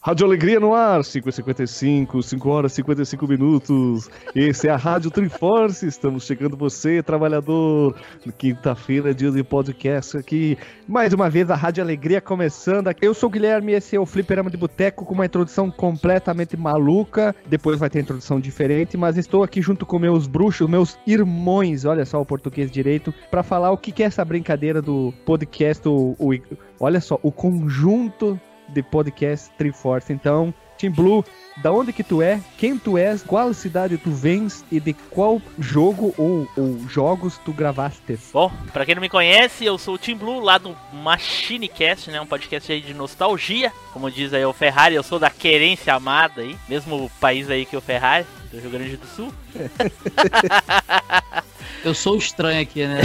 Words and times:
Rádio 0.00 0.26
Alegria 0.26 0.60
no 0.60 0.74
ar, 0.74 1.00
5h55, 1.00 2.22
5 2.22 2.48
horas 2.48 2.72
e 2.72 2.76
55 2.76 3.26
minutos. 3.26 4.08
Esse 4.32 4.68
é 4.68 4.70
a 4.70 4.76
Rádio 4.76 5.10
Triforce. 5.10 5.88
Estamos 5.88 6.24
chegando 6.24 6.56
você, 6.56 7.02
trabalhador. 7.02 7.96
Quinta-feira, 8.38 9.12
dia 9.12 9.32
de 9.32 9.42
podcast 9.42 10.16
aqui. 10.16 10.56
Mais 10.86 11.12
uma 11.12 11.28
vez 11.28 11.50
a 11.50 11.56
Rádio 11.56 11.82
Alegria 11.82 12.20
começando. 12.20 12.94
Eu 13.02 13.12
sou 13.12 13.28
o 13.28 13.32
Guilherme, 13.32 13.72
esse 13.72 13.96
é 13.96 14.00
o 14.00 14.06
Fliperama 14.06 14.48
de 14.48 14.56
Boteco 14.56 15.04
com 15.04 15.14
uma 15.14 15.26
introdução 15.26 15.68
completamente 15.68 16.56
maluca. 16.56 17.34
Depois 17.48 17.80
vai 17.80 17.90
ter 17.90 17.98
introdução 17.98 18.38
diferente, 18.38 18.96
mas 18.96 19.18
estou 19.18 19.42
aqui 19.42 19.60
junto 19.60 19.84
com 19.84 19.98
meus 19.98 20.28
bruxos, 20.28 20.70
meus 20.70 20.96
irmãos, 21.08 21.84
olha 21.84 22.04
só 22.04 22.20
o 22.20 22.24
português 22.24 22.70
direito, 22.70 23.12
para 23.32 23.42
falar 23.42 23.72
o 23.72 23.76
que 23.76 24.00
é 24.00 24.06
essa 24.06 24.24
brincadeira 24.24 24.80
do 24.80 25.12
podcast, 25.26 25.88
o, 25.88 26.14
o 26.20 26.38
olha 26.78 27.00
só, 27.00 27.18
o 27.20 27.32
conjunto 27.32 28.40
de 28.68 28.82
podcast 28.82 29.50
Triforce. 29.56 30.12
Então, 30.12 30.52
Team 30.78 30.92
Blue, 30.92 31.24
da 31.56 31.72
onde 31.72 31.92
que 31.92 32.04
tu 32.04 32.22
é, 32.22 32.40
quem 32.56 32.78
tu 32.78 32.96
és, 32.96 33.22
qual 33.22 33.52
cidade 33.52 33.98
tu 33.98 34.12
vens 34.12 34.64
e 34.70 34.78
de 34.78 34.92
qual 34.92 35.42
jogo 35.58 36.14
ou, 36.16 36.48
ou 36.56 36.78
jogos 36.88 37.38
tu 37.44 37.52
gravaste? 37.52 38.16
Bom, 38.32 38.50
para 38.72 38.86
quem 38.86 38.94
não 38.94 39.02
me 39.02 39.08
conhece, 39.08 39.64
eu 39.64 39.76
sou 39.76 39.94
o 39.94 39.98
Team 39.98 40.16
Blue 40.16 40.38
lá 40.38 40.56
do 40.56 40.76
Machinecast, 40.92 42.10
né, 42.10 42.20
um 42.20 42.26
podcast 42.26 42.70
aí 42.70 42.80
de 42.80 42.94
nostalgia, 42.94 43.72
como 43.92 44.10
diz 44.10 44.32
aí 44.32 44.44
o 44.44 44.52
Ferrari, 44.52 44.94
eu 44.94 45.02
sou 45.02 45.18
da 45.18 45.30
querência 45.30 45.92
amada 45.92 46.42
aí, 46.42 46.56
mesmo 46.68 47.10
país 47.20 47.50
aí 47.50 47.66
que 47.66 47.76
o 47.76 47.80
Ferrari, 47.80 48.24
do 48.52 48.60
Rio 48.60 48.70
Grande 48.70 48.96
do 48.96 49.06
Sul. 49.06 49.34
eu 51.84 51.92
sou 51.92 52.16
estranho 52.16 52.62
aqui, 52.62 52.86
né? 52.86 53.00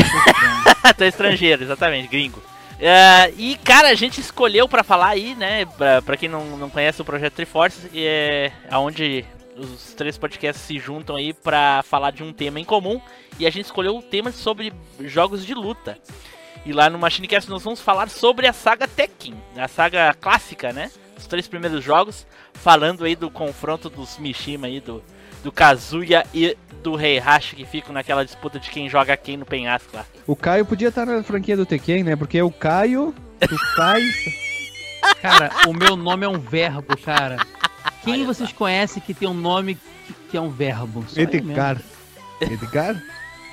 tu 0.95 1.03
é 1.03 1.07
estrangeiro, 1.07 1.63
exatamente, 1.63 2.07
gringo. 2.07 2.52
Uh, 2.83 3.33
e, 3.37 3.55
cara, 3.63 3.87
a 3.87 3.95
gente 3.95 4.19
escolheu 4.19 4.67
para 4.67 4.83
falar 4.83 5.07
aí, 5.07 5.35
né? 5.35 5.65
Pra, 5.65 6.01
pra 6.01 6.17
quem 6.17 6.27
não, 6.27 6.57
não 6.57 6.69
conhece 6.69 7.01
o 7.01 7.05
Projeto 7.05 7.35
Triforce, 7.35 7.89
é 7.95 8.51
onde 8.73 9.23
os 9.55 9.93
três 9.93 10.17
podcasts 10.17 10.65
se 10.65 10.77
juntam 10.79 11.15
aí 11.15 11.33
para 11.33 11.81
falar 11.83 12.11
de 12.11 12.23
um 12.23 12.33
tema 12.33 12.59
em 12.59 12.65
comum. 12.65 12.99
E 13.39 13.47
a 13.47 13.49
gente 13.49 13.65
escolheu 13.65 13.95
o 13.95 14.01
tema 14.01 14.33
sobre 14.33 14.73
jogos 14.99 15.45
de 15.45 15.53
luta. 15.53 15.97
E 16.65 16.73
lá 16.73 16.89
no 16.89 16.99
Machinecast 16.99 17.49
nós 17.49 17.63
vamos 17.63 17.79
falar 17.79 18.09
sobre 18.09 18.47
a 18.47 18.53
saga 18.53 18.85
Tekken, 18.85 19.33
a 19.55 19.69
saga 19.69 20.13
clássica, 20.13 20.73
né? 20.73 20.91
Os 21.17 21.25
três 21.25 21.47
primeiros 21.47 21.81
jogos, 21.81 22.27
falando 22.53 23.05
aí 23.05 23.15
do 23.15 23.31
confronto 23.31 23.89
dos 23.89 24.17
Mishima 24.17 24.67
aí, 24.67 24.81
do, 24.81 25.01
do 25.43 25.51
Kazuya 25.51 26.25
e 26.33 26.57
do 26.81 26.99
Heihachi 26.99 27.55
que 27.55 27.65
ficam 27.65 27.93
naquela 27.93 28.25
disputa 28.25 28.59
de 28.59 28.69
quem 28.69 28.89
joga 28.89 29.15
quem 29.15 29.37
no 29.37 29.45
penhasco 29.45 29.95
lá. 29.95 30.05
O 30.25 30.35
Caio 30.35 30.65
podia 30.65 30.87
estar 30.87 31.05
na 31.05 31.21
franquia 31.21 31.55
do 31.55 31.65
Tekken, 31.65 32.03
né? 32.03 32.15
Porque 32.15 32.37
é 32.37 32.43
o 32.43 32.51
Caio, 32.51 33.13
o 33.41 33.75
Caio... 33.75 34.11
cara, 35.21 35.51
o 35.67 35.73
meu 35.73 35.95
nome 35.95 36.25
é 36.25 36.29
um 36.29 36.39
verbo, 36.39 36.97
cara. 36.97 37.37
Quem 38.03 38.15
Olha 38.15 38.25
vocês 38.25 38.51
conhecem 38.51 39.01
que 39.01 39.13
tem 39.13 39.27
um 39.27 39.33
nome 39.33 39.75
que, 39.75 40.13
que 40.31 40.37
é 40.37 40.41
um 40.41 40.49
verbo? 40.49 41.05
Só 41.07 41.21
Edgar. 41.21 41.81
Edgar? 42.41 43.01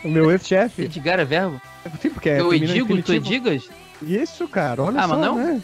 O 0.05 0.09
meu 0.09 0.31
ex-chefe. 0.31 0.83
Edgar 0.83 1.21
é 1.21 1.25
verbo? 1.25 1.61
Sim, 2.01 2.11
porque 2.11 2.31
é 2.31 2.41
Eu 2.41 2.53
edigo, 2.53 3.01
tu 3.03 3.13
edigas? 3.13 3.69
Isso, 4.03 4.49
cara, 4.49 4.83
olha 4.83 5.01
ah, 5.01 5.09
só, 5.09 5.09
mas 5.09 5.21
não? 5.21 5.37
né? 5.37 5.63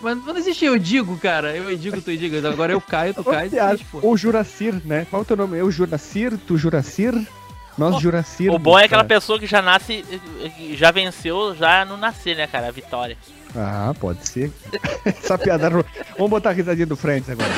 Mas 0.00 0.24
não 0.24 0.36
existe 0.36 0.64
eu 0.64 0.78
digo, 0.78 1.16
cara. 1.18 1.56
Eu 1.56 1.76
digo, 1.76 2.00
tu 2.00 2.16
digas. 2.16 2.44
Agora 2.44 2.72
eu 2.72 2.80
caio, 2.80 3.14
tu 3.14 3.24
cai. 3.24 3.50
Ou 4.02 4.16
Juracir, 4.16 4.80
né? 4.84 5.06
Qual 5.08 5.20
é 5.20 5.22
o 5.22 5.26
teu 5.26 5.36
nome? 5.36 5.58
Eu 5.58 5.70
Juracir, 5.70 6.36
tu 6.46 6.56
Juracir? 6.56 7.14
Nós 7.76 8.00
Juracir. 8.00 8.50
O 8.50 8.58
bom 8.58 8.78
é 8.78 8.84
aquela 8.84 9.04
pessoa 9.04 9.38
que 9.38 9.46
já 9.46 9.60
nasce, 9.60 10.04
já 10.72 10.90
venceu 10.90 11.54
já 11.54 11.84
no 11.84 11.96
nascer, 11.96 12.36
né, 12.36 12.46
cara? 12.46 12.68
A 12.68 12.70
vitória. 12.70 13.16
Ah, 13.54 13.92
pode 13.98 14.26
ser. 14.26 14.50
Essa 15.04 15.36
piada. 15.36 15.68
Vamos 15.70 16.30
botar 16.30 16.50
a 16.50 16.52
risadinha 16.52 16.86
do 16.86 16.96
Friends 16.96 17.28
agora. 17.28 17.50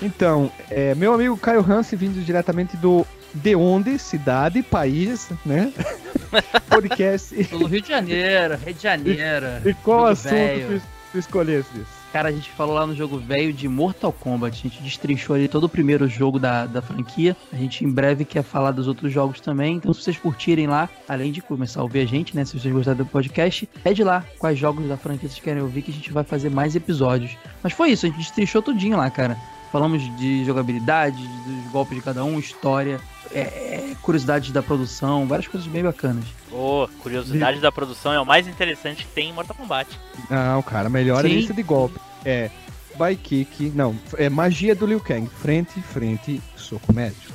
Então, 0.00 0.50
é, 0.68 0.96
meu 0.96 1.14
amigo 1.14 1.36
Caio 1.36 1.60
Hansen, 1.60 1.96
vindo 1.96 2.24
diretamente 2.24 2.76
do 2.76 3.06
De 3.34 3.54
Onde, 3.56 3.98
cidade, 3.98 4.62
país, 4.62 5.30
né? 5.44 5.72
podcast. 6.68 7.42
Do 7.44 7.66
Rio 7.66 7.80
de 7.80 7.88
Janeiro, 7.88 8.56
Rio 8.56 8.74
de 8.74 8.82
Janeiro. 8.82 9.46
E, 9.64 9.70
e 9.70 9.74
qual 9.74 10.06
assunto 10.06 10.80
tu, 10.80 10.82
tu 11.12 11.18
escolhesse? 11.18 11.70
Cara, 12.12 12.28
a 12.28 12.32
gente 12.32 12.50
falou 12.50 12.74
lá 12.74 12.86
no 12.86 12.94
jogo 12.94 13.16
velho 13.18 13.54
de 13.54 13.66
Mortal 13.66 14.12
Kombat. 14.12 14.58
A 14.58 14.68
gente 14.68 14.82
destrinchou 14.82 15.34
ali 15.34 15.48
todo 15.48 15.64
o 15.64 15.68
primeiro 15.68 16.06
jogo 16.06 16.38
da, 16.38 16.66
da 16.66 16.82
franquia. 16.82 17.34
A 17.50 17.56
gente 17.56 17.86
em 17.86 17.90
breve 17.90 18.26
quer 18.26 18.42
falar 18.42 18.70
dos 18.70 18.86
outros 18.86 19.10
jogos 19.10 19.40
também. 19.40 19.76
Então, 19.76 19.94
se 19.94 20.02
vocês 20.02 20.18
curtirem 20.18 20.66
lá, 20.66 20.90
além 21.08 21.32
de 21.32 21.40
começar 21.40 21.80
a 21.80 21.84
ouvir 21.84 22.00
a 22.00 22.04
gente, 22.04 22.36
né? 22.36 22.44
Se 22.44 22.60
vocês 22.60 22.72
gostarem 22.72 22.98
do 22.98 23.06
podcast, 23.06 23.66
pede 23.82 24.04
lá 24.04 24.22
quais 24.38 24.58
jogos 24.58 24.86
da 24.86 24.98
franquia 24.98 25.26
vocês 25.26 25.42
querem 25.42 25.62
ouvir, 25.62 25.80
que 25.80 25.90
a 25.90 25.94
gente 25.94 26.12
vai 26.12 26.22
fazer 26.22 26.50
mais 26.50 26.76
episódios. 26.76 27.34
Mas 27.62 27.72
foi 27.72 27.92
isso, 27.92 28.04
a 28.04 28.10
gente 28.10 28.18
destrinchou 28.18 28.60
tudinho 28.60 28.98
lá, 28.98 29.10
cara. 29.10 29.34
Falamos 29.72 30.02
de 30.18 30.44
jogabilidade, 30.44 31.16
dos 31.16 31.72
golpes 31.72 31.96
de 31.96 32.02
cada 32.02 32.22
um, 32.22 32.38
história, 32.38 33.00
é, 33.34 33.40
é, 33.40 33.96
curiosidades 34.02 34.50
da 34.50 34.62
produção, 34.62 35.26
várias 35.26 35.48
coisas 35.48 35.68
bem 35.68 35.82
bacanas. 35.82 36.24
Ô, 36.50 36.84
oh, 36.84 36.88
curiosidade 37.02 37.60
da 37.60 37.72
produção 37.72 38.12
é 38.12 38.20
o 38.20 38.26
mais 38.26 38.46
interessante 38.46 39.04
que 39.04 39.12
tem 39.12 39.30
em 39.30 39.32
Mortal 39.32 39.56
Kombat. 39.56 39.98
Não, 40.30 40.62
cara, 40.62 40.88
melhor 40.88 41.22
Sim. 41.22 41.30
é 41.30 41.34
lista 41.34 41.54
de 41.54 41.62
golpe. 41.62 41.98
É 42.24 42.50
by 42.96 43.16
kick, 43.16 43.72
não, 43.74 43.96
é 44.16 44.28
magia 44.28 44.74
do 44.74 44.86
Liu 44.86 45.00
Kang. 45.00 45.28
Frente, 45.28 45.80
frente, 45.80 46.40
soco 46.56 46.92
médio. 46.92 47.32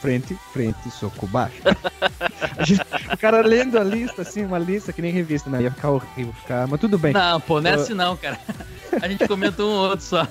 Frente, 0.00 0.36
frente, 0.52 0.90
soco 0.90 1.26
baixo. 1.26 1.62
gente, 2.60 2.82
o 3.12 3.16
cara 3.16 3.40
lendo 3.40 3.78
a 3.78 3.84
lista, 3.84 4.22
assim, 4.22 4.44
uma 4.44 4.58
lista 4.58 4.92
que 4.92 5.00
nem 5.00 5.10
revista, 5.10 5.48
né? 5.48 5.62
Ia 5.62 5.70
ficar 5.70 5.90
horrível, 5.90 6.32
ficar, 6.34 6.66
mas 6.68 6.78
tudo 6.78 6.98
bem. 6.98 7.12
Não, 7.12 7.40
pô, 7.40 7.60
não 7.60 7.70
é 7.70 7.74
assim 7.74 7.94
não, 7.94 8.16
cara. 8.16 8.38
A 9.00 9.08
gente 9.08 9.26
comentou 9.26 9.70
um 9.70 9.76
outro 9.76 10.04
só. 10.04 10.28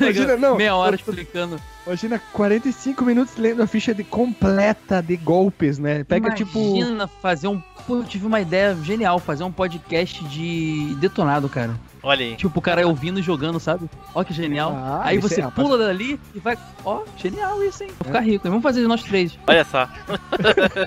Imagina, 0.00 0.36
não, 0.36 0.56
meia 0.56 0.74
hora 0.74 0.96
explicando. 0.96 1.60
Imagina 1.86 2.20
45 2.32 3.04
minutos 3.04 3.36
lendo 3.36 3.62
a 3.62 3.66
ficha 3.66 3.94
de 3.94 4.04
completa 4.04 5.02
de 5.02 5.16
golpes, 5.16 5.78
né? 5.78 6.04
Pega 6.04 6.28
Imagina 6.28 6.46
tipo. 6.46 6.58
Imagina 6.58 7.06
fazer 7.06 7.48
um. 7.48 7.60
Pô, 7.86 7.96
eu 7.96 8.04
tive 8.04 8.26
uma 8.26 8.40
ideia 8.40 8.76
genial, 8.82 9.18
fazer 9.18 9.44
um 9.44 9.52
podcast 9.52 10.22
de 10.24 10.94
detonado, 11.00 11.48
cara. 11.48 11.74
Olha 12.02 12.24
aí. 12.24 12.36
Tipo, 12.36 12.58
o 12.58 12.62
cara 12.62 12.86
ouvindo 12.86 13.22
jogando, 13.22 13.60
sabe? 13.60 13.88
Ó 14.14 14.24
que 14.24 14.34
genial. 14.34 14.72
Ah, 14.74 15.02
aí 15.04 15.18
você 15.18 15.40
é, 15.40 15.50
pula 15.50 15.78
dali 15.78 16.18
e 16.34 16.40
vai. 16.40 16.58
Ó, 16.84 17.02
genial 17.16 17.62
isso, 17.62 17.84
hein? 17.84 17.90
Vou 17.98 18.06
ficar 18.06 18.22
é. 18.22 18.26
rico. 18.26 18.48
Vamos 18.48 18.62
fazer 18.62 18.86
nós 18.88 19.02
três. 19.02 19.38
Olha 19.46 19.64
só. 19.64 19.88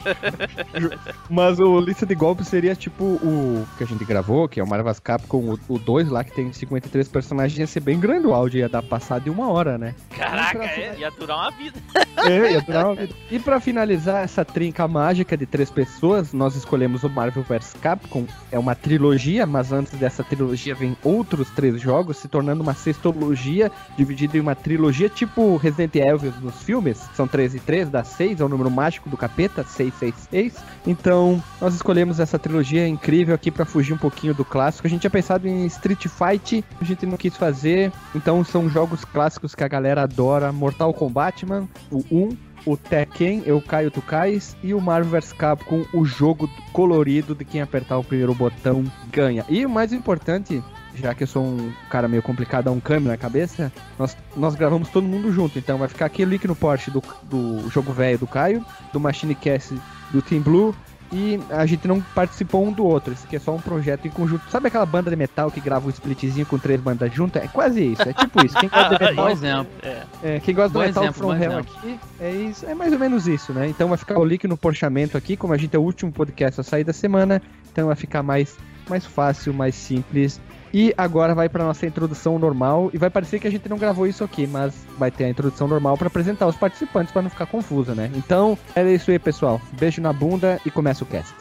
Mas 1.30 1.60
o 1.60 1.80
lista 1.80 2.06
de 2.06 2.16
golpes 2.16 2.48
seria 2.48 2.76
tipo 2.76 3.04
o 3.04 3.66
que 3.78 3.84
a 3.84 3.88
gente 3.88 4.04
gravou, 4.04 4.50
que 4.50 4.60
é 4.60 4.64
o 4.64 4.68
Marvel's 4.68 5.00
Capcom, 5.00 5.58
o 5.70 5.80
2 5.80 6.10
lá, 6.10 6.24
que 6.24 6.32
tem 6.32 6.52
53 6.52 7.08
personagens, 7.08 7.58
ia 7.58 7.68
ser 7.68 7.80
bem 7.80 8.00
grande 8.00 8.28
o 8.28 8.34
áudio, 8.34 8.60
ia 8.60 8.70
dar 8.70 8.84
passar 8.84 9.20
de 9.20 9.30
uma 9.30 9.50
hora, 9.50 9.78
né? 9.78 9.96
Caraca, 10.10 10.60
pra... 10.60 10.68
é, 10.68 10.98
ia 11.00 11.12
durar 11.12 11.38
uma 11.38 11.52
vida. 11.52 11.80
É, 12.26 12.54
ia 12.54 12.62
durar 12.62 12.86
uma 12.86 12.96
vida. 12.96 13.14
E 13.30 13.38
pra 13.38 13.60
finalizar 13.60 14.24
essa 14.24 14.44
trinca 14.44 14.88
mágica 14.88 15.38
de 15.38 15.46
três 15.46 15.70
pessoas, 15.70 16.34
nós 16.34 16.56
escolhemos 16.56 17.04
o 17.04 17.10
Marvel 17.10 17.44
vs 17.44 17.76
Capcom. 17.80 18.26
É 18.52 18.58
uma 18.58 18.74
trilogia, 18.74 19.46
mas 19.46 19.72
antes 19.72 19.94
dessa 19.94 20.24
trilogia 20.24 20.74
vem 20.74 20.98
outros 21.06 21.50
três 21.52 21.80
jogos, 21.80 22.18
se 22.18 22.28
tornando 22.28 22.64
uma 22.64 22.74
sextologia 22.74 23.72
dividida 23.96 24.38
em 24.38 24.42
uma 24.42 24.56
trilogia 24.56 25.08
tipo 25.08 25.56
Resident 25.56 25.96
Evil 25.96 26.34
nos 26.42 26.62
filmes. 26.64 26.98
São 27.14 27.28
três 27.28 27.54
e 27.54 27.60
três, 27.60 27.90
dá 27.90 28.04
seis, 28.04 28.42
é 28.42 28.44
o 28.44 28.50
número 28.50 28.70
mágico 28.72 29.10
do 29.10 29.16
capeta, 29.16 29.64
666. 29.64 30.64
Então, 30.88 31.42
nós 31.62 31.76
escolhemos 31.76 32.20
essa 32.20 32.40
trilogia 32.40 32.88
incrível 32.88 33.36
aqui 33.36 33.52
para 33.52 33.66
fugir 33.66 33.94
um 33.94 33.98
pouquinho 33.98 34.34
do 34.34 34.44
clássico. 34.44 34.88
A 34.88 34.90
gente 34.90 35.02
tinha 35.02 35.12
pensado 35.12 35.48
em 35.48 35.66
Street 35.68 36.08
Fight, 36.08 36.64
a 36.82 36.84
gente 36.84 37.06
não 37.06 37.18
quis 37.18 37.38
fazer. 37.38 37.92
Então, 38.14 38.44
são 38.44 38.70
jogos 38.70 39.06
clássicos 39.06 39.54
que 39.54 39.64
a 39.64 39.68
galera 39.68 40.04
adora. 40.04 40.52
Mortal 40.52 40.94
Kombat, 40.94 41.46
Man, 41.46 41.68
o 41.92 42.04
1, 42.12 42.38
o 42.66 42.76
Tekken, 42.76 43.44
Eu 43.46 43.62
Caio 43.62 43.92
Tu 43.92 44.02
Cais, 44.02 44.58
e 44.64 44.74
o 44.74 44.82
Marvel 44.82 45.12
vs 45.12 45.34
Capcom, 45.34 45.86
o 45.94 46.04
jogo 46.04 46.50
colorido 46.74 47.36
de 47.36 47.46
quem 47.46 47.62
apertar 47.62 47.98
o 47.98 48.04
primeiro 48.04 48.34
botão 48.34 48.84
ganha. 49.12 49.46
E 49.48 49.66
o 49.66 49.70
mais 49.70 49.94
importante, 49.94 50.64
já 50.96 51.14
que 51.14 51.24
eu 51.24 51.28
sou 51.28 51.44
um 51.44 51.72
cara 51.90 52.08
meio 52.08 52.22
complicado, 52.22 52.72
um 52.72 52.80
câmbio 52.80 53.10
na 53.10 53.18
cabeça, 53.18 53.72
nós, 53.98 54.16
nós 54.36 54.56
gravamos 54.56 54.90
todo 54.90 55.06
mundo 55.06 55.32
junto. 55.32 55.60
Então 55.60 55.78
vai 55.78 55.88
ficar 55.88 56.06
aqui 56.06 56.24
o 56.24 56.28
link 56.28 56.48
no 56.48 56.56
Porsche 56.56 56.92
do, 56.92 57.04
do 57.24 57.70
jogo 57.70 57.94
velho 57.94 58.18
do 58.18 58.28
Caio, 58.28 58.66
do 58.92 59.00
Machine 59.00 59.36
Cast 59.36 59.76
do 60.12 60.22
Team 60.22 60.42
Blue. 60.42 60.76
E 61.12 61.40
a 61.50 61.66
gente 61.66 61.88
não 61.88 62.02
participou 62.02 62.66
um 62.66 62.72
do 62.72 62.84
outro. 62.84 63.14
Isso 63.14 63.26
aqui 63.26 63.36
é 63.36 63.40
só 63.40 63.54
um 63.54 63.60
projeto 63.60 64.08
em 64.08 64.10
conjunto. 64.10 64.50
Sabe 64.50 64.68
aquela 64.68 64.86
banda 64.86 65.10
de 65.10 65.16
metal 65.16 65.52
que 65.52 65.62
grava 65.62 65.88
um 65.88 65.90
splitzinho 65.90 66.46
com 66.46 66.58
três 66.58 66.82
bandas 66.82 67.14
juntas? 67.14 67.44
É 67.44 67.48
quase 67.48 67.92
isso. 67.94 68.02
É 68.02 68.12
tipo 68.12 68.44
isso. 68.44 68.58
Quem 68.58 68.68
gosta 68.68 68.98
de 68.98 69.04
metal. 69.06 69.30
exemplo. 69.30 69.72
É. 69.84 70.04
é. 70.24 70.40
quem 70.40 70.56
gosta 70.56 70.74
bom 70.74 70.80
do 70.80 70.86
metal 70.88 71.04
exemplo, 71.04 71.22
from 71.22 71.36
hell 71.36 71.60
aqui, 71.60 72.00
é 72.20 72.32
isso. 72.32 72.66
É 72.66 72.74
mais 72.74 72.92
ou 72.92 73.00
menos 73.00 73.28
isso, 73.28 73.54
né? 73.54 73.68
Então 73.68 73.88
vai 73.88 73.98
ficar 73.98 74.20
o 74.20 74.26
link 74.26 74.48
no 74.48 74.58
porchamento 74.58 75.16
aqui. 75.16 75.38
Como 75.38 75.54
a 75.54 75.58
gente 75.58 75.76
é 75.76 75.80
o 75.80 75.84
último 75.84 76.12
podcast 76.12 76.60
a 76.60 76.64
sair 76.64 76.84
da 76.84 76.94
semana, 76.94 77.42
então 77.72 77.88
vai 77.88 77.96
ficar 77.96 78.24
mais, 78.24 78.58
mais 78.90 79.06
fácil, 79.06 79.54
mais 79.54 79.76
simples 79.76 80.42
e 80.76 80.94
agora 80.98 81.34
vai 81.34 81.48
para 81.48 81.64
nossa 81.64 81.86
introdução 81.86 82.38
normal. 82.38 82.90
E 82.94 82.98
vai 82.98 83.10
parecer 83.10 83.40
que 83.40 83.48
a 83.48 83.50
gente 83.50 83.70
não 83.70 83.78
gravou 83.78 84.06
isso 84.06 84.26
aqui, 84.26 84.46
mas 84.46 84.76
vai 84.98 85.10
ter 85.10 85.24
a 85.24 85.30
introdução 85.30 85.70
normal 85.70 85.98
para 85.98 86.08
apresentar 86.08 86.48
os 86.48 86.58
participantes 86.58 87.14
para 87.14 87.22
não 87.22 87.30
ficar 87.30 87.46
confuso, 87.46 87.96
né? 87.96 88.12
Então, 88.14 88.58
é 88.76 88.84
isso 88.92 89.10
aí, 89.10 89.18
pessoal. 89.18 89.62
Beijo 89.72 90.02
na 90.02 90.12
bunda 90.12 90.60
e 90.66 90.70
começa 90.70 91.06
o 91.06 91.08
cast. 91.08 91.34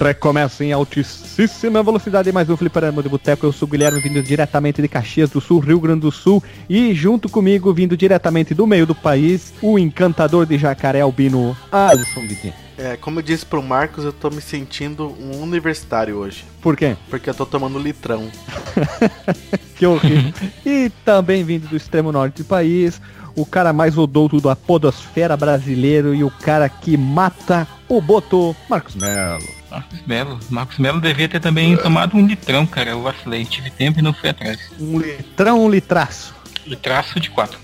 Recomeça 0.00 0.64
em 0.64 0.72
altíssima 0.72 1.82
velocidade 1.82 2.32
mais 2.32 2.48
um 2.48 2.56
Fliperama 2.56 3.02
de 3.02 3.08
Boteco. 3.10 3.44
Eu 3.44 3.52
sou 3.52 3.68
o 3.68 3.70
Guilherme, 3.70 4.00
vindo 4.00 4.22
diretamente 4.22 4.80
de 4.80 4.88
Caxias 4.88 5.28
do 5.28 5.42
Sul, 5.42 5.58
Rio 5.60 5.78
Grande 5.78 6.00
do 6.00 6.10
Sul. 6.10 6.42
E 6.70 6.94
junto 6.94 7.28
comigo, 7.28 7.70
vindo 7.74 7.94
diretamente 7.98 8.54
do 8.54 8.66
meio 8.66 8.86
do 8.86 8.94
país, 8.94 9.52
o 9.60 9.78
encantador 9.78 10.46
de 10.46 10.56
jacaré 10.56 11.02
albino, 11.02 11.54
Alisson 11.70 12.22
Guidin. 12.22 12.54
É, 12.78 12.96
como 12.96 13.18
eu 13.18 13.22
disse 13.22 13.44
pro 13.44 13.62
Marcos, 13.62 14.02
eu 14.02 14.12
tô 14.12 14.30
me 14.30 14.40
sentindo 14.40 15.14
um 15.20 15.42
universitário 15.42 16.16
hoje. 16.16 16.46
Por 16.62 16.78
quê? 16.78 16.96
Porque 17.10 17.28
eu 17.28 17.34
tô 17.34 17.44
tomando 17.44 17.78
litrão. 17.78 18.26
Que 19.76 19.86
horrível. 19.86 20.32
e 20.64 20.90
também 21.06 21.42
vindo 21.42 21.66
do 21.66 21.74
extremo 21.74 22.12
norte 22.12 22.42
do 22.42 22.44
país, 22.44 23.00
o 23.34 23.46
cara 23.46 23.72
mais 23.72 23.96
odouto 23.96 24.38
da 24.38 24.54
podosfera 24.54 25.38
brasileiro 25.38 26.14
e 26.14 26.22
o 26.22 26.30
cara 26.30 26.68
que 26.68 26.98
mata 26.98 27.66
o 27.88 27.98
Boto, 27.98 28.54
Marcos 28.68 28.94
Melo. 28.94 29.59
Marcos 29.70 30.00
Melo. 30.06 30.40
Marcos 30.50 30.78
Melo 30.78 31.00
devia 31.00 31.28
ter 31.28 31.40
também 31.40 31.76
tomado 31.76 32.16
um 32.16 32.26
litrão, 32.26 32.66
cara. 32.66 32.90
Eu 32.90 33.02
vacilei, 33.02 33.44
tive 33.44 33.70
tempo 33.70 33.98
e 33.98 34.02
não 34.02 34.12
fui 34.12 34.30
atrás. 34.30 34.58
Um 34.78 34.98
litrão, 34.98 35.64
um 35.64 35.70
litraço. 35.70 36.34
Litraço 36.70 37.18
de 37.18 37.28
quatro. 37.28 37.58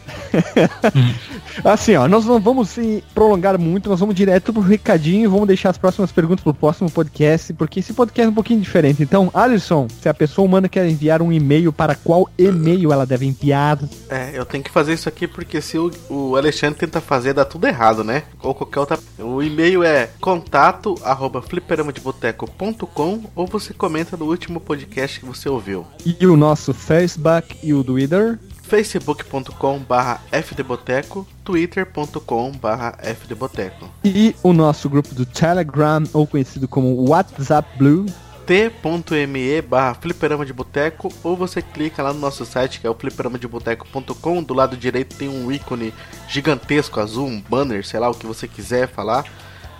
Assim, 1.64 1.94
ó, 1.94 2.08
nós 2.08 2.24
não 2.26 2.40
vamos 2.40 2.70
se 2.70 3.04
prolongar 3.14 3.56
muito, 3.56 3.88
nós 3.88 4.00
vamos 4.00 4.16
direto 4.16 4.52
pro 4.52 4.60
recadinho 4.60 5.24
e 5.24 5.26
vamos 5.28 5.46
deixar 5.46 5.70
as 5.70 5.78
próximas 5.78 6.10
perguntas 6.10 6.42
pro 6.42 6.52
próximo 6.52 6.90
podcast, 6.90 7.52
porque 7.54 7.78
esse 7.78 7.92
podcast 7.92 8.26
é 8.26 8.30
um 8.30 8.34
pouquinho 8.34 8.60
diferente. 8.60 9.02
Então, 9.02 9.30
Alisson, 9.32 9.86
se 10.00 10.08
a 10.08 10.14
pessoa 10.14 10.44
humana 10.44 10.68
quer 10.68 10.88
enviar 10.88 11.22
um 11.22 11.32
e-mail, 11.32 11.72
para 11.72 11.94
qual 11.94 12.28
e-mail 12.36 12.92
ela 12.92 13.06
deve 13.06 13.26
enviar? 13.26 13.78
É, 14.10 14.32
eu 14.34 14.44
tenho 14.44 14.64
que 14.64 14.70
fazer 14.70 14.94
isso 14.94 15.08
aqui 15.08 15.28
porque 15.28 15.60
se 15.60 15.78
o, 15.78 15.90
o 16.10 16.36
Alexandre 16.36 16.80
tenta 16.80 17.00
fazer, 17.00 17.32
dá 17.32 17.44
tudo 17.44 17.68
errado, 17.68 18.02
né? 18.02 18.24
Ou 18.42 18.54
qualquer 18.54 18.80
outra. 18.80 18.98
O 19.18 19.40
e-mail 19.40 19.84
é 19.84 20.10
contato 20.20 20.96
arroba 21.04 21.40
fliperamadeboteco.com 21.40 23.22
ou 23.36 23.46
você 23.46 23.72
comenta 23.72 24.16
no 24.16 24.26
último 24.26 24.60
podcast 24.60 25.20
que 25.20 25.26
você 25.26 25.48
ouviu. 25.48 25.86
E 26.04 26.26
o 26.26 26.36
nosso 26.36 26.74
Facebook 26.74 27.56
e 27.62 27.72
o 27.72 27.84
Twitter. 27.84 28.38
facebook.com 28.66 29.78
barra 29.78 30.20
fdboteco, 30.30 31.26
twitter.com 31.44 32.52
barra 32.52 32.96
fdboteco. 33.14 33.88
E 34.04 34.34
o 34.42 34.52
nosso 34.52 34.88
grupo 34.88 35.14
do 35.14 35.24
Telegram, 35.24 36.02
ou 36.12 36.26
conhecido 36.26 36.66
como 36.66 37.08
WhatsApp 37.08 37.68
Blue. 37.78 38.06
t.me 38.44 39.62
barra 39.62 39.94
fliperama 39.94 40.44
de 40.44 40.52
boteco 40.52 41.12
ou 41.22 41.36
você 41.36 41.62
clica 41.62 42.02
lá 42.02 42.12
no 42.12 42.20
nosso 42.20 42.44
site 42.44 42.80
que 42.80 42.86
é 42.86 42.90
o 42.90 42.94
fliperamadeboteco.com 42.94 44.42
do 44.42 44.54
lado 44.54 44.76
direito 44.76 45.16
tem 45.16 45.28
um 45.28 45.50
ícone 45.50 45.92
gigantesco 46.28 47.00
azul, 47.00 47.26
um 47.26 47.40
banner, 47.40 47.84
sei 47.86 48.00
lá 48.00 48.08
o 48.08 48.14
que 48.14 48.26
você 48.26 48.46
quiser 48.46 48.88
falar 48.88 49.24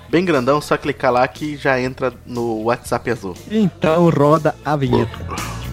bem 0.08 0.24
grandão, 0.24 0.60
só 0.60 0.76
clicar 0.76 1.12
lá 1.12 1.26
que 1.26 1.56
já 1.56 1.80
entra 1.80 2.12
no 2.24 2.62
WhatsApp 2.62 3.10
azul 3.10 3.34
Então 3.50 4.08
roda 4.10 4.54
a 4.64 4.76
vinheta. 4.76 5.65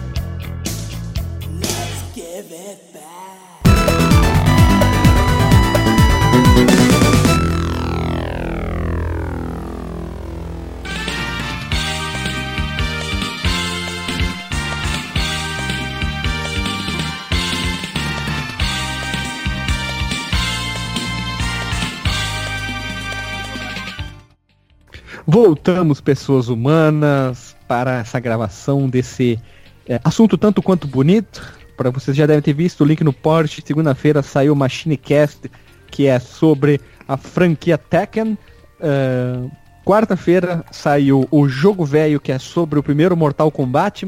Voltamos, 25.26 26.00
pessoas 26.00 26.48
humanas, 26.48 27.56
para 27.66 28.00
essa 28.00 28.20
gravação 28.20 28.88
desse 28.88 29.40
é, 29.88 30.00
assunto 30.04 30.36
tanto 30.36 30.62
quanto 30.62 30.86
bonito. 30.86 31.42
Para 31.76 31.90
vocês 31.90 32.16
já 32.16 32.26
devem 32.26 32.42
ter 32.42 32.52
visto 32.52 32.82
o 32.82 32.86
link 32.86 33.02
no 33.02 33.12
post. 33.12 33.62
Segunda-feira 33.64 34.22
saiu 34.22 34.52
o 34.52 34.56
Machinecast, 34.56 35.50
que 35.90 36.06
é 36.06 36.18
sobre 36.18 36.80
a 37.08 37.16
franquia 37.16 37.78
Tekken. 37.78 38.36
É, 38.80 39.48
Quarta-feira 39.84 40.64
saiu 40.72 41.28
o 41.30 41.46
Jogo 41.46 41.84
Velho, 41.84 42.18
que 42.18 42.32
é 42.32 42.38
sobre 42.38 42.78
o 42.78 42.82
primeiro 42.82 43.14
Mortal 43.14 43.50
Kombat. 43.50 44.06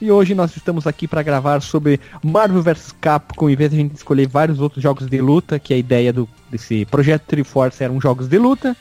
E 0.00 0.08
hoje 0.08 0.36
nós 0.36 0.56
estamos 0.56 0.86
aqui 0.86 1.08
para 1.08 1.20
gravar 1.20 1.60
sobre 1.62 2.00
Marvel 2.22 2.62
vs 2.62 2.94
Capcom, 3.00 3.50
em 3.50 3.56
vez 3.56 3.70
de 3.70 3.76
a 3.76 3.80
gente 3.80 3.96
escolher 3.96 4.28
vários 4.28 4.60
outros 4.60 4.80
jogos 4.80 5.08
de 5.08 5.20
luta, 5.20 5.58
que 5.58 5.74
a 5.74 5.76
ideia 5.76 6.12
do, 6.12 6.28
desse 6.48 6.84
projeto 6.84 7.24
Triforce 7.26 7.82
eram 7.82 8.00
jogos 8.00 8.28
de 8.28 8.38
luta. 8.38 8.76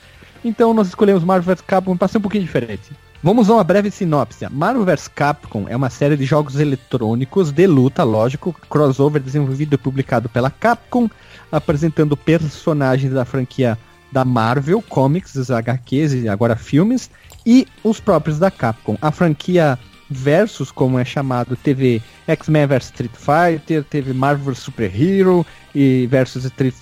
Então 0.45 0.75
nós 0.75 0.87
escolhemos 0.87 1.23
Marvel 1.23 1.55
vs 1.55 1.65
Capcom 1.65 1.97
para 1.97 2.07
ser 2.07 2.19
um 2.19 2.21
pouquinho 2.21 2.43
diferente. 2.43 2.91
Vamos 3.23 3.49
a 3.49 3.55
uma 3.55 3.63
breve 3.63 3.89
sinopse. 3.89 4.47
Marvel 4.51 4.85
vs 4.85 5.07
Capcom 5.07 5.65
é 5.67 5.75
uma 5.75 5.89
série 5.89 6.15
de 6.15 6.23
jogos 6.23 6.59
eletrônicos 6.59 7.51
de 7.51 7.65
luta, 7.65 8.03
lógico, 8.03 8.55
crossover 8.69 9.19
desenvolvido 9.19 9.73
e 9.73 9.77
publicado 9.79 10.29
pela 10.29 10.51
Capcom, 10.51 11.09
apresentando 11.51 12.15
personagens 12.15 13.11
da 13.11 13.25
franquia 13.25 13.75
da 14.11 14.23
Marvel, 14.23 14.83
comics, 14.83 15.33
os 15.33 15.49
HQs 15.49 16.13
e 16.13 16.29
agora 16.29 16.55
filmes, 16.55 17.09
e 17.43 17.67
os 17.83 17.99
próprios 17.99 18.37
da 18.37 18.51
Capcom. 18.51 18.99
A 19.01 19.11
franquia 19.11 19.79
Versus, 20.07 20.69
como 20.69 20.99
é 20.99 21.03
chamado, 21.03 21.55
teve 21.55 21.99
X-Men 22.27 22.67
vs 22.67 22.83
Street 22.83 23.11
Fighter, 23.15 23.83
teve 23.83 24.13
Marvel 24.13 24.53
Super 24.53 24.91
Hero 24.93 25.43
e 25.73 26.05
versus 26.05 26.45
Street 26.45 26.75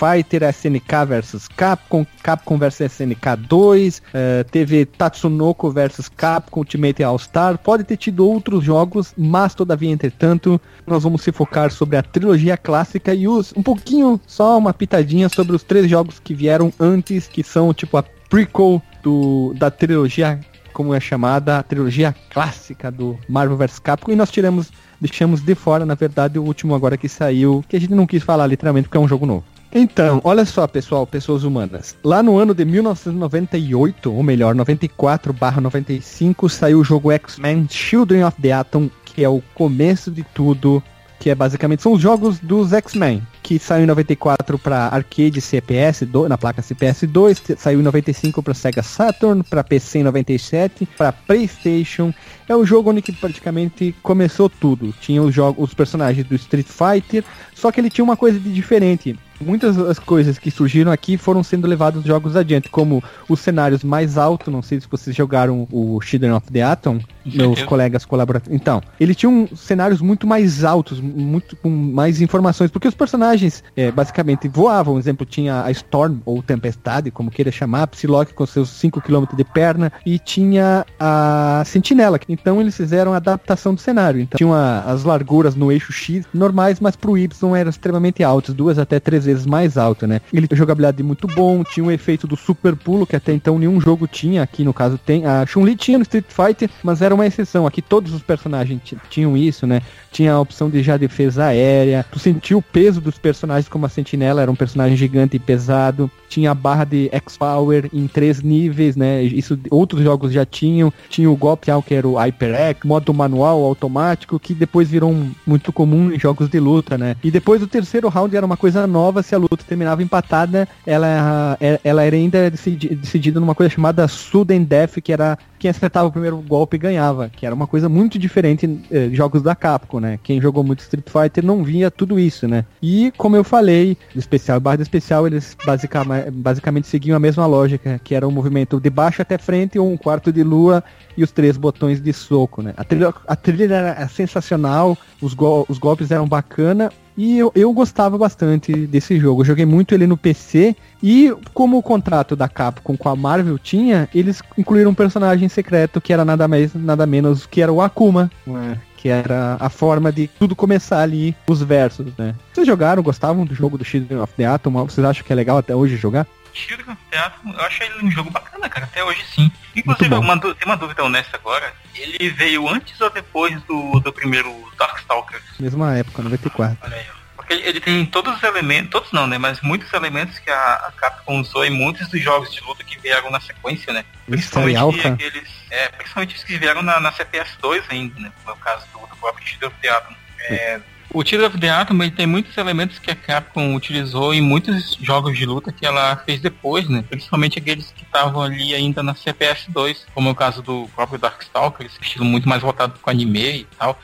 Fighter, 0.00 0.42
SNK 0.44 1.04
versus 1.06 1.46
Capcom, 1.46 2.06
Capcom 2.22 2.56
versus 2.56 2.90
SNK 2.90 3.36
2, 3.46 4.02
eh, 4.14 4.44
teve 4.50 4.86
Tatsunoko 4.86 5.70
versus 5.70 6.08
Capcom 6.08 6.60
Ultimate 6.60 7.02
All-Star, 7.02 7.58
pode 7.58 7.84
ter 7.84 7.98
tido 7.98 8.26
outros 8.26 8.64
jogos, 8.64 9.12
mas 9.14 9.54
todavia, 9.54 9.90
entretanto, 9.90 10.58
nós 10.86 11.02
vamos 11.02 11.20
se 11.20 11.30
focar 11.30 11.70
sobre 11.70 11.98
a 11.98 12.02
trilogia 12.02 12.56
clássica 12.56 13.12
e 13.12 13.28
os 13.28 13.52
um 13.54 13.62
pouquinho, 13.62 14.18
só 14.26 14.56
uma 14.56 14.72
pitadinha 14.72 15.28
sobre 15.28 15.54
os 15.54 15.62
três 15.62 15.86
jogos 15.90 16.18
que 16.18 16.32
vieram 16.32 16.72
antes, 16.80 17.28
que 17.28 17.42
são 17.42 17.74
tipo 17.74 17.98
a 17.98 18.02
prequel 18.02 18.80
do, 19.02 19.52
da 19.58 19.70
trilogia, 19.70 20.40
como 20.72 20.94
é 20.94 21.00
chamada, 21.00 21.58
a 21.58 21.62
trilogia 21.62 22.14
clássica 22.30 22.90
do 22.90 23.18
Marvel 23.28 23.58
vs 23.58 23.78
Capcom, 23.78 24.12
e 24.12 24.16
nós 24.16 24.30
tiramos, 24.30 24.72
deixamos 24.98 25.42
de 25.42 25.54
fora, 25.54 25.84
na 25.84 25.94
verdade, 25.94 26.38
o 26.38 26.42
último 26.42 26.74
agora 26.74 26.96
que 26.96 27.08
saiu, 27.08 27.62
que 27.68 27.76
a 27.76 27.80
gente 27.80 27.92
não 27.92 28.06
quis 28.06 28.22
falar 28.22 28.46
literalmente 28.46 28.88
porque 28.88 28.96
é 28.96 29.00
um 29.00 29.08
jogo 29.08 29.26
novo. 29.26 29.44
Então, 29.72 30.20
olha 30.24 30.44
só, 30.44 30.66
pessoal, 30.66 31.06
pessoas 31.06 31.44
humanas. 31.44 31.96
Lá 32.02 32.24
no 32.24 32.36
ano 32.36 32.52
de 32.52 32.64
1998, 32.64 34.12
ou 34.12 34.20
melhor, 34.20 34.52
94/95, 34.54 36.48
saiu 36.48 36.80
o 36.80 36.84
jogo 36.84 37.12
X-Men 37.12 37.68
Children 37.70 38.24
of 38.24 38.42
the 38.42 38.50
Atom, 38.50 38.90
que 39.04 39.22
é 39.22 39.28
o 39.28 39.40
começo 39.54 40.10
de 40.10 40.24
tudo, 40.34 40.82
que 41.20 41.30
é 41.30 41.36
basicamente 41.36 41.82
são 41.82 41.92
os 41.92 42.02
jogos 42.02 42.40
dos 42.40 42.72
X-Men, 42.72 43.22
que 43.44 43.60
saiu 43.60 43.84
em 43.84 43.86
94 43.86 44.58
para 44.58 44.88
arcade 44.88 45.40
CPS, 45.40 46.04
do, 46.04 46.28
na 46.28 46.36
placa 46.36 46.62
CPS 46.62 47.06
2, 47.06 47.42
saiu 47.56 47.78
em 47.78 47.84
95 47.84 48.42
para 48.42 48.54
Sega 48.54 48.82
Saturn, 48.82 49.44
para 49.44 49.62
PC 49.62 50.00
em 50.00 50.02
97, 50.02 50.84
para 50.98 51.12
PlayStation. 51.12 52.12
É 52.48 52.56
o 52.56 52.66
jogo 52.66 52.90
onde 52.90 53.02
que 53.02 53.12
praticamente 53.12 53.94
começou 54.02 54.48
tudo. 54.48 54.92
Tinha 55.00 55.22
os 55.22 55.32
jogos, 55.32 55.62
os 55.62 55.74
personagens 55.74 56.26
do 56.26 56.34
Street 56.34 56.66
Fighter, 56.66 57.22
só 57.54 57.70
que 57.70 57.80
ele 57.80 57.90
tinha 57.90 58.04
uma 58.04 58.16
coisa 58.16 58.40
de 58.40 58.52
diferente 58.52 59.16
muitas 59.40 59.76
das 59.76 59.98
coisas 59.98 60.38
que 60.38 60.50
surgiram 60.50 60.92
aqui 60.92 61.16
foram 61.16 61.42
sendo 61.42 61.66
levadas 61.66 62.04
jogos 62.04 62.36
adiante, 62.36 62.68
como 62.68 63.02
os 63.28 63.40
cenários 63.40 63.82
mais 63.82 64.18
altos, 64.18 64.52
não 64.52 64.62
sei 64.62 64.80
se 64.80 64.86
vocês 64.90 65.14
jogaram 65.14 65.66
o 65.70 66.00
Children 66.00 66.32
of 66.32 66.50
the 66.52 66.62
Atom, 66.62 67.00
meus 67.24 67.62
colegas 67.62 68.04
colaboradores. 68.04 68.54
Então, 68.54 68.80
ele 68.98 69.14
tinha 69.14 69.30
um, 69.30 69.48
cenários 69.54 70.00
muito 70.00 70.26
mais 70.26 70.64
altos, 70.64 71.00
muito 71.00 71.56
com 71.56 71.68
mais 71.68 72.20
informações, 72.20 72.70
porque 72.70 72.88
os 72.88 72.94
personagens 72.94 73.62
é, 73.76 73.90
basicamente 73.90 74.48
voavam, 74.48 74.94
por 74.94 75.00
exemplo, 75.00 75.26
tinha 75.26 75.62
a 75.62 75.70
Storm, 75.70 76.18
ou 76.24 76.42
Tempestade, 76.42 77.10
como 77.10 77.30
queira 77.30 77.50
chamar, 77.50 77.82
a 77.82 77.86
Psylocke 77.86 78.34
com 78.34 78.46
seus 78.46 78.70
5 78.70 79.00
km 79.00 79.24
de 79.34 79.44
perna, 79.44 79.92
e 80.04 80.18
tinha 80.18 80.84
a 80.98 81.62
Sentinela, 81.66 82.18
então 82.28 82.60
eles 82.60 82.76
fizeram 82.76 83.12
a 83.12 83.16
adaptação 83.16 83.74
do 83.74 83.80
cenário. 83.80 84.20
Então, 84.20 84.36
tinham 84.36 84.52
a, 84.52 84.80
as 84.80 85.04
larguras 85.04 85.54
no 85.54 85.70
eixo 85.70 85.92
X 85.92 86.24
normais, 86.32 86.80
mas 86.80 86.96
pro 86.96 87.16
Y 87.16 87.56
eram 87.56 87.70
extremamente 87.70 88.22
altas, 88.22 88.54
duas 88.54 88.78
até 88.78 88.98
três 88.98 89.26
vezes 89.30 89.46
mais 89.46 89.76
alto, 89.78 90.06
né? 90.06 90.20
Ele 90.32 90.46
tem 90.48 90.56
jogabilidade 90.58 91.02
muito 91.02 91.26
bom, 91.26 91.62
tinha 91.64 91.84
um 91.84 91.90
efeito 91.90 92.26
do 92.26 92.36
super 92.36 92.74
pulo, 92.76 93.06
que 93.06 93.16
até 93.16 93.32
então 93.32 93.58
nenhum 93.58 93.80
jogo 93.80 94.06
tinha, 94.06 94.42
aqui 94.42 94.64
no 94.64 94.72
caso 94.74 94.98
tem. 94.98 95.26
A 95.26 95.44
Chun-Li 95.46 95.76
tinha 95.76 95.98
no 95.98 96.02
Street 96.02 96.24
Fighter, 96.28 96.68
mas 96.82 97.00
era 97.02 97.14
uma 97.14 97.26
exceção. 97.26 97.66
Aqui 97.66 97.80
todos 97.82 98.12
os 98.12 98.22
personagens 98.22 98.80
ti- 98.84 98.96
tinham 99.08 99.36
isso, 99.36 99.66
né? 99.66 99.82
Tinha 100.10 100.32
a 100.32 100.40
opção 100.40 100.68
de 100.68 100.82
já 100.82 100.96
defesa 100.96 101.44
aérea. 101.46 102.04
Tu 102.10 102.18
sentia 102.18 102.56
o 102.58 102.62
peso 102.62 103.00
dos 103.00 103.16
personagens 103.18 103.68
como 103.68 103.86
a 103.86 103.88
Sentinela, 103.88 104.42
era 104.42 104.50
um 104.50 104.56
personagem 104.56 104.96
gigante 104.96 105.36
e 105.36 105.38
pesado. 105.38 106.10
Tinha 106.28 106.50
a 106.50 106.54
barra 106.54 106.84
de 106.84 107.08
X-Power 107.12 107.88
em 107.92 108.06
três 108.06 108.42
níveis, 108.42 108.96
né? 108.96 109.22
Isso 109.22 109.58
outros 109.70 110.02
jogos 110.02 110.32
já 110.32 110.44
tinham. 110.44 110.92
Tinha 111.08 111.30
o 111.30 111.36
golpe 111.36 111.66
que 111.86 111.94
era 111.94 112.06
o 112.08 112.14
Hyper 112.16 112.54
X, 112.54 112.80
modo 112.84 113.12
manual, 113.14 113.62
automático, 113.64 114.38
que 114.38 114.54
depois 114.54 114.88
virou 114.88 115.10
um- 115.10 115.30
muito 115.46 115.72
comum 115.72 116.10
em 116.12 116.18
jogos 116.18 116.48
de 116.48 116.58
luta, 116.58 116.96
né? 116.98 117.16
E 117.22 117.30
depois 117.30 117.62
o 117.62 117.66
terceiro 117.66 118.08
round 118.08 118.36
era 118.36 118.44
uma 118.46 118.56
coisa 118.56 118.86
nova, 118.86 119.19
se 119.22 119.34
a 119.34 119.38
luta 119.38 119.64
terminava 119.66 120.02
empatada, 120.02 120.68
ela, 120.86 121.58
ela 121.84 122.02
era 122.02 122.16
ainda 122.16 122.50
decidi- 122.50 122.94
decidida 122.94 123.40
numa 123.40 123.54
coisa 123.54 123.74
chamada 123.74 124.06
Sudden 124.08 124.64
Death, 124.64 125.00
que 125.02 125.12
era 125.12 125.38
quem 125.60 125.70
acertava 125.70 126.08
o 126.08 126.10
primeiro 126.12 126.38
golpe 126.38 126.78
ganhava, 126.78 127.28
que 127.28 127.44
era 127.44 127.54
uma 127.54 127.66
coisa 127.66 127.88
muito 127.88 128.18
diferente 128.18 128.80
eh, 128.90 129.08
de 129.08 129.14
jogos 129.14 129.42
da 129.42 129.54
Capcom, 129.54 130.00
né? 130.00 130.18
Quem 130.22 130.40
jogou 130.40 130.64
muito 130.64 130.80
Street 130.80 131.04
Fighter 131.08 131.44
não 131.44 131.62
via 131.62 131.90
tudo 131.90 132.18
isso, 132.18 132.48
né? 132.48 132.64
E 132.82 133.12
como 133.18 133.36
eu 133.36 133.44
falei, 133.44 133.96
do 134.14 134.18
especial 134.18 134.56
e 134.56 134.60
barra 134.60 134.78
do 134.78 134.82
especial, 134.82 135.26
eles 135.26 135.54
basicamente, 135.64 136.30
basicamente 136.30 136.86
seguiam 136.88 137.14
a 137.14 137.20
mesma 137.20 137.46
lógica, 137.46 138.00
que 138.02 138.14
era 138.14 138.26
um 138.26 138.30
movimento 138.30 138.80
de 138.80 138.88
baixo 138.88 139.20
até 139.20 139.36
frente, 139.36 139.78
um 139.78 139.96
quarto 139.96 140.32
de 140.32 140.42
lua 140.42 140.82
e 141.16 141.22
os 141.22 141.30
três 141.30 141.56
botões 141.58 142.00
de 142.00 142.12
soco, 142.12 142.62
né? 142.62 142.72
A 142.76 142.82
trilha, 142.82 143.12
a 143.28 143.36
trilha 143.36 143.74
era 143.74 144.08
sensacional, 144.08 144.96
os, 145.20 145.34
gol- 145.34 145.66
os 145.68 145.76
golpes 145.78 146.10
eram 146.10 146.26
bacana 146.26 146.90
e 147.16 147.38
eu, 147.38 147.52
eu 147.54 147.70
gostava 147.72 148.16
bastante 148.16 148.72
desse 148.86 149.18
jogo. 149.18 149.42
Eu 149.42 149.46
joguei 149.46 149.66
muito 149.66 149.94
ele 149.94 150.06
no 150.06 150.16
PC 150.16 150.74
e 151.02 151.34
como 151.54 151.78
o 151.78 151.82
contrato 151.82 152.36
da 152.36 152.48
Capcom 152.48 152.96
com 152.96 153.08
a 153.08 153.16
Marvel 153.16 153.58
tinha, 153.58 154.08
eles 154.14 154.42
incluíram 154.56 154.90
um 154.90 154.94
personagem 154.94 155.48
secreto 155.48 156.00
que 156.00 156.12
era 156.12 156.24
nada 156.24 156.46
mais, 156.46 156.74
nada 156.74 157.06
menos 157.06 157.46
que 157.46 157.62
era 157.62 157.72
o 157.72 157.80
Akuma, 157.80 158.30
né? 158.46 158.78
que 158.96 159.08
era 159.08 159.56
a 159.58 159.70
forma 159.70 160.12
de 160.12 160.28
tudo 160.28 160.54
começar 160.54 161.00
ali, 161.00 161.34
os 161.46 161.62
versos, 161.62 162.14
né? 162.18 162.34
Vocês 162.52 162.66
jogaram, 162.66 163.02
gostavam 163.02 163.46
do 163.46 163.54
jogo 163.54 163.78
do 163.78 163.84
Children 163.84 164.20
of 164.20 164.34
the 164.34 164.44
Atom? 164.44 164.72
Vocês 164.84 165.04
acham 165.04 165.24
que 165.24 165.32
é 165.32 165.36
legal 165.36 165.56
até 165.56 165.74
hoje 165.74 165.96
jogar? 165.96 166.26
Children 166.52 166.92
of 166.92 167.02
the 167.10 167.16
Atom, 167.16 167.50
eu 167.50 167.60
acho 167.60 167.82
ele 167.82 168.04
um 168.04 168.10
jogo 168.10 168.30
bacana, 168.30 168.68
cara, 168.68 168.84
até 168.84 169.02
hoje 169.02 169.24
sim. 169.34 169.50
Inclusive, 169.74 170.10
Muito 170.10 170.26
bom. 170.26 170.48
uma 170.48 170.54
tem 170.54 170.66
uma 170.66 170.76
dúvida 170.76 171.02
honesta 171.02 171.38
agora. 171.38 171.72
Ele 171.94 172.28
veio 172.30 172.68
antes 172.68 173.00
ou 173.00 173.08
depois 173.08 173.58
do, 173.62 174.00
do 174.00 174.12
primeiro 174.12 174.52
Darkstalkers? 174.78 175.44
Mesma 175.58 175.96
época, 175.96 176.22
94. 176.22 176.76
Olha 176.82 176.96
aí, 176.96 177.06
ó. 177.14 177.19
Ele, 177.50 177.62
ele 177.68 177.80
tem 177.80 178.06
todos 178.06 178.36
os 178.36 178.42
elementos, 178.42 178.90
todos 178.90 179.12
não, 179.12 179.26
né? 179.26 179.36
Mas 179.36 179.60
muitos 179.60 179.92
elementos 179.92 180.38
que 180.38 180.50
a, 180.50 180.74
a 180.74 180.92
Capcom 180.92 181.40
usou 181.40 181.64
em 181.64 181.70
muitos 181.70 182.08
dos 182.08 182.22
jogos 182.22 182.52
de 182.52 182.60
luta 182.62 182.84
que 182.84 182.98
vieram 183.00 183.30
na 183.30 183.40
sequência, 183.40 183.92
né? 183.92 184.04
Mystery 184.28 184.76
Alpha. 184.76 185.08
aqueles. 185.08 185.48
É, 185.68 185.88
principalmente 185.88 186.36
os 186.36 186.44
que 186.44 186.56
vieram 186.56 186.80
na, 186.80 187.00
na 187.00 187.12
CPS2 187.12 187.82
ainda, 187.88 188.20
né? 188.20 188.32
No 188.46 188.56
caso 188.56 188.86
do, 188.92 189.00
do 189.06 189.16
próprio 189.16 189.46
Children 189.46 189.68
of 189.68 189.80
the 189.82 189.88
Atom. 189.88 190.14
É, 190.48 190.80
o 191.12 191.24
Children 191.24 191.48
of 191.48 191.58
the 191.58 191.68
Atom 191.68 192.00
ele 192.02 192.12
tem 192.12 192.24
muitos 192.24 192.56
elementos 192.56 193.00
que 193.00 193.10
a 193.10 193.16
Capcom 193.16 193.74
utilizou 193.74 194.32
em 194.32 194.40
muitos 194.40 194.96
jogos 195.00 195.36
de 195.36 195.44
luta 195.44 195.72
que 195.72 195.84
ela 195.84 196.14
fez 196.18 196.40
depois, 196.40 196.88
né? 196.88 197.04
Principalmente 197.08 197.58
aqueles 197.58 197.90
que 197.90 198.04
estavam 198.04 198.40
ali 198.40 198.72
ainda 198.72 199.02
na 199.02 199.12
CPS2, 199.12 200.04
como 200.14 200.28
é 200.28 200.32
o 200.32 200.36
caso 200.36 200.62
do 200.62 200.88
próprio 200.94 201.18
Darkstalkers, 201.18 201.98
estilo 202.00 202.24
muito 202.24 202.48
mais 202.48 202.62
voltado 202.62 202.96
com 203.00 203.10
anime 203.10 203.62
e 203.62 203.66
tal. 203.76 204.00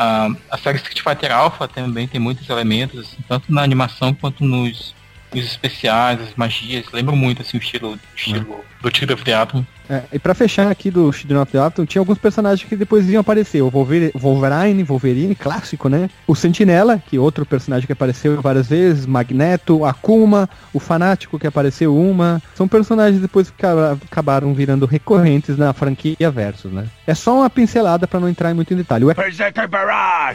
Ah, 0.00 0.28
a 0.48 0.56
série 0.56 0.76
Street 0.76 1.02
Fighter 1.02 1.32
Alpha 1.32 1.66
também 1.66 2.06
tem 2.06 2.20
muitos 2.20 2.48
elementos, 2.48 3.00
assim, 3.00 3.16
tanto 3.26 3.52
na 3.52 3.62
animação 3.62 4.14
quanto 4.14 4.44
nos, 4.44 4.94
nos 5.34 5.44
especiais, 5.44 6.20
as 6.20 6.34
magias. 6.36 6.86
Lembra 6.92 7.16
muito 7.16 7.42
assim, 7.42 7.56
o 7.56 7.60
estilo, 7.60 7.94
o 7.94 8.00
estilo 8.14 8.64
do 8.82 8.90
Children 8.94 9.14
of 9.14 9.24
the 9.24 9.34
Atom. 9.34 9.64
É, 9.90 10.02
e 10.12 10.18
pra 10.18 10.34
fechar 10.34 10.70
aqui 10.70 10.90
do 10.90 11.10
Children 11.10 11.40
of 11.40 11.50
the 11.52 11.58
Atom, 11.58 11.86
tinha 11.86 12.00
alguns 12.02 12.18
personagens 12.18 12.68
que 12.68 12.76
depois 12.76 13.08
iam 13.08 13.20
aparecer. 13.22 13.62
O 13.62 13.70
Wolver- 13.70 14.12
Wolverine, 14.14 14.82
Wolverine, 14.84 15.34
clássico, 15.34 15.88
né? 15.88 16.10
O 16.26 16.34
Sentinela, 16.34 16.98
que 17.06 17.16
é 17.16 17.20
outro 17.20 17.46
personagem 17.46 17.86
que 17.86 17.92
apareceu 17.94 18.38
várias 18.42 18.68
vezes, 18.68 19.06
Magneto, 19.06 19.86
Akuma, 19.86 20.46
o 20.74 20.78
Fanático, 20.78 21.38
que 21.38 21.46
apareceu 21.46 21.96
uma. 21.96 22.42
São 22.54 22.68
personagens 22.68 23.22
depois 23.22 23.48
que 23.50 23.64
aca- 23.64 23.96
acabaram 24.10 24.52
virando 24.52 24.84
recorrentes 24.84 25.56
na 25.56 25.72
franquia 25.72 26.30
Versus, 26.30 26.70
né? 26.70 26.84
É 27.06 27.14
só 27.14 27.38
uma 27.38 27.48
pincelada 27.48 28.06
pra 28.06 28.20
não 28.20 28.28
entrar 28.28 28.50
em 28.50 28.54
muito 28.54 28.74
em 28.74 28.76
detalhe. 28.76 29.06
O 29.06 29.10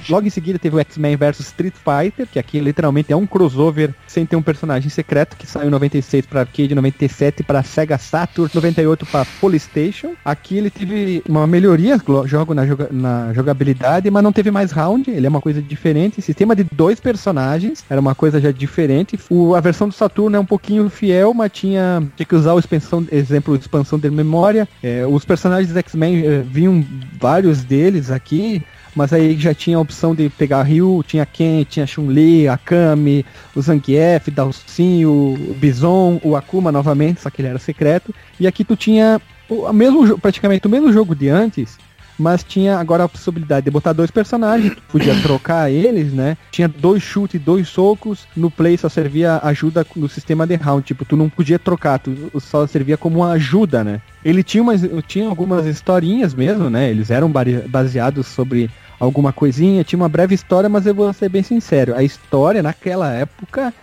Logo 0.10 0.26
em 0.26 0.32
seguida 0.32 0.58
teve 0.58 0.76
o 0.76 0.80
X-Men 0.80 1.16
vs 1.16 1.42
Street 1.42 1.76
Fighter, 1.76 2.26
que 2.26 2.40
aqui 2.40 2.60
literalmente 2.60 3.14
é 3.14 3.16
um 3.16 3.28
crossover 3.28 3.94
sem 4.08 4.26
ter 4.26 4.36
um 4.36 4.42
personagem 4.42 4.90
secreto, 4.90 5.38
que 5.38 5.46
saiu 5.46 5.68
em 5.68 5.72
96 5.72 6.26
para 6.26 6.40
arcade, 6.40 6.74
97 6.74 7.44
para 7.44 7.62
Sega 7.62 8.00
Saturn, 8.00 8.33
98 8.36 9.06
para 9.06 9.26
Polystation. 9.40 10.14
Aqui 10.24 10.58
ele 10.58 10.70
teve 10.70 11.24
uma 11.28 11.46
melhoria, 11.48 11.98
jogo 12.26 12.54
na, 12.54 12.66
joga- 12.66 12.90
na 12.92 13.34
jogabilidade, 13.34 14.10
mas 14.10 14.24
não 14.24 14.32
teve 14.32 14.52
mais 14.52 14.72
round, 14.72 15.10
ele 15.10 15.26
é 15.26 15.30
uma 15.30 15.42
coisa 15.42 15.62
diferente. 15.62 16.22
Sistema 16.22 16.56
de 16.56 16.64
dois 16.72 17.00
personagens, 17.00 17.84
era 17.90 18.00
uma 18.00 18.16
coisa 18.16 18.40
já 18.42 18.52
diferente. 18.52 19.20
O- 19.30 19.56
a 19.56 19.60
versão 19.60 19.88
do 19.88 19.94
Saturno 19.94 20.36
é 20.36 20.40
um 20.40 20.46
pouquinho 20.46 20.90
fiel, 20.90 21.34
mas 21.34 21.52
tinha, 21.52 22.04
tinha 22.16 22.26
que 22.26 22.36
usar 22.36 22.54
o 22.54 22.60
expansão, 22.60 23.06
exemplo, 23.12 23.56
expansão 23.56 24.00
de 24.00 24.10
memória. 24.10 24.68
É, 24.82 25.06
os 25.06 25.24
personagens 25.26 25.76
X-Men 25.76 26.26
eh, 26.26 26.44
vinham 26.46 26.84
vários 27.20 27.64
deles 27.64 28.10
aqui. 28.12 28.62
Mas 28.96 29.12
aí 29.12 29.38
já 29.38 29.54
tinha 29.54 29.78
a 29.78 29.82
opção 29.82 30.14
de 30.14 30.30
pegar 30.30 30.64
Ryu, 30.64 31.04
tinha 31.08 31.26
Ken, 31.26 31.64
tinha 31.64 31.88
Chun-Li, 31.88 32.48
Akami, 32.48 33.26
o 33.56 33.62
Zangief, 33.62 34.30
Dalsin, 34.30 35.06
o 35.06 35.56
Bison, 35.58 36.20
o 36.24 36.36
Akuma 36.36 36.72
novamente, 36.72 37.22
só 37.22 37.30
que 37.30 37.42
ele 37.42 37.50
era 37.50 37.60
secreto. 37.60 38.14
E 38.40 38.46
aqui 38.46 38.64
tu 38.64 38.76
tinha 38.76 39.20
o 39.50 39.68
a 39.68 39.74
mesmo, 39.74 40.18
praticamente 40.20 40.68
o 40.68 40.70
mesmo 40.70 40.92
jogo 40.92 41.16
de 41.16 41.30
antes, 41.30 41.78
mas 42.18 42.44
tinha 42.44 42.78
agora 42.78 43.04
a 43.04 43.10
possibilidade 43.10 43.66
de 43.66 43.72
botar 43.72 43.94
dois 43.94 44.12
personagens, 44.12 44.74
podia 44.90 45.20
trocar 45.22 45.72
eles, 45.72 46.14
né? 46.14 46.38
Tinha 46.52 46.68
dois 46.68 47.02
chutes, 47.02 47.42
dois 47.42 47.68
socos, 47.68 48.28
no 48.36 48.52
play 48.52 48.78
só 48.78 48.88
servia 48.90 49.40
ajuda 49.44 49.86
no 49.96 50.08
sistema 50.08 50.46
de 50.46 50.56
round, 50.56 50.86
tipo, 50.86 51.06
tu 51.06 51.18
não 51.18 51.30
podia 51.30 51.58
trocar, 51.58 52.00
tu 52.00 52.32
só 52.40 52.66
servia 52.68 52.98
como 52.98 53.20
uma 53.20 53.32
ajuda, 53.32 53.84
né? 53.84 54.02
Ele 54.24 54.44
tinha, 54.44 54.64
umas, 54.64 54.82
tinha 55.08 55.28
algumas 55.28 55.66
historinhas 55.66 56.34
mesmo, 56.34 56.70
né? 56.70 56.90
Eles 56.90 57.10
eram 57.10 57.32
baseados 57.68 58.28
sobre 58.28 58.70
alguma 59.04 59.32
coisinha, 59.34 59.84
tinha 59.84 59.98
uma 60.00 60.10
breve 60.10 60.34
história, 60.36 60.70
mas 60.70 60.86
eu 60.86 60.94
vou 60.96 61.12
ser 61.14 61.30
bem 61.30 61.44
sincero, 61.44 61.96
a 61.96 62.04
história 62.04 62.64
naquela 62.64 63.12
época 63.12 63.74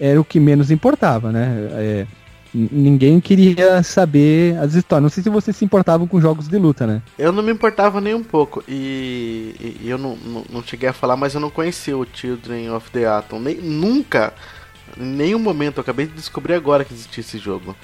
era 0.00 0.20
o 0.20 0.24
que 0.24 0.40
menos 0.40 0.70
importava, 0.70 1.30
né? 1.32 1.68
É, 1.72 2.06
ninguém 2.54 3.20
queria 3.20 3.82
saber 3.82 4.56
as 4.58 4.74
histórias. 4.74 5.02
Não 5.02 5.08
sei 5.08 5.22
se 5.22 5.30
vocês 5.30 5.56
se 5.56 5.64
importavam 5.64 6.06
com 6.06 6.20
jogos 6.20 6.46
de 6.48 6.56
luta, 6.58 6.86
né? 6.86 7.02
Eu 7.18 7.32
não 7.32 7.42
me 7.42 7.50
importava 7.52 8.00
nem 8.00 8.14
um 8.14 8.22
pouco. 8.22 8.62
E, 8.68 9.54
e- 9.60 9.76
e 9.86 9.90
eu 9.90 9.98
não, 9.98 10.16
não, 10.16 10.44
não 10.50 10.62
cheguei 10.62 10.88
a 10.88 10.92
falar, 10.92 11.16
mas 11.16 11.34
eu 11.34 11.40
não 11.40 11.50
conhecia 11.50 11.96
o 11.96 12.06
Children 12.12 12.70
of 12.70 12.90
the 12.90 13.06
Atom. 13.06 13.40
Nem, 13.40 13.56
nunca, 13.56 14.32
em 14.98 15.04
nenhum 15.04 15.38
momento, 15.38 15.78
eu 15.78 15.82
acabei 15.82 16.06
de 16.06 16.12
descobrir 16.12 16.54
agora 16.54 16.84
que 16.84 16.92
existia 16.94 17.22
esse 17.22 17.38
jogo. 17.38 17.74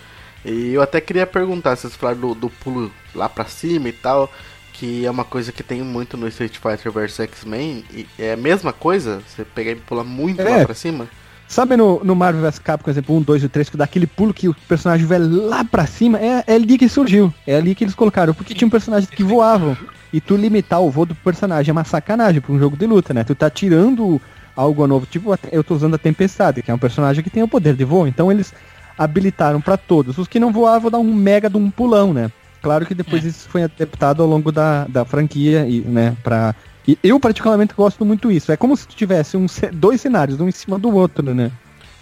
E 0.45 0.73
eu 0.73 0.83
até 0.83 1.01
queria 1.01 1.27
perguntar, 1.27 1.77
vocês 1.77 1.95
falaram 1.97 2.21
do, 2.21 2.35
do 2.35 2.49
pulo 2.51 2.91
lá 3.15 3.29
pra 3.29 3.45
cima 3.47 3.89
e 3.89 3.93
tal, 3.93 4.33
que 4.81 5.05
é 5.05 5.11
uma 5.11 5.25
coisa 5.25 5.53
que 5.53 5.63
tem 5.63 5.83
muito 5.83 6.17
no 6.17 6.27
Street 6.29 6.57
Fighter 6.57 6.91
vs 6.91 7.21
X-Men. 7.21 7.85
e 7.93 8.07
É 8.19 8.33
a 8.33 8.37
mesma 8.37 8.73
coisa? 8.73 9.21
Você 9.29 9.45
pegar 9.45 9.73
e 9.73 9.77
pular 9.77 10.05
muito 10.05 10.41
É. 10.41 10.57
lá 10.61 10.65
pra 10.65 10.75
cima? 10.75 11.07
Sabe 11.47 11.77
no, 11.77 12.03
no 12.03 12.17
Marvel 12.17 12.41
vs 12.41 12.59
Capcom, 12.59 12.85
por 12.85 12.91
exemplo, 12.91 13.15
1, 13.17 13.21
2 13.23 13.45
e 13.45 13.49
3, 13.51 13.69
que 13.69 13.77
dá 13.77 13.85
aquele 13.85 14.07
pulo 14.07 14.33
que 14.33 14.49
o 14.49 14.55
personagem 14.67 15.05
vai 15.05 15.19
lá 15.19 15.63
pra 15.65 15.87
cima? 15.87 16.19
É, 16.19 16.45
é 16.47 16.55
ali 16.55 16.79
que 16.79 16.89
surgiu. 16.89 17.31
É 17.47 17.57
ali 17.57 17.75
que 17.75 17.85
eles 17.85 17.95
colocaram. 17.95 18.33
Porque 18.33 18.55
tinha 18.55 18.71
personagens 18.71 19.11
que 19.11 19.23
voavam. 19.23 19.77
E 20.13 20.21
tu 20.21 20.35
limitar 20.35 20.81
o 20.81 20.91
voo 20.91 21.05
do 21.05 21.15
personagem 21.15 21.71
é 21.71 21.73
uma 21.73 21.85
sacanagem 21.85 22.41
pra 22.41 22.53
um 22.53 22.59
jogo 22.59 22.75
de 22.77 22.87
luta, 22.87 23.13
né? 23.13 23.23
Tu 23.23 23.35
tá 23.35 23.51
tirando 23.51 24.19
algo 24.57 24.87
novo. 24.87 25.05
Tipo, 25.05 25.37
eu 25.53 25.63
tô 25.63 25.75
usando 25.75 25.95
a 25.95 25.99
Tempestade, 25.99 26.63
que 26.63 26.71
é 26.71 26.75
um 26.75 26.79
personagem 26.79 27.23
que 27.23 27.29
tem 27.31 27.43
o 27.43 27.49
poder 27.49 27.75
de 27.77 27.85
voo. 27.85 28.07
Então 28.07 28.31
eles 28.33 28.55
habilitaram 28.97 29.61
pra 29.61 29.77
todos. 29.77 30.17
Os 30.19 30.27
que 30.27 30.41
não 30.41 30.53
voavam 30.53 30.91
dão 30.91 31.03
um 31.03 31.15
mega 31.15 31.51
de 31.51 31.57
um 31.59 31.71
pulão, 31.71 32.15
né? 32.15 32.31
Claro 32.63 32.85
que 32.85 32.95
depois 32.95 33.25
isso 33.25 33.49
foi 33.49 33.63
adaptado 33.63 34.23
ao 34.23 34.29
longo 34.29 34.53
da, 34.53 34.85
da 34.85 35.05
franquia 35.05 35.67
e, 35.67 35.81
né, 35.81 36.17
pra... 36.23 36.55
E 36.87 36.99
eu 37.03 37.21
particularmente 37.21 37.75
gosto 37.75 38.05
muito 38.05 38.31
isso. 38.31 38.51
É 38.51 38.57
como 38.57 38.77
se 38.77 38.87
tivesse 38.89 39.37
um, 39.37 39.47
dois 39.73 40.01
cenários, 40.01 40.41
um 40.41 40.49
em 40.49 40.53
cima 40.53 40.79
do 40.79 40.95
outro, 40.95 41.35
né? 41.35 41.51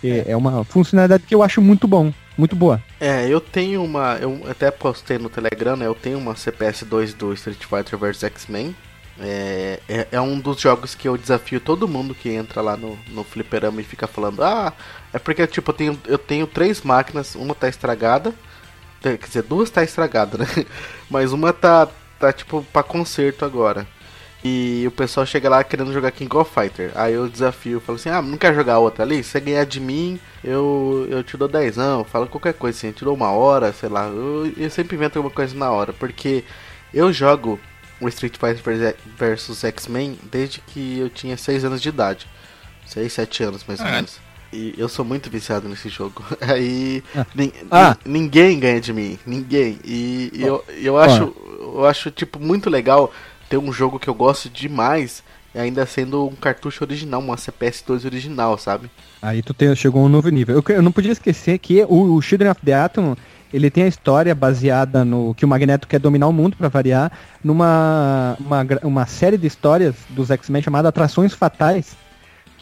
É, 0.03 0.27
é 0.29 0.37
uma 0.37 0.65
funcionalidade 0.65 1.25
que 1.25 1.35
eu 1.35 1.43
acho 1.43 1.61
muito 1.61 1.89
bom, 1.89 2.13
muito 2.37 2.55
boa. 2.55 2.83
É, 3.01 3.29
eu 3.29 3.41
tenho 3.41 3.83
uma. 3.83 4.17
Eu 4.17 4.41
até 4.49 4.71
postei 4.71 5.19
no 5.19 5.29
Telegram, 5.29 5.77
né? 5.77 5.87
Eu 5.87 5.95
tenho 5.95 6.19
uma 6.19 6.37
CPS 6.37 6.85
2 6.85 7.15
do 7.15 7.33
Street 7.33 7.65
Fighter 7.65 7.99
vs 7.99 8.23
X-Men. 8.23 8.75
É, 9.21 9.81
é, 9.89 10.07
é 10.13 10.21
um 10.21 10.39
dos 10.39 10.61
jogos 10.61 10.95
que 10.95 11.09
eu 11.09 11.17
desafio 11.17 11.59
todo 11.59 11.89
mundo 11.89 12.15
que 12.15 12.31
entra 12.31 12.61
lá 12.61 12.77
no, 12.77 12.97
no 13.09 13.25
fliperama 13.25 13.81
e 13.81 13.85
fica 13.85 14.07
falando, 14.07 14.45
ah, 14.45 14.73
é 15.13 15.19
porque 15.19 15.45
tipo, 15.47 15.71
eu 15.71 15.75
tenho, 15.75 16.01
eu 16.07 16.19
tenho 16.19 16.47
três 16.47 16.83
máquinas, 16.83 17.35
uma 17.35 17.53
tá 17.53 17.69
estragada, 17.69 18.33
quer 19.03 19.17
dizer, 19.19 19.43
duas 19.43 19.71
tá 19.71 19.83
estragada, 19.83 20.39
né? 20.39 20.47
Mas 21.11 21.33
uma 21.33 21.53
tá, 21.53 21.89
tá 22.19 22.33
tipo 22.33 22.65
pra 22.73 22.83
conserto 22.83 23.45
agora. 23.45 23.87
E 24.45 24.85
o 24.87 24.91
pessoal 24.93 25.27
chega 25.27 25.49
lá 25.49 25.65
querendo 25.65 25.93
jogar 25.93 26.13
King 26.13 26.35
of 26.37 26.49
Fighter. 26.55 26.93
Aí 26.95 27.13
eu 27.13 27.29
desafio, 27.29 27.81
falo 27.81 27.97
assim: 27.97 28.09
ah, 28.09 28.23
não 28.23 28.39
quer 28.39 28.55
jogar 28.55 28.79
outra 28.79 29.03
ali? 29.05 29.23
Se 29.25 29.31
você 29.31 29.41
ganhar 29.41 29.65
de 29.67 29.81
mim, 29.81 30.21
eu, 30.45 31.07
eu 31.11 31.25
te 31.25 31.37
dou 31.37 31.49
dezão. 31.49 32.05
Fala 32.05 32.27
qualquer 32.29 32.55
coisa 32.55 32.79
assim, 32.79 32.87
eu 32.89 32.93
te 32.93 33.05
dou 33.05 33.15
uma 33.17 33.31
hora, 33.33 33.73
sei 33.73 33.89
lá. 33.89 34.07
Eu, 34.07 34.53
eu 34.57 34.71
sempre 34.71 34.97
invento 34.97 35.19
alguma 35.19 35.35
coisa 35.35 35.57
na 35.57 35.69
hora. 35.73 35.93
Porque 35.93 36.45
eu 36.95 37.13
jogo 37.13 37.59
o 38.01 38.07
Street 38.09 38.37
Fighter 38.39 38.95
vs 39.19 39.65
X-Men 39.65 40.17
desde 40.31 40.61
que 40.61 41.01
eu 41.01 41.11
tinha 41.11 41.37
6 41.37 41.65
anos 41.65 41.83
de 41.83 41.89
idade. 41.89 42.29
6, 42.87 43.13
7 43.13 43.43
anos 43.43 43.65
mais 43.67 43.81
ou 43.81 43.87
Ah. 43.87 43.91
menos. 43.91 44.21
E 44.53 44.75
eu 44.79 44.89
sou 44.89 45.05
muito 45.05 45.29
viciado 45.31 45.69
nesse 45.69 45.89
jogo. 45.89 46.25
Aí 46.41 47.03
nin- 47.35 47.53
Ah. 47.71 47.97
nin- 48.05 48.21
ninguém 48.21 48.59
ganha 48.59 48.81
de 48.81 48.93
mim. 48.93 49.19
Ninguém. 49.27 49.79
E, 49.85 50.31
e 50.35 50.43
eu, 50.43 50.65
eu 50.81 50.97
acho. 50.99 51.35
Eu 51.61 51.85
acho, 51.87 52.11
tipo, 52.11 52.41
muito 52.41 52.71
legal 52.71 53.13
ter 53.49 53.59
um 53.59 53.71
jogo 53.73 53.99
que 53.99 54.09
eu 54.09 54.15
gosto 54.15 54.49
demais. 54.49 55.23
Ainda 55.55 55.85
sendo 55.87 56.27
um 56.27 56.35
cartucho 56.37 56.85
original, 56.85 57.21
uma 57.21 57.35
CPS2 57.37 58.05
original, 58.05 58.57
sabe? 58.59 58.91
Aí 59.21 59.43
tu 59.43 59.53
tem- 59.53 59.75
chegou 59.75 60.03
a 60.03 60.07
um 60.07 60.09
novo 60.09 60.29
nível. 60.29 60.55
Eu, 60.67 60.75
eu 60.77 60.83
não 60.83 60.93
podia 60.93 61.11
esquecer 61.13 61.59
que 61.59 61.83
o, 61.89 62.15
o 62.15 62.23
Children 62.23 62.51
of 62.51 62.61
the 62.65 62.73
Atom, 62.75 63.17
ele 63.53 63.71
tem 63.71 63.85
a 63.85 63.89
história 63.89 64.35
baseada 64.35 65.05
no 65.05 65.35
que 65.35 65.45
o 65.45 65.49
Magneto 65.49 65.89
quer 65.89 65.99
dominar 65.99 66.29
o 66.29 66.33
mundo, 66.33 66.57
pra 66.57 66.69
variar, 66.69 67.11
numa 67.43 68.37
uma, 68.39 68.67
uma 68.85 69.07
série 69.07 69.37
de 69.39 69.47
histórias 69.47 69.95
dos 70.11 70.31
X-Men 70.31 70.63
chamada 70.63 70.89
Atrações 70.91 71.33
Fatais, 71.35 71.97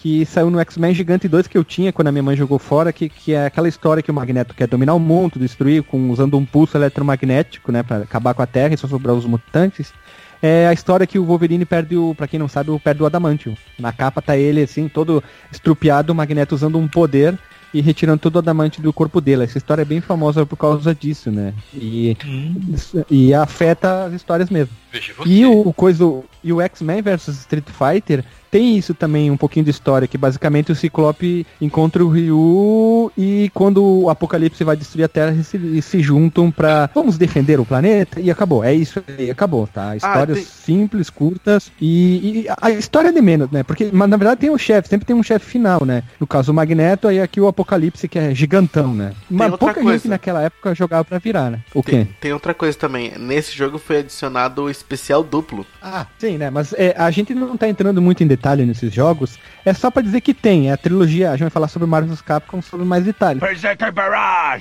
que 0.07 0.25
saiu 0.25 0.51
no 0.51 0.61
X-Men 0.61 0.95
Gigante 0.95 1.27
2 1.27 1.49
que 1.49 1.59
eu 1.59 1.65
tinha 1.65 1.93
quando 1.93 2.07
a 2.07 2.13
minha 2.13 2.23
mãe 2.23 2.37
jogou 2.37 2.61
fora, 2.61 2.93
que, 2.93 3.09
que 3.09 3.33
é 3.33 3.47
aquela 3.47 3.67
história 3.67 4.01
que 4.01 4.09
o 4.09 4.15
Magneto 4.15 4.55
quer 4.55 4.69
dominar 4.69 4.95
o 4.95 5.01
mundo, 5.01 5.37
destruir 5.37 5.83
com, 5.83 6.11
usando 6.11 6.39
um 6.39 6.45
pulso 6.45 6.77
eletromagnético, 6.77 7.73
né, 7.73 7.83
pra 7.83 7.97
acabar 7.97 8.33
com 8.33 8.41
a 8.41 8.47
Terra 8.47 8.73
e 8.73 8.77
só 8.77 8.87
sobrar 8.87 9.17
os 9.17 9.27
mutantes. 9.27 9.93
É 10.41 10.69
a 10.69 10.73
história 10.73 11.09
que 11.09 11.19
o 11.19 11.25
Wolverine 11.25 11.65
perde 11.65 11.97
o, 11.97 12.15
pra 12.15 12.29
quem 12.29 12.39
não 12.39 12.47
sabe, 12.47 12.71
o 12.71 12.79
perde 12.79 13.03
o 13.03 13.07
Adamantium. 13.07 13.57
Na 13.81 13.93
capa 13.93 14.23
tá 14.23 14.37
ele 14.37 14.63
assim, 14.63 14.87
todo 14.87 15.25
estrupiado, 15.51 16.13
o 16.13 16.15
Magneto 16.15 16.55
usando 16.55 16.79
um 16.79 16.87
poder 16.87 17.37
e 17.75 17.81
retirando 17.81 18.21
todo 18.21 18.37
o 18.37 18.39
adamante 18.39 18.81
do 18.81 18.93
corpo 18.93 19.21
dele. 19.21 19.43
Essa 19.43 19.59
história 19.59 19.83
é 19.83 19.85
bem 19.85 20.01
famosa 20.01 20.47
por 20.47 20.57
causa 20.57 20.95
disso, 20.95 21.33
né? 21.33 21.53
E, 21.75 22.17
e 23.11 23.35
afeta 23.35 24.05
as 24.05 24.13
histórias 24.13 24.51
mesmo. 24.51 24.73
E 25.27 25.45
o, 25.45 25.69
o 25.69 25.73
coisa 25.73 26.05
e 26.45 26.53
o 26.53 26.61
X-Men 26.61 27.03
versus 27.03 27.39
Street 27.41 27.67
Fighter 27.67 28.25
tem 28.51 28.77
isso 28.77 28.95
também, 28.95 29.31
um 29.31 29.37
pouquinho 29.37 29.65
de 29.65 29.71
história, 29.71 30.09
que 30.09 30.19
basicamente 30.19 30.73
o 30.73 30.75
Ciclope 30.75 31.47
encontra 31.61 32.05
o 32.05 32.09
Ryu 32.09 33.13
e 33.17 33.51
quando 33.55 33.83
o 33.85 34.11
Apocalipse 34.11 34.65
vai 34.65 34.77
destruir 34.77 35.05
a 35.05 35.09
Terra, 35.09 35.33
eles 35.33 35.47
se, 35.47 35.57
eles 35.57 35.85
se 35.85 36.01
juntam 36.01 36.51
pra 36.51 36.89
vamos 36.95 37.19
defender 37.19 37.61
o 37.61 37.65
planeta 37.65 38.21
e 38.21 38.31
acabou. 38.31 38.65
É 38.65 38.75
isso 38.75 39.03
aí, 39.19 39.31
acabou, 39.31 39.67
tá? 39.67 39.97
Histórias 39.97 40.39
tem- 40.39 40.47
simples, 40.47 41.11
curtas 41.11 41.71
e, 41.81 42.43
e 42.43 42.47
a 42.61 42.71
história 42.71 43.09
é 43.09 43.13
de 43.13 43.21
menos, 43.21 43.51
né? 43.51 43.63
Porque, 43.63 43.91
mas 43.93 44.09
na 44.09 44.17
verdade 44.17 44.41
tem 44.41 44.51
o 44.51 44.59
chefe, 44.59 44.89
sempre 44.89 45.07
tem 45.07 45.17
um 45.17 45.23
chefe 45.23 45.47
final, 45.47 45.85
né? 45.85 46.03
No 46.21 46.27
caso 46.27 46.53
o 46.53 46.55
Magneto, 46.55 47.09
aí 47.09 47.21
aqui 47.21 47.41
o 47.41 47.47
Apocalipse 47.49 48.09
que 48.09 48.19
é 48.19 48.35
gigantão, 48.35 48.95
né? 48.95 49.13
Mas 49.31 49.53
outra 49.53 49.59
pouca 49.67 49.81
coisa. 49.83 49.99
gente 49.99 50.09
naquela 50.09 50.43
época 50.43 50.75
jogava 50.75 51.05
pra 51.05 51.19
virar, 51.19 51.51
né? 51.51 51.61
O 51.75 51.83
quê? 51.83 51.93
Tem, 51.93 52.09
tem 52.21 52.33
outra 52.33 52.55
coisa 52.55 52.77
também. 52.77 53.13
Nesse 53.19 53.57
jogo 53.57 53.79
foi 53.79 53.99
adicionado 53.99 54.63
o 54.65 54.71
especial 54.71 55.23
duplo. 55.23 55.67
Ah, 55.83 56.07
sim, 56.19 56.37
né? 56.39 56.51
Mas 56.51 56.73
é, 56.75 56.95
a 56.97 57.11
gente 57.11 57.35
não 57.35 57.57
tá 57.57 57.69
entrando 57.69 58.01
muito 58.03 58.23
em 58.23 58.27
detalhe 58.37 58.65
nesses 58.65 58.93
jogos. 58.93 59.39
É 59.65 59.73
só 59.73 59.91
pra 59.91 60.03
dizer 60.03 60.21
que 60.21 60.33
tem. 60.33 60.69
É 60.69 60.73
a 60.73 60.77
trilogia. 60.77 61.31
A 61.31 61.33
gente 61.33 61.43
vai 61.43 61.51
falar 61.51 61.69
sobre 61.69 61.89
Marvel 61.89 62.11
vs 62.11 62.21
Capcom 62.21 62.63
sobre 62.63 62.87
mais 62.87 63.05
detalhes. 63.05 63.41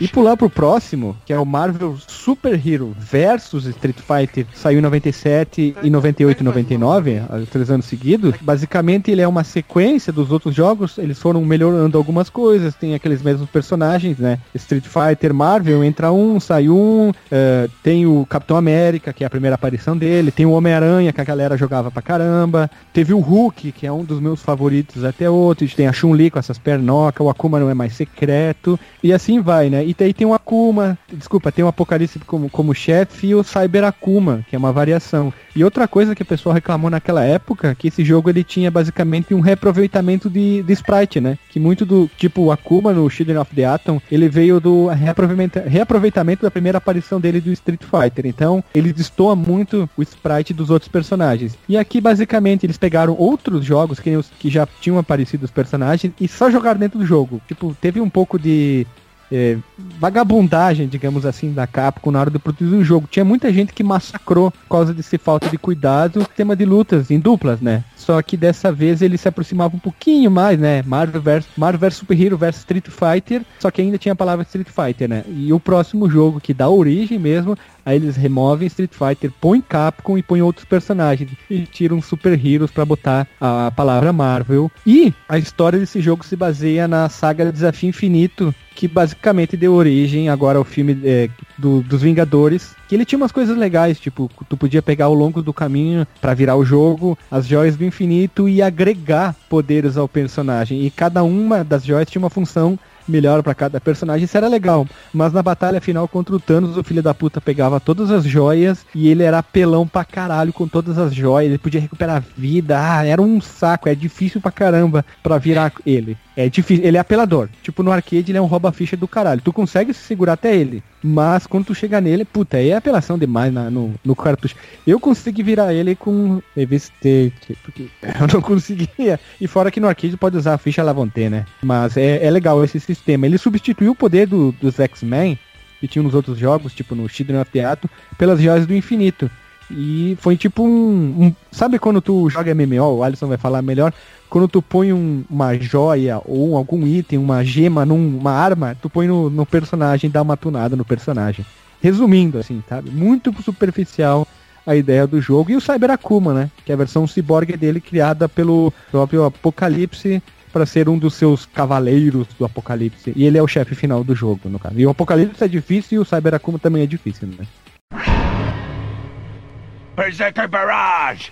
E 0.03 0.07
pular 0.07 0.35
pro 0.35 0.49
próximo, 0.49 1.15
que 1.25 1.33
é 1.33 1.37
o 1.37 1.45
Marvel 1.45 1.97
Super 2.07 2.59
Hero 2.65 2.95
versus 2.97 3.65
Street 3.65 3.97
Fighter, 3.97 4.45
saiu 4.53 4.79
em 4.79 4.81
97 4.81 5.75
e 5.83 5.89
98 5.89 6.39
e 6.39 6.43
99, 6.43 7.17
há 7.17 7.41
três 7.51 7.69
anos 7.69 7.85
seguidos. 7.85 8.35
Basicamente 8.41 9.11
ele 9.11 9.21
é 9.21 9.27
uma 9.27 9.43
sequência 9.43 10.11
dos 10.11 10.31
outros 10.31 10.55
jogos, 10.55 10.97
eles 10.97 11.19
foram 11.19 11.43
melhorando 11.43 11.97
algumas 11.97 12.29
coisas, 12.29 12.75
tem 12.75 12.95
aqueles 12.95 13.21
mesmos 13.21 13.49
personagens, 13.49 14.17
né? 14.17 14.39
Street 14.53 14.85
Fighter, 14.85 15.33
Marvel, 15.33 15.83
entra 15.83 16.11
um, 16.11 16.39
sai 16.39 16.69
um, 16.69 17.11
eh, 17.31 17.69
tem 17.83 18.05
o 18.05 18.25
Capitão 18.25 18.57
América, 18.57 19.13
que 19.13 19.23
é 19.23 19.27
a 19.27 19.29
primeira 19.29 19.55
aparição 19.55 19.97
dele, 19.97 20.31
tem 20.31 20.45
o 20.45 20.51
Homem-Aranha, 20.51 21.13
que 21.13 21.21
a 21.21 21.23
galera 21.23 21.57
jogava 21.57 21.91
pra 21.91 22.01
caramba, 22.01 22.69
teve 22.93 23.13
o 23.13 23.19
Hulk, 23.19 23.64
que 23.71 23.87
é 23.87 23.91
um 23.91 24.03
dos 24.03 24.19
meus 24.19 24.41
favoritos 24.41 25.03
até 25.03 25.29
outros, 25.29 25.73
tem 25.73 25.87
a 25.87 25.93
Chun-Li 25.93 26.29
com 26.29 26.39
essas 26.39 26.57
pernocas, 26.57 27.25
o 27.25 27.29
Akuma 27.29 27.59
não 27.59 27.69
é 27.69 27.73
mais 27.73 27.93
secreto, 27.93 28.79
e 29.03 29.13
assim 29.13 29.41
vai, 29.41 29.69
né? 29.69 29.85
E 29.85 29.93
daí 29.97 30.13
tem 30.13 30.27
o 30.27 30.33
Akuma, 30.33 30.97
desculpa, 31.11 31.51
tem 31.51 31.63
o 31.63 31.67
Apocalipse 31.67 32.19
como, 32.19 32.49
como 32.49 32.73
chefe 32.73 33.27
e 33.27 33.35
o 33.35 33.43
Cyber 33.43 33.83
Akuma, 33.83 34.45
que 34.49 34.55
é 34.55 34.59
uma 34.59 34.71
variação. 34.71 35.33
E 35.55 35.63
outra 35.63 35.87
coisa 35.87 36.13
que 36.13 36.21
o 36.21 36.25
pessoal 36.25 36.53
reclamou 36.53 36.89
naquela 36.89 37.23
época, 37.23 37.75
que 37.75 37.87
esse 37.87 38.03
jogo 38.03 38.29
ele 38.29 38.43
tinha 38.43 38.69
basicamente 38.69 39.33
um 39.33 39.39
reaproveitamento 39.39 40.29
de, 40.29 40.61
de 40.61 40.73
sprite, 40.73 41.21
né? 41.21 41.37
Que 41.49 41.59
muito 41.59 41.85
do, 41.85 42.09
tipo, 42.17 42.41
o 42.41 42.51
Akuma 42.51 42.91
no 42.91 43.09
Children 43.09 43.37
of 43.37 43.55
the 43.55 43.63
Atom, 43.63 44.01
ele 44.11 44.27
veio 44.27 44.59
do 44.59 44.87
reaproveitamento, 44.87 45.69
reaproveitamento 45.69 46.43
da 46.43 46.51
primeira 46.51 46.77
aparição 46.77 47.19
dele 47.19 47.39
do 47.39 47.51
Street 47.51 47.81
Fighter. 47.83 48.25
Então, 48.25 48.63
ele 48.73 48.91
destoa 48.91 49.35
muito 49.35 49.89
o 49.95 50.01
sprite 50.01 50.53
dos 50.53 50.69
outros 50.69 50.91
personagens. 50.91 51.57
E 51.69 51.77
aqui, 51.77 52.01
basicamente, 52.01 52.65
eles 52.65 52.77
pegaram 52.77 53.15
outros 53.55 53.67
jogos 53.67 53.99
que, 53.99 54.11
que 54.39 54.49
já 54.49 54.67
tinham 54.79 54.97
aparecido 54.97 55.45
os 55.45 55.51
personagens 55.51 56.13
e 56.19 56.27
só 56.27 56.51
jogaram 56.51 56.79
dentro 56.79 56.99
do 56.99 57.05
jogo. 57.05 57.41
Tipo, 57.47 57.75
teve 57.79 57.99
um 57.99 58.09
pouco 58.09 58.37
de 58.37 58.85
é, 59.31 59.57
vagabundagem, 59.99 60.87
digamos 60.87 61.25
assim, 61.25 61.51
da 61.51 61.65
Capcom 61.65 62.11
na 62.11 62.19
hora 62.19 62.31
de 62.31 62.39
produzir 62.39 62.75
o 62.75 62.83
jogo. 62.83 63.07
Tinha 63.09 63.25
muita 63.25 63.51
gente 63.51 63.73
que 63.73 63.83
massacrou 63.83 64.51
por 64.51 64.69
causa 64.69 64.93
desse 64.93 65.17
falta 65.17 65.49
de 65.49 65.57
cuidado, 65.57 66.25
tema 66.35 66.55
de 66.55 66.65
lutas 66.65 67.09
em 67.09 67.19
duplas, 67.19 67.59
né? 67.61 67.83
Só 68.05 68.21
que 68.21 68.37
dessa 68.37 68.71
vez 68.71 69.01
ele 69.01 69.17
se 69.17 69.27
aproximava 69.27 69.75
um 69.75 69.79
pouquinho 69.79 70.29
mais, 70.29 70.59
né? 70.59 70.83
Marvel 70.85 71.21
vs 71.21 71.45
Marvel 71.57 71.79
vs 71.79 71.95
Super 71.97 72.21
Hero 72.21 72.37
vs 72.37 72.57
Street 72.57 72.85
Fighter, 72.87 73.41
só 73.59 73.71
que 73.71 73.81
ainda 73.81 73.97
tinha 73.97 74.13
a 74.13 74.15
palavra 74.15 74.43
Street 74.43 74.67
Fighter, 74.69 75.09
né? 75.09 75.23
E 75.27 75.51
o 75.51 75.59
próximo 75.59 76.09
jogo 76.09 76.39
que 76.39 76.53
dá 76.53 76.69
origem 76.69 77.17
mesmo, 77.17 77.57
aí 77.85 77.95
eles 77.95 78.15
removem 78.15 78.67
Street 78.67 78.91
Fighter, 78.93 79.31
põem 79.41 79.59
Capcom 79.61 80.17
e 80.17 80.23
põem 80.23 80.41
outros 80.41 80.65
personagens 80.65 81.31
e 81.49 81.61
tiram 81.61 82.01
Super 82.01 82.33
Heroes 82.45 82.69
pra 82.71 82.85
botar 82.85 83.27
a 83.41 83.71
palavra 83.75 84.13
Marvel. 84.13 84.71
E 84.85 85.11
a 85.27 85.37
história 85.39 85.79
desse 85.79 85.99
jogo 85.99 86.23
se 86.23 86.35
baseia 86.35 86.87
na 86.87 87.09
saga 87.09 87.51
Desafio 87.51 87.89
Infinito, 87.89 88.53
que 88.75 88.87
basicamente 88.87 89.55
deu 89.57 89.73
origem 89.73 90.29
agora 90.29 90.57
ao 90.59 90.63
filme 90.65 90.99
é, 91.03 91.29
do- 91.57 91.81
dos 91.81 92.01
Vingadores, 92.01 92.75
que 92.87 92.95
ele 92.95 93.05
tinha 93.05 93.17
umas 93.17 93.31
coisas 93.31 93.57
legais, 93.57 93.99
tipo, 93.99 94.29
tu 94.47 94.55
podia 94.55 94.81
pegar 94.81 95.05
ao 95.05 95.13
longo 95.13 95.41
do 95.41 95.53
caminho 95.53 96.05
pra 96.21 96.33
virar 96.33 96.55
o 96.55 96.65
jogo 96.65 97.17
as 97.29 97.45
joias 97.45 97.75
do 97.75 97.83
infinito 97.85 98.47
e 98.47 98.61
agregar 98.61 99.35
poderes 99.49 99.97
ao 99.97 100.07
personagem. 100.07 100.85
E 100.85 100.89
cada 100.89 101.23
uma 101.23 101.63
das 101.63 101.83
joias 101.83 102.09
tinha 102.09 102.21
uma 102.21 102.29
função 102.29 102.77
melhor 103.07 103.41
pra 103.43 103.53
cada 103.53 103.79
personagem, 103.79 104.25
isso 104.25 104.37
era 104.37 104.47
legal. 104.47 104.87
Mas 105.13 105.31
na 105.33 105.41
batalha 105.43 105.79
final 105.81 106.07
contra 106.07 106.35
o 106.35 106.39
Thanos, 106.39 106.77
o 106.77 106.83
filho 106.83 107.03
da 107.03 107.13
puta 107.13 107.39
pegava 107.41 107.79
todas 107.79 108.11
as 108.11 108.23
joias 108.23 108.85
e 108.93 109.07
ele 109.07 109.23
era 109.23 109.39
apelão 109.39 109.87
pra 109.87 110.03
caralho 110.03 110.51
com 110.53 110.67
todas 110.67 110.97
as 110.97 111.13
joias, 111.13 111.49
ele 111.49 111.57
podia 111.57 111.79
recuperar 111.81 112.23
vida, 112.37 112.77
ah, 112.79 113.05
era 113.05 113.21
um 113.21 113.39
saco, 113.41 113.89
é 113.89 113.95
difícil 113.95 114.41
pra 114.41 114.51
caramba 114.51 115.05
pra 115.23 115.37
virar 115.37 115.71
ele. 115.85 116.17
É 116.37 116.49
difícil, 116.49 116.83
ele 116.83 116.97
é 116.97 116.99
apelador. 116.99 117.47
Tipo, 117.63 117.81
no 117.81 117.91
arcade 117.93 118.29
ele 118.29 118.37
é 118.37 118.41
um 118.41 118.45
rouba-ficha 118.45 118.97
do 118.97 119.07
caralho. 119.07 119.39
Tu 119.41 119.53
consegue 119.53 119.93
se 119.93 120.01
segurar 120.01 120.33
até 120.33 120.53
ele. 120.53 120.83
Mas 121.01 121.47
quando 121.47 121.67
tu 121.67 121.73
chega 121.75 122.01
nele, 122.01 122.25
puta, 122.25 122.57
aí 122.57 122.71
é 122.71 122.75
apelação 122.75 123.17
demais 123.17 123.53
na- 123.53 123.69
no, 123.69 123.93
no 124.03 124.13
cartucho. 124.15 124.53
Eu 124.85 124.99
consegui 124.99 125.41
virar 125.43 125.73
ele 125.73 125.95
com 125.95 126.41
Revestate, 126.53 127.57
porque 127.63 127.87
eu 128.03 128.27
não 128.33 128.41
conseguia. 128.41 129.17
E 129.39 129.47
fora 129.47 129.71
que 129.71 129.79
no 129.79 129.87
arcade 129.87 130.17
pode 130.17 130.35
usar 130.37 130.55
a 130.55 130.57
ficha 130.57 130.83
Lavonte, 130.83 131.29
né? 131.29 131.45
Mas 131.63 131.95
é, 131.95 132.25
é 132.25 132.29
legal 132.29 132.61
esse 132.65 132.79
sistema. 132.81 132.94
Ele 133.27 133.37
substituiu 133.37 133.91
o 133.91 133.95
poder 133.95 134.27
do- 134.27 134.53
dos 134.61 134.79
X-Men, 134.79 135.37
que 135.79 135.87
tinham 135.87 136.03
nos 136.03 136.13
outros 136.15 136.37
jogos, 136.37 136.73
tipo 136.73 136.95
no 136.95 137.07
Children 137.09 137.41
of 137.41 137.51
the 137.51 137.63
Atom, 137.63 137.87
pelas 138.17 138.39
joias 138.39 138.65
do 138.65 138.75
infinito. 138.75 139.29
E 139.69 140.15
foi 140.21 140.37
tipo 140.37 140.63
um, 140.63 141.25
um- 141.25 141.35
Sabe 141.51 141.79
quando 141.79 141.99
tu 142.01 142.29
joga 142.29 142.51
MMO, 142.53 142.97
o 142.97 143.03
Alisson 143.03 143.27
vai 143.27 143.37
falar 143.37 143.61
melhor, 143.61 143.91
quando 144.29 144.47
tu 144.47 144.61
põe 144.61 144.93
um- 144.93 145.23
uma 145.29 145.55
joia 145.57 146.21
ou 146.25 146.55
algum 146.55 146.85
item, 146.85 147.17
uma 147.19 147.43
gema 147.43 147.83
numa 147.85 148.31
arma, 148.31 148.75
tu 148.81 148.89
põe 148.89 149.07
no, 149.07 149.29
no 149.29 149.45
personagem, 149.45 150.09
dá 150.09 150.21
uma 150.21 150.37
tunada 150.37 150.75
no 150.75 150.85
personagem. 150.85 151.45
Resumindo, 151.81 152.37
assim, 152.37 152.63
sabe? 152.69 152.89
Muito 152.91 153.33
superficial 153.43 154.27
a 154.65 154.75
ideia 154.75 155.05
do 155.05 155.21
jogo. 155.21 155.51
E 155.51 155.55
o 155.55 155.61
Cyber 155.61 155.91
Akuma, 155.91 156.33
né? 156.33 156.49
Que 156.65 156.71
é 156.71 156.75
a 156.75 156.77
versão 156.77 157.05
cyborg 157.07 157.55
dele 157.57 157.79
criada 157.79 158.27
pelo 158.27 158.73
próprio 158.91 159.23
Apocalipse 159.25 160.21
para 160.55 160.65
ser 160.65 160.87
um 160.87 160.97
dos 160.97 161.15
seus 161.15 161.45
cavaleiros 161.45 162.27
do 162.39 162.45
Apocalipse. 162.45 163.11
E 163.13 163.25
ele 163.25 163.37
é 163.37 163.43
o 163.43 163.47
chefe 163.47 163.75
final 163.75 164.05
do 164.05 164.15
jogo, 164.15 164.47
no 164.47 164.57
caso. 164.57 164.79
E 164.79 164.85
o 164.85 164.89
Apocalipse 164.89 165.43
é 165.43 165.49
difícil 165.49 165.97
e 165.97 165.99
o 165.99 166.05
Cyber 166.05 166.33
Akuma 166.33 166.57
também 166.57 166.81
é 166.81 166.85
difícil, 166.85 167.27
né? 167.27 167.45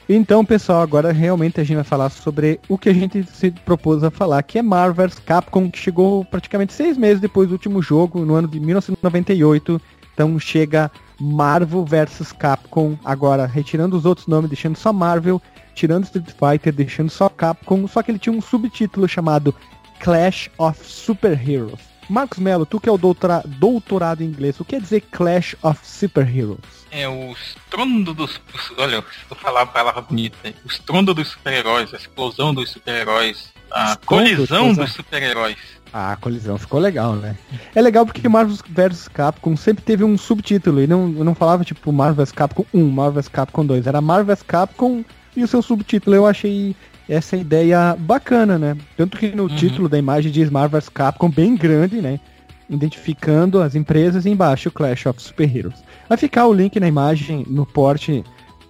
Então, 0.10 0.44
pessoal, 0.44 0.82
agora 0.82 1.14
realmente 1.14 1.62
a 1.62 1.64
gente 1.64 1.76
vai 1.76 1.86
falar 1.86 2.10
sobre 2.10 2.60
o 2.68 2.78
que 2.78 2.90
a 2.90 2.94
gente 2.94 3.24
se 3.24 3.50
propôs 3.50 4.04
a 4.04 4.12
falar, 4.12 4.44
que 4.44 4.60
é 4.60 4.62
Marvel 4.62 5.08
vs 5.08 5.20
Capcom, 5.20 5.72
que 5.72 5.80
chegou 5.80 6.26
praticamente 6.26 6.74
seis 6.74 6.98
meses 6.98 7.22
depois 7.22 7.48
do 7.48 7.54
último 7.54 7.82
jogo, 7.82 8.26
no 8.26 8.36
ano 8.36 8.50
de 8.50 8.60
1998. 8.60 9.82
Então 10.14 10.38
chega 10.38 10.92
Marvel 11.24 11.86
vs 11.86 12.34
Capcom, 12.34 12.98
agora 13.06 13.46
retirando 13.46 13.96
os 13.96 14.04
outros 14.06 14.28
nomes, 14.28 14.50
deixando 14.50 14.76
só 14.76 14.92
Marvel, 14.92 15.42
tirando 15.74 16.04
Street 16.04 16.28
Fighter, 16.32 16.74
deixando 16.74 17.10
só 17.10 17.30
Capcom, 17.30 17.88
só 17.88 18.04
que 18.04 18.12
ele 18.12 18.20
tinha 18.20 18.36
um 18.36 18.42
subtítulo 18.42 19.08
chamado 19.08 19.56
Clash 20.00 20.50
of 20.58 20.80
Superheroes. 20.86 21.80
Marcos 22.10 22.38
Melo, 22.40 22.66
tu 22.66 22.82
que 22.82 22.90
é 22.90 22.92
o 22.92 22.98
doutora- 22.98 23.42
doutorado 23.46 24.22
em 24.22 24.26
inglês, 24.28 24.60
o 24.60 24.66
que 24.66 24.72
quer 24.72 24.82
dizer 24.82 25.00
Clash 25.10 25.56
of 25.64 25.80
Superheroes? 25.88 26.60
É 26.92 27.08
o 27.08 27.32
estrondo 27.32 28.14
dos. 28.14 28.42
os- 28.54 28.74
Olha, 28.78 29.02
vou 29.30 29.38
falar 29.38 29.62
a 29.62 29.66
palavra 29.66 30.02
bonita. 30.02 30.36
aí. 30.44 30.54
O 30.66 30.68
estrondo 30.68 31.14
dos 31.14 31.30
super-heróis, 31.30 31.94
a 31.94 31.98
explosão 31.98 32.54
dos 32.54 32.70
super-heróis, 32.72 33.54
a 33.74 33.96
colisão 34.06 34.74
dos 34.74 34.92
super-heróis. 34.94 35.58
Ah, 35.92 36.14
a 36.14 36.16
colisão 36.16 36.58
ficou 36.58 36.80
legal, 36.80 37.16
né? 37.16 37.36
É 37.76 37.82
legal 37.82 38.06
porque 38.06 38.28
Marvel 38.28 38.56
vs 38.68 39.08
Capcom 39.08 39.56
sempre 39.56 39.84
teve 39.84 40.04
um 40.04 40.18
subtítulo 40.18 40.82
e 40.82 40.88
não, 40.88 41.08
não 41.08 41.36
falava 41.36 41.64
tipo 41.64 41.92
Marvel 41.92 42.24
vs 42.26 42.32
Capcom 42.32 42.66
1, 42.74 42.90
Marvel 42.90 43.14
vs 43.22 43.28
Capcom 43.28 43.66
2, 43.66 43.86
era 43.88 44.02
Marvel 44.02 44.26
vs 44.36 44.44
Capcom 44.44 45.04
e 45.36 45.44
o 45.44 45.48
seu 45.48 45.62
subtítulo. 45.62 46.16
Eu 46.16 46.26
achei 46.26 46.76
essa 47.08 47.36
ideia 47.38 47.96
bacana, 48.00 48.58
né? 48.58 48.76
Tanto 48.98 49.18
que 49.18 49.36
no 49.36 49.44
Uhum. 49.44 49.50
título 49.50 49.88
da 49.90 49.98
imagem 50.00 50.32
diz 50.32 50.50
Marvel 50.50 50.80
vs 50.80 50.90
Capcom 50.90 51.30
bem 51.30 51.56
grande, 51.56 52.02
né? 52.02 52.20
Identificando 52.68 53.62
as 53.62 53.76
empresas 53.76 54.26
e 54.26 54.30
embaixo 54.30 54.72
Clash 54.72 55.06
of 55.06 55.22
Superheroes. 55.22 55.84
Vai 56.10 56.18
ficar 56.18 56.48
o 56.48 56.54
link 56.54 56.80
na 56.80 56.88
imagem, 56.88 57.46
no 57.48 57.66
porte, 57.68 58.24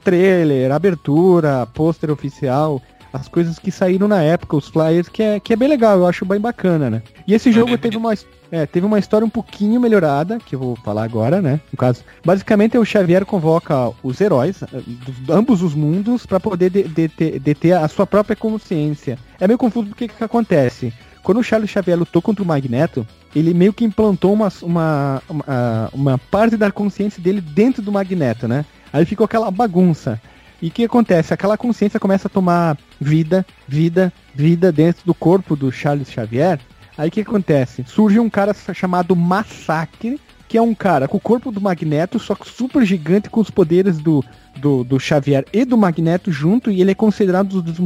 trailer, 0.04 0.72
abertura, 0.72 1.66
pôster 1.74 2.12
oficial, 2.12 2.82
as 3.14 3.28
coisas 3.28 3.60
que 3.60 3.72
saíram 3.72 4.08
na 4.08 4.22
época, 4.24 4.58
os 4.58 4.68
flyers, 4.68 5.08
que 5.08 5.22
é, 5.22 5.40
que 5.40 5.54
é 5.54 5.56
bem 5.56 5.70
legal, 5.70 6.00
eu 6.00 6.08
acho 6.08 6.26
bem 6.26 6.40
bacana, 6.40 6.90
né? 6.90 7.02
E 7.28 7.34
esse 7.36 7.50
É 7.50 7.52
jogo 7.52 7.78
teve 7.78 7.96
uma, 7.96 8.12
é, 8.52 8.66
teve 8.66 8.86
uma 8.88 8.98
história 8.98 9.24
um 9.26 9.30
pouquinho 9.30 9.80
melhorada, 9.80 10.40
que 10.40 10.56
eu 10.56 10.60
vou 10.60 10.76
falar 10.78 11.04
agora, 11.04 11.40
né? 11.42 11.62
No 11.72 11.78
caso, 11.78 12.04
basicamente 12.26 12.76
o 12.78 12.84
Xavier 12.84 13.24
convoca 13.24 13.92
os 14.02 14.20
heróis, 14.20 14.64
eh, 14.64 14.68
de 14.86 15.32
ambos 15.32 15.62
os 15.62 15.76
mundos, 15.76 16.26
para 16.26 16.40
poder 16.40 16.72
de- 16.72 16.84
de- 16.84 17.08
de- 17.08 17.40
deter 17.40 17.74
a 17.78 17.88
sua 17.88 18.08
própria 18.08 18.36
consciência. 18.36 19.18
É 19.40 19.48
meio 19.48 19.58
confuso 19.60 19.90
porque 19.90 20.08
que, 20.08 20.16
que 20.16 20.24
acontece. 20.24 20.92
Quando 21.22 21.38
o 21.40 21.44
Charles 21.44 21.70
Xavier 21.70 21.98
lutou 21.98 22.22
contra 22.22 22.44
o 22.44 22.48
Magneto, 22.48 23.08
ele 23.36 23.54
meio 23.54 23.72
que 23.74 23.86
implantou 23.86 24.34
uma, 24.34 24.52
uma, 24.62 25.22
uma, 25.30 25.44
ah, 25.48 25.90
uma 25.94 26.18
parte 26.18 26.58
da 26.58 26.72
consciência 26.72 27.22
dele 27.22 27.40
dentro 27.40 27.82
do 27.82 27.92
Magneto, 27.92 28.48
né? 28.48 28.66
Aí 28.92 29.06
ficou 29.06 29.24
aquela 29.26 29.50
bagunça. 29.50 30.20
E 30.64 30.70
o 30.70 30.72
que 30.72 30.86
acontece? 30.86 31.34
Aquela 31.34 31.58
consciência 31.58 32.00
começa 32.00 32.30
a 32.30 32.32
tomar 32.32 32.78
vida, 32.98 33.46
vida, 33.68 34.14
vida 34.34 34.72
dentro 34.72 35.06
do 35.06 35.14
corpo 35.14 35.58
do 35.58 35.70
Charles 35.70 36.10
Xavier. 36.10 36.58
Aí 36.98 37.10
o 37.10 37.12
que 37.12 37.20
acontece? 37.20 37.84
Surge 37.86 38.18
um 38.18 38.30
cara 38.30 38.54
chamado 38.54 39.14
Massacre, 39.14 40.18
que 40.48 40.58
é 40.58 40.62
um 40.62 40.74
cara 40.74 41.06
com 41.06 41.18
o 41.18 41.20
corpo 41.20 41.52
do 41.52 41.60
Magneto, 41.60 42.18
só 42.18 42.34
que 42.34 42.48
super 42.48 42.86
gigante 42.86 43.30
com 43.30 43.42
os 43.42 43.50
poderes 43.50 43.98
do, 43.98 44.24
do, 44.56 44.86
do 44.86 44.98
Xavier 45.02 45.44
e 45.52 45.66
do 45.66 45.78
Magneto 45.78 46.32
junto, 46.32 46.72
e 46.72 46.80
ele 46.80 46.92
é 46.92 46.96
considerado 46.96 47.58
um 47.58 47.62
dos 47.62 47.80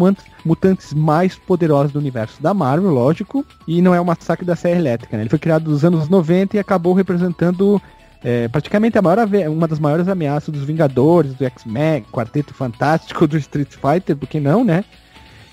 mutantes, 0.45 0.93
mais 0.93 1.35
poderosos 1.35 1.93
do 1.93 1.97
universo 1.97 2.39
da 2.43 2.53
Marvel, 2.53 2.91
lógico, 2.91 3.43
e 3.67 3.81
não 3.81 3.95
é 3.95 3.99
o 3.99 4.05
Massacre 4.05 4.45
da 4.45 4.55
Serra 4.55 4.79
Elétrica, 4.79 5.17
né? 5.17 5.23
Ele 5.23 5.31
foi 5.31 5.39
criado 5.39 5.71
nos 5.71 5.83
anos 5.83 6.09
90 6.09 6.57
e 6.57 6.59
acabou 6.59 6.93
representando 6.93 7.81
é, 8.23 8.47
praticamente 8.47 8.97
a 8.97 9.01
maior, 9.01 9.19
uma 9.49 9.67
das 9.67 9.79
maiores 9.79 10.07
ameaças 10.07 10.53
dos 10.53 10.63
Vingadores, 10.63 11.33
do 11.35 11.45
X-Men, 11.45 12.03
Quarteto 12.11 12.53
Fantástico, 12.53 13.27
do 13.27 13.37
Street 13.37 13.69
Fighter, 13.73 14.15
por 14.15 14.27
que 14.27 14.39
não, 14.39 14.63
né? 14.63 14.83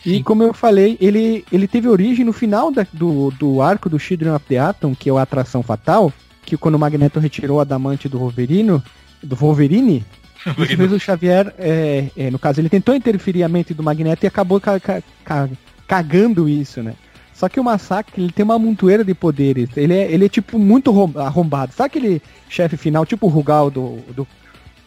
E 0.05 0.17
Sim. 0.17 0.23
como 0.23 0.43
eu 0.43 0.53
falei, 0.53 0.99
ele, 1.01 1.45
ele 1.51 1.67
teve 1.67 1.89
origem 1.89 2.25
no 2.25 2.33
final 2.33 2.71
da- 2.71 2.87
do, 2.93 3.31
do 3.39 3.63
arco 3.63 3.89
do 3.89 3.99
Children 3.99 4.33
of 4.33 4.45
the 4.47 4.59
Atom, 4.59 4.95
que 4.95 5.09
é 5.09 5.13
o 5.13 5.17
Atração 5.19 5.63
Fatal, 5.63 6.13
que 6.45 6.57
quando 6.59 6.75
o 6.75 6.79
Magneto 6.79 7.19
retirou 7.19 7.57
o 7.57 7.61
adamante 7.61 8.07
do 8.09 8.19
Wolverine, 8.19 8.83
do 9.23 9.35
Wolverine, 9.37 10.05
isso 10.59 10.77
fez 10.77 10.93
o 10.93 11.01
Xavier, 11.01 11.55
é, 11.59 12.09
é, 12.17 12.31
no 12.31 12.39
caso, 12.39 12.61
ele 12.61 12.69
tentou 12.69 12.95
interferir 12.95 13.43
a 13.45 13.49
mente 13.49 13.73
do 13.73 13.83
Magneto 13.83 14.27
e 14.27 14.29
acabou 14.29 14.61
ca- 14.61 14.79
ca- 14.79 15.03
ca- 15.25 15.49
cagando 15.87 16.47
isso, 16.49 16.83
né? 16.83 16.95
Só 17.35 17.49
que 17.49 17.59
o 17.59 17.65
Massacre, 17.65 18.23
ele 18.23 18.33
tem 18.33 18.45
uma 18.45 18.59
montoeira 18.59 19.05
de 19.05 19.13
poderes. 19.13 19.69
Ele 19.77 19.93
é, 19.93 20.11
ele 20.11 20.27
é 20.27 20.29
tipo 20.29 20.59
muito 20.59 20.91
rom- 20.93 21.13
arrombado. 21.17 21.73
Sabe 21.75 21.87
aquele 21.89 22.23
chefe 22.49 22.77
final, 22.77 23.05
tipo 23.05 23.27
o 23.27 23.31
Rugal 23.31 23.71
do, 23.71 23.99
do, 24.15 24.27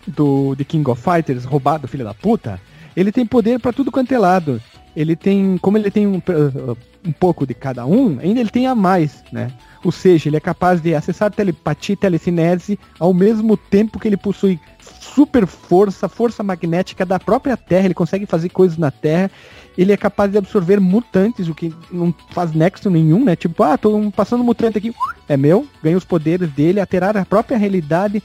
do 0.07 0.55
The 0.55 0.63
King 0.63 0.89
of 0.89 1.01
Fighters, 1.01 1.43
roubado, 1.43 1.87
filho 1.87 2.05
da 2.05 2.13
puta? 2.13 2.59
Ele 2.95 3.11
tem 3.11 3.25
poder 3.25 3.59
pra 3.59 3.73
tudo 3.73 3.91
quanto 3.91 4.13
é 4.13 4.17
lado. 4.17 4.61
Ele 4.95 5.15
tem, 5.15 5.57
como 5.59 5.77
ele 5.77 5.91
tem 5.91 6.07
um, 6.07 6.17
uh, 6.17 6.77
um 7.05 7.11
pouco 7.11 7.45
de 7.45 7.53
cada 7.53 7.85
um, 7.85 8.17
ainda 8.19 8.39
ele 8.39 8.49
tem 8.49 8.65
a 8.65 8.73
mais, 8.73 9.23
né? 9.31 9.51
Ou 9.83 9.91
seja, 9.91 10.27
ele 10.27 10.37
é 10.37 10.39
capaz 10.39 10.81
de 10.81 10.95
acessar 10.95 11.29
telepatia 11.29 11.93
e 11.93 11.97
telecinese 11.97 12.79
ao 12.99 13.13
mesmo 13.13 13.55
tempo 13.55 13.99
que 13.99 14.07
ele 14.07 14.17
possui 14.17 14.59
super 14.79 15.45
força, 15.45 16.09
força 16.09 16.41
magnética 16.41 17.05
da 17.05 17.19
própria 17.19 17.55
Terra, 17.55 17.85
ele 17.85 17.93
consegue 17.93 18.25
fazer 18.25 18.49
coisas 18.49 18.77
na 18.77 18.89
Terra, 18.89 19.29
ele 19.77 19.91
é 19.91 19.97
capaz 19.97 20.31
de 20.31 20.37
absorver 20.37 20.79
mutantes, 20.79 21.47
o 21.47 21.53
que 21.53 21.73
não 21.91 22.13
faz 22.31 22.51
nexo 22.51 22.89
nenhum, 22.89 23.23
né? 23.23 23.35
Tipo, 23.35 23.63
ah, 23.63 23.77
tô 23.77 24.11
passando 24.11 24.41
um 24.41 24.45
mutante 24.45 24.77
aqui, 24.77 24.93
é 25.29 25.37
meu, 25.37 25.67
ganha 25.83 25.97
os 25.97 26.05
poderes 26.05 26.49
dele, 26.51 26.79
alterar 26.79 27.15
a 27.15 27.25
própria 27.25 27.57
realidade 27.57 28.23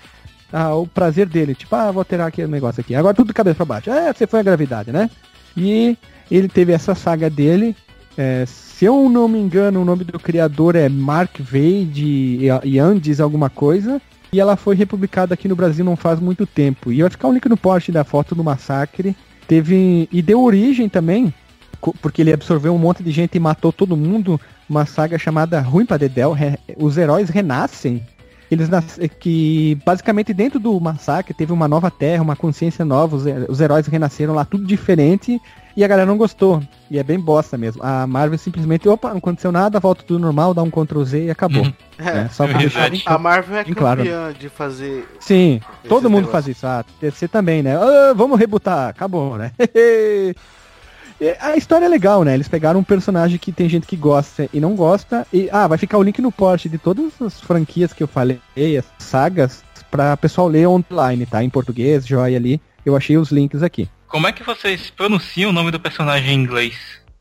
ao 0.53 0.87
prazer 0.87 1.27
dele. 1.27 1.55
Tipo, 1.55 1.75
ah, 1.77 1.91
vou 1.91 2.01
alterar 2.01 2.29
aqui 2.29 2.43
o 2.43 2.49
negócio 2.49 2.81
aqui. 2.81 2.95
Agora 2.95 3.15
tudo 3.15 3.29
de 3.29 3.35
cabeça 3.35 3.57
pra 3.57 3.65
baixo. 3.65 3.91
É, 3.91 4.13
você 4.13 4.27
foi 4.27 4.41
a 4.41 4.45
gravidade, 4.45 4.93
né? 4.93 5.11
E 5.57 5.97
ele 6.31 6.49
teve 6.49 6.73
essa 6.73 6.95
saga 6.95 7.29
dele. 7.29 7.77
é, 8.17 8.45
se 8.47 8.85
eu 8.85 9.09
não 9.09 9.29
me 9.29 9.39
engano, 9.39 9.81
o 9.81 9.85
nome 9.85 10.05
do 10.05 10.19
criador 10.19 10.75
é 10.75 10.89
Mark 10.89 11.39
Vade 11.39 12.41
Yandes 12.65 13.21
alguma 13.21 13.49
coisa. 13.49 14.01
E 14.33 14.41
ela 14.41 14.57
foi 14.57 14.75
republicada 14.75 15.35
aqui 15.35 15.47
no 15.47 15.55
Brasil 15.55 15.85
não 15.85 15.95
faz 15.95 16.19
muito 16.19 16.47
tempo. 16.47 16.91
E 16.91 17.03
vai 17.03 17.11
ficar 17.11 17.29
o 17.29 17.33
link 17.33 17.47
no 17.49 17.57
post 17.57 17.93
da 17.93 18.03
foto 18.03 18.35
do 18.35 18.43
massacre. 18.43 19.15
Teve. 19.47 20.09
E 20.11 20.23
deu 20.23 20.43
origem 20.43 20.89
também, 20.89 21.33
porque 22.01 22.23
ele 22.23 22.33
absorveu 22.33 22.75
um 22.75 22.79
monte 22.79 23.03
de 23.03 23.11
gente 23.11 23.35
e 23.37 23.41
matou 23.41 23.73
todo 23.73 23.97
mundo. 23.97 24.41
Uma 24.69 24.87
saga 24.87 25.19
chamada 25.19 25.61
Ruim 25.61 25.85
pra 25.85 25.97
Dedel. 25.97 26.35
Os 26.77 26.97
heróis 26.97 27.29
renascem. 27.29 28.03
Eles 28.51 28.69
nas... 28.69 28.99
que 29.19 29.79
basicamente 29.85 30.35
dentro 30.35 30.61
do 30.61 30.79
massacre 30.79 31.33
teve 31.33 31.53
uma 31.53 31.67
nova 31.67 31.91
terra, 31.91 32.23
uma 32.23 32.37
consciência 32.37 32.85
nova, 32.85 33.17
os, 33.17 33.27
he- 33.27 33.47
os 33.49 33.61
heróis 33.63 33.87
renasceram 33.87 34.35
lá, 34.35 34.45
tudo 34.45 34.67
diferente, 34.67 35.41
e 35.75 35.83
a 35.83 35.89
galera 35.89 36.07
não 36.07 36.19
gostou. 36.19 36.63
E 36.91 36.99
é 36.99 37.03
bem 37.03 37.19
bosta 37.19 37.57
mesmo. 37.57 37.83
A 37.83 38.07
Marvel 38.07 38.39
simplesmente, 38.39 38.87
opa, 38.87 39.09
não 39.09 39.17
aconteceu 39.17 39.51
nada, 39.51 39.81
volta 39.81 40.03
tudo 40.07 40.19
normal, 40.21 40.53
dá 40.53 40.63
um 40.63 40.71
Ctrl 40.71 41.03
Z 41.03 41.25
e 41.25 41.31
acabou. 41.31 41.63
Uhum. 41.65 41.73
É, 41.99 42.05
né? 42.13 42.31
Só 42.31 42.47
pra 42.47 42.57
é 42.57 42.59
deixar 42.59 42.81
verdade. 42.81 43.03
bem 43.07 43.15
a 43.15 43.19
Marvel 43.19 43.57
é 43.57 43.65
Bem 43.65 43.73
claro. 43.75 44.03
de 44.39 44.49
fazer. 44.51 45.09
Sim, 45.19 45.59
todo 45.89 46.11
mundo 46.11 46.27
negócios. 46.27 46.31
faz 46.33 46.47
isso. 46.49 46.67
Ah, 46.67 46.85
DC 47.01 47.29
também, 47.29 47.63
né? 47.63 47.75
Ah, 47.75 48.13
vamos 48.15 48.39
rebutar, 48.39 48.89
acabou, 48.91 49.39
né? 49.39 49.51
E 51.25 51.37
A 51.41 51.57
história 51.57 51.85
é 51.87 51.89
legal, 51.89 52.25
né? 52.25 52.35
Eles 52.35 52.49
pegaram 52.49 52.81
um 52.81 52.85
personagem 52.85 53.39
que 53.39 53.53
tem 53.53 53.69
gente 53.69 53.87
que 53.87 53.97
gosta 53.97 54.49
e 54.53 54.59
não 54.59 54.75
gosta. 54.75 55.25
E, 55.33 55.49
ah, 55.53 55.67
vai 55.69 55.79
ficar 55.79 55.97
o 55.99 56.03
link 56.03 56.21
no 56.21 56.33
post 56.33 56.69
de 56.69 56.79
todas 56.79 57.13
as 57.21 57.41
franquias 57.41 57.93
que 57.93 58.03
eu 58.03 58.09
falei, 58.09 58.41
as 58.77 58.85
sagas, 58.99 59.63
pra 59.91 60.17
pessoal 60.17 60.49
ler 60.49 60.67
online, 60.67 61.25
tá? 61.25 61.43
Em 61.45 61.49
português, 61.51 62.05
joia 62.07 62.37
ali. 62.37 62.61
Eu 62.85 62.97
achei 62.97 63.17
os 63.17 63.31
links 63.31 63.63
aqui. 63.63 63.89
Como 64.09 64.27
é 64.27 64.33
que 64.33 64.43
vocês 64.43 64.91
pronunciam 64.91 65.51
o 65.51 65.53
nome 65.53 65.71
do 65.71 65.79
personagem 65.79 66.35
em 66.35 66.43
inglês? 66.43 66.75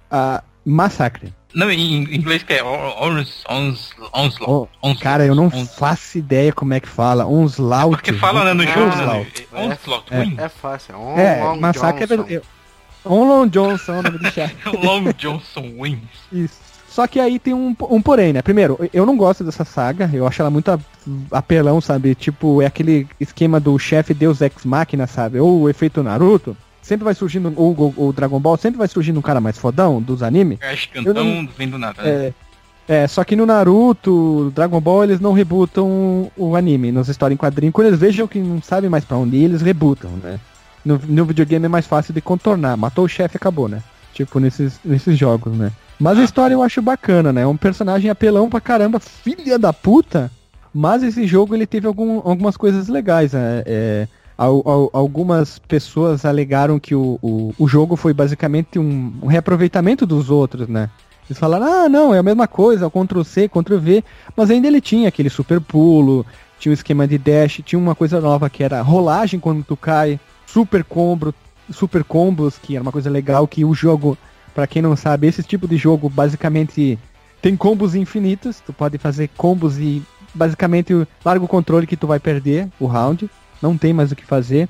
Ah, 0.09 0.43
Massacre. 0.65 1.31
Não, 1.53 1.69
em 1.69 2.03
inglês 2.15 2.43
que 2.43 2.53
é 2.53 2.63
Ons, 2.63 3.43
Ons, 3.49 3.91
Onslaught. 4.13 4.43
Oh, 4.47 4.67
Onslaught, 4.81 4.99
cara, 5.03 5.25
eu 5.25 5.35
não 5.35 5.45
Onslaught. 5.47 5.75
faço 5.77 6.17
ideia 6.17 6.51
como 6.53 6.73
é 6.73 6.79
que 6.79 6.87
fala. 6.87 7.25
Uns 7.27 7.57
laut. 7.57 7.91
Porque 7.97 8.13
fala 8.13 8.45
né, 8.45 8.53
no 8.53 8.63
jogo, 8.63 8.79
né? 8.79 8.87
Onslaught. 8.95 9.47
Onslaught, 9.53 10.13
É. 10.13 10.19
Win. 10.23 10.35
É 10.39 10.49
fácil. 10.49 10.95
É, 10.95 10.97
On 10.97 11.17
É, 11.19 11.43
Long 11.43 11.59
Massacre 11.59 12.07
Johnson. 12.07 12.25
é. 12.29 12.41
Onlon 13.05 13.47
Johnson, 13.47 13.93
é 13.95 13.99
o 13.99 14.03
nome 14.03 14.17
do 14.19 14.31
chefe. 14.31 14.55
Long 14.83 15.11
Johnson 15.17 15.73
Wins. 15.81 15.99
Isso. 16.31 16.59
Só 16.87 17.07
que 17.07 17.19
aí 17.21 17.39
tem 17.39 17.53
um, 17.53 17.73
um 17.89 18.01
porém, 18.01 18.33
né? 18.33 18.41
Primeiro, 18.41 18.77
eu 18.93 19.05
não 19.05 19.15
gosto 19.15 19.45
dessa 19.45 19.63
saga, 19.63 20.09
eu 20.13 20.27
acho 20.27 20.41
ela 20.41 20.51
muito 20.51 20.69
apelão, 21.31 21.79
sabe? 21.79 22.13
Tipo, 22.15 22.61
é 22.61 22.65
aquele 22.65 23.07
esquema 23.19 23.61
do 23.61 23.79
chefe 23.79 24.13
Deus 24.13 24.41
Ex 24.41 24.65
Machina, 24.65 25.07
sabe? 25.07 25.39
Ou 25.39 25.61
o 25.61 25.69
efeito 25.69 26.03
Naruto. 26.03 26.55
Sempre 26.81 27.05
vai 27.05 27.13
surgindo, 27.13 27.53
ou 27.55 27.93
ou 27.95 28.11
Dragon 28.11 28.39
Ball, 28.39 28.57
sempre 28.57 28.77
vai 28.77 28.87
surgindo 28.89 29.19
um 29.19 29.21
cara 29.21 29.39
mais 29.39 29.57
fodão 29.57 30.01
dos 30.01 30.21
animes. 30.21 30.59
Eu 30.93 31.03
cantão 31.05 31.23
não- 31.23 31.47
vendo 31.57 31.77
nada. 31.77 32.01
né? 32.01 32.33
É, 32.89 33.03
é, 33.03 33.07
só 33.07 33.23
que 33.23 33.35
no 33.37 33.45
Naruto, 33.45 34.51
Dragon 34.53 34.81
Ball, 34.81 35.03
eles 35.05 35.19
não 35.21 35.31
rebutam 35.31 36.29
o 36.35 36.55
anime 36.57 36.91
nas 36.91 37.07
histórias 37.07 37.35
em 37.35 37.37
quadrinho. 37.39 37.71
Quando 37.71 37.87
eles 37.87 37.99
vejam 37.99 38.27
que 38.27 38.39
não 38.39 38.61
sabem 38.61 38.89
mais 38.89 39.05
pra 39.05 39.15
onde 39.15 39.37
ir, 39.37 39.43
eles 39.45 39.61
rebutam, 39.61 40.11
né? 40.21 40.39
No, 40.83 40.99
no 41.07 41.25
videogame 41.25 41.65
é 41.65 41.69
mais 41.69 41.85
fácil 41.85 42.13
de 42.13 42.21
contornar. 42.21 42.75
Matou 42.77 43.05
o 43.05 43.09
chefe 43.09 43.37
acabou, 43.37 43.67
né? 43.67 43.81
Tipo, 44.13 44.39
nesses, 44.39 44.79
nesses 44.83 45.17
jogos, 45.17 45.53
né? 45.55 45.71
Mas 45.99 46.17
a 46.17 46.23
história 46.23 46.53
eu 46.55 46.63
acho 46.63 46.81
bacana, 46.81 47.31
né? 47.31 47.41
É 47.41 47.47
um 47.47 47.55
personagem 47.57 48.09
apelão 48.09 48.49
pra 48.49 48.59
caramba, 48.59 48.99
filha 48.99 49.57
da 49.59 49.71
puta. 49.71 50.31
Mas 50.73 51.03
esse 51.03 51.27
jogo 51.27 51.53
ele 51.53 51.65
teve 51.67 51.85
algum- 51.85 52.21
algumas 52.23 52.57
coisas 52.57 52.87
legais, 52.87 53.33
né? 53.33 53.61
É, 53.65 54.07
al- 54.37 54.63
al- 54.65 54.89
algumas 54.93 55.59
pessoas 55.59 56.25
alegaram 56.25 56.79
que 56.79 56.95
o, 56.95 57.19
o, 57.21 57.53
o 57.59 57.67
jogo 57.67 57.95
foi 57.95 58.13
basicamente 58.13 58.79
um, 58.79 59.13
um 59.21 59.27
reaproveitamento 59.27 60.05
dos 60.05 60.29
outros, 60.29 60.67
né? 60.67 60.89
Eles 61.29 61.37
falaram, 61.39 61.65
ah, 61.65 61.87
não, 61.89 62.13
é 62.13 62.17
a 62.19 62.23
mesma 62.23 62.47
coisa, 62.47 62.89
Ctrl 62.89 63.21
C, 63.23 63.47
Ctrl 63.47 63.77
V, 63.77 64.03
mas 64.35 64.49
ainda 64.49 64.67
ele 64.67 64.81
tinha 64.81 65.07
aquele 65.07 65.29
super 65.29 65.61
pulo, 65.61 66.25
tinha 66.59 66.71
um 66.71 66.73
esquema 66.73 67.07
de 67.07 67.17
dash, 67.17 67.61
tinha 67.63 67.79
uma 67.79 67.95
coisa 67.95 68.19
nova 68.19 68.49
que 68.49 68.63
era 68.63 68.81
rolagem 68.81 69.39
quando 69.39 69.63
tu 69.63 69.77
cai, 69.77 70.19
super 70.53 70.83
combo, 70.83 71.33
super 71.71 72.03
combos, 72.03 72.57
que 72.57 72.75
era 72.75 72.81
uma 72.83 72.91
coisa 72.91 73.09
legal 73.09 73.47
que 73.47 73.63
o 73.63 73.73
jogo, 73.73 74.17
pra 74.53 74.67
quem 74.67 74.81
não 74.81 74.95
sabe, 74.95 75.27
esse 75.27 75.43
tipo 75.43 75.67
de 75.67 75.77
jogo 75.77 76.09
basicamente 76.09 76.97
tem 77.41 77.55
combos 77.55 77.95
infinitos, 77.95 78.59
tu 78.59 78.73
pode 78.73 78.97
fazer 78.97 79.29
combos 79.37 79.77
e 79.77 80.01
basicamente 80.33 81.07
larga 81.25 81.43
o 81.43 81.47
controle 81.47 81.87
que 81.87 81.97
tu 81.97 82.07
vai 82.07 82.19
perder 82.19 82.67
o 82.79 82.85
round, 82.85 83.29
não 83.61 83.77
tem 83.77 83.93
mais 83.93 84.11
o 84.11 84.15
que 84.15 84.25
fazer. 84.25 84.67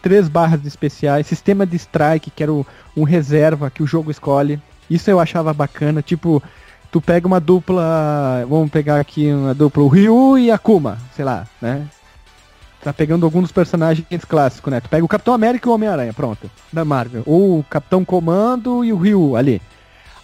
Três 0.00 0.28
barras 0.28 0.62
de 0.62 0.68
especiais, 0.68 1.26
sistema 1.26 1.66
de 1.66 1.76
strike, 1.76 2.30
que 2.30 2.42
era 2.42 2.52
o- 2.52 2.66
um 2.96 3.02
reserva 3.02 3.70
que 3.70 3.82
o 3.82 3.86
jogo 3.86 4.10
escolhe. 4.10 4.60
Isso 4.88 5.10
eu 5.10 5.18
achava 5.20 5.52
bacana, 5.52 6.00
tipo, 6.00 6.42
tu 6.90 7.00
pega 7.00 7.26
uma 7.26 7.40
dupla, 7.40 8.46
vamos 8.48 8.70
pegar 8.70 9.00
aqui 9.00 9.30
uma 9.32 9.54
dupla, 9.54 9.82
o 9.82 9.88
Ryu 9.88 10.38
e 10.38 10.50
a 10.50 10.56
Kuma, 10.58 10.98
sei 11.14 11.24
lá, 11.24 11.46
né? 11.60 11.86
Tá 12.82 12.92
pegando 12.92 13.26
algum 13.26 13.42
dos 13.42 13.52
personagens 13.52 14.24
clássicos, 14.26 14.70
né? 14.70 14.80
Tu 14.80 14.88
pega 14.88 15.04
o 15.04 15.08
Capitão 15.08 15.34
América 15.34 15.68
e 15.68 15.70
o 15.70 15.74
Homem-Aranha, 15.74 16.12
pronto, 16.12 16.50
da 16.72 16.84
Marvel. 16.84 17.22
Ou 17.26 17.58
o 17.58 17.64
Capitão 17.64 18.04
Comando 18.04 18.84
e 18.84 18.92
o 18.92 18.96
Ryu 18.96 19.36
ali. 19.36 19.60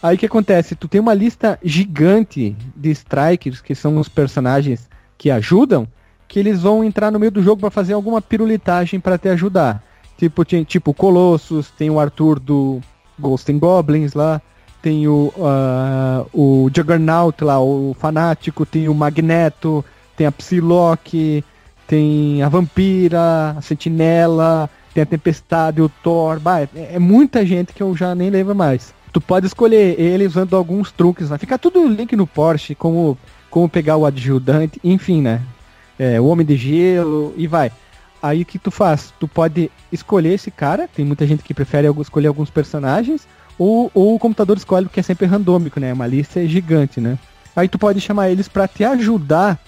Aí 0.03 0.17
o 0.17 0.19
que 0.19 0.27
acontece? 0.27 0.77
Tu 0.77 0.87
tem 0.87 1.01
uma 1.01 1.15
lista 1.15 1.59
gigante 1.65 2.57
de 2.77 2.91
strikers, 2.91 3.61
que 3.61 3.75
são 3.75 3.97
os 3.97 4.09
personagens 4.09 4.89
que 5.17 5.31
ajudam, 5.31 5.89
que 6.29 6.39
eles 6.39 6.61
vão 6.61 6.85
entrar 6.85 7.11
no 7.11 7.19
meio 7.19 7.33
do 7.33 7.43
jogo 7.43 7.61
pra 7.61 7.71
fazer 7.71 7.95
alguma 7.95 8.21
pirulitagem 8.21 9.01
pra 9.01 9.19
te 9.19 9.29
ajudar. 9.31 9.83
Tipo, 10.17 10.45
tinha, 10.45 10.65
tipo 10.65 10.95
Colossus, 10.95 11.71
tem 11.71 11.91
o 11.91 11.99
Arthur 11.99 12.39
do 12.39 12.81
Ghost 13.19 13.51
and 13.51 13.59
Goblins 13.59 14.13
lá, 14.13 14.41
tem 14.83 15.09
o, 15.09 15.33
ah, 15.41 16.25
o 16.33 16.71
Juggernaut 16.75 17.43
lá, 17.43 17.61
o 17.61 17.97
Fanático, 17.99 18.67
tem 18.67 18.89
o 18.89 18.95
Magneto, 18.95 19.85
tem 20.17 20.27
a 20.27 20.33
Psylocke, 20.33 21.43
tem 21.87 22.43
a 22.43 22.49
Vampira, 22.49 23.55
a 23.57 23.63
Sentinela, 23.63 24.69
tem 24.93 25.03
a 25.03 25.07
Tempestade, 25.07 25.83
o 25.83 25.89
Thor, 25.89 26.39
bah, 26.41 26.63
é, 26.63 26.69
é 26.75 26.99
muita 26.99 27.45
gente 27.45 27.73
que 27.73 27.83
eu 27.83 27.97
já 27.97 28.15
nem 28.15 28.31
lembro 28.31 28.55
mais. 28.55 28.95
Tu 29.13 29.21
pode 29.21 29.47
escolher 29.47 29.99
ele 29.99 30.27
usando 30.27 30.57
alguns 30.57 30.91
truques, 30.91 31.29
vai 31.29 31.39
ficar 31.39 31.59
tudo 31.59 31.87
link 31.87 32.17
no 32.17 32.27
Porsche, 32.27 32.75
como, 32.75 33.19
como 33.51 33.69
pegar 33.69 33.97
o 33.97 34.07
adjudante, 34.07 34.81
enfim, 34.83 35.21
né? 35.21 35.41
É, 35.99 36.21
o 36.21 36.27
Homem 36.27 36.45
de 36.45 36.57
Gelo 36.57 37.33
e 37.37 37.47
vai. 37.47 37.71
Aí 38.23 38.43
o 38.43 38.47
que 38.47 38.59
tu 38.59 38.71
faz? 38.71 39.13
Tu 39.21 39.29
pode 39.29 39.71
escolher 39.93 40.33
esse 40.33 40.51
cara, 40.51 40.89
tem 40.89 41.05
muita 41.05 41.27
gente 41.27 41.45
que 41.45 41.55
prefere 41.55 41.87
escolher 42.01 42.29
alguns 42.29 42.51
personagens, 42.51 43.29
ou, 43.59 43.91
ou 43.95 44.15
o 44.15 44.19
computador 44.19 44.57
escolhe 44.57 44.87
porque 44.87 45.01
é 45.01 45.03
sempre 45.03 45.27
randômico, 45.27 45.79
né? 45.79 45.93
Uma 45.93 46.07
lista 46.07 46.41
é 46.41 46.47
gigante, 46.47 47.01
né? 47.01 47.19
Aí 47.55 47.69
tu 47.69 47.79
pode 47.79 48.01
chamar 48.01 48.31
eles 48.31 48.49
pra 48.49 48.67
te 48.67 48.83
ajudar 48.83 49.61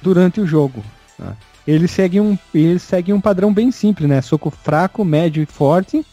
durante 0.00 0.40
o 0.40 0.46
jogo. 0.46 0.82
tá? 1.18 1.34
Eles 1.66 1.90
seguem 1.90 2.20
um, 2.20 2.38
eles 2.54 2.82
seguem 2.82 3.14
um 3.14 3.20
padrão 3.20 3.52
bem 3.52 3.70
simples, 3.70 4.08
né? 4.08 4.20
Soco 4.20 4.50
fraco, 4.50 5.04
médio 5.04 5.42
e 5.42 5.46
forte, 5.46 6.04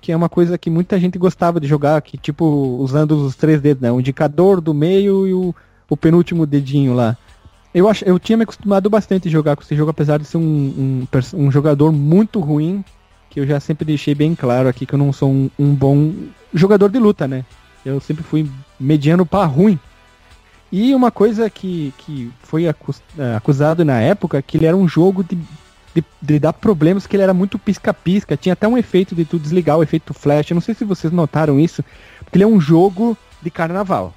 que 0.00 0.12
é 0.12 0.16
uma 0.16 0.28
coisa 0.28 0.58
que 0.58 0.68
muita 0.68 1.00
gente 1.00 1.18
gostava 1.18 1.58
de 1.58 1.66
jogar, 1.66 2.00
que 2.02 2.18
tipo, 2.18 2.44
usando 2.44 3.12
os 3.12 3.34
três 3.34 3.60
dedos, 3.60 3.82
né? 3.82 3.90
O 3.90 4.00
indicador 4.00 4.60
do 4.60 4.74
meio 4.74 5.26
e 5.26 5.32
o, 5.32 5.54
o 5.88 5.96
penúltimo 5.96 6.44
dedinho 6.44 6.94
lá. 6.94 7.16
Eu, 7.74 7.88
ach, 7.88 8.02
eu 8.04 8.18
tinha 8.18 8.36
me 8.36 8.44
acostumado 8.44 8.88
bastante 8.90 9.28
a 9.28 9.30
jogar 9.30 9.56
com 9.56 9.62
esse 9.62 9.76
jogo, 9.76 9.90
apesar 9.90 10.18
de 10.18 10.24
ser 10.24 10.38
um, 10.38 10.42
um, 10.42 11.06
um 11.34 11.50
jogador 11.50 11.92
muito 11.92 12.40
ruim, 12.40 12.84
que 13.30 13.40
eu 13.40 13.46
já 13.46 13.60
sempre 13.60 13.84
deixei 13.84 14.14
bem 14.14 14.34
claro 14.34 14.68
aqui 14.68 14.84
que 14.86 14.94
eu 14.94 14.98
não 14.98 15.12
sou 15.12 15.30
um, 15.30 15.50
um 15.58 15.74
bom 15.74 16.12
jogador 16.52 16.90
de 16.90 16.98
luta, 16.98 17.28
né? 17.28 17.44
Eu 17.84 18.00
sempre 18.00 18.22
fui 18.22 18.48
mediano 18.78 19.24
para 19.24 19.46
ruim. 19.46 19.78
E 20.70 20.94
uma 20.94 21.10
coisa 21.10 21.48
que, 21.48 21.92
que 21.98 22.30
foi 22.42 22.64
eh, 22.66 22.74
acusado 23.36 23.84
na 23.84 24.00
época, 24.00 24.42
que 24.42 24.56
ele 24.58 24.66
era 24.66 24.76
um 24.76 24.86
jogo 24.86 25.24
de, 25.24 25.38
de, 25.94 26.04
de 26.20 26.38
dar 26.38 26.52
problemas, 26.52 27.06
que 27.06 27.16
ele 27.16 27.22
era 27.22 27.32
muito 27.32 27.58
pisca-pisca. 27.58 28.36
Tinha 28.36 28.52
até 28.52 28.68
um 28.68 28.76
efeito 28.76 29.14
de 29.14 29.24
tu 29.24 29.38
desligar 29.38 29.78
o 29.78 29.82
efeito 29.82 30.12
flash. 30.12 30.50
Eu 30.50 30.54
não 30.56 30.60
sei 30.60 30.74
se 30.74 30.84
vocês 30.84 31.12
notaram 31.12 31.58
isso, 31.58 31.82
porque 32.20 32.36
ele 32.36 32.44
é 32.44 32.46
um 32.46 32.60
jogo 32.60 33.16
de 33.42 33.50
carnaval. 33.50 34.14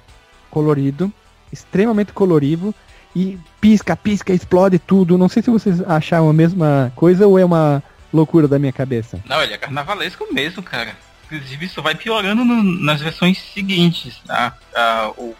Colorido, 0.50 1.10
extremamente 1.50 2.12
colorido. 2.12 2.74
E 3.16 3.38
pisca, 3.60 3.96
pisca, 3.96 4.32
explode 4.32 4.78
tudo. 4.78 5.16
Não 5.18 5.28
sei 5.28 5.42
se 5.42 5.50
vocês 5.50 5.80
acharam 5.88 6.28
a 6.28 6.32
mesma 6.32 6.92
coisa 6.96 7.26
ou 7.26 7.38
é 7.38 7.44
uma 7.44 7.82
loucura 8.12 8.46
da 8.48 8.58
minha 8.58 8.72
cabeça. 8.72 9.20
Não, 9.26 9.42
ele 9.42 9.54
é 9.54 9.58
carnavalesco 9.58 10.26
mesmo, 10.32 10.62
cara. 10.62 10.94
Inclusive, 11.26 11.64
isso 11.64 11.80
vai 11.82 11.94
piorando 11.94 12.44
no- 12.44 12.62
nas 12.62 13.00
versões 13.00 13.38
seguintes. 13.54 14.20
A, 14.28 14.52
a- 14.76 15.12
o, 15.16 15.34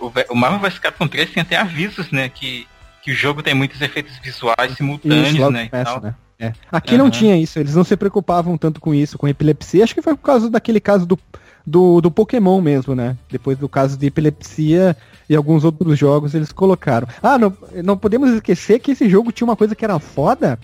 o, 0.00 0.12
o 0.30 0.36
Marvel 0.36 0.60
vs 0.60 0.78
Capcom 0.78 1.08
3 1.08 1.30
tem 1.30 1.42
até 1.42 1.56
avisos, 1.56 2.10
né? 2.10 2.28
Que, 2.28 2.66
que 3.02 3.12
o 3.12 3.14
jogo 3.14 3.42
tem 3.42 3.54
muitos 3.54 3.80
efeitos 3.80 4.16
visuais 4.18 4.72
simultâneos, 4.76 5.28
Isso, 5.28 5.50
né? 5.50 5.68
começa, 5.68 6.00
né? 6.00 6.14
É. 6.38 6.52
Aqui 6.70 6.98
não 6.98 7.06
Aham. 7.06 7.10
tinha 7.10 7.36
isso, 7.36 7.58
eles 7.58 7.74
não 7.74 7.82
se 7.84 7.96
preocupavam 7.96 8.58
tanto 8.58 8.80
com 8.80 8.94
isso, 8.94 9.16
com 9.16 9.26
epilepsia. 9.26 9.84
Acho 9.84 9.94
que 9.94 10.02
foi 10.02 10.14
por 10.14 10.22
causa 10.22 10.50
daquele 10.50 10.80
caso 10.80 11.06
do, 11.06 11.18
do, 11.66 12.00
do 12.00 12.10
Pokémon 12.10 12.60
mesmo, 12.60 12.94
né? 12.94 13.16
Depois 13.30 13.56
do 13.56 13.68
caso 13.68 13.96
de 13.96 14.06
epilepsia 14.06 14.94
e 15.28 15.34
alguns 15.34 15.64
outros 15.64 15.98
jogos 15.98 16.34
eles 16.34 16.52
colocaram. 16.52 17.08
Ah, 17.22 17.38
não, 17.38 17.56
não 17.82 17.96
podemos 17.96 18.30
esquecer 18.30 18.80
que 18.80 18.90
esse 18.92 19.08
jogo 19.08 19.32
tinha 19.32 19.46
uma 19.46 19.56
coisa 19.56 19.74
que 19.74 19.84
era 19.84 19.98
foda, 19.98 20.58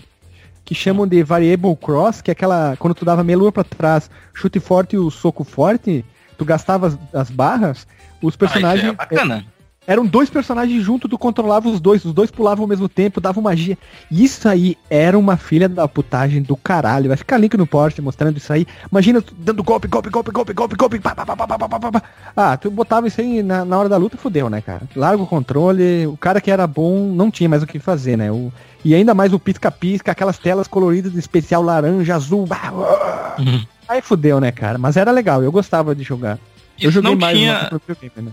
que 0.63 0.75
chamam 0.75 1.07
de 1.07 1.23
Variable 1.23 1.75
Cross, 1.75 2.21
que 2.21 2.29
é 2.29 2.33
aquela. 2.33 2.75
Quando 2.77 2.93
tu 2.93 3.03
dava 3.03 3.23
meia 3.23 3.37
lua 3.37 3.51
pra 3.51 3.63
trás, 3.63 4.09
chute 4.33 4.59
forte 4.59 4.95
e 4.95 4.99
o 4.99 5.09
soco 5.09 5.43
forte, 5.43 6.05
tu 6.37 6.45
gastava 6.45 6.87
as, 6.87 6.97
as 7.13 7.29
barras, 7.31 7.87
os 8.23 8.33
Ah, 8.33 8.35
isso 8.35 8.37
personagens. 8.37 8.89
é 8.89 8.91
bacana. 8.93 9.45
Eram 9.85 10.05
dois 10.05 10.29
personagens 10.29 10.81
juntos, 10.81 11.09
tu 11.11 11.17
controlava 11.17 11.67
os 11.67 11.81
dois, 11.81 12.05
os 12.05 12.13
dois 12.13 12.31
pulavam 12.31 12.63
ao 12.63 12.69
mesmo 12.69 12.87
tempo, 12.87 13.19
davam 13.19 13.43
magia. 13.43 13.77
Isso 14.09 14.47
aí 14.47 14.77
era 14.89 15.19
uma 15.19 15.35
filha 15.35 15.67
da 15.67 15.85
putagem 15.89 16.41
do 16.41 16.55
caralho. 16.55 17.09
Vai 17.09 17.17
ficar 17.17 17.37
link 17.37 17.57
no 17.57 17.67
post 17.67 18.01
mostrando 18.01 18.37
isso 18.37 18.53
aí. 18.53 18.65
Imagina 18.89 19.21
dando 19.39 19.61
golpe, 19.61 19.89
golpe, 19.89 20.09
golpe, 20.09 20.31
golpe, 20.31 20.53
golpe, 20.53 20.75
golpe. 20.77 20.99
Pá, 21.01 21.13
pá, 21.13 21.25
pá, 21.25 21.35
pá, 21.35 21.57
pá, 21.57 21.67
pá, 21.67 21.91
pá. 21.91 22.01
Ah, 22.33 22.55
tu 22.55 22.71
botava 22.71 23.09
isso 23.09 23.19
aí 23.19 23.43
na, 23.43 23.65
na 23.65 23.77
hora 23.77 23.89
da 23.89 23.97
luta, 23.97 24.15
fodeu, 24.15 24.49
né, 24.49 24.61
cara? 24.61 24.83
Larga 24.95 25.21
o 25.21 25.27
controle, 25.27 26.07
o 26.07 26.15
cara 26.15 26.39
que 26.39 26.49
era 26.49 26.65
bom 26.65 27.11
não 27.13 27.29
tinha 27.29 27.49
mais 27.49 27.61
o 27.61 27.67
que 27.67 27.77
fazer, 27.77 28.17
né? 28.17 28.31
O, 28.31 28.53
e 28.85 28.95
ainda 28.95 29.13
mais 29.13 29.33
o 29.33 29.39
pisca-pisca, 29.39 30.13
aquelas 30.13 30.37
telas 30.37 30.65
coloridas 30.65 31.11
de 31.11 31.19
especial 31.19 31.61
laranja, 31.61 32.15
azul. 32.15 32.45
bah, 32.45 32.71
ah. 32.73 33.35
Uhum. 33.37 33.65
Aí 33.89 34.01
fodeu, 34.01 34.39
né, 34.39 34.49
cara? 34.49 34.77
Mas 34.77 34.95
era 34.95 35.11
legal, 35.11 35.43
eu 35.43 35.51
gostava 35.51 35.93
de 35.93 36.03
jogar. 36.03 36.39
Eu 36.83 36.89
Isso 36.89 37.01
joguei 37.01 37.15
não 37.15 37.33
tinha. 37.33 37.69
né? 38.17 38.31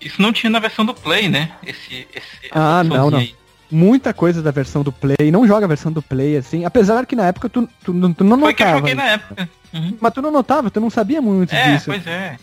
Isso 0.00 0.20
não 0.20 0.32
tinha 0.32 0.50
na 0.50 0.58
versão 0.58 0.84
do 0.84 0.94
Play, 0.94 1.28
né? 1.28 1.52
Esse, 1.64 2.06
esse, 2.14 2.48
Ah, 2.50 2.82
não, 2.82 3.10
não. 3.10 3.18
aí. 3.18 3.34
muita 3.70 4.12
coisa 4.12 4.42
da 4.42 4.50
versão 4.50 4.82
do 4.82 4.90
Play, 4.92 5.30
não 5.30 5.46
joga 5.46 5.64
a 5.64 5.68
versão 5.68 5.92
do 5.92 6.02
Play, 6.02 6.36
assim, 6.36 6.64
apesar 6.64 7.06
que 7.06 7.14
na 7.16 7.26
época 7.26 7.48
tu, 7.48 7.68
tu, 7.84 7.92
não- 7.94 8.12
tu 8.12 8.24
não 8.24 8.38
Foi 8.40 8.52
que 8.52 8.62
eu 8.62 8.66
notava. 8.66 8.78
joguei 8.80 8.94
na 8.94 9.04
época. 9.04 9.48
Uhum. 9.72 9.96
Mas 10.00 10.12
tu 10.12 10.20
não 10.20 10.30
notava, 10.30 10.70
tu 10.70 10.80
não 10.80 10.90
sabia 10.90 11.22
muito 11.22 11.54
É, 11.54 11.72
disso. 11.72 11.86
pois 11.86 12.06
é. 12.06 12.36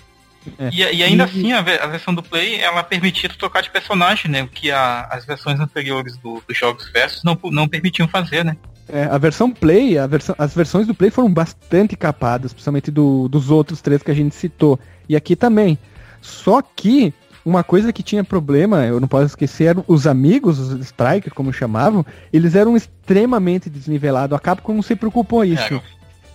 É. 0.58 0.70
E, 0.72 0.78
e 0.78 1.04
ainda 1.04 1.24
E- 1.24 1.26
assim, 1.26 1.52
a, 1.52 1.60
a 1.60 1.88
versão 1.88 2.16
do 2.16 2.24
Play, 2.24 2.60
ela 2.62 2.82
permitia 2.82 3.28
tu 3.30 3.38
trocar 3.38 3.62
de 3.62 3.70
personagem, 3.70 4.32
né? 4.32 4.42
O 4.42 4.48
que 4.48 4.72
a- 4.72 5.08
as 5.12 5.26
versões 5.26 5.60
anteriores 5.60 6.18
do- 6.18 6.42
dos 6.48 6.58
jogos 6.58 6.90
versus 6.92 7.24
não, 7.24 7.38
não 7.52 7.68
permitiam 7.68 8.08
fazer, 8.08 8.44
né? 8.46 8.56
É, 8.92 9.04
a 9.06 9.18
versão 9.18 9.52
Play, 9.52 9.98
a 9.98 10.08
versão, 10.08 10.36
as 10.38 10.54
versões 10.54 10.88
do 10.88 10.94
Play 10.96 11.10
foram 11.12 11.32
bastante 11.32 11.96
capadas, 11.96 12.52
principalmente 12.54 12.90
do- 12.92 13.28
dos 13.28 13.50
outros 13.52 13.82
três 13.82 14.02
que 14.04 14.12
a 14.12 14.16
gente 14.16 14.36
citou. 14.36 14.80
E 15.08 15.16
aqui 15.16 15.36
também. 15.36 15.78
Só 16.22 16.62
que 16.62 17.14
uma 17.46 17.64
coisa 17.64 17.94
que 17.94 18.04
tinha 18.04 18.24
problema, 18.24 18.86
eu 18.86 19.00
não 19.00 19.08
posso 19.08 19.26
esquecer, 19.28 19.66
eram 19.66 19.84
os 19.88 20.06
amigos, 20.06 20.60
os 20.60 20.80
Strikers, 20.82 21.34
como 21.34 21.54
chamavam, 21.54 22.06
eles 22.34 22.56
eram 22.56 22.76
extremamente 22.76 23.70
desnivelados. 23.70 24.36
A 24.36 24.40
Capcom 24.40 24.74
não 24.74 24.82
se 24.82 24.96
preocupou 24.96 25.44
isso. 25.46 25.64
Era. 25.64 25.82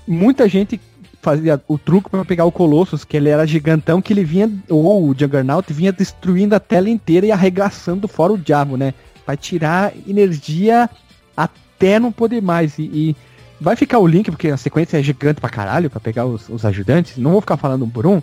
muita 0.06 0.48
gente 0.48 0.80
fazia 1.22 1.60
o 1.66 1.78
truque 1.78 2.10
para 2.10 2.24
pegar 2.24 2.44
o 2.44 2.52
Colossus, 2.52 3.02
que 3.04 3.16
ele 3.16 3.30
era 3.30 3.46
gigantão, 3.46 4.02
que 4.02 4.12
ele 4.12 4.24
vinha, 4.24 4.50
ou 4.68 5.08
o 5.08 5.14
Juggernaut, 5.18 5.72
vinha 5.72 5.90
destruindo 5.90 6.54
a 6.54 6.60
tela 6.60 6.90
inteira 6.90 7.26
e 7.26 7.32
arregaçando 7.32 8.06
fora 8.06 8.32
o 8.34 8.38
diabo, 8.38 8.76
né? 8.76 8.92
Vai 9.26 9.36
tirar 9.36 9.92
energia 10.06 10.90
até 11.84 11.98
não 11.98 12.10
poder 12.10 12.40
mais. 12.40 12.78
E, 12.78 12.82
e 12.82 13.16
vai 13.60 13.76
ficar 13.76 13.98
o 13.98 14.06
link, 14.06 14.30
porque 14.30 14.48
a 14.48 14.56
sequência 14.56 14.98
é 14.98 15.02
gigante 15.02 15.40
pra 15.40 15.50
caralho, 15.50 15.90
pra 15.90 16.00
pegar 16.00 16.24
os, 16.24 16.48
os 16.48 16.64
ajudantes. 16.64 17.18
Não 17.18 17.32
vou 17.32 17.40
ficar 17.40 17.56
falando 17.56 17.84
um 17.84 17.90
por 17.90 18.06
um, 18.06 18.22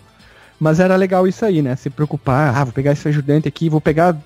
mas 0.58 0.80
era 0.80 0.96
legal 0.96 1.26
isso 1.26 1.44
aí, 1.44 1.62
né? 1.62 1.76
Se 1.76 1.88
preocupar, 1.88 2.54
ah, 2.56 2.64
vou 2.64 2.72
pegar 2.72 2.92
esse 2.92 3.06
ajudante 3.08 3.48
aqui, 3.48 3.68
vou 3.68 3.80
pegar 3.80 4.16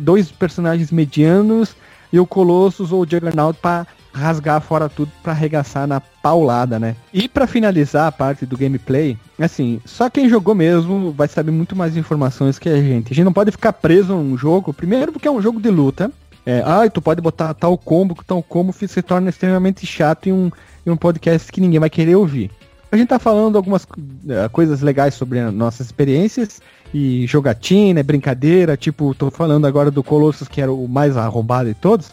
dois 0.00 0.32
personagens 0.32 0.90
medianos 0.90 1.76
e 2.12 2.18
o 2.18 2.26
Colossus 2.26 2.92
ou 2.92 3.02
o 3.02 3.06
Juggernaut 3.08 3.58
pra 3.60 3.86
rasgar 4.14 4.60
fora 4.60 4.90
tudo 4.90 5.10
pra 5.22 5.32
arregaçar 5.32 5.86
na 5.86 5.98
paulada, 5.98 6.78
né? 6.78 6.94
E 7.14 7.26
pra 7.26 7.46
finalizar 7.46 8.06
a 8.06 8.12
parte 8.12 8.44
do 8.44 8.58
gameplay, 8.58 9.16
assim, 9.38 9.80
só 9.86 10.10
quem 10.10 10.28
jogou 10.28 10.54
mesmo 10.54 11.12
vai 11.12 11.26
saber 11.28 11.50
muito 11.50 11.74
mais 11.74 11.96
informações 11.96 12.58
que 12.58 12.68
a 12.68 12.76
gente. 12.76 13.12
A 13.12 13.14
gente 13.14 13.24
não 13.24 13.32
pode 13.32 13.50
ficar 13.50 13.72
preso 13.72 14.14
num 14.14 14.36
jogo, 14.36 14.74
primeiro 14.74 15.12
porque 15.12 15.26
é 15.26 15.30
um 15.30 15.40
jogo 15.40 15.60
de 15.60 15.70
luta. 15.70 16.12
É, 16.44 16.62
ah, 16.64 16.88
tu 16.90 17.00
pode 17.00 17.20
botar 17.20 17.54
tal 17.54 17.78
combo, 17.78 18.14
que 18.14 18.24
tal 18.24 18.42
combo 18.42 18.72
se 18.72 19.02
torna 19.02 19.30
extremamente 19.30 19.86
chato 19.86 20.28
em 20.28 20.32
um, 20.32 20.50
em 20.84 20.90
um 20.90 20.96
podcast 20.96 21.50
que 21.52 21.60
ninguém 21.60 21.78
vai 21.78 21.90
querer 21.90 22.16
ouvir. 22.16 22.50
A 22.90 22.96
gente 22.96 23.08
tá 23.08 23.18
falando 23.18 23.56
algumas 23.56 23.86
eh, 24.28 24.48
coisas 24.50 24.82
legais 24.82 25.14
sobre 25.14 25.38
as 25.38 25.54
nossas 25.54 25.86
experiências 25.86 26.60
e 26.92 27.26
jogatina, 27.26 28.02
brincadeira, 28.02 28.76
tipo, 28.76 29.14
tô 29.14 29.30
falando 29.30 29.66
agora 29.66 29.90
do 29.90 30.02
Colossus, 30.02 30.46
que 30.46 30.60
era 30.60 30.70
o 30.70 30.86
mais 30.86 31.16
arrombado 31.16 31.70
de 31.70 31.74
todos, 31.74 32.10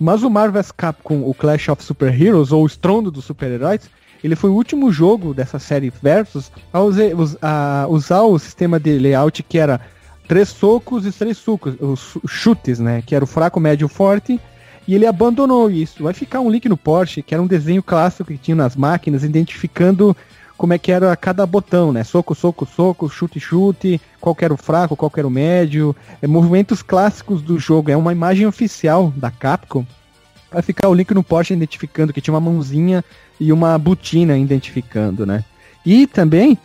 Mas 0.00 0.22
o 0.22 0.30
Marvel 0.30 0.62
vs 0.62 0.72
Capcom, 0.72 1.22
o 1.28 1.34
Clash 1.34 1.68
of 1.68 1.84
Super 1.84 2.18
Heroes, 2.18 2.50
ou 2.50 2.62
o 2.62 2.66
Estrondo 2.66 3.10
dos 3.10 3.26
Super-Heróis, 3.26 3.90
ele 4.24 4.34
foi 4.34 4.48
o 4.48 4.54
último 4.54 4.90
jogo 4.90 5.34
dessa 5.34 5.58
série 5.58 5.92
Versus 6.02 6.50
a 6.72 7.86
usar 7.88 8.22
o 8.22 8.38
sistema 8.38 8.80
de 8.80 8.98
layout 8.98 9.42
que 9.42 9.58
era 9.58 9.80
três 10.32 10.48
socos 10.48 11.04
e 11.04 11.12
três 11.12 11.36
sucos, 11.36 11.74
os 11.78 12.00
chu- 12.00 12.22
chutes, 12.26 12.78
né? 12.78 13.02
Que 13.04 13.14
era 13.14 13.22
o 13.22 13.26
fraco, 13.26 13.60
médio 13.60 13.86
forte. 13.86 14.40
E 14.88 14.94
ele 14.94 15.04
abandonou 15.04 15.70
isso. 15.70 16.02
Vai 16.02 16.14
ficar 16.14 16.40
um 16.40 16.48
link 16.48 16.66
no 16.70 16.76
Porsche, 16.76 17.22
que 17.22 17.34
era 17.34 17.42
um 17.42 17.46
desenho 17.46 17.82
clássico 17.82 18.32
que 18.32 18.38
tinha 18.38 18.54
nas 18.54 18.74
máquinas, 18.74 19.24
identificando 19.24 20.16
como 20.56 20.72
é 20.72 20.78
que 20.78 20.90
era 20.90 21.14
cada 21.16 21.44
botão, 21.44 21.92
né? 21.92 22.02
Soco, 22.02 22.34
soco, 22.34 22.64
soco, 22.64 23.10
chute, 23.10 23.38
chute, 23.38 24.00
qual 24.22 24.34
era 24.40 24.54
o 24.54 24.56
fraco, 24.56 24.96
qual 24.96 25.12
era 25.14 25.26
o 25.26 25.30
médio. 25.30 25.94
É, 26.22 26.26
movimentos 26.26 26.80
clássicos 26.80 27.42
do 27.42 27.58
jogo. 27.58 27.90
É 27.90 27.96
uma 27.96 28.10
imagem 28.10 28.46
oficial 28.46 29.12
da 29.14 29.30
Capcom. 29.30 29.84
Vai 30.50 30.62
ficar 30.62 30.88
o 30.88 30.94
link 30.94 31.12
no 31.12 31.22
Porsche 31.22 31.52
identificando 31.52 32.10
que 32.10 32.22
tinha 32.22 32.32
uma 32.32 32.40
mãozinha 32.40 33.04
e 33.38 33.52
uma 33.52 33.76
botina 33.76 34.38
identificando, 34.38 35.26
né? 35.26 35.44
E 35.84 36.06
também, 36.06 36.56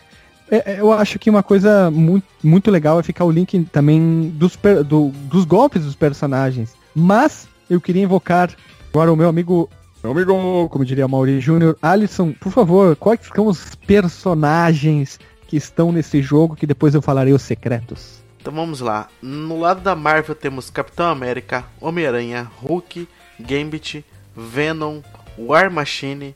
eu 0.80 0.92
acho 0.94 1.20
que 1.20 1.30
uma 1.30 1.44
coisa 1.44 1.92
muito, 1.92 2.26
muito 2.44 2.72
legal 2.72 3.00
é 3.00 3.04
ficar 3.04 3.26
o 3.26 3.32
link 3.32 3.66
também 3.66 4.30
dos, 4.36 4.58
do- 4.86 5.10
dos 5.10 5.46
golpes 5.46 5.84
dos 5.84 5.96
personagens. 5.96 6.74
Mas 6.96 7.48
eu 7.70 7.82
queria 7.82 8.04
invocar 8.04 8.50
agora 8.90 9.12
o 9.12 9.16
meu 9.16 9.28
amigo, 9.30 9.70
meu 10.04 10.12
amigo, 10.14 10.70
como 10.70 10.86
diria 10.86 11.08
Mauri 11.08 11.40
Júnior, 11.42 11.78
Alisson, 11.82 12.32
por 12.34 12.52
favor, 12.52 12.96
quais 12.96 13.20
são 13.36 13.48
os 13.48 13.76
personagens 13.76 15.20
que 15.48 15.58
estão 15.58 15.92
nesse 15.92 16.22
jogo 16.22 16.56
que 16.56 16.66
depois 16.68 16.94
eu 16.96 17.02
falarei 17.02 17.34
os 17.34 17.42
secretos? 17.42 18.22
Então 18.42 18.54
vamos 18.54 18.80
lá. 18.80 19.08
No 19.22 19.60
lado 19.60 19.82
da 19.82 19.96
Marvel 19.96 20.34
temos 20.36 20.70
Capitão 20.70 21.08
América, 21.10 21.66
Homem-Aranha, 21.82 22.50
Hulk, 22.62 23.08
Gambit, 23.40 24.06
Venom, 24.36 25.02
War 25.38 25.70
Machine, 25.72 26.34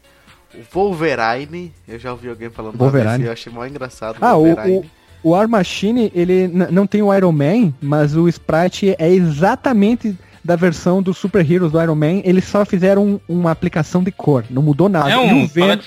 Wolverine. 0.74 1.72
Eu 1.88 2.00
já 2.00 2.12
ouvi 2.12 2.30
alguém 2.30 2.50
falando 2.50 2.78
Wolverine. 2.78 3.12
desse, 3.18 3.26
eu 3.26 3.32
achei 3.32 3.52
mó 3.54 3.66
engraçado. 3.66 4.18
Ah, 4.22 4.36
o, 4.36 4.46
Wolverine. 4.46 4.78
o, 5.24 5.30
o 5.30 5.32
War 5.32 5.48
Machine, 5.48 6.12
ele 6.16 6.48
não 6.48 6.86
tem 6.88 7.02
o 7.02 7.14
Iron 7.14 7.32
Man, 7.32 7.74
mas 7.82 8.16
o 8.16 8.28
sprite 8.28 8.96
é 8.98 9.10
exatamente 9.12 10.16
da 10.44 10.56
versão 10.56 11.02
dos 11.02 11.18
Super 11.18 11.50
Heroes 11.50 11.72
do 11.72 11.82
Iron 11.82 11.96
Man. 11.96 12.22
Eles 12.24 12.46
só 12.46 12.66
fizeram 12.66 13.06
um- 13.06 13.20
uma 13.30 13.52
aplicação 13.52 14.04
de 14.04 14.12
cor, 14.12 14.44
não 14.50 14.62
mudou 14.62 14.90
nada. 14.90 15.12
É 15.12 15.16
e, 15.16 15.18
um 15.34 15.44
o 15.44 15.48
Venom, 15.48 15.78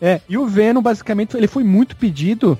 é, 0.00 0.20
e 0.28 0.36
o 0.38 0.46
Venom, 0.46 0.80
basicamente, 0.82 1.36
ele 1.36 1.46
foi 1.46 1.62
muito 1.64 1.94
pedido 1.96 2.58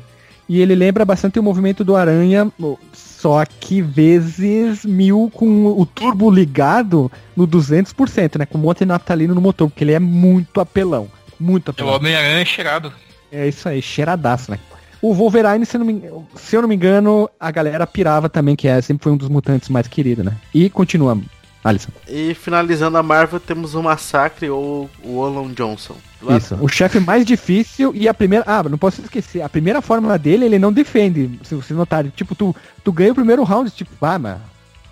e 0.48 0.60
ele 0.60 0.74
lembra 0.74 1.04
bastante 1.04 1.38
o 1.38 1.42
movimento 1.42 1.82
do 1.82 1.96
Aranha, 1.96 2.50
só 2.92 3.42
que 3.46 3.80
vezes 3.80 4.84
mil 4.84 5.30
com 5.32 5.66
o 5.66 5.86
turbo 5.86 6.30
ligado 6.30 7.10
no 7.34 7.46
200%, 7.48 8.38
né? 8.38 8.44
Com 8.44 8.58
um 8.58 8.60
monte 8.60 8.80
de 8.80 8.84
naftalina 8.86 9.32
no 9.34 9.40
motor, 9.40 9.70
porque 9.70 9.82
ele 9.82 9.92
é 9.92 9.98
muito 9.98 10.60
apelão. 10.60 11.08
Muito 11.38 11.68
É 11.68 11.70
o 11.70 11.72
apelão. 11.72 11.94
Homem-Aranha 11.94 12.44
cheirado. 12.44 12.92
É 13.30 13.48
isso 13.48 13.68
aí, 13.68 13.82
cheiradaço, 13.82 14.50
né? 14.50 14.58
O 15.02 15.12
Wolverine, 15.12 15.66
se 15.66 15.76
eu, 15.76 15.80
não 15.80 15.86
me, 15.86 16.02
se 16.34 16.56
eu 16.56 16.62
não 16.62 16.68
me 16.68 16.74
engano, 16.74 17.28
a 17.38 17.50
galera 17.50 17.86
pirava 17.86 18.28
também, 18.28 18.56
que 18.56 18.66
é, 18.66 18.80
sempre 18.80 19.04
foi 19.04 19.12
um 19.12 19.16
dos 19.16 19.28
mutantes 19.28 19.68
mais 19.68 19.86
queridos, 19.86 20.24
né? 20.24 20.34
E 20.54 20.70
continua, 20.70 21.18
Alisson. 21.62 21.90
E 22.08 22.32
finalizando 22.34 22.96
a 22.96 23.02
Marvel 23.02 23.40
temos 23.40 23.74
o 23.74 23.82
Massacre 23.82 24.48
ou 24.48 24.88
o 25.02 25.16
Olon 25.16 25.48
Johnson. 25.52 25.96
Isso. 26.36 26.56
O 26.60 26.68
chefe 26.68 27.00
mais 27.00 27.24
difícil 27.26 27.92
e 27.94 28.08
a 28.08 28.14
primeira. 28.14 28.44
Ah, 28.46 28.62
não 28.62 28.78
posso 28.78 29.02
esquecer. 29.02 29.42
A 29.42 29.48
primeira 29.48 29.82
fórmula 29.82 30.18
dele, 30.18 30.46
ele 30.46 30.58
não 30.58 30.72
defende. 30.72 31.38
Se 31.42 31.54
vocês 31.54 31.76
notarem. 31.76 32.10
Tipo, 32.14 32.34
tu, 32.34 32.56
tu 32.82 32.92
ganha 32.92 33.12
o 33.12 33.14
primeiro 33.14 33.42
round, 33.42 33.70
tipo, 33.70 33.92
ah, 34.00 34.18
mas. 34.18 34.38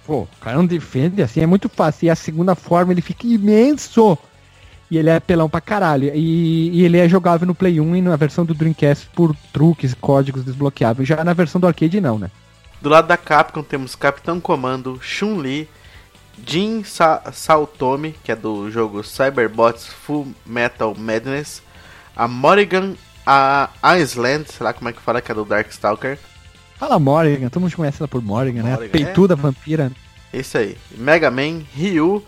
Pô, 0.05 0.23
o 0.23 0.29
cara 0.41 0.57
não 0.57 0.67
defende 0.67 1.23
assim, 1.23 1.41
é 1.41 1.47
muito 1.47 1.69
fácil. 1.69 2.07
E 2.07 2.11
a 2.11 2.17
segunda 2.17 2.55
forma, 2.55 2.93
ele 2.93 3.01
fica 3.01 3.27
imenso. 3.27 4.19
E 4.93 4.99
ele 4.99 5.09
é 5.09 5.19
pelão 5.19 5.49
pra 5.49 5.59
caralho. 5.59 6.13
E, 6.15 6.69
e 6.69 6.85
ele 6.85 6.99
é 6.99 7.09
jogável 7.09 7.47
no 7.47 7.55
Play 7.55 7.81
1 7.81 7.97
e 7.97 8.03
na 8.03 8.15
versão 8.15 8.45
do 8.45 8.53
Dreamcast 8.53 9.09
por 9.15 9.35
truques, 9.51 9.95
códigos 9.95 10.45
desbloqueáveis. 10.45 11.09
Já 11.09 11.25
na 11.25 11.33
versão 11.33 11.59
do 11.59 11.67
arcade, 11.67 11.99
não, 11.99 12.19
né? 12.19 12.31
Do 12.79 12.91
lado 12.91 13.09
da 13.09 13.17
Capcom 13.17 13.63
temos 13.63 13.95
Capitão 13.95 14.39
Comando, 14.39 15.01
Chun-Li, 15.01 15.67
Jin 16.47 16.85
Sa 16.85 17.23
Saotome, 17.33 18.15
que 18.23 18.33
é 18.33 18.37
do 18.37 18.71
jogo 18.71 19.03
Cyberbots 19.03 19.87
Full 19.87 20.35
Metal 20.45 20.95
Madness, 20.95 21.63
a 22.15 22.29
Morrigan, 22.29 22.93
a 23.27 23.71
Iceland, 23.83 24.45
sei 24.51 24.63
lá 24.63 24.75
como 24.75 24.91
é 24.91 24.93
que 24.93 25.01
fala, 25.01 25.23
que 25.23 25.33
é 25.33 25.35
do 25.35 25.47
Darkstalker, 25.47 26.19
Fala 26.77 26.99
Morrigan, 26.99 27.49
todo 27.49 27.63
mundo 27.63 27.75
conhece 27.75 28.03
ela 28.03 28.09
por 28.09 28.21
Morrigan, 28.21 28.63
né? 28.63 28.75
Morrigan, 28.75 28.93
Peituda 28.93 29.35
vampira. 29.37 29.91
isso 30.35 30.59
aí, 30.59 30.77
Mega 30.99 31.31
Man, 31.31 31.63
Ryu, 31.75 32.23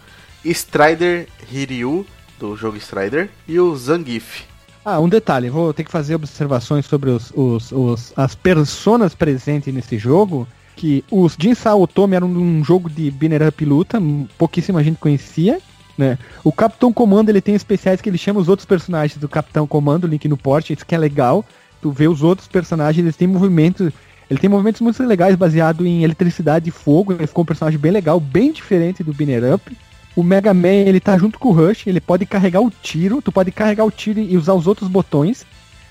Strider 0.45 1.29
Hiryu, 1.53 2.07
do 2.39 2.57
jogo 2.57 2.77
Strider, 2.77 3.31
e 3.47 3.59
o 3.61 3.75
Zangief. 3.77 4.43
Ah, 4.85 5.01
um 5.01 5.09
detalhe, 5.09 5.49
vou 5.49 5.73
ter 5.73 5.85
que 5.85 5.91
fazer 5.91 6.15
observações 6.15 6.85
sobre 6.87 7.09
os, 7.11 7.33
os, 7.35 7.73
os- 7.73 8.13
as 8.17 8.35
personas 8.35 9.15
presentes 9.15 9.73
nesse 9.73 9.97
jogo. 9.97 10.47
Que 10.77 11.05
os 11.11 11.37
Jin 11.41 11.55
Sao 11.55 11.81
Otome 11.81 12.17
eram 12.17 12.27
um 12.29 12.63
jogo 12.65 12.91
de 12.91 13.09
binner 13.11 13.47
up 13.47 13.65
luta, 13.65 13.99
pouquíssima 14.37 14.83
gente 14.83 14.99
conhecia. 14.99 15.61
Né? 15.97 16.19
O 16.43 16.51
Capitão 16.51 16.93
Comando 16.93 17.29
ele 17.29 17.41
tem 17.41 17.55
especiais 17.55 18.01
que 18.01 18.11
ele 18.11 18.19
chama 18.19 18.41
os 18.41 18.49
outros 18.49 18.67
personagens 18.67 19.17
do 19.17 19.29
Capitão 19.29 19.67
Comando, 19.69 20.07
link 20.09 20.27
no 20.29 20.37
porte, 20.37 20.73
isso 20.73 20.85
que 20.85 20.95
é 20.95 20.99
legal. 20.99 21.45
Tu 21.81 21.91
vê 21.93 22.09
os 22.09 22.23
outros 22.23 22.49
personagens, 22.49 23.03
eles 23.05 23.17
têm 23.17 23.29
movimentos. 23.29 23.93
Ele 24.29 24.41
tem 24.41 24.51
movimentos 24.51 24.81
muito 24.81 25.01
legais 25.05 25.37
baseado 25.37 25.87
em 25.87 26.03
eletricidade 26.03 26.69
e 26.69 26.73
fogo. 26.73 27.13
Ele 27.13 27.27
ficou 27.27 27.43
um 27.43 27.47
personagem 27.47 27.79
bem 27.79 27.93
legal, 27.93 28.19
bem 28.19 28.51
diferente 28.53 29.05
do 29.05 29.13
Binner 29.15 29.55
Up. 29.55 29.77
O 30.17 30.23
Mega 30.23 30.55
Man, 30.55 30.69
ele 30.69 31.01
tá 31.01 31.19
junto 31.19 31.39
com 31.39 31.49
o 31.49 31.53
Rush, 31.53 31.87
ele 31.87 32.01
pode 32.01 32.25
carregar 32.25 32.61
o 32.61 32.71
tiro, 32.71 33.21
tu 33.21 33.33
pode 33.33 33.51
carregar 33.51 33.85
o 33.85 33.91
tiro 33.91 34.21
e 34.21 34.37
usar 34.37 34.55
os 34.55 34.67
outros 34.67 34.89
botões. 34.89 35.45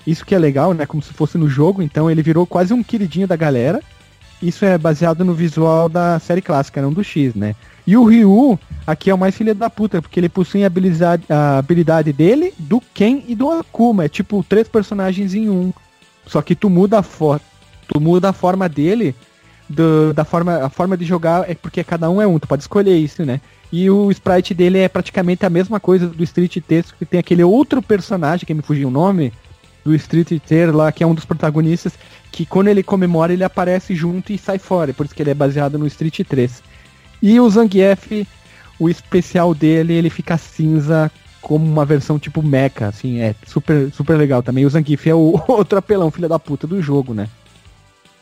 Isso 0.08 0.26
que 0.26 0.34
é 0.34 0.40
legal, 0.40 0.74
né? 0.74 0.86
Como 0.86 1.04
se 1.04 1.14
fosse 1.14 1.38
no 1.38 1.50
jogo, 1.50 1.82
então 1.82 2.10
ele 2.10 2.22
virou 2.22 2.46
quase 2.46 2.74
um 2.74 2.84
queridinho 2.84 3.28
da 3.28 3.36
galera. 3.36 3.82
Isso 4.42 4.66
é 4.66 4.78
baseado 4.78 5.24
no 5.24 5.34
visual 5.34 5.88
da 5.88 6.20
série 6.20 6.42
clássica, 6.42 6.82
não 6.82 6.92
do 6.92 7.04
X, 7.04 7.34
né? 7.34 7.56
E 7.86 7.96
o 7.98 8.06
Ryu, 8.06 8.58
aqui 8.88 9.10
é 9.10 9.14
o 9.14 9.18
mais 9.18 9.36
filho 9.36 9.54
da 9.54 9.70
puta, 9.70 10.02
porque 10.02 10.20
ele 10.20 10.30
possui 10.30 10.64
a 10.64 10.68
habilidade, 10.68 11.24
a 11.30 11.58
habilidade 11.58 12.14
dele, 12.14 12.54
do 12.58 12.82
Ken 12.94 13.24
e 13.28 13.36
do 13.36 13.50
Akuma. 13.52 14.06
É 14.06 14.10
tipo 14.10 14.44
três 14.48 14.68
personagens 14.68 15.34
em 15.34 15.50
um. 15.50 15.74
Só 16.26 16.42
que 16.42 16.56
tu 16.56 16.70
muda 16.70 17.00
a 17.00 17.04
foto. 17.04 17.44
Tu 17.88 18.00
muda 18.00 18.30
a 18.30 18.34
forma 18.34 18.70
dele, 18.70 19.14
do- 19.70 20.14
da 20.14 20.24
forma, 20.24 20.64
a 20.66 20.70
forma 20.70 20.96
de 20.96 21.04
jogar 21.06 21.50
é 21.50 21.56
porque 21.56 21.84
cada 21.84 22.10
um 22.10 22.22
é 22.22 22.28
um, 22.28 22.40
tu 22.40 22.48
pode 22.48 22.64
escolher 22.64 22.98
isso, 22.98 23.26
né? 23.26 23.42
E 23.76 23.90
o 23.90 24.12
sprite 24.12 24.54
dele 24.54 24.78
é 24.78 24.88
praticamente 24.88 25.48
a 25.48 25.50
mesma 25.50 25.80
coisa 25.80 26.08
do 26.08 26.24
Street 26.24 26.58
Texto, 26.60 26.94
que 26.96 27.08
tem 27.08 27.20
aquele 27.20 27.44
outro 27.44 27.82
personagem, 27.82 28.46
que 28.46 28.54
me 28.54 28.62
fugiu 28.62 28.88
o 28.88 28.92
nome, 28.92 29.34
do 29.84 29.96
Street 29.96 30.40
Ter 30.46 30.72
lá, 30.72 30.92
que 30.92 31.04
é 31.04 31.08
um 31.08 31.16
dos 31.16 31.26
protagonistas, 31.26 31.94
que 32.32 32.46
quando 32.46 32.68
ele 32.68 32.84
comemora, 32.84 33.34
ele 33.34 33.44
aparece 33.44 33.96
junto 33.96 34.32
e 34.32 34.38
sai 34.38 34.60
fora, 34.60 34.94
por 34.94 35.08
isso 35.08 35.16
que 35.16 35.24
ele 35.24 35.32
é 35.32 35.34
baseado 35.34 35.80
no 35.80 35.88
Street 35.88 36.20
3. 36.20 36.62
E 37.20 37.40
o 37.40 37.50
Zangief, 37.50 38.28
o 38.78 38.88
especial 38.88 39.56
dele, 39.56 39.94
ele 39.94 40.12
fica 40.12 40.38
cinza 40.38 41.12
como 41.42 41.66
uma 41.66 41.84
versão 41.84 42.20
tipo 42.20 42.44
mecha, 42.44 42.86
assim, 42.86 43.22
é 43.22 43.34
super, 43.44 43.92
super 43.92 44.16
legal 44.16 44.44
também. 44.44 44.68
O 44.68 44.70
Zangief 44.70 45.10
é 45.10 45.16
o 45.16 45.42
outro 45.50 45.80
apelão, 45.80 46.12
filho 46.12 46.30
da 46.30 46.38
puta 46.38 46.68
do 46.68 46.80
jogo, 46.80 47.16
né? 47.16 47.28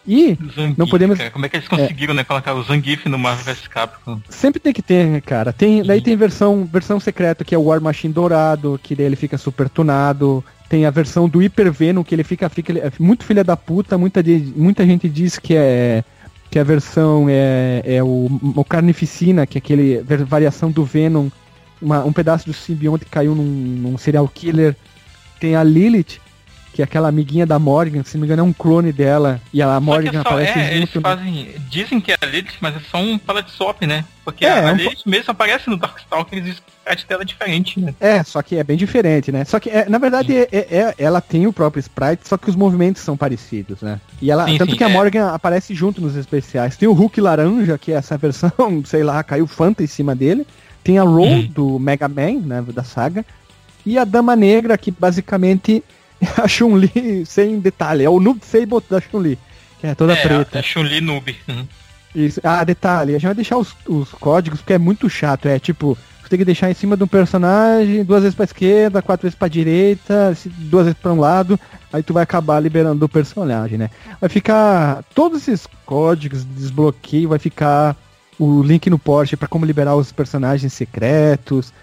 E 0.07 0.35
Zangief, 0.55 0.77
Não 0.77 0.87
podemos- 0.87 1.17
cara. 1.17 1.29
Como 1.31 1.45
é 1.45 1.49
que 1.49 1.57
eles 1.57 1.67
conseguiram, 1.67 2.13
né, 2.13 2.23
colocar 2.23 2.53
o 2.53 2.63
Zangief 2.63 3.07
no 3.07 3.19
Marvel 3.19 3.45
vs 3.53 3.67
Capcom? 3.67 4.19
Sempre 4.29 4.59
tem 4.59 4.73
que 4.73 4.81
ter, 4.81 5.05
né, 5.05 5.21
cara. 5.21 5.53
Tem, 5.53 5.83
daí 5.83 6.01
tem 6.01 6.15
versão, 6.15 6.65
versão 6.65 6.99
secreta 6.99 7.43
que 7.45 7.53
é 7.53 7.57
o 7.57 7.63
War 7.63 7.79
Machine 7.81 8.13
dourado, 8.13 8.79
que 8.81 8.95
daí 8.95 9.05
ele 9.05 9.15
fica 9.15 9.37
super 9.37 9.69
tunado. 9.69 10.43
Tem 10.67 10.85
a 10.85 10.89
versão 10.89 11.27
do 11.29 11.39
Hyper 11.39 11.71
Venom, 11.71 12.03
que 12.03 12.15
ele 12.15 12.23
fica, 12.23 12.49
fica 12.49 12.73
é 12.73 12.91
muito 12.99 13.23
filha 13.25 13.43
da 13.43 13.55
puta. 13.57 13.97
Muita, 13.97 14.23
muita 14.55 14.85
gente 14.85 15.07
diz 15.09 15.37
que 15.37 15.53
é 15.55 16.03
que 16.49 16.57
a 16.59 16.63
versão 16.63 17.27
é, 17.29 17.81
é 17.85 18.03
o, 18.03 18.27
o 18.55 18.65
Carnificina, 18.65 19.45
que 19.45 19.57
é 19.57 19.59
aquele 19.59 20.01
variação 20.25 20.71
do 20.71 20.83
Venom, 20.83 21.29
uma- 21.81 22.03
um 22.03 22.11
pedaço 22.11 22.45
do 22.45 22.53
simbionte 22.53 23.05
que 23.05 23.11
caiu 23.11 23.33
num, 23.35 23.43
num 23.43 23.97
serial 23.97 24.27
killer. 24.27 24.75
Tem 25.39 25.55
a 25.55 25.63
Lilith, 25.63 26.19
que 26.81 26.83
é 26.83 26.85
aquela 26.85 27.09
amiguinha 27.09 27.45
da 27.45 27.59
Morgan, 27.59 28.03
se 28.03 28.15
não 28.17 28.21
me 28.21 28.25
engano 28.27 28.41
é 28.41 28.43
um 28.45 28.51
clone 28.53 28.91
dela, 28.91 29.39
e 29.53 29.61
a 29.61 29.79
Morgan 29.79 30.09
é 30.09 30.13
só, 30.13 30.19
aparece 30.21 30.57
é, 30.59 30.75
eles 30.75 30.89
junto. 30.89 30.95
no- 30.95 31.01
fazem. 31.01 31.49
Dizem 31.69 32.01
que 32.01 32.11
é 32.11 32.17
a 32.19 32.25
Lilith, 32.25 32.53
mas 32.59 32.75
é 32.75 32.79
só 32.89 32.97
um 32.97 33.17
palette 33.19 33.51
swap, 33.51 33.83
né? 33.83 34.03
Porque 34.25 34.45
É, 34.45 34.49
a, 34.51 34.57
é 34.57 34.69
a 34.69 34.73
um 34.73 34.75
Lilith 34.75 35.03
mesmo 35.05 35.31
aparece 35.31 35.69
no 35.69 35.77
Darkstalker 35.77 36.39
e 36.39 36.41
o 36.41 36.53
sprite 36.53 37.07
dela 37.07 37.21
é 37.21 37.25
diferente, 37.25 37.79
né? 37.79 37.93
É, 37.99 38.23
só 38.23 38.41
que 38.41 38.55
é 38.55 38.63
bem 38.63 38.75
diferente, 38.77 39.31
né? 39.31 39.45
Só 39.45 39.59
que, 39.59 39.69
é, 39.69 39.87
na 39.87 39.99
verdade, 39.99 40.35
é- 40.35 40.47
é- 40.51 40.67
é- 40.75 40.95
ela 40.97 41.21
tem 41.21 41.45
o 41.45 41.53
próprio 41.53 41.79
sprite, 41.79 42.27
só 42.27 42.35
que 42.35 42.49
os 42.49 42.55
movimentos 42.55 43.03
são 43.03 43.15
parecidos, 43.15 43.81
né? 43.81 44.01
E 44.19 44.31
ela, 44.31 44.45
Sim, 44.47 44.57
tanto 44.57 44.71
sim, 44.71 44.77
que 44.77 44.83
a 44.83 44.89
é. 44.89 44.93
Morgan 44.93 45.27
aparece 45.31 45.75
junto 45.75 46.01
nos 46.01 46.15
especiais. 46.15 46.75
Tem 46.77 46.89
o 46.89 46.93
Hulk 46.93 47.21
laranja, 47.21 47.77
que 47.77 47.91
é 47.91 47.95
essa 47.95 48.17
versão, 48.17 48.51
sei 48.85 49.03
lá, 49.03 49.23
caiu 49.23 49.45
Fanta 49.45 49.83
em 49.83 49.87
cima 49.87 50.15
dele. 50.15 50.47
Tem 50.83 50.97
a 50.97 51.03
Roll 51.03 51.27
Uhum. 51.27 51.47
do 51.47 51.79
Mega 51.79 52.07
Man, 52.07 52.39
né, 52.43 52.63
da 52.73 52.83
saga. 52.83 53.23
E 53.85 53.97
a 53.99 54.03
Dama 54.03 54.35
Negra, 54.35 54.77
que 54.77 54.91
basicamente 54.91 55.77
é 55.77 55.81
a 56.41 56.47
Chun-Li 56.47 57.25
sem 57.25 57.59
detalhe. 57.59 58.03
É 58.03 58.09
o 58.09 58.19
Noob 58.19 58.39
Sable 58.45 58.83
da 58.89 59.01
Chun-Li, 59.01 59.37
que 59.79 59.87
é 59.87 59.95
toda 59.95 60.13
é, 60.13 60.15
preta. 60.15 60.59
É 60.59 60.61
Chun-Li 60.61 61.01
noob. 61.01 61.35
Uhum. 61.47 61.67
Isso. 62.13 62.41
Ah, 62.43 62.63
detalhe, 62.63 63.11
a 63.11 63.13
gente 63.13 63.25
vai 63.25 63.35
deixar 63.35 63.57
os, 63.57 63.75
os 63.87 64.11
códigos 64.11 64.59
porque 64.61 64.73
é 64.73 64.77
muito 64.77 65.09
chato. 65.09 65.47
É 65.47 65.57
tipo, 65.57 65.97
tem 66.31 66.39
que 66.39 66.45
deixar 66.45 66.71
em 66.71 66.73
cima 66.73 66.95
de 66.95 67.03
um 67.03 67.07
personagem, 67.07 68.05
duas 68.05 68.21
vezes 68.21 68.35
pra 68.35 68.45
esquerda, 68.45 69.01
quatro 69.01 69.23
vezes 69.23 69.37
pra 69.37 69.49
direita, 69.49 70.33
duas 70.45 70.85
vezes 70.85 70.99
pra 70.99 71.11
um 71.11 71.19
lado, 71.19 71.59
aí 71.91 72.01
tu 72.01 72.13
vai 72.13 72.23
acabar 72.23 72.57
liberando 72.61 73.05
o 73.05 73.09
personagem, 73.09 73.77
né? 73.77 73.89
Vai 74.19 74.29
ficar 74.29 75.03
todos 75.13 75.41
esses 75.41 75.67
códigos 75.85 76.45
de 76.45 76.53
desbloqueio, 76.53 77.27
vai 77.27 77.37
ficar 77.37 77.97
o 78.39 78.63
link 78.63 78.89
no 78.89 78.97
Porsche 78.97 79.35
pra 79.35 79.47
como 79.47 79.65
liberar 79.65 79.95
os 79.97 80.13
personagens 80.13 80.71
secretos. 80.71 81.73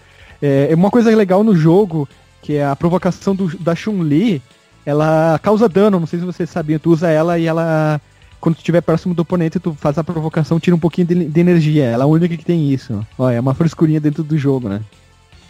É, 0.41 0.69
uma 0.73 0.89
coisa 0.89 1.15
legal 1.15 1.43
no 1.43 1.55
jogo, 1.55 2.09
que 2.41 2.53
é 2.55 2.65
a 2.65 2.75
provocação 2.75 3.35
do- 3.35 3.57
da 3.57 3.75
Chun-Li, 3.75 4.41
ela 4.85 5.39
causa 5.41 5.67
dano, 5.69 5.99
não 5.99 6.07
sei 6.07 6.19
se 6.19 6.25
vocês 6.25 6.49
sabiam, 6.49 6.79
tu 6.79 6.91
usa 6.91 7.09
ela 7.09 7.37
e 7.37 7.45
ela 7.45 7.99
quando 8.39 8.55
tu 8.55 8.59
estiver 8.59 8.79
próximo 8.81 9.13
do 9.13 9.21
oponente, 9.21 9.59
tu 9.59 9.75
faz 9.77 9.97
a 9.97 10.03
provocação, 10.03 10.59
tira 10.61 10.73
um 10.75 10.79
pouquinho 10.79 11.07
de, 11.07 11.25
de 11.25 11.39
energia. 11.41 11.83
Ela 11.83 12.03
é 12.03 12.05
a 12.05 12.07
única 12.07 12.37
que 12.37 12.45
tem 12.45 12.71
isso. 12.71 13.05
Ó, 13.17 13.29
é 13.29 13.37
uma 13.37 13.53
frescurinha 13.53 13.99
dentro 13.99 14.23
do 14.23 14.37
jogo, 14.37 14.69
né? 14.69 14.79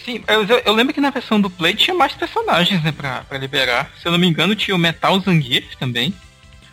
Sim, 0.04 0.24
eu, 0.28 0.44
eu- 0.46 0.62
eu 0.66 0.74
lembro 0.74 0.92
que 0.92 1.00
na 1.00 1.12
versão 1.12 1.40
do 1.40 1.52
Play 1.52 1.76
tinha 1.76 1.96
mais 1.96 2.14
personagens, 2.14 2.84
né, 2.84 2.92
pra, 2.92 3.22
pra 3.30 3.38
liberar. 3.38 3.92
Se 4.02 4.08
eu 4.08 4.12
não 4.12 4.18
me 4.18 4.28
engano, 4.28 4.56
tinha 4.56 4.74
o 4.74 4.80
Metal 4.80 5.20
Zangief 5.20 5.76
também. 5.78 6.12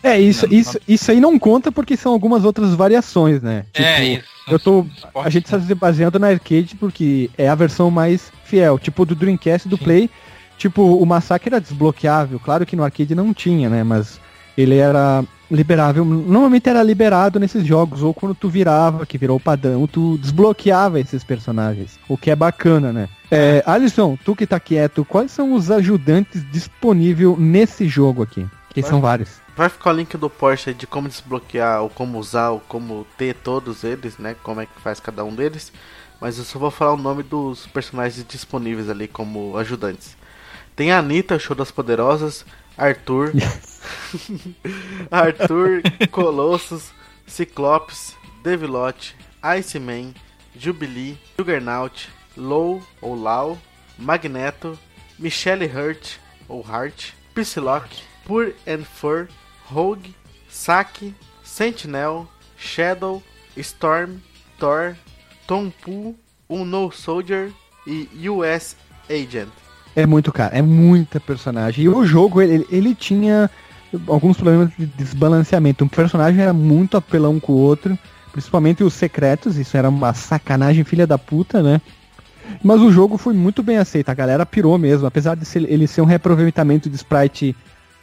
É, 0.03 0.19
isso, 0.19 0.47
Não, 0.47 0.53
isso, 0.53 0.79
isso 0.87 1.11
aí 1.11 1.19
não 1.19 1.37
conta 1.39 1.71
porque 1.71 1.97
são 1.97 2.11
algumas 2.13 2.45
outras 2.45 2.73
variações, 2.73 3.41
né? 3.41 3.65
é, 3.73 3.95
Tipo, 3.95 4.19
isso. 4.19 4.27
eu 4.51 4.59
tô- 4.59 4.85
A 5.15 5.29
gente 5.29 5.45
está 5.45 5.57
né? 5.57 5.65
se 5.65 5.75
baseando 5.75 6.19
na 6.19 6.27
arcade 6.27 6.75
porque 6.75 7.29
é 7.37 7.47
a 7.49 7.55
versão 7.55 7.89
mais 7.89 8.31
fiel. 8.45 8.77
Tipo, 8.77 9.05
do 9.05 9.15
Dreamcast 9.15 9.67
do 9.67 9.77
Sim. 9.77 9.83
Play, 9.83 10.09
tipo, 10.57 10.81
o 10.81 11.05
Massacre 11.05 11.49
era 11.49 11.61
desbloqueável. 11.61 12.39
Claro 12.39 12.65
que 12.65 12.75
no 12.75 12.83
arcade 12.83 13.15
não 13.15 13.33
tinha, 13.33 13.69
né? 13.69 13.83
Mas 13.83 14.19
ele 14.57 14.77
era 14.77 15.23
liberável. 15.49 16.03
Normalmente 16.05 16.67
era 16.69 16.83
liberado 16.83 17.39
nesses 17.39 17.65
jogos, 17.65 18.03
ou 18.03 18.13
quando 18.13 18.35
tu 18.35 18.49
virava, 18.49 19.05
que 19.05 19.17
virou 19.17 19.37
o 19.37 19.39
padrão, 19.39 19.87
tu 19.87 20.17
desbloqueava 20.19 20.99
esses 20.99 21.23
personagens. 21.23 21.97
O 22.07 22.17
que 22.17 22.29
é 22.29 22.35
bacana, 22.35 22.91
né? 22.91 23.07
É, 23.31 23.63
Alisson, 23.65 24.17
tu 24.25 24.35
que 24.35 24.45
tá 24.45 24.59
quieto, 24.59 25.05
quais 25.05 25.31
são 25.31 25.53
os 25.53 25.71
ajudantes 25.71 26.45
disponíveis 26.51 27.37
nesse 27.37 27.87
jogo 27.87 28.23
aqui? 28.23 28.45
Que 28.83 28.87
são 28.87 29.01
vários. 29.01 29.41
Vai 29.55 29.69
ficar 29.69 29.89
o 29.89 29.93
link 29.93 30.15
do 30.17 30.29
Porsche 30.29 30.71
de 30.71 30.85
como 30.85 31.09
desbloquear, 31.09 31.81
ou 31.81 31.89
como 31.89 32.19
usar, 32.19 32.51
ou 32.51 32.59
como 32.59 33.07
ter 33.17 33.33
todos 33.33 33.83
eles, 33.83 34.19
né? 34.19 34.35
Como 34.43 34.61
é 34.61 34.67
que 34.67 34.79
faz 34.79 34.99
cada 34.99 35.25
um 35.25 35.33
deles. 35.33 35.73
Mas 36.21 36.37
eu 36.37 36.43
só 36.43 36.59
vou 36.59 36.69
falar 36.69 36.93
o 36.93 36.97
nome 36.97 37.23
dos 37.23 37.65
personagens 37.65 38.23
disponíveis 38.23 38.87
ali 38.87 39.07
como 39.07 39.57
ajudantes. 39.57 40.15
Tem 40.75 40.91
a 40.91 40.99
Anitta, 40.99 41.39
Show 41.39 41.55
das 41.55 41.71
Poderosas, 41.71 42.45
Arthur, 42.77 43.33
Arthur, 45.09 45.81
Colossus, 46.11 46.91
Ciclopes, 47.25 48.15
Devilote, 48.43 49.15
Iceman, 49.57 50.13
Jubilee, 50.55 51.17
Juggernaut, 51.35 52.09
Low 52.37 52.83
ou 53.01 53.19
Lau, 53.19 53.57
Magneto, 53.97 54.77
Michelle 55.17 55.65
Hurt 55.65 56.19
ou 56.47 56.63
Hart, 56.63 57.13
Psylocke, 57.33 58.03
Pur 58.27 58.53
and 58.67 58.83
Fur, 58.83 59.27
Rogue, 59.65 60.13
Saki, 60.49 61.15
Sentinel, 61.43 62.27
Shadow, 62.57 63.23
Storm, 63.55 64.17
Thor, 64.59 64.95
Tom 65.47 65.71
Pool, 65.81 66.13
Unknown 66.49 66.91
Soldier 66.91 67.51
e 67.87 68.29
US 68.29 68.75
Agent. 69.09 69.47
É 69.95 70.05
muito 70.05 70.31
cara, 70.31 70.55
é 70.55 70.61
muita 70.61 71.21
personagem. 71.21 71.85
E 71.85 71.89
o 71.89 72.05
jogo, 72.05 72.41
ele, 72.41 72.67
ele 72.69 72.93
tinha 72.93 73.49
alguns 74.07 74.35
problemas 74.35 74.69
de 74.77 74.85
desbalanceamento. 74.85 75.85
Um 75.85 75.87
personagem 75.87 76.41
era 76.41 76.53
muito 76.53 76.97
apelão 76.97 77.39
com 77.39 77.53
o 77.53 77.57
outro, 77.57 77.97
principalmente 78.33 78.83
os 78.83 78.93
secretos, 78.93 79.55
isso 79.55 79.77
era 79.77 79.87
uma 79.87 80.13
sacanagem 80.13 80.83
filha 80.83 81.07
da 81.07 81.17
puta, 81.17 81.63
né? 81.63 81.81
Mas 82.61 82.81
o 82.81 82.91
jogo 82.91 83.17
foi 83.17 83.33
muito 83.33 83.63
bem 83.63 83.77
aceito, 83.77 84.09
a 84.09 84.13
galera 84.13 84.45
pirou 84.45 84.77
mesmo, 84.77 85.07
apesar 85.07 85.35
de 85.35 85.45
ele 85.55 85.87
ser 85.87 86.01
um 86.01 86.05
reaproveitamento 86.05 86.89
de 86.89 86.95
sprite 86.95 87.55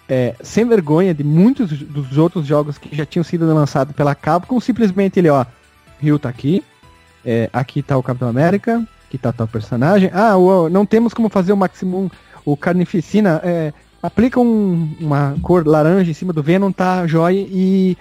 é, 0.08 0.34
sem 0.42 0.66
vergonha 0.66 1.14
de 1.14 1.24
muitos 1.24 1.70
dos 1.70 2.18
outros 2.18 2.46
jogos 2.46 2.76
que 2.78 2.94
já 2.94 3.06
tinham 3.06 3.24
sido 3.24 3.46
lançados 3.52 3.94
pela 3.94 4.14
Capcom, 4.14 4.60
simplesmente 4.60 5.18
ele, 5.18 5.30
ó, 5.30 5.44
Rio 6.00 6.18
tá 6.18 6.28
aqui, 6.28 6.62
é, 7.24 7.48
aqui 7.52 7.82
tá 7.82 7.96
o 7.96 8.02
Capitão 8.02 8.28
América, 8.28 8.86
aqui 9.08 9.16
tá 9.16 9.32
tal 9.32 9.48
personagem. 9.48 10.10
Ah, 10.12 10.36
o- 10.36 10.68
não 10.68 10.84
temos 10.84 11.14
como 11.14 11.28
fazer 11.28 11.52
o 11.52 11.56
Maximum, 11.56 12.10
o 12.44 12.56
Carnificina, 12.56 13.40
é, 13.42 13.72
aplica 14.02 14.38
um- 14.38 14.94
uma 15.00 15.34
cor 15.40 15.66
laranja 15.66 16.10
em 16.10 16.14
cima 16.14 16.32
do 16.32 16.42
Venom, 16.42 16.70
tá 16.70 17.06
jóia, 17.06 17.40
e, 17.48 17.96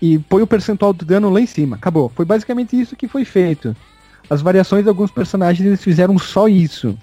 e 0.00 0.18
põe 0.20 0.42
o 0.42 0.46
percentual 0.46 0.92
do 0.92 1.04
dano 1.04 1.28
lá 1.28 1.40
em 1.40 1.46
cima. 1.46 1.74
Acabou. 1.74 2.12
Foi 2.14 2.24
basicamente 2.24 2.80
isso 2.80 2.94
que 2.94 3.08
foi 3.08 3.24
feito. 3.24 3.74
As 4.30 4.40
variações 4.40 4.84
de 4.84 4.88
alguns 4.88 5.10
personagens 5.10 5.66
eles 5.66 5.82
fizeram 5.82 6.16
só 6.18 6.46
isso. 6.46 6.96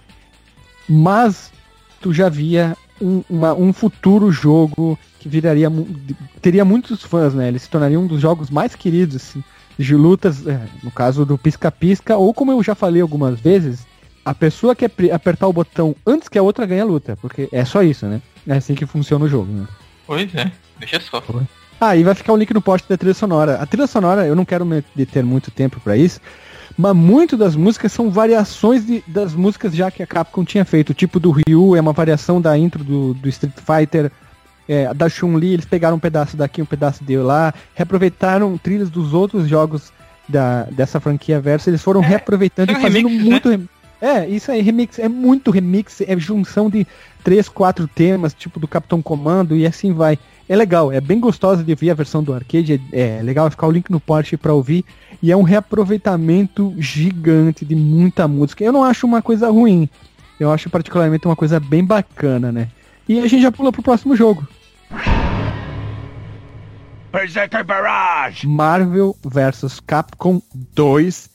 Mas 0.88 1.52
tu 2.00 2.14
já 2.14 2.30
via 2.30 2.78
um, 3.02 3.24
uma- 3.30 3.54
um 3.54 3.72
futuro 3.74 4.32
jogo 4.32 4.98
que 5.20 5.28
viraria 5.30 5.72
teria 6.42 6.64
muitos 6.66 7.04
fãs, 7.04 7.34
né? 7.34 7.48
Ele 7.48 7.60
se 7.60 7.70
tornaria 7.70 8.00
um 8.00 8.08
dos 8.08 8.22
jogos 8.22 8.50
mais 8.50 8.76
queridos 8.76 9.16
assim, 9.18 9.44
de 9.78 9.96
lutas, 9.96 10.46
é, 10.48 10.60
no 10.84 10.92
caso 10.92 11.26
do 11.26 11.38
pisca-pisca, 11.38 12.16
ou 12.18 12.34
como 12.34 12.52
eu 12.52 12.64
já 12.64 12.76
falei 12.76 13.02
algumas 13.02 13.40
vezes, 13.40 13.86
a 14.24 14.34
pessoa 14.34 14.76
que 14.76 14.86
apertar 15.12 15.48
o 15.48 15.54
botão 15.54 15.96
antes 16.06 16.30
que 16.30 16.38
a 16.38 16.42
outra 16.44 16.66
ganha 16.66 16.84
a 16.84 16.86
luta, 16.86 17.18
porque 17.22 17.50
é 17.52 17.66
só 17.66 17.84
isso, 17.84 18.06
né? 18.06 18.22
É 18.48 18.54
assim 18.54 18.74
que 18.76 18.86
funciona 18.86 19.26
o 19.26 19.30
jogo, 19.30 19.52
né? 19.52 19.68
Pois 20.08 20.34
é, 20.36 20.52
deixa 20.80 21.00
só. 21.00 21.22
Ah, 21.80 21.96
e 21.96 22.04
vai 22.04 22.16
ficar 22.16 22.32
o 22.34 22.38
link 22.38 22.54
no 22.54 22.62
post 22.62 22.88
da 22.88 22.96
trilha 22.98 23.14
sonora. 23.14 23.56
A 23.62 23.66
trilha 23.66 23.86
sonora, 23.88 24.26
eu 24.26 24.36
não 24.36 24.46
quero 24.46 24.66
me 24.66 24.84
deter 24.96 25.24
muito 25.24 25.52
tempo 25.52 25.80
pra 25.80 25.98
isso, 25.98 26.22
mas 26.78 26.96
muito 26.96 27.38
das 27.38 27.56
músicas 27.56 27.92
são 27.92 28.10
variações 28.10 28.86
de- 28.86 29.04
das 29.08 29.34
músicas 29.34 29.74
já 29.74 29.90
que 29.92 30.04
a 30.04 30.08
Capcom 30.08 30.44
tinha 30.44 30.66
feito. 30.66 30.90
O 30.90 30.94
tipo 30.94 31.20
do 31.20 31.32
Ryu 31.32 31.76
é 31.76 31.82
uma 31.82 31.94
variação 31.94 32.42
da 32.42 32.58
intro 32.58 32.84
do, 32.84 33.14
do 33.14 33.30
Street 33.30 33.54
Fighter. 33.58 34.12
É, 34.68 34.92
da 34.96 35.08
Chun-Li, 35.08 35.54
eles 35.54 35.66
pegaram 35.66 35.96
um 35.98 36.00
pedaço 36.00 36.36
daqui, 36.36 36.60
um 36.60 36.66
pedaço 36.66 37.04
de 37.04 37.16
lá, 37.18 37.54
reaproveitaram 37.76 38.58
trilhas 38.58 38.90
dos 38.90 39.14
outros 39.14 39.48
jogos 39.48 39.94
da, 40.28 40.64
dessa 40.72 41.00
franquia 41.00 41.40
versa, 41.40 41.70
eles 41.70 41.84
foram 41.84 42.02
É, 42.04 42.08
reaproveitando 42.08 42.72
e 42.72 42.74
são 42.74 42.82
fazendo 42.82 43.08
remixes, 43.08 43.30
muito. 43.30 43.50
rem- 43.50 43.70
É, 44.02 44.28
isso 44.28 44.52
aí, 44.52 44.62
remix, 44.62 44.98
é 44.98 45.08
muito 45.08 45.52
remix, 45.52 46.02
é 46.02 46.18
junção 46.18 46.68
de 46.68 46.86
três, 47.24 47.48
quatro 47.48 47.88
temas, 47.88 48.34
tipo 48.34 48.60
do 48.60 48.68
Capitão 48.68 49.04
Comando 49.04 49.56
e 49.56 49.68
assim 49.68 49.94
vai. 49.94 50.18
É 50.50 50.56
legal, 50.56 50.92
é 50.92 51.00
bem 51.00 51.20
gostosa 51.20 51.64
de 51.64 51.72
ouvir 51.72 51.92
a 51.92 51.94
versão 51.94 52.24
do 52.24 52.34
arcade, 52.34 52.82
é, 52.92 53.20
é 53.20 53.22
legal 53.22 53.50
ficar 53.52 53.68
o 53.68 53.72
link 53.72 53.92
no 53.92 54.00
post 54.00 54.36
pra 54.38 54.52
ouvir. 54.54 54.84
E 55.22 55.32
é 55.32 55.38
um 55.38 55.44
reaproveitamento 55.44 56.74
gigante 56.78 57.66
de 57.66 57.76
muita 57.76 58.28
música. 58.28 58.64
Eu 58.64 58.72
não 58.72 58.84
acho 58.84 59.06
uma 59.06 59.22
coisa 59.22 59.50
ruim, 59.50 59.90
eu 60.40 60.52
acho 60.52 60.70
particularmente 60.70 61.26
uma 61.26 61.36
coisa 61.36 61.60
bem 61.60 61.84
bacana, 61.84 62.52
né? 62.52 62.70
E 63.08 63.20
a 63.20 63.28
gente 63.28 63.42
já 63.42 63.52
pula 63.52 63.72
pro 63.72 63.84
próximo 63.84 64.16
jogo. 64.16 64.48
Marvel 68.46 69.16
vs 69.24 69.80
Capcom 69.80 70.42
2 70.74 71.30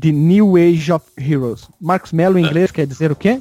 The 0.00 0.10
New 0.10 0.56
Age 0.56 0.92
of 0.92 1.04
Heroes. 1.18 1.68
Marcos 1.80 2.12
Mello 2.12 2.38
em 2.38 2.44
inglês 2.44 2.70
quer 2.70 2.86
dizer 2.86 3.10
o 3.10 3.16
quê? 3.16 3.40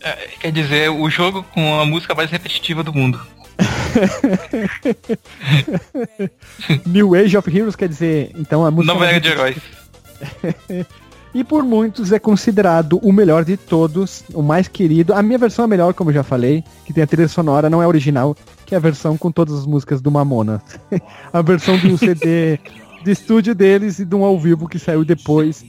É, 0.00 0.12
quer 0.40 0.52
dizer, 0.52 0.90
o 0.90 1.08
jogo 1.08 1.44
com 1.54 1.80
a 1.80 1.84
música 1.84 2.14
mais 2.14 2.30
repetitiva 2.30 2.82
do 2.82 2.92
mundo. 2.92 3.20
New 6.86 7.14
Age 7.14 7.36
of 7.36 7.56
Heroes 7.56 7.76
quer 7.76 7.88
dizer, 7.88 8.32
então 8.36 8.64
a 8.64 8.70
música 8.70 9.04
era 9.04 9.20
de 9.20 9.28
heróis. 9.28 9.56
E 11.34 11.42
por 11.42 11.62
muitos 11.62 12.12
é 12.12 12.18
considerado 12.18 12.98
o 13.02 13.10
melhor 13.10 13.42
de 13.42 13.56
todos, 13.56 14.22
o 14.34 14.42
mais 14.42 14.68
querido. 14.68 15.14
A 15.14 15.22
minha 15.22 15.38
versão 15.38 15.64
é 15.64 15.68
melhor, 15.68 15.94
como 15.94 16.10
eu 16.10 16.14
já 16.14 16.22
falei, 16.22 16.62
que 16.84 16.92
tem 16.92 17.02
a 17.02 17.06
trilha 17.06 17.26
sonora, 17.26 17.70
não 17.70 17.82
é 17.82 17.86
original, 17.86 18.36
que 18.66 18.74
é 18.74 18.76
a 18.76 18.80
versão 18.80 19.16
com 19.16 19.32
todas 19.32 19.60
as 19.60 19.66
músicas 19.66 20.02
do 20.02 20.10
Mamona. 20.10 20.62
a 21.32 21.40
versão 21.40 21.78
do 21.78 21.96
CD 21.96 22.58
de 23.02 23.10
estúdio 23.10 23.54
deles 23.54 23.98
e 23.98 24.04
de 24.04 24.14
um 24.14 24.24
ao 24.24 24.38
vivo 24.38 24.68
que 24.68 24.78
saiu 24.78 25.06
depois, 25.06 25.64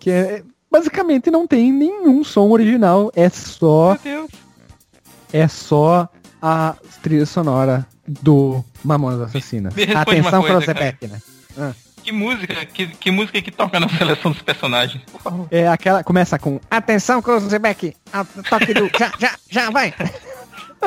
que 0.00 0.10
é 0.10 0.42
basicamente 0.68 1.30
não 1.30 1.46
tem 1.46 1.72
nenhum 1.72 2.24
som 2.24 2.50
original, 2.50 3.12
é 3.14 3.28
só 3.28 3.96
é 5.32 5.46
só 5.46 6.08
a 6.46 6.74
trilha 7.02 7.24
sonora 7.24 7.86
do 8.06 8.62
Mamonas 8.84 9.22
Assassinas. 9.22 9.72
Atenção, 9.72 10.40
uma 10.40 10.48
coisa, 10.48 10.74
Cruzebeck, 10.74 11.06
né? 11.06 11.74
Que 12.02 12.12
música, 12.12 12.66
que, 12.66 12.86
que 12.88 13.10
música 13.10 13.40
que 13.40 13.50
toca 13.50 13.80
na 13.80 13.88
seleção 13.88 14.30
dos 14.30 14.42
personagens? 14.42 15.02
Por 15.10 15.22
favor. 15.22 15.48
É 15.50 15.66
aquela, 15.66 16.04
começa 16.04 16.38
com 16.38 16.60
Atenção, 16.70 17.22
Cruzebeck, 17.22 17.96
a- 18.12 18.26
toque 18.50 18.74
do 18.74 18.90
já, 18.98 19.10
já, 19.18 19.30
já 19.48 19.70
vai. 19.70 19.94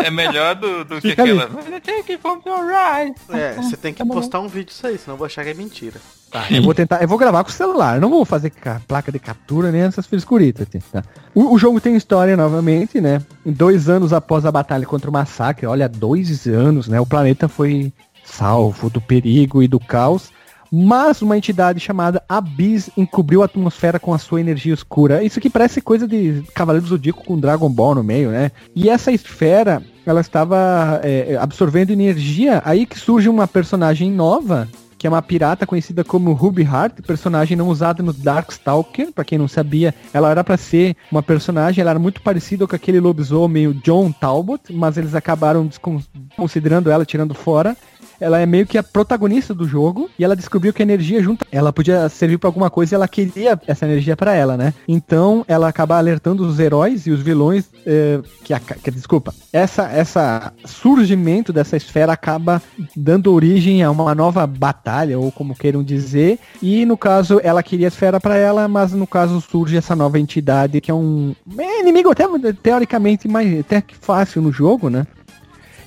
É 0.04 0.10
melhor 0.12 0.56
do, 0.56 0.84
do 0.86 1.02
que 1.02 1.12
aquela. 1.12 1.48
Take 1.82 2.12
it 2.14 2.18
from 2.22 2.40
your 2.46 2.66
right. 2.66 3.16
É, 3.30 3.54
você 3.54 3.76
tem 3.78 3.94
que 3.94 4.04
Tá 4.06 4.14
postar 4.14 4.40
um 4.40 4.48
vídeo 4.48 4.68
disso 4.68 4.86
aí, 4.88 4.98
senão 4.98 5.14
eu 5.14 5.18
vou 5.18 5.26
achar 5.26 5.44
que 5.44 5.50
é 5.50 5.54
mentira. 5.54 6.00
Tá, 6.32 6.46
eu 6.52 6.62
vou 6.62 6.74
tentar, 6.74 7.02
eu 7.02 7.08
vou 7.08 7.18
gravar 7.18 7.44
com 7.44 7.50
o 7.50 7.54
celular, 7.54 8.02
não 8.02 8.10
vou 8.10 8.26
fazer 8.26 8.50
ca- 8.50 8.82
placa 8.86 9.12
de 9.12 9.18
captura 9.20 9.72
nem 9.72 9.82
essas 9.82 10.06
frescuritas. 10.06 10.68
assim, 10.68 10.80
Tá? 10.92 11.04
O, 11.34 11.54
o 11.54 11.58
jogo 11.58 11.80
tem 11.80 11.96
história 11.96 12.36
novamente, 12.36 13.00
né? 13.00 13.22
Dois 13.46 13.88
anos 13.88 14.12
após 14.12 14.46
a 14.46 14.52
batalha 14.52 14.86
contra 14.86 15.10
o 15.10 15.14
massacre, 15.14 15.66
olha, 15.66 15.88
dois 15.88 16.46
anos, 16.48 16.88
né? 16.90 17.00
O 17.00 17.06
planeta 17.06 17.48
foi 17.48 17.94
salvo 18.26 18.90
do 18.90 19.00
perigo 19.00 19.64
e 19.64 19.68
do 19.68 19.80
caos. 19.80 20.32
Mas 20.72 21.22
uma 21.22 21.38
entidade 21.38 21.80
chamada 21.80 22.24
Abyss 22.28 22.90
encobriu 22.98 23.42
a 23.42 23.46
atmosfera 23.46 24.00
com 24.00 24.14
a 24.14 24.18
sua 24.18 24.40
energia 24.40 24.74
escura. 24.74 25.24
Isso 25.24 25.40
aqui 25.40 25.50
parece 25.50 25.82
coisa 25.82 26.08
de 26.08 26.44
Cavaleiro 26.54 26.86
do 26.86 26.90
Zodíaco 26.90 27.24
com 27.24 27.40
Dragon 27.40 27.70
Ball 27.70 27.96
no 27.96 28.04
meio, 28.04 28.30
né? 28.32 28.52
E 28.76 28.90
essa 28.90 29.12
esfera, 29.12 29.82
ela 30.06 30.22
estava 30.22 31.00
é, 31.04 31.38
absorvendo 31.40 31.92
energia, 31.92 32.62
aí 32.66 32.86
que 32.86 33.00
surge 33.00 33.30
uma 33.30 33.48
personagem 33.48 34.12
nova, 34.12 34.68
que 34.98 35.06
é 35.06 35.10
uma 35.10 35.22
pirata 35.22 35.66
conhecida 35.66 36.04
como 36.04 36.34
Ruby 36.34 36.64
Heart, 36.64 37.02
personagem 37.06 37.56
não 37.56 37.70
usada 37.70 38.02
no 38.02 38.12
Darkstalker, 38.12 39.12
pra 39.14 39.24
quem 39.24 39.38
não 39.38 39.48
sabia, 39.48 39.94
ela 40.14 40.32
era 40.32 40.44
pra 40.44 40.58
ser 40.58 40.96
uma 41.12 41.22
personagem, 41.22 41.82
ela 41.82 41.92
era 41.92 42.00
muito 42.00 42.22
parecida 42.22 42.66
com 42.68 42.76
aquele 42.76 43.00
lobisomem 43.00 43.72
John 43.84 44.12
Talbot, 44.12 44.74
mas 44.74 44.98
eles 44.98 45.14
acabaram 45.14 45.68
desconsiderando 45.68 46.90
ela, 46.90 47.06
tirando 47.06 47.34
fora. 47.34 47.78
Ela 48.20 48.40
é 48.40 48.46
meio 48.46 48.66
que 48.66 48.78
a 48.78 48.84
protagonista 48.84 49.54
do 49.54 49.68
jogo 49.68 50.10
e 50.18 50.24
ela 50.24 50.36
descobriu 50.36 50.74
que 50.74 50.82
a 50.82 50.86
energia 50.86 51.22
junta, 51.22 51.46
ela 51.52 51.72
podia 51.72 52.08
servir 52.10 52.38
pra 52.38 52.48
alguma 52.48 52.70
coisa 52.70 52.94
e 52.94 52.96
ela 52.96 53.08
queria 53.08 53.60
essa 53.68 53.86
energia 53.86 54.16
pra 54.16 54.34
ela, 54.34 54.58
né? 54.58 54.74
Então 54.88 55.46
ela 55.48 55.68
acaba 55.68 55.98
alertando 55.98 56.46
os 56.46 56.60
heróis 56.60 57.06
e 57.08 57.12
os 57.12 57.22
vilões 57.22 57.70
eh, 57.86 58.20
que, 58.44 58.54
a, 58.54 58.60
que 58.60 58.92
desculpa, 58.92 59.34
essa 59.52 59.84
essa 59.92 60.54
surgimento 60.66 61.54
dessa 61.54 61.78
esfera 61.78 62.14
acaba 62.14 62.62
dando 62.96 63.34
origem 63.34 63.84
a 63.84 63.92
uma 63.92 64.14
nova 64.14 64.46
batalha 64.46 65.20
ou 65.20 65.32
como 65.32 65.56
queiram 65.56 65.84
dizer. 65.84 66.40
E 66.62 66.86
no 66.86 66.98
caso 66.98 67.40
ela 67.44 67.64
queria 67.64 67.88
a 67.88 67.90
esfera 67.90 68.20
pra 68.20 68.36
ela, 68.38 68.68
mas 68.68 68.94
no 68.94 69.08
caso 69.08 69.42
surge 69.42 69.78
essa 69.78 69.96
nova 69.96 70.20
entidade 70.20 70.82
que 70.82 70.92
é 70.92 70.94
um 70.94 71.36
é 71.58 71.82
inimigo 71.82 72.12
até 72.12 72.26
teoricamente 72.62 73.28
mais 73.28 73.60
até 73.60 73.82
que 73.82 73.96
fácil 73.96 74.42
no 74.42 74.52
jogo, 74.52 74.90
né? 74.90 75.06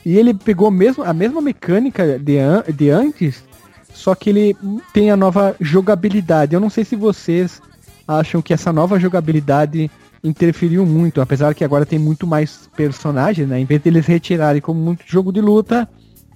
E 0.04 0.16
ele 0.16 0.32
pegou 0.32 0.70
mesmo, 0.70 1.04
a 1.04 1.12
mesma 1.12 1.40
mecânica 1.40 2.18
de, 2.18 2.38
an 2.38 2.64
de 2.74 2.90
antes, 2.90 3.44
só 3.92 4.14
que 4.14 4.30
ele 4.30 4.56
tem 4.92 5.10
a 5.10 5.16
nova 5.16 5.54
jogabilidade. 5.60 6.54
Eu 6.54 6.60
não 6.60 6.70
sei 6.70 6.84
se 6.84 6.96
vocês 6.96 7.60
acham 8.06 8.40
que 8.40 8.52
essa 8.52 8.72
nova 8.72 8.98
jogabilidade 8.98 9.90
interferiu 10.22 10.84
muito, 10.84 11.20
apesar 11.20 11.54
que 11.54 11.64
agora 11.64 11.86
tem 11.86 11.98
muito 11.98 12.26
mais 12.26 12.68
personagens, 12.76 13.48
né? 13.48 13.58
Em 13.60 13.64
vez 13.64 13.80
deles 13.80 14.06
retirarem 14.06 14.60
como 14.60 14.80
muito 14.80 15.04
jogo 15.06 15.32
de 15.32 15.40
luta, 15.40 15.88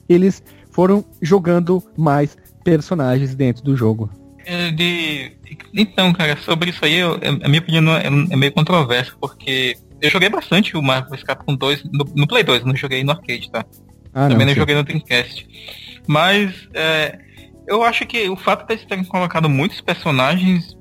eles 0.08 0.42
foram 0.70 1.04
jogando 1.20 1.82
mais 1.96 2.36
personagens 2.62 3.34
dentro 3.34 3.62
do 3.62 3.76
jogo. 3.76 4.10
É, 4.46 4.70
de... 4.70 5.32
Então, 5.72 6.12
cara, 6.12 6.36
sobre 6.36 6.70
isso 6.70 6.84
aí, 6.84 6.96
eu, 6.96 7.18
a 7.42 7.48
minha 7.48 7.60
opinião 7.60 7.96
é, 7.96 8.06
é 8.06 8.36
meio 8.36 8.52
controversa, 8.52 9.12
porque 9.20 9.76
eu 10.04 10.10
joguei 10.10 10.28
bastante 10.28 10.76
o 10.76 10.82
Marvel 10.82 11.10
vs 11.10 11.22
Capcom 11.24 11.54
2 11.56 11.84
no, 11.84 12.04
no 12.14 12.26
Play 12.26 12.42
2, 12.44 12.64
não 12.64 12.76
joguei 12.76 13.02
no 13.04 13.12
arcade, 13.12 13.50
tá? 13.50 13.64
Ah, 14.12 14.28
Também 14.28 14.46
não, 14.46 14.54
sim. 14.54 14.60
joguei 14.60 14.74
no 14.74 14.82
Dreamcast. 14.84 15.46
Mas 16.06 16.52
é, 16.74 17.18
eu 17.66 17.82
acho 17.82 18.06
que 18.06 18.28
o 18.28 18.36
fato 18.36 18.66
de 18.66 18.74
eles 18.74 18.84
terem 18.86 19.04
colocado 19.04 19.48
muitos 19.48 19.80
personagens 19.80 20.76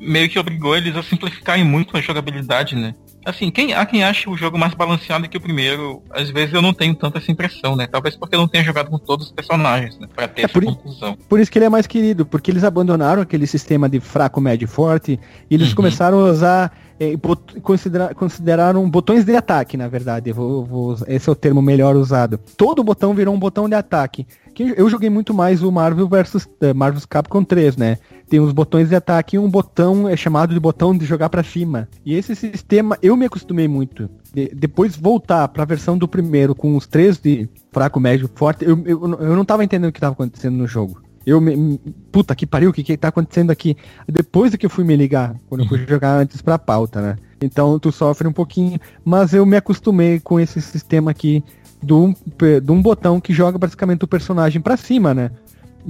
meio 0.00 0.28
que 0.28 0.38
obrigou 0.38 0.76
eles 0.76 0.94
a 0.96 1.02
simplificarem 1.02 1.64
muito 1.64 1.96
a 1.96 2.00
jogabilidade, 2.00 2.76
né? 2.76 2.94
Assim, 3.26 3.50
quem, 3.50 3.74
há 3.74 3.84
quem 3.84 4.04
acha 4.04 4.30
o 4.30 4.36
jogo 4.36 4.56
mais 4.56 4.72
balanceado 4.72 5.28
que 5.28 5.36
o 5.36 5.40
primeiro, 5.40 6.02
às 6.10 6.30
vezes 6.30 6.54
eu 6.54 6.62
não 6.62 6.72
tenho 6.72 6.94
tanta 6.94 7.18
essa 7.18 7.30
impressão, 7.30 7.74
né? 7.76 7.86
Talvez 7.86 8.16
porque 8.16 8.34
eu 8.36 8.38
não 8.38 8.46
tenha 8.48 8.62
jogado 8.62 8.88
com 8.88 8.96
todos 8.98 9.26
os 9.26 9.32
personagens, 9.32 9.98
né? 9.98 10.06
Pra 10.14 10.28
ter 10.28 10.42
É 10.42 10.44
essa 10.44 10.54
por 10.54 10.64
conclusão. 10.64 11.18
Por 11.28 11.40
isso 11.40 11.50
que 11.50 11.58
ele 11.58 11.64
é 11.66 11.68
mais 11.68 11.86
querido, 11.86 12.24
porque 12.24 12.50
eles 12.50 12.62
abandonaram 12.64 13.20
aquele 13.20 13.46
sistema 13.46 13.88
de 13.88 13.98
fraco, 14.00 14.40
médio 14.40 14.64
e 14.64 14.68
forte, 14.68 15.18
e 15.50 15.54
eles 15.54 15.70
Uhum. 15.70 15.74
começaram 15.74 16.20
a 16.20 16.30
usar, 16.30 16.72
bot- 17.16 17.60
considera- 17.60 18.14
consideraram 18.14 18.88
botões 18.90 19.24
de 19.24 19.34
ataque, 19.36 19.76
na 19.76 19.86
verdade, 19.88 20.32
vou, 20.32 20.64
vou- 20.64 20.96
esse 21.06 21.28
é 21.28 21.32
o 21.32 21.34
termo 21.36 21.62
melhor 21.62 21.94
usado. 21.96 22.38
Todo 22.56 22.82
botão 22.82 23.14
virou 23.14 23.34
um 23.34 23.38
botão 23.38 23.68
de 23.68 23.74
ataque. 23.74 24.26
Que 24.54 24.74
Eu 24.76 24.90
joguei 24.90 25.08
muito 25.08 25.32
mais 25.32 25.62
o 25.62 25.70
Marvel 25.70 26.08
versus 26.08 26.48
eh, 26.60 26.74
Marvel's 26.74 27.06
Capcom 27.06 27.44
3, 27.44 27.76
né? 27.76 27.98
Tem 28.28 28.40
os 28.40 28.52
botões 28.52 28.88
de 28.88 28.96
ataque 28.96 29.36
e 29.36 29.38
um 29.38 29.48
botão 29.48 30.08
é 30.08 30.16
chamado 30.16 30.52
de 30.52 30.58
botão 30.58 30.96
de 30.96 31.06
jogar 31.06 31.28
pra 31.28 31.44
cima. 31.44 31.88
E 32.04 32.14
esse 32.14 32.34
sistema 32.34 32.98
eu 33.00 33.16
me 33.16 33.24
acostumei 33.26 33.68
muito. 33.68 34.10
De- 34.34 34.50
depois 34.54 34.96
voltar 34.96 35.46
pra 35.48 35.64
versão 35.64 35.96
do 35.96 36.08
primeiro 36.08 36.54
com 36.56 36.76
os 36.76 36.86
três 36.88 37.18
de 37.18 37.48
fraco, 37.72 38.00
médio, 38.00 38.28
forte, 38.34 38.64
eu, 38.64 38.76
eu, 38.84 39.00
eu 39.20 39.36
não 39.36 39.44
tava 39.44 39.62
entendendo 39.62 39.90
o 39.90 39.92
que 39.92 40.00
tava 40.00 40.14
acontecendo 40.14 40.56
no 40.56 40.66
jogo. 40.66 41.00
Eu 41.28 41.42
me. 41.42 41.78
Puta 42.10 42.34
que 42.34 42.46
pariu, 42.46 42.70
o 42.70 42.72
que, 42.72 42.82
que 42.82 42.96
tá 42.96 43.08
acontecendo 43.08 43.50
aqui? 43.50 43.76
Depois 44.08 44.54
é 44.54 44.56
que 44.56 44.64
eu 44.64 44.70
fui 44.70 44.82
me 44.82 44.96
ligar, 44.96 45.36
quando 45.46 45.62
eu 45.62 45.68
fui 45.68 45.84
jogar 45.86 46.16
antes 46.16 46.40
pra 46.40 46.58
pauta, 46.58 47.02
né? 47.02 47.16
Então 47.40 47.78
tu 47.78 47.92
sofre 47.92 48.26
um 48.26 48.32
pouquinho, 48.32 48.80
mas 49.04 49.34
eu 49.34 49.44
me 49.44 49.56
acostumei 49.56 50.18
com 50.20 50.40
esse 50.40 50.60
sistema 50.62 51.10
aqui 51.10 51.44
de 51.82 51.92
um 51.92 52.82
botão 52.82 53.20
que 53.20 53.32
joga 53.32 53.58
basicamente 53.58 54.04
o 54.04 54.08
personagem 54.08 54.60
pra 54.60 54.76
cima, 54.76 55.12
né? 55.12 55.30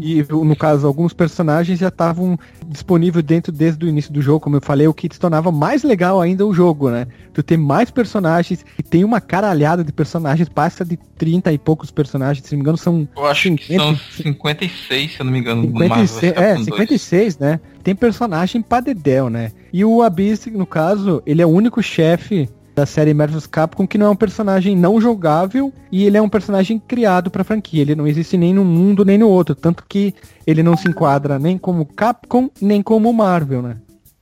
E 0.01 0.25
no 0.31 0.55
caso, 0.55 0.87
alguns 0.87 1.13
personagens 1.13 1.79
já 1.79 1.89
estavam 1.89 2.39
disponíveis 2.67 3.25
dentro 3.25 3.51
desde 3.51 3.85
o 3.85 3.89
início 3.89 4.13
do 4.13 4.23
jogo, 4.23 4.41
como 4.41 4.57
eu 4.57 4.61
falei, 4.61 4.87
o 4.87 4.95
que 4.95 5.09
se 5.13 5.19
tornava 5.19 5.51
mais 5.51 5.83
legal 5.83 6.21
ainda 6.21 6.47
o 6.47 6.55
jogo, 6.55 6.91
né? 6.91 7.07
Tu 7.33 7.43
tem 7.43 7.59
mais 7.59 7.91
personagens 7.91 8.65
e 8.79 8.83
tem 8.83 9.05
uma 9.05 9.21
caralhada 9.21 9.83
de 9.83 9.93
personagens, 9.93 10.49
passa 10.49 10.85
de 10.85 10.97
30 11.17 11.53
e 11.53 11.59
poucos 11.59 11.91
personagens, 11.91 12.47
se 12.47 12.53
não 12.53 12.59
me 12.59 12.63
engano, 12.63 12.79
são 12.79 13.09
Eu 13.17 13.27
acho 13.27 13.55
que 13.57 13.75
são 13.77 13.97
50, 13.97 14.67
56, 14.69 15.13
se 15.13 15.21
eu 15.21 15.25
não 15.25 15.33
me 15.33 15.41
engano, 15.41 15.63
no 15.63 15.73
Marvel 15.73 16.07
vs 16.07 16.11
56, 16.11 16.33
é, 16.33 16.55
Capcom 16.55 16.55
2. 16.55 16.65
56, 16.65 17.39
né? 17.39 17.61
Tem 17.83 17.95
personagem 17.95 18.63
pra 18.63 18.81
dedéu, 18.81 19.29
né? 19.29 19.51
E 19.73 19.85
o 19.85 20.03
Abyss, 20.03 20.47
no 20.47 20.67
caso, 20.67 21.23
ele 21.27 21.43
é 21.43 21.47
o 21.47 21.51
único 21.51 21.83
chefe 21.83 22.49
da 22.79 22.87
série 22.87 23.13
Marvel's 23.13 23.45
Capcom 23.45 23.89
que 23.89 23.99
não 23.99 24.07
é 24.07 24.11
um 24.11 24.17
personagem 24.17 24.77
não 24.77 25.01
jogável 25.01 25.73
e 25.91 26.05
ele 26.05 26.17
é 26.17 26.23
um 26.23 26.29
personagem 26.29 26.79
criado 26.79 27.29
pra 27.29 27.43
franquia. 27.43 27.83
Ele 27.83 27.97
não 27.97 28.07
existe 28.07 28.37
nem 28.37 28.55
no 28.55 28.65
mundo 28.65 29.05
nem 29.05 29.19
no 29.19 29.29
outro, 29.29 29.57
tanto 29.57 29.85
que 29.89 30.15
ele 30.47 30.63
não 30.63 30.77
se 30.77 30.89
enquadra 30.89 31.41
nem 31.41 31.59
como 31.59 31.85
Capcom 31.85 32.49
nem 32.63 32.81
como 32.81 33.13
Marvel, 33.13 33.63
né? 33.63 33.79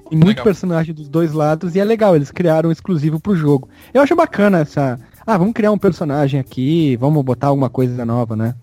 Tem 0.08 0.16
muito 0.16 0.28
Legal. 0.28 0.44
personagem 0.44 0.94
dos 0.94 1.06
dois 1.06 1.32
lados 1.32 1.76
e 1.76 1.80
é 1.80 1.84
legal, 1.84 2.16
eles 2.16 2.30
criaram 2.30 2.70
um 2.70 2.72
exclusivo 2.72 3.20
pro 3.20 3.36
jogo. 3.36 3.68
Eu 3.92 4.00
acho 4.00 4.16
bacana 4.16 4.60
essa. 4.60 4.98
Ah, 5.26 5.36
vamos 5.36 5.52
criar 5.52 5.72
um 5.72 5.78
personagem 5.78 6.40
aqui, 6.40 6.96
vamos 6.96 7.22
botar 7.22 7.48
alguma 7.48 7.68
coisa 7.68 8.06
nova, 8.06 8.34
né? 8.34 8.54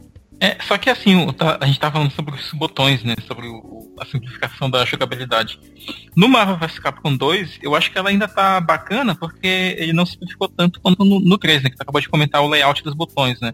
É, 0.46 0.58
só 0.68 0.78
que 0.78 0.90
assim, 0.90 1.26
a 1.62 1.66
gente 1.66 1.80
tá 1.80 1.90
falando 1.90 2.12
sobre 2.12 2.36
os 2.36 2.52
botões, 2.52 3.02
né? 3.02 3.16
Sobre 3.26 3.48
o- 3.48 3.96
a 3.98 4.06
simplificação 4.06 4.70
da 4.70 4.84
jogabilidade. 4.84 5.58
No 6.18 6.28
Marvel 6.28 6.58
vs 6.58 6.80
Capcom 6.80 7.16
2, 7.16 7.60
eu 7.62 7.74
acho 7.74 7.90
que 7.90 7.98
ela 7.98 8.10
ainda 8.10 8.28
tá 8.28 8.60
bacana 8.60 9.16
porque 9.16 9.76
ele 9.78 9.94
não 9.94 10.06
simplificou 10.06 10.50
tanto 10.50 10.82
quanto 10.82 11.06
no, 11.06 11.22
no 11.22 11.38
3, 11.38 11.64
né? 11.64 11.70
Que 11.70 11.78
tu 11.78 11.82
acabou 11.84 12.02
de 12.02 12.10
comentar 12.10 12.42
o 12.44 12.50
layout 12.50 12.84
dos 12.84 12.94
botões, 12.94 13.40
né? 13.40 13.54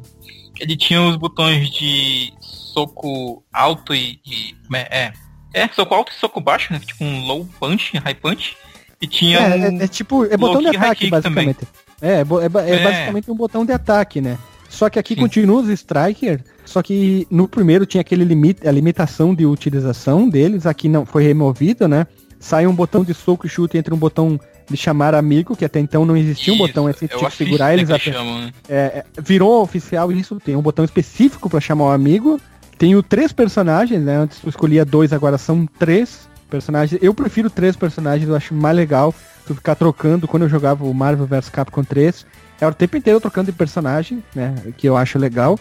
Ele 0.59 0.75
tinha 0.75 0.99
os 1.01 1.15
botões 1.15 1.69
de 1.69 2.33
soco 2.41 3.43
alto 3.53 3.93
e. 3.93 4.19
e 4.25 4.55
é, 4.73 4.99
é, 4.99 5.13
é, 5.53 5.67
soco 5.67 5.93
alto 5.93 6.11
e 6.11 6.15
soco 6.15 6.41
baixo, 6.41 6.73
né? 6.73 6.79
Tipo 6.79 7.03
um 7.03 7.25
low 7.27 7.47
punch, 7.59 7.95
high 7.99 8.15
punch. 8.15 8.57
E 8.99 9.05
tinha 9.07 9.37
É, 9.37 9.69
um- 9.69 9.79
é, 9.81 9.83
é 9.83 9.87
tipo, 9.87 10.25
é 10.25 10.35
botão 10.35 10.59
de 10.61 10.75
ataque, 10.75 11.07
basicamente. 11.07 11.67
É, 12.01 12.07
é, 12.07 12.21
é 12.21 12.75
É. 12.75 12.83
basicamente 12.83 13.29
um 13.29 13.35
botão 13.35 13.63
de 13.63 13.71
ataque, 13.73 14.19
né? 14.21 14.39
Só 14.67 14.89
que 14.89 14.97
aqui 14.99 15.13
Sim. 15.15 15.21
continua 15.21 15.61
os 15.61 15.69
Striker, 15.69 16.43
só 16.69 16.83
que 16.83 17.27
no 17.31 17.47
primeiro 17.47 17.83
tinha 17.83 18.01
aquele 18.01 18.23
limite, 18.23 18.67
a 18.67 18.71
limitação 18.71 19.33
de 19.33 19.43
utilização 19.43 20.29
deles, 20.29 20.67
aqui 20.67 20.87
não 20.87 21.03
foi 21.03 21.23
removido, 21.23 21.87
né? 21.87 22.05
Sai 22.39 22.67
um 22.67 22.73
botão 22.73 23.03
de 23.03 23.13
soco 23.13 23.47
e 23.47 23.49
chute 23.49 23.75
entre 23.75 23.91
um 23.91 23.97
botão 23.97 24.39
de 24.69 24.77
chamar 24.77 25.15
amigo, 25.15 25.55
que 25.55 25.65
até 25.65 25.79
então 25.79 26.05
não 26.05 26.15
existia 26.15 26.53
um 26.53 26.57
Isso, 26.57 26.67
botão, 26.67 26.85
assim, 26.85 27.07
tinha 27.07 27.19
que 27.19 27.25
assisto, 27.25 27.43
segurar 27.43 27.69
né, 27.69 27.73
eles 27.81 27.89
até. 27.89 28.11
chamam, 28.13 28.39
né? 28.39 28.53
É, 28.69 28.75
é, 28.77 29.05
virou 29.19 29.63
oficial 29.63 30.11
isso, 30.11 30.39
tem 30.39 30.55
um 30.55 30.61
botão 30.61 30.85
específico 30.85 31.49
pra 31.49 31.59
chamar 31.59 31.85
o 31.85 31.89
amigo. 31.89 32.39
Tenho 32.77 33.01
três 33.01 33.33
personagens, 33.33 34.01
né? 34.01 34.15
Antes 34.15 34.39
eu 34.43 34.49
escolhia 34.49 34.85
dois, 34.85 35.11
agora 35.11 35.39
são 35.39 35.65
três 35.65 36.29
personagens. 36.51 37.01
Eu 37.03 37.15
prefiro 37.15 37.49
três 37.49 37.75
personagens, 37.75 38.29
eu 38.29 38.35
acho 38.35 38.53
mais 38.53 38.75
legal 38.75 39.13
tu 39.45 39.55
ficar 39.55 39.73
trocando 39.73 40.27
quando 40.27 40.43
eu 40.43 40.49
jogava 40.49 40.85
o 40.85 40.93
Marvel 40.93 41.25
vs 41.25 41.49
Capcom 41.49 41.83
3. 41.83 42.25
Era 42.61 42.71
o 42.71 42.75
tempo 42.75 42.95
inteiro 42.95 43.19
trocando 43.19 43.51
de 43.51 43.57
personagem, 43.57 44.23
né? 44.35 44.53
Que 44.77 44.87
eu 44.87 44.95
acho 44.95 45.17
legal. 45.17 45.57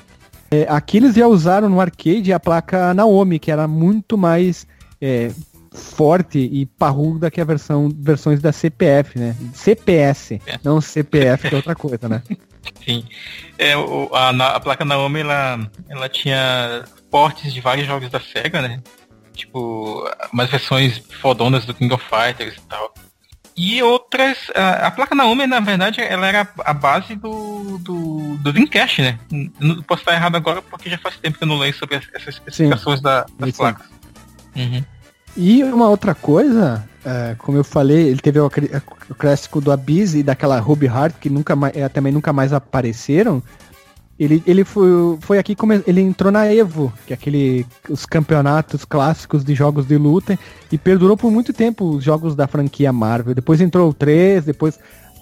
É, 0.51 0.67
aqui 0.69 0.97
eles 0.97 1.15
já 1.15 1.27
usaram 1.27 1.69
no 1.69 1.81
arcade 1.81 2.33
a 2.33 2.41
placa 2.41 2.95
Naomi, 2.95 3.39
que 3.39 3.51
era 3.51 3.69
muito 3.69 4.17
mais 4.17 4.67
é, 5.01 5.31
forte 5.73 6.39
e 6.39 6.65
parruda 6.65 7.31
que 7.31 7.41
a 7.41 7.45
versão 7.45 7.91
versões 7.95 8.41
da 8.41 8.51
CPF, 8.53 9.19
né? 9.19 9.37
CPS, 9.53 10.41
não 10.65 10.81
CPF, 10.81 11.49
que 11.49 11.55
é 11.55 11.57
outra 11.57 11.75
coisa, 11.75 12.09
né? 12.09 12.23
Sim. 12.85 13.05
É, 13.59 13.77
o- 13.77 14.11
a, 14.13 14.31
a 14.31 14.61
placa 14.61 14.85
Naomi, 14.85 15.21
ela, 15.21 15.71
ela 15.89 16.09
tinha 16.09 16.85
portes 17.11 17.53
de 17.53 17.61
vários 17.61 17.87
jogos 17.87 18.09
da 18.11 18.19
SEGA, 18.21 18.63
né? 18.63 18.81
Tipo, 19.35 20.05
umas 20.33 20.51
versões 20.51 20.99
fodonas 21.21 21.65
do 21.65 21.73
King 21.75 21.93
of 21.95 22.05
Fighters 22.05 22.57
e 22.57 22.61
tal. 22.69 22.93
E 23.61 23.83
outras. 23.83 24.39
A, 24.55 24.87
a 24.87 24.91
placa 24.93 25.15
Naomi, 25.17 25.45
na 25.47 25.59
verdade, 25.59 26.01
ela 26.01 26.27
era 26.29 26.49
a 26.65 26.73
base 26.73 27.17
do, 27.17 27.79
do, 27.79 28.37
do 28.37 28.53
Dreamcast, 28.53 29.03
né? 29.03 29.19
Não 29.59 29.83
posso 29.83 30.03
estar 30.03 30.15
errado 30.15 30.37
agora 30.37 30.63
porque 30.63 30.89
já 30.89 30.97
faz 30.99 31.17
tempo 31.17 31.37
que 31.39 31.43
eu 31.45 31.49
não 31.49 31.59
leio 31.59 31.75
sobre 31.75 31.97
as- 31.97 32.09
essas 32.15 32.35
especificações 32.35 33.01
da- 33.01 33.27
das 33.39 33.51
Sim. 33.51 33.57
placas. 33.57 33.87
Uhum. 34.55 34.85
E 35.37 35.63
uma 35.65 35.89
outra 35.89 36.15
coisa, 36.15 36.89
é, 37.05 37.35
como 37.39 37.59
eu 37.59 37.65
falei, 37.65 38.09
ele 38.09 38.21
teve 38.21 38.39
o, 38.41 38.47
o 39.11 39.15
clássico 39.15 39.61
do 39.61 39.73
Abyss 39.73 40.15
e 40.15 40.23
daquela 40.23 40.59
Ruby 40.61 40.87
Heart, 40.87 41.17
que 41.21 41.29
nunca 41.29 41.55
mais, 41.57 41.77
eh, 41.77 41.89
também 41.89 42.13
nunca 42.13 42.33
mais 42.33 42.53
apareceram. 42.53 43.43
Ele, 44.19 44.43
ele 44.45 44.64
foi, 44.64 45.16
foi 45.21 45.39
aqui 45.39 45.55
como 45.55 45.73
ele 45.73 46.01
entrou 46.01 46.33
na 46.33 46.53
Evo, 46.53 46.93
que 47.07 47.12
é 47.12 47.14
aquele 47.14 47.64
os 47.89 48.05
campeonatos 48.05 48.85
clássicos 48.85 49.45
de 49.45 49.55
jogos 49.55 49.87
de 49.87 49.97
luta 49.97 50.37
e 50.73 50.77
perdurou 50.77 51.16
por 51.16 51.31
muito 51.31 51.53
tempo 51.53 51.85
os 51.85 52.03
jogos 52.03 52.35
da 52.35 52.49
franquia 52.49 52.93
Marvel. 52.93 53.35
Depois 53.35 53.61
entrou 53.61 53.91
o 53.91 53.95
3, 53.95 54.45
depois 54.45 54.79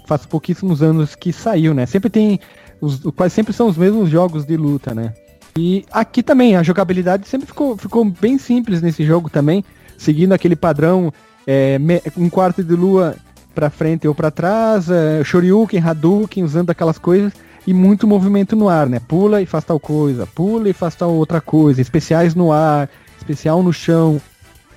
faz 0.07 0.24
pouquíssimos 0.24 0.82
anos 0.82 1.14
que 1.14 1.30
saiu, 1.30 1.74
né? 1.74 1.84
Sempre 1.84 2.09
tem 2.09 2.40
os 2.80 3.01
quase 3.14 3.34
sempre 3.34 3.53
são 3.53 3.68
os 3.68 3.76
mesmos 3.76 4.09
jogos 4.09 4.47
de 4.47 4.57
luta, 4.57 4.94
né? 4.94 5.12
E 5.59 5.84
aqui 5.92 6.22
também 6.22 6.57
a 6.57 6.62
jogabilidade 6.62 7.28
sempre 7.28 7.47
ficou, 7.47 7.76
ficou 7.76 8.05
bem 8.05 8.38
simples 8.38 8.80
nesse 8.80 9.05
jogo 9.05 9.28
também, 9.28 9.62
seguindo 9.99 10.32
aquele 10.32 10.57
padrão 10.57 11.12
é, 11.47 11.78
um 12.16 12.30
quarto 12.30 12.62
de 12.62 12.74
lua 12.74 13.14
pra 13.55 13.70
frente 13.70 14.07
ou 14.07 14.14
pra 14.14 14.30
trás, 14.30 14.90
é, 14.90 15.22
Shoryuken, 15.24 15.80
Hadouken, 15.80 16.44
usando 16.44 16.70
aquelas 16.70 16.99
coisas 16.99 17.32
e 17.66 17.74
muito 17.74 18.06
movimento 18.06 18.54
no 18.54 18.68
ar, 18.68 18.88
né? 18.88 19.00
Pula 19.00 19.42
e 19.42 19.46
faz 19.46 19.64
tal 19.64 19.80
coisa, 19.80 20.26
pula 20.26 20.68
e 20.68 20.72
faz 20.72 20.94
tal 20.94 21.12
outra 21.12 21.40
coisa, 21.40 21.80
especiais 21.80 22.34
no 22.34 22.52
ar, 22.52 22.88
especial 23.18 23.62
no 23.62 23.72
chão. 23.72 24.20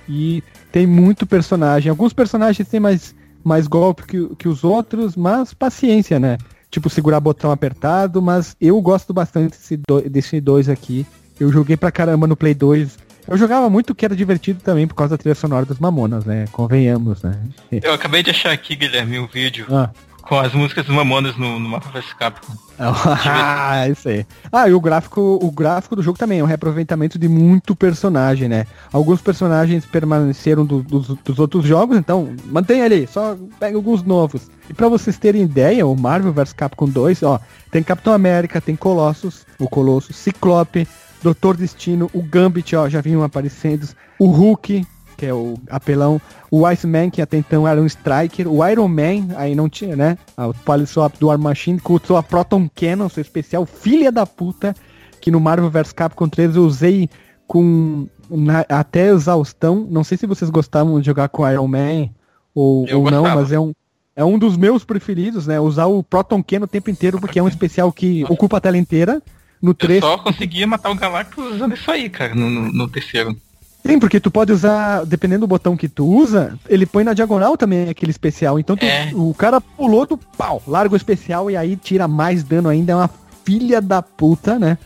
E 0.08 0.42
tem 0.72 0.86
muito 0.86 1.26
personagem. 1.26 1.88
Alguns 1.88 2.12
personagens 2.12 2.66
têm 2.68 2.80
mais, 2.80 3.14
mais 3.44 3.68
golpe 3.68 4.02
que, 4.02 4.36
que 4.36 4.48
os 4.48 4.64
outros, 4.64 5.14
mas 5.14 5.54
paciência, 5.54 6.18
né? 6.18 6.36
Tipo, 6.68 6.90
segurar 6.90 7.20
botão 7.20 7.50
apertado, 7.50 8.20
mas 8.20 8.56
eu 8.60 8.80
gosto 8.80 9.12
bastante 9.12 9.50
desse, 9.50 9.76
do, 9.76 10.00
desse 10.02 10.40
dois 10.40 10.68
aqui. 10.68 11.06
Eu 11.38 11.50
joguei 11.52 11.76
pra 11.76 11.92
caramba 11.92 12.26
no 12.26 12.36
Play 12.36 12.54
2. 12.54 12.98
Eu 13.28 13.36
jogava 13.36 13.70
muito 13.70 13.94
que 13.94 14.04
era 14.04 14.16
divertido 14.16 14.60
também 14.60 14.86
por 14.86 14.94
causa 14.94 15.16
da 15.16 15.18
trilha 15.18 15.34
sonora 15.34 15.64
dos 15.64 15.78
Mamonas, 15.78 16.24
né? 16.24 16.46
Convenhamos, 16.50 17.22
né? 17.22 17.40
Eu 17.70 17.92
acabei 17.92 18.22
de 18.22 18.30
achar 18.30 18.50
aqui, 18.52 18.74
Guilherme, 18.74 19.18
um 19.18 19.26
vídeo 19.26 19.66
Ah. 19.70 19.90
Com 20.30 20.38
as 20.38 20.52
músicas 20.52 20.86
dos 20.86 20.94
Mamonas 20.94 21.36
no, 21.36 21.58
no 21.58 21.68
Mapa 21.68 21.90
vs 21.90 22.12
Capcom. 22.12 22.52
ah, 22.78 23.88
isso 23.88 24.08
aí. 24.08 24.24
Ah, 24.52 24.68
e 24.68 24.72
o 24.72 24.80
gráfico, 24.80 25.40
o 25.42 25.50
gráfico 25.50 25.96
do 25.96 26.02
jogo 26.04 26.16
também 26.16 26.38
é 26.38 26.42
um 26.44 26.46
reaproveitamento 26.46 27.18
de 27.18 27.26
muito 27.28 27.74
personagem, 27.74 28.48
né? 28.48 28.64
Alguns 28.92 29.20
personagens 29.20 29.84
permaneceram 29.84 30.64
do- 30.64 30.84
dos, 30.84 31.08
dos 31.08 31.38
outros 31.40 31.64
jogos, 31.66 31.98
então 31.98 32.32
mantém 32.46 32.80
ali, 32.80 33.08
só 33.08 33.36
pega 33.58 33.76
alguns 33.76 34.04
novos. 34.04 34.48
E 34.68 34.72
pra 34.72 34.88
vocês 34.88 35.18
terem 35.18 35.42
ideia, 35.42 35.84
o 35.84 35.96
Marvel 35.96 36.32
vs 36.32 36.52
Capcom 36.52 36.88
2, 36.88 37.24
ó, 37.24 37.40
tem 37.72 37.82
Capitão 37.82 38.12
América, 38.12 38.60
tem 38.60 38.76
Colossus, 38.76 39.44
o 39.58 39.68
Colosso, 39.68 40.12
Ciclope, 40.12 40.86
Doutor 41.24 41.56
Destino, 41.56 42.08
o 42.14 42.22
Gambit, 42.22 42.76
ó, 42.76 42.88
já 42.88 43.00
vinham 43.00 43.24
aparecendo, 43.24 43.88
o 44.16 44.28
Hulk, 44.28 44.86
que 45.20 45.26
é 45.26 45.34
o 45.34 45.54
apelão, 45.68 46.18
o 46.50 46.64
Iceman, 46.64 47.10
que 47.10 47.20
até 47.20 47.36
então 47.36 47.68
era 47.68 47.78
um 47.78 47.84
Striker, 47.84 48.48
o 48.50 48.66
Iron 48.66 48.88
Man, 48.88 49.34
aí 49.36 49.54
não 49.54 49.68
tinha, 49.68 49.94
né? 49.94 50.16
O 50.38 50.54
Polyswap 50.54 51.18
do 51.20 51.26
War 51.26 51.38
Machine, 51.38 51.78
com 51.78 51.98
sua 51.98 52.22
Proton 52.22 52.66
Cannon, 52.74 53.10
seu 53.10 53.20
especial, 53.20 53.66
filha 53.66 54.10
da 54.10 54.24
puta, 54.24 54.74
que 55.20 55.30
no 55.30 55.38
Marvel 55.38 55.68
vs 55.68 55.92
Capcom 55.92 56.26
3 56.26 56.56
eu 56.56 56.64
usei 56.64 57.06
com 57.46 58.08
na- 58.30 58.64
até 58.68 59.08
exaustão. 59.10 59.86
Não 59.90 60.02
sei 60.02 60.16
se 60.16 60.26
vocês 60.26 60.50
gostavam 60.50 60.98
de 61.00 61.04
jogar 61.04 61.28
com 61.28 61.46
Iron 61.46 61.68
Man 61.68 62.08
ou, 62.54 62.86
ou 62.94 63.10
não, 63.10 63.24
mas 63.34 63.52
é 63.52 63.60
um, 63.60 63.72
é 64.16 64.24
um 64.24 64.38
dos 64.38 64.56
meus 64.56 64.84
preferidos, 64.84 65.46
né? 65.46 65.60
Usar 65.60 65.84
o 65.86 66.02
Proton 66.02 66.42
Cannon 66.42 66.64
o 66.64 66.68
tempo 66.68 66.88
inteiro, 66.90 67.20
porque 67.20 67.38
é 67.38 67.42
um 67.42 67.48
especial 67.48 67.92
que 67.92 68.24
ocupa 68.30 68.56
a 68.56 68.60
tela 68.60 68.78
inteira. 68.78 69.20
No 69.60 69.72
Eu 69.72 69.74
3, 69.74 70.00
só 70.00 70.16
conseguia 70.16 70.66
matar 70.66 70.90
o 70.90 70.94
Galactus 70.94 71.56
usando 71.56 71.74
isso 71.74 71.90
aí, 71.90 72.08
cara, 72.08 72.34
no, 72.34 72.48
no- 72.48 72.72
no 72.72 72.88
terceiro. 72.88 73.36
Sim, 73.84 73.98
porque 73.98 74.20
tu 74.20 74.30
pode 74.30 74.52
usar, 74.52 75.04
dependendo 75.06 75.40
do 75.40 75.46
botão 75.48 75.76
que 75.76 75.88
tu 75.88 76.06
usa, 76.06 76.58
ele 76.68 76.84
põe 76.86 77.02
na 77.02 77.12
diagonal 77.14 77.56
também 77.56 77.88
aquele 77.88 78.10
especial. 78.10 78.58
Então 78.58 78.76
tu- 78.76 78.84
É. 78.84 79.10
o 79.14 79.32
cara 79.34 79.60
pulou 79.60 80.06
do 80.06 80.16
pau, 80.16 80.62
larga 80.66 80.94
o 80.94 80.96
especial 80.96 81.50
e 81.50 81.56
aí 81.56 81.76
tira 81.76 82.06
mais 82.06 82.42
dano 82.44 82.68
ainda. 82.68 82.92
É 82.92 82.96
uma 82.96 83.10
filha 83.44 83.80
da 83.80 84.02
puta, 84.02 84.58
né? 84.58 84.76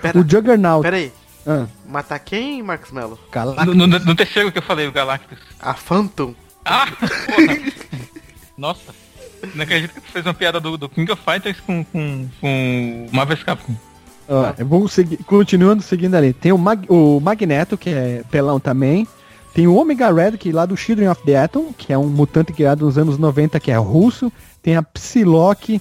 Pera, 0.00 0.18
o 0.18 0.22
Juggernaut. 0.28 0.82
pera 0.82 0.96
aí. 0.96 1.12
Ah, 1.46 1.66
Matar 1.88 2.18
quem, 2.20 2.62
Marcos 2.62 2.92
Mello? 2.92 3.18
Galactus. 3.32 3.66
No, 3.74 3.86
no- 3.86 3.98
no 3.98 4.14
terceiro 4.14 4.52
que 4.52 4.58
eu 4.58 4.62
falei, 4.62 4.86
o 4.86 4.92
Galactus. 4.92 5.38
A 5.58 5.74
Phantom? 5.74 6.34
Ah, 6.64 6.86
porra. 6.86 7.58
Nossa. 8.56 8.94
Não 9.54 9.64
acredito 9.64 9.92
que 9.94 10.00
tu 10.00 10.12
fez 10.12 10.24
uma 10.24 10.34
piada 10.34 10.60
do, 10.60 10.76
do 10.78 10.88
King 10.88 11.10
of 11.10 11.20
Fighters 11.24 11.58
com, 11.60 11.82
com, 11.84 12.28
com 12.40 13.08
Marvel 13.12 13.36
Capcom. 13.44 13.74
Ó, 14.32 14.52
eu 14.56 14.66
vou 14.66 14.88
seguir, 14.88 15.18
continuando 15.24 15.82
seguindo 15.82 16.14
ali. 16.14 16.32
Tem 16.32 16.52
o, 16.52 16.58
Mag- 16.58 16.86
o 16.88 17.20
Magneto, 17.20 17.76
que 17.76 17.90
é 17.90 18.22
pelão 18.30 18.58
também. 18.58 19.06
Tem 19.54 19.66
o 19.66 19.76
Omega 19.76 20.10
Red, 20.10 20.38
que 20.38 20.48
é 20.48 20.52
lá 20.54 20.64
do 20.64 20.76
Children 20.76 21.08
of 21.10 21.22
the 21.24 21.36
Atom, 21.36 21.72
que 21.76 21.92
é 21.92 21.98
um 21.98 22.06
mutante 22.08 22.52
criado 22.52 22.86
nos 22.86 22.96
anos 22.96 23.18
90, 23.18 23.60
que 23.60 23.70
é 23.70 23.76
russo. 23.76 24.32
Tem 24.62 24.76
a 24.76 24.82
Psylocke, 24.82 25.80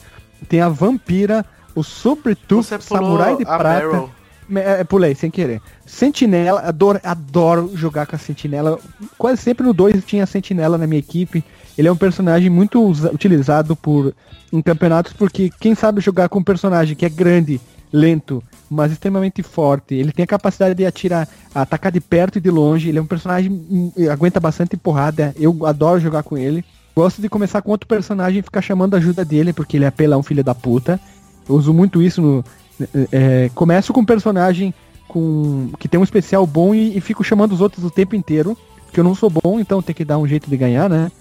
tem 0.49 0.59
a 0.59 0.67
Vampira, 0.67 1.45
o 1.73 1.81
Sobretooth, 1.81 2.65
Samurai 2.81 3.37
de 3.37 3.45
Prata. 3.45 3.87
Meryl. 3.87 4.09
É, 4.53 4.83
pulei, 4.83 5.15
sem 5.15 5.31
querer. 5.31 5.61
Sentinela, 5.85 6.59
adoro, 6.59 6.99
adoro 7.05 7.71
jogar 7.73 8.05
com 8.05 8.17
a 8.17 8.19
Sentinela. 8.19 8.77
Quase 9.17 9.41
sempre 9.41 9.65
no 9.65 9.73
2 9.73 10.03
tinha 10.03 10.25
a 10.25 10.27
Sentinela 10.27 10.77
na 10.77 10.85
minha 10.85 10.99
equipe. 10.99 11.41
Ele 11.77 11.87
é 11.87 11.91
um 11.91 11.95
personagem 11.95 12.49
muito 12.49 12.85
utilizado 13.13 13.77
por 13.77 14.13
em 14.51 14.61
campeonatos 14.61 15.13
porque 15.13 15.49
quem 15.57 15.73
sabe 15.73 16.01
jogar 16.01 16.27
com 16.27 16.39
um 16.39 16.43
personagem 16.43 16.97
que 16.97 17.05
é 17.05 17.09
grande, 17.09 17.61
lento, 17.91 18.43
mas 18.69 18.91
extremamente 18.91 19.43
forte. 19.43 19.95
Ele 19.95 20.11
tem 20.11 20.23
a 20.23 20.27
capacidade 20.27 20.75
de 20.75 20.85
atirar, 20.85 21.27
atacar 21.53 21.91
de 21.91 21.99
perto 21.99 22.37
e 22.37 22.41
de 22.41 22.49
longe. 22.49 22.89
Ele 22.89 22.99
é 22.99 23.01
um 23.01 23.05
personagem 23.05 23.51
hum, 23.51 23.91
aguenta 24.09 24.39
bastante 24.39 24.77
porrada. 24.77 25.35
Eu 25.37 25.65
adoro 25.65 25.99
jogar 25.99 26.23
com 26.23 26.37
ele. 26.37 26.63
Gosto 26.95 27.21
de 27.21 27.29
começar 27.29 27.61
com 27.61 27.71
outro 27.71 27.87
personagem 27.87 28.39
e 28.39 28.43
ficar 28.43 28.61
chamando 28.61 28.95
a 28.95 28.97
ajuda 28.97 29.23
dele 29.23 29.53
porque 29.53 29.77
ele 29.77 29.85
é 29.85 29.87
apelão, 29.87 30.23
filho 30.23 30.43
da 30.43 30.55
puta. 30.55 30.99
Eu 31.47 31.55
uso 31.55 31.73
muito 31.73 32.01
isso 32.01 32.21
no 32.21 32.43
é, 33.11 33.49
começo 33.53 33.93
com 33.93 34.01
um 34.01 34.05
personagem 34.05 34.73
com 35.07 35.69
que 35.77 35.87
tem 35.87 35.99
um 35.99 36.03
especial 36.03 36.47
bom 36.47 36.73
e, 36.73 36.97
e 36.97 37.01
fico 37.01 37.23
chamando 37.23 37.51
os 37.51 37.61
outros 37.61 37.83
o 37.83 37.89
tempo 37.89 38.15
inteiro, 38.15 38.57
porque 38.85 38.99
eu 38.99 39.03
não 39.03 39.13
sou 39.13 39.29
bom, 39.29 39.59
então 39.59 39.81
tem 39.81 39.93
que 39.93 40.05
dar 40.05 40.17
um 40.17 40.27
jeito 40.27 40.49
de 40.49 40.55
ganhar, 40.55 40.89
né? 40.89 41.11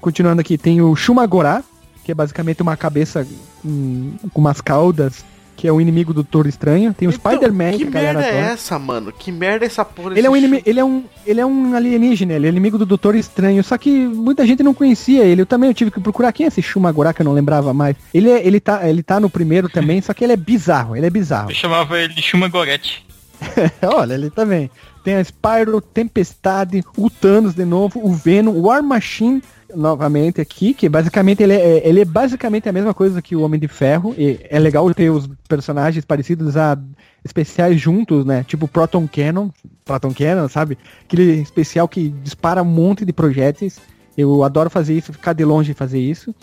Continuando 0.00 0.40
aqui, 0.40 0.58
tem 0.58 0.80
o 0.80 0.96
Shumagorá, 0.96 1.62
que 2.04 2.10
é 2.10 2.14
basicamente 2.14 2.62
uma 2.62 2.76
cabeça 2.76 3.26
hum, 3.64 4.14
com 4.32 4.40
umas 4.40 4.60
caudas, 4.60 5.24
que 5.60 5.68
é 5.68 5.72
o 5.72 5.78
inimigo 5.78 6.14
do 6.14 6.22
Doutor 6.22 6.46
Estranho. 6.46 6.94
Tem 6.94 7.06
o 7.06 7.12
Então, 7.12 7.32
Spider-Man, 7.32 7.72
Que 7.72 7.78
que 7.78 7.84
a 7.88 7.90
galera 7.90 8.18
merda 8.20 8.34
é 8.38 8.40
essa, 8.52 8.78
mano? 8.78 9.12
Que 9.12 9.30
merda 9.30 9.64
é 9.64 9.66
essa 9.66 9.84
porra 9.84 10.16
Ele 10.18 10.26
é, 10.26 10.30
um 10.30 10.34
inimi- 10.34 10.62
ele, 10.64 10.80
é 10.80 10.84
um, 10.84 11.04
ele 11.26 11.38
é 11.38 11.44
um 11.44 11.74
alienígena, 11.74 12.32
ele 12.32 12.46
é 12.46 12.48
inimigo 12.48 12.78
do 12.78 12.86
Doutor 12.86 13.14
Estranho, 13.14 13.62
só 13.62 13.76
que 13.76 13.90
muita 13.90 14.46
gente 14.46 14.62
não 14.62 14.72
conhecia 14.72 15.22
ele. 15.22 15.42
Eu 15.42 15.46
também 15.46 15.68
eu 15.68 15.74
tive 15.74 15.90
que 15.90 16.00
procurar 16.00 16.32
quem 16.32 16.44
é 16.44 16.48
esse 16.48 16.62
Shumagorá, 16.62 17.12
que 17.12 17.20
eu 17.20 17.24
não 17.26 17.34
lembrava 17.34 17.74
mais. 17.74 17.94
Ele, 18.14 18.30
é, 18.30 18.46
ele, 18.46 18.58
tá, 18.58 18.88
ele 18.88 19.02
tá 19.02 19.20
no 19.20 19.28
primeiro 19.28 19.68
também, 19.68 20.00
só 20.00 20.14
que 20.14 20.24
ele 20.24 20.32
é 20.32 20.36
bizarro, 20.36 20.96
ele 20.96 21.04
é 21.04 21.10
bizarro. 21.10 21.50
Eu 21.50 21.54
chamava 21.54 21.98
ele 22.00 22.14
de 22.14 22.22
Shuma 22.22 22.48
Gorete. 22.48 23.04
Olha, 23.94 24.14
ele 24.14 24.30
também. 24.30 24.70
Tem 25.04 25.14
a 25.16 25.20
Spyro, 25.24 25.80
Tempestade, 25.80 26.82
o 26.96 27.08
Thanos 27.08 27.54
de 27.54 27.64
novo, 27.64 28.00
o 28.02 28.12
Venom, 28.12 28.52
o 28.52 28.62
War 28.66 28.82
Machine 28.82 29.42
novamente 29.74 30.40
aqui, 30.40 30.74
que 30.74 30.88
basicamente 30.88 31.42
ele 31.42 31.54
é, 31.54 31.86
ele 31.86 32.00
é 32.00 32.04
basicamente 32.04 32.68
a 32.68 32.72
mesma 32.72 32.94
coisa 32.94 33.22
que 33.22 33.36
o 33.36 33.42
Homem 33.42 33.60
de 33.60 33.68
Ferro. 33.68 34.14
E 34.16 34.38
é 34.48 34.58
legal 34.58 34.92
ter 34.94 35.10
os 35.10 35.28
personagens 35.48 36.04
parecidos 36.04 36.56
a 36.56 36.78
especiais 37.24 37.80
juntos, 37.80 38.24
né? 38.24 38.44
Tipo 38.44 38.66
Proton 38.66 39.08
Cannon, 39.08 39.50
Proton 39.84 40.12
Cannon, 40.12 40.48
sabe? 40.48 40.78
Aquele 41.04 41.40
especial 41.40 41.88
que 41.88 42.08
dispara 42.22 42.62
um 42.62 42.66
monte 42.66 43.04
de 43.04 43.12
projéteis. 43.12 43.78
Eu 44.16 44.42
adoro 44.42 44.68
fazer 44.68 44.94
isso, 44.96 45.12
ficar 45.12 45.32
de 45.32 45.44
longe 45.44 45.72
e 45.72 45.74
fazer 45.74 46.00
isso. 46.00 46.34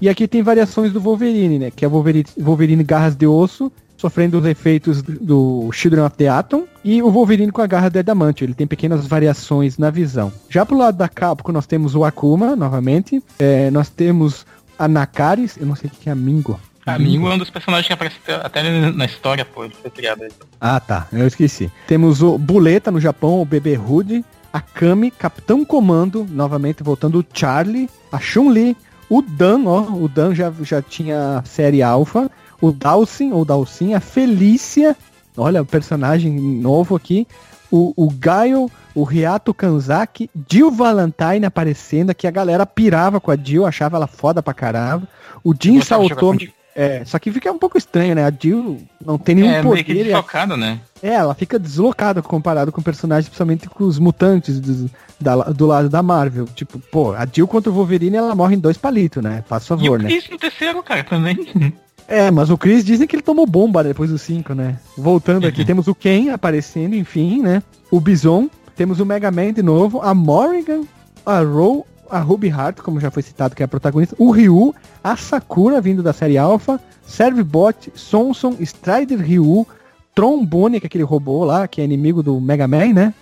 E 0.00 0.08
aqui 0.08 0.26
tem 0.26 0.42
variações 0.42 0.92
do 0.92 1.00
Wolverine, 1.00 1.58
né? 1.58 1.70
Que 1.70 1.84
é 1.84 1.88
Wolverine, 1.88 2.26
Wolverine 2.38 2.82
Garras 2.82 3.14
de 3.14 3.26
Osso, 3.26 3.70
sofrendo 4.00 4.38
os 4.38 4.46
efeitos 4.46 5.02
do 5.02 5.68
Children 5.72 6.04
of 6.04 6.16
the 6.16 6.26
Atom, 6.26 6.64
e 6.82 7.02
o 7.02 7.10
Wolverine 7.10 7.52
com 7.52 7.60
a 7.60 7.66
garra 7.66 7.90
de 7.90 7.98
adamantio. 7.98 8.46
Ele 8.46 8.54
tem 8.54 8.66
pequenas 8.66 9.06
variações 9.06 9.76
na 9.76 9.90
visão. 9.90 10.32
Já 10.48 10.64
pro 10.64 10.78
lado 10.78 10.96
da 10.96 11.06
Capcom, 11.08 11.52
nós 11.52 11.66
temos 11.66 11.94
o 11.94 12.02
Akuma, 12.04 12.56
novamente. 12.56 13.22
É, 13.38 13.70
nós 13.70 13.90
temos 13.90 14.46
a 14.78 14.88
Nakaris, 14.88 15.58
eu 15.58 15.66
não 15.66 15.76
sei 15.76 15.88
o 15.88 15.92
que 15.92 16.08
é 16.08 16.12
a 16.12 16.14
Mingo. 16.14 16.58
A 16.86 16.98
Mingo 16.98 17.28
é 17.28 17.34
um 17.34 17.38
dos 17.38 17.50
personagens 17.50 17.86
que 17.86 17.92
aparece 17.92 18.16
até- 18.42 18.90
na 18.90 19.04
história, 19.04 19.44
pô. 19.44 19.64
Ele 19.64 19.74
foi 19.82 19.90
criado 19.90 20.22
aí. 20.22 20.30
Ah, 20.58 20.80
tá. 20.80 21.06
Eu 21.12 21.26
esqueci. 21.26 21.70
Temos 21.86 22.22
o 22.22 22.38
Buleta 22.38 22.90
no 22.90 22.98
Japão, 22.98 23.42
o 23.42 23.44
Bebê 23.44 23.74
Rude, 23.74 24.24
a 24.50 24.62
Kami, 24.62 25.10
Capitão 25.10 25.62
Comando, 25.62 26.26
novamente 26.30 26.82
voltando 26.82 27.20
o 27.20 27.24
Charlie, 27.34 27.88
a 28.10 28.18
Chun-Li, 28.18 28.74
o 29.10 29.20
Dan, 29.20 29.64
ó, 29.66 29.82
o 29.82 30.08
Dan 30.08 30.34
já, 30.34 30.50
já 30.62 30.80
tinha 30.80 31.42
série 31.44 31.82
Alpha, 31.82 32.30
o 32.60 32.72
Dalsin, 32.72 33.32
ou 33.32 33.44
Dalsin, 33.44 33.94
a 33.94 34.00
Felícia, 34.00 34.96
olha 35.36 35.62
o 35.62 35.66
personagem 35.66 36.32
novo 36.60 36.94
aqui, 36.96 37.26
o, 37.70 37.92
o 37.96 38.10
Gaio, 38.10 38.70
o 38.94 39.04
Riato 39.04 39.54
Kanzaki, 39.54 40.28
Jill 40.50 40.70
Valentine 40.70 41.46
aparecendo, 41.46 42.14
que 42.14 42.26
a 42.26 42.30
galera 42.30 42.66
pirava 42.66 43.20
com 43.20 43.30
a 43.30 43.36
Jill, 43.36 43.64
achava 43.64 43.96
ela 43.96 44.06
foda 44.06 44.42
pra 44.42 44.52
caralho, 44.52 45.06
o 45.44 45.54
Jin 45.58 45.80
Saotome, 45.80 46.40
Jill. 46.40 46.52
é, 46.74 47.04
só 47.04 47.18
que 47.18 47.30
fica 47.30 47.50
um 47.52 47.58
pouco 47.58 47.78
estranho, 47.78 48.14
né? 48.14 48.24
A 48.26 48.32
Jill 48.36 48.82
não 49.04 49.16
tem 49.16 49.36
nenhum 49.36 49.50
É, 49.52 49.62
poder. 49.62 50.06
e 50.06 50.56
né? 50.56 50.80
é, 51.02 51.14
ela 51.14 51.32
fica 51.34 51.58
deslocada 51.58 52.20
comparado 52.20 52.70
com 52.72 52.82
personagens, 52.82 53.28
principalmente 53.28 53.68
com 53.70 53.84
os 53.84 53.98
mutantes 54.00 54.58
do, 54.60 54.90
da- 55.20 55.44
do 55.44 55.66
lado 55.66 55.88
da 55.88 56.02
Marvel. 56.02 56.46
Tipo, 56.54 56.78
pô, 56.90 57.12
a 57.12 57.24
Jill 57.24 57.46
contra 57.46 57.70
o 57.70 57.74
Wolverine, 57.74 58.16
ela 58.16 58.34
morre 58.34 58.56
em 58.56 58.58
dois 58.58 58.76
palitos, 58.76 59.22
né? 59.22 59.44
Faz 59.46 59.64
E 59.64 59.68
favor, 59.68 59.98
o 59.98 60.02
né? 60.02 60.08
Chris 60.10 60.28
no 60.28 60.36
terceiro, 60.36 60.82
cara, 60.82 61.04
também. 61.04 61.36
É, 62.10 62.28
mas 62.28 62.50
o 62.50 62.58
Chris 62.58 62.84
dizem 62.84 63.06
que 63.06 63.14
ele 63.14 63.22
tomou 63.22 63.46
bomba 63.46 63.84
depois 63.84 64.10
do 64.10 64.18
5, 64.18 64.52
né? 64.52 64.76
Voltando 64.98 65.46
aqui, 65.46 65.64
temos 65.64 65.86
o 65.86 65.94
Ken 65.94 66.30
aparecendo, 66.30 66.96
enfim, 66.96 67.40
né? 67.40 67.62
O 67.88 68.00
Bison, 68.00 68.50
temos 68.74 68.98
o 68.98 69.06
Mega 69.06 69.30
Man 69.30 69.52
de 69.52 69.62
novo, 69.62 70.00
a 70.02 70.12
Morrigan, 70.12 70.82
a 71.24 71.38
Ro, 71.38 71.86
a 72.10 72.18
Ruby 72.18 72.50
Hart, 72.50 72.78
como 72.78 72.98
já 72.98 73.12
foi 73.12 73.22
citado, 73.22 73.54
que 73.54 73.62
é 73.62 73.64
a 73.64 73.68
protagonista, 73.68 74.16
o 74.18 74.32
Ryu, 74.32 74.74
a 75.04 75.16
Sakura, 75.16 75.80
vindo 75.80 76.02
da 76.02 76.12
série 76.12 76.36
Alpha, 76.36 76.80
Servbot, 77.06 77.92
Sonson, 77.94 78.56
Strider 78.58 79.20
Ryu, 79.20 79.64
Trombone, 80.12 80.80
que 80.80 80.86
é 80.86 80.88
aquele 80.88 81.04
robô 81.04 81.44
lá, 81.44 81.68
que 81.68 81.80
é 81.80 81.84
inimigo 81.84 82.24
do 82.24 82.40
Mega 82.40 82.66
Man, 82.66 82.92
né? 82.92 83.14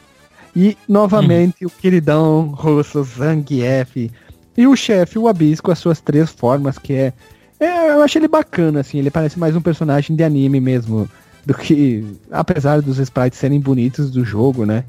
E, 0.56 0.78
novamente, 0.88 1.66
o 1.66 1.70
queridão 1.70 2.54
russo 2.56 3.04
Zangief. 3.04 4.10
E 4.56 4.66
o 4.66 4.74
chefe, 4.74 5.18
o 5.18 5.28
Abyss, 5.28 5.60
com 5.60 5.70
as 5.70 5.78
suas 5.78 6.00
três 6.00 6.30
formas, 6.30 6.78
que 6.78 6.94
é... 6.94 7.12
é... 7.60 7.90
Eu 7.90 8.02
achei 8.02 8.20
ele 8.20 8.28
bacana, 8.28 8.80
assim, 8.80 8.98
ele 8.98 9.10
parece 9.10 9.38
mais 9.38 9.54
um 9.56 9.60
personagem 9.60 10.14
de 10.14 10.22
anime 10.22 10.60
mesmo, 10.60 11.08
do 11.44 11.54
que... 11.54 12.04
Apesar 12.30 12.80
dos 12.80 12.98
sprites 12.98 13.38
serem 13.38 13.60
bonitos 13.60 14.10
do 14.10 14.24
jogo, 14.24 14.64
né? 14.64 14.84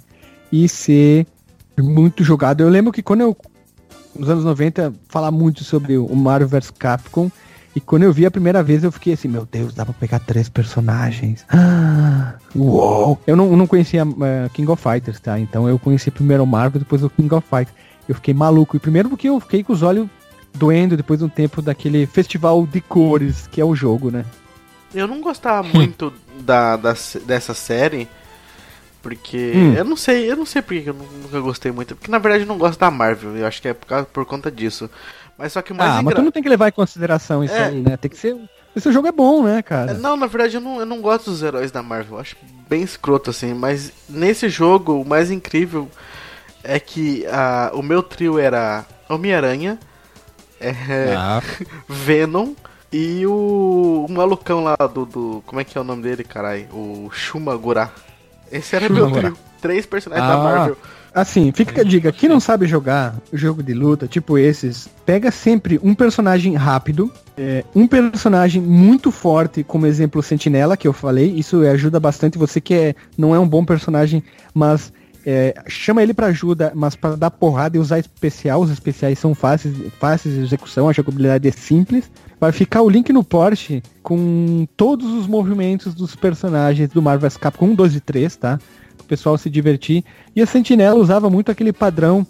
E 0.51 0.67
ser 0.67 1.25
muito 1.77 2.23
jogado. 2.23 2.61
Eu 2.61 2.69
lembro 2.69 2.91
que 2.91 3.01
quando 3.01 3.21
eu... 3.21 3.37
Nos 4.17 4.29
anos 4.29 4.43
90, 4.43 4.93
falar 5.07 5.31
muito 5.31 5.63
sobre 5.63 5.97
o 5.97 6.15
Mario 6.15 6.47
vs 6.47 6.71
Capcom, 6.71 7.29
e 7.75 7.79
quando 7.79 8.03
eu 8.03 8.11
vi 8.11 8.25
a 8.25 8.31
primeira 8.31 8.63
vez, 8.63 8.83
eu 8.83 8.91
fiquei 8.91 9.13
assim, 9.13 9.27
meu 9.27 9.47
Deus, 9.49 9.73
dá 9.73 9.85
pra 9.85 9.93
pegar 9.93 10.19
três 10.19 10.49
personagens. 10.49 11.45
Ah, 11.49 12.33
uou! 12.55 13.19
Eu 13.27 13.35
não, 13.35 13.55
não 13.55 13.67
conhecia 13.67 14.01
eh, 14.01 14.49
King 14.53 14.69
of 14.71 14.81
Fighters, 14.81 15.19
tá? 15.19 15.39
Então 15.39 15.69
eu 15.69 15.77
conheci 15.77 16.09
primeiro 16.09 16.43
o 16.43 16.47
Marvel, 16.47 16.79
depois 16.79 17.03
o 17.03 17.09
King 17.09 17.33
of 17.33 17.47
Fighters. 17.47 17.75
Eu 18.07 18.15
fiquei 18.15 18.33
maluco. 18.33 18.75
E 18.75 18.79
primeiro 18.79 19.07
porque 19.07 19.29
eu 19.29 19.39
fiquei 19.39 19.63
com 19.63 19.71
os 19.71 19.83
olhos 19.83 20.09
doendo 20.53 20.97
depois 20.97 21.19
de 21.19 21.25
um 21.25 21.29
tempo 21.29 21.61
daquele 21.61 22.05
festival 22.05 22.65
de 22.65 22.81
cores 22.81 23.47
que 23.47 23.59
é 23.61 23.65
o 23.65 23.75
jogo, 23.75 24.09
né? 24.11 24.25
Eu 24.93 25.07
não 25.07 25.21
gostava 25.21 25.67
muito 25.67 26.11
da, 26.39 26.75
da- 26.75 26.95
dessa 27.25 27.53
série. 27.53 28.07
Porque. 29.01 29.53
Hum. 29.55 29.73
Eu 29.75 29.85
não 29.85 29.95
sei, 29.95 30.29
eu 30.29 30.35
não 30.35 30.45
sei 30.45 30.61
porque 30.61 30.89
eu 30.89 30.93
nu- 30.93 31.07
nunca 31.23 31.39
gostei 31.39 31.71
muito. 31.71 31.95
Porque 31.95 32.11
na 32.11 32.17
verdade 32.17 32.43
eu 32.43 32.47
não 32.47 32.57
gosto 32.57 32.79
da 32.79 32.91
Marvel. 32.91 33.35
Eu 33.37 33.45
acho 33.47 33.61
que 33.61 33.67
é 33.69 33.73
por, 33.73 33.85
causa, 33.87 34.05
por 34.05 34.25
conta 34.25 34.51
disso. 34.51 34.89
Mas 35.37 35.53
só 35.53 35.61
que 35.61 35.71
o 35.71 35.75
mais 35.75 35.89
ah, 35.91 35.93
mas 35.95 36.01
engra- 36.03 36.15
tu 36.15 36.21
não 36.21 36.31
tem 36.31 36.43
que 36.43 36.49
levar 36.49 36.67
em 36.67 36.71
consideração 36.73 37.41
isso 37.43 37.53
É. 37.53 37.65
aí, 37.67 37.81
né? 37.81 37.95
Tem 37.95 38.11
que 38.11 38.17
ser. 38.17 38.35
Esse 38.75 38.91
jogo 38.91 39.07
é 39.07 39.11
bom, 39.11 39.43
né, 39.43 39.59
É, 39.59 39.61
cara? 39.63 39.93
Não, 39.93 40.15
na 40.17 40.27
verdade 40.27 40.55
eu 40.55 40.61
não, 40.61 40.79
eu 40.79 40.85
não 40.85 41.01
gosto 41.01 41.31
dos 41.31 41.41
heróis 41.41 41.71
da 41.71 41.81
Marvel. 41.81 42.15
Eu 42.15 42.19
acho 42.21 42.35
bem 42.69 42.81
escroto 42.81 43.29
assim. 43.29 43.53
Mas 43.53 43.91
nesse 44.09 44.49
jogo, 44.49 44.99
o 45.01 45.05
mais 45.07 45.31
incrível 45.31 45.89
é 46.63 46.77
que 46.79 47.25
ah, 47.27 47.71
o 47.73 47.81
meu 47.81 48.03
trio 48.03 48.37
era 48.37 48.85
Homem-Aranha, 49.07 49.79
é, 50.59 51.13
Ah, 51.17 51.41
Venom 51.87 52.53
e 52.91 53.25
o, 53.25 54.05
o 54.07 54.11
malucão 54.11 54.63
lá 54.63 54.75
do, 54.75 55.05
do. 55.05 55.43
Como 55.45 55.61
é 55.61 55.63
que 55.63 55.77
é 55.77 55.81
o 55.81 55.83
nome 55.83 56.03
dele, 56.03 56.23
caralho? 56.23 56.65
O 56.71 57.09
Shumagura. 57.11 57.91
Esse 58.51 58.75
era 58.75 58.89
meu 58.89 59.05
Shumagura. 59.05 59.21
trio. 59.31 59.37
Três 59.61 59.85
personagens 59.85 60.27
da 60.27 60.33
Ah. 60.35 60.43
Marvel. 60.43 60.77
Assim, 61.13 61.51
fica 61.51 61.81
a 61.81 61.83
dica, 61.83 62.11
quem 62.11 62.29
não 62.29 62.39
sabe 62.39 62.67
jogar 62.67 63.15
jogo 63.33 63.63
de 63.63 63.73
luta, 63.73 64.07
tipo 64.07 64.37
esses, 64.37 64.87
pega 65.07 65.31
sempre 65.31 65.79
um 65.81 65.95
personagem 65.95 66.53
rápido, 66.55 67.11
é, 67.35 67.63
um 67.75 67.87
personagem 67.87 68.61
muito 68.61 69.11
forte, 69.11 69.63
como 69.63 69.87
exemplo 69.87 70.19
o 70.19 70.23
Sentinela, 70.23 70.77
que 70.77 70.87
eu 70.87 70.93
falei, 70.93 71.33
isso 71.35 71.61
ajuda 71.67 71.99
bastante, 71.99 72.37
você 72.37 72.61
que 72.61 72.75
é, 72.75 72.95
não 73.17 73.33
é 73.33 73.39
um 73.39 73.47
bom 73.47 73.65
personagem, 73.65 74.23
mas 74.53 74.93
é, 75.31 75.53
chama 75.67 76.01
ele 76.01 76.13
pra 76.13 76.27
ajuda, 76.27 76.71
mas 76.75 76.95
para 76.95 77.15
dar 77.15 77.29
porrada 77.29 77.77
e 77.77 77.79
usar 77.79 77.99
especial, 77.99 78.61
os 78.61 78.71
especiais 78.71 79.19
são 79.19 79.35
fáceis, 79.35 79.75
fáceis 79.99 80.33
de 80.35 80.41
execução, 80.41 80.89
a 80.89 80.93
jogabilidade 80.93 81.47
é 81.47 81.51
simples. 81.51 82.09
Vai 82.39 82.51
ficar 82.51 82.81
o 82.81 82.89
link 82.89 83.11
no 83.13 83.23
Porsche 83.23 83.83
com 84.01 84.65
todos 84.77 85.05
os 85.13 85.27
movimentos 85.27 85.93
dos 85.93 86.15
personagens 86.15 86.89
do 86.89 87.01
Marvel 87.01 87.29
vs 87.29 87.37
Capcom 87.37 87.67
1, 87.67 87.75
2 87.75 87.95
e 87.95 87.99
3, 87.99 88.35
tá? 88.37 88.59
o 88.99 89.03
pessoal 89.03 89.37
se 89.37 89.49
divertir. 89.49 90.03
E 90.35 90.41
a 90.41 90.45
Sentinela 90.45 90.99
usava 90.99 91.29
muito 91.29 91.51
aquele 91.51 91.73
padrão 91.73 92.25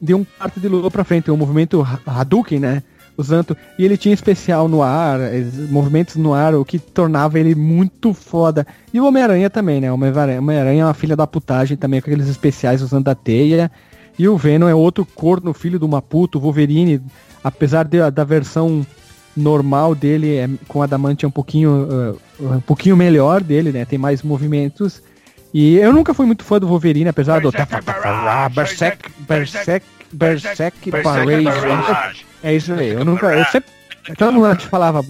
de 0.00 0.12
um 0.14 0.24
quarto 0.24 0.60
de 0.60 0.68
lua 0.68 0.90
pra 0.90 1.04
frente, 1.04 1.30
o 1.30 1.36
movimento 1.36 1.80
Ha- 1.82 2.00
Hadouken, 2.20 2.60
né? 2.60 2.82
Usando. 3.16 3.56
E 3.78 3.84
ele 3.84 3.96
tinha 3.96 4.12
especial 4.12 4.66
no 4.68 4.82
ar, 4.82 5.20
es- 5.32 5.70
movimentos 5.70 6.16
no 6.16 6.34
ar, 6.34 6.54
o 6.54 6.64
que 6.64 6.78
tornava 6.78 7.38
ele 7.38 7.54
muito 7.54 8.12
foda. 8.12 8.66
E 8.92 9.00
o 9.00 9.06
Homem-Aranha 9.06 9.48
também, 9.48 9.80
né? 9.80 9.90
O 9.90 9.94
Homem-Aranha 9.94 10.82
é 10.82 10.84
uma 10.84 10.94
filha 10.94 11.14
da 11.16 11.26
putagem 11.26 11.76
também, 11.76 12.00
com 12.00 12.10
aqueles 12.10 12.28
especiais 12.28 12.82
usando 12.82 13.08
a 13.08 13.14
teia. 13.14 13.70
E 14.18 14.28
o 14.28 14.36
Venom 14.36 14.68
é 14.68 14.74
outro 14.74 15.04
corno, 15.06 15.52
filho 15.54 15.78
do 15.78 15.88
Maputo, 15.88 16.38
o 16.38 16.40
Wolverine, 16.40 17.00
apesar 17.42 17.84
de- 17.84 18.10
da 18.10 18.24
versão 18.24 18.84
normal 19.36 19.94
dele 19.94 20.36
é, 20.36 20.48
com 20.68 20.80
adamante 20.82 21.24
é 21.24 21.28
um 21.28 21.30
pouquinho 21.30 22.16
uh, 22.40 22.54
um 22.56 22.60
pouquinho 22.60 22.96
melhor 22.96 23.42
dele, 23.42 23.72
né? 23.72 23.84
Tem 23.84 23.98
mais 23.98 24.22
movimentos. 24.22 25.02
E 25.52 25.76
eu 25.76 25.92
nunca 25.92 26.12
fui 26.14 26.26
muito 26.26 26.42
fã 26.44 26.58
do 26.58 26.66
Wolverine, 26.66 27.08
apesar 27.08 27.40
do 27.40 27.50
Berserk 27.52 27.70
Berserk 28.54 29.10
Berserk 29.28 29.86
Parade. 31.82 32.26
É 32.42 32.54
isso 32.54 32.72
aí. 32.72 32.90
Eu 32.90 33.04
nunca 33.04 33.34
eu 33.34 33.44
sempre 33.46 33.70
todo 34.18 34.32
mundo 34.32 34.60
falava 34.60 35.02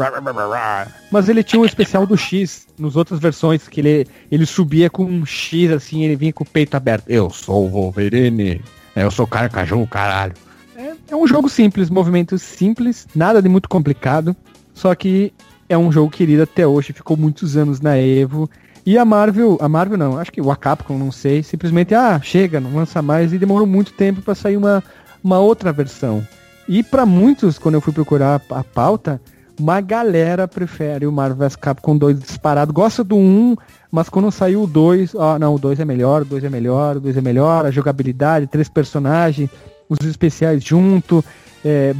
mas 1.10 1.28
ele 1.28 1.42
tinha 1.42 1.60
um 1.60 1.64
especial 1.64 2.06
do 2.06 2.16
X 2.16 2.66
nos 2.78 2.96
outras 2.96 3.18
versões 3.18 3.66
que 3.66 3.80
ele 3.80 4.06
ele 4.30 4.46
subia 4.46 4.88
com 4.88 5.04
um 5.04 5.26
X 5.26 5.70
assim, 5.72 6.04
ele 6.04 6.16
vinha 6.16 6.32
com 6.32 6.44
o 6.44 6.48
peito 6.48 6.76
aberto. 6.76 7.04
Eu 7.08 7.30
sou 7.30 7.66
o 7.66 7.70
Wolverine. 7.70 8.62
Eu 8.94 9.10
sou 9.10 9.26
Carcaju, 9.26 9.86
caralho. 9.88 10.34
É, 10.76 10.92
é 11.10 11.16
um 11.16 11.26
jogo 11.26 11.48
simples, 11.48 11.90
movimentos 11.90 12.42
simples, 12.42 13.08
nada 13.14 13.42
de 13.42 13.48
muito 13.48 13.68
complicado. 13.68 14.36
Só 14.72 14.94
que 14.94 15.32
é 15.68 15.76
um 15.76 15.90
jogo 15.90 16.10
querido 16.10 16.42
até 16.42 16.66
hoje, 16.66 16.92
ficou 16.92 17.16
muitos 17.16 17.56
anos 17.56 17.80
na 17.80 17.98
Evo. 17.98 18.48
E 18.86 18.98
a 18.98 19.04
Marvel, 19.04 19.56
a 19.60 19.68
Marvel 19.68 19.96
não, 19.96 20.18
acho 20.18 20.30
que 20.30 20.40
o 20.42 20.56
Capcom, 20.56 20.98
não 20.98 21.10
sei, 21.10 21.42
simplesmente, 21.42 21.94
ah, 21.94 22.20
chega, 22.22 22.60
não 22.60 22.74
lança 22.74 23.00
mais. 23.00 23.32
E 23.32 23.38
demorou 23.38 23.66
muito 23.66 23.92
tempo 23.92 24.20
para 24.20 24.34
sair 24.34 24.56
uma, 24.56 24.82
uma 25.22 25.38
outra 25.38 25.72
versão. 25.72 26.26
E 26.68 26.82
para 26.82 27.06
muitos, 27.06 27.58
quando 27.58 27.74
eu 27.76 27.80
fui 27.80 27.92
procurar 27.92 28.40
a 28.50 28.62
pauta, 28.64 29.20
uma 29.58 29.80
galera 29.80 30.46
prefere 30.46 31.06
o 31.06 31.12
Marvel 31.12 31.36
vs 31.38 31.56
Capcom 31.56 31.96
2 31.96 32.18
disparado. 32.20 32.72
Gosta 32.72 33.02
do 33.02 33.16
1, 33.16 33.56
mas 33.90 34.08
quando 34.08 34.30
saiu 34.30 34.64
o 34.64 34.66
2, 34.66 35.14
ó, 35.14 35.38
não, 35.38 35.54
o 35.54 35.58
2 35.58 35.80
é 35.80 35.84
melhor, 35.84 36.22
o 36.22 36.24
2 36.26 36.44
é 36.44 36.50
melhor, 36.50 36.96
o 36.96 37.00
2 37.00 37.16
é 37.16 37.20
melhor, 37.20 37.64
a 37.64 37.70
jogabilidade, 37.70 38.46
três 38.46 38.68
personagens, 38.68 39.48
os 39.88 39.98
especiais 40.06 40.62
junto, 40.62 41.24
é, 41.64 41.94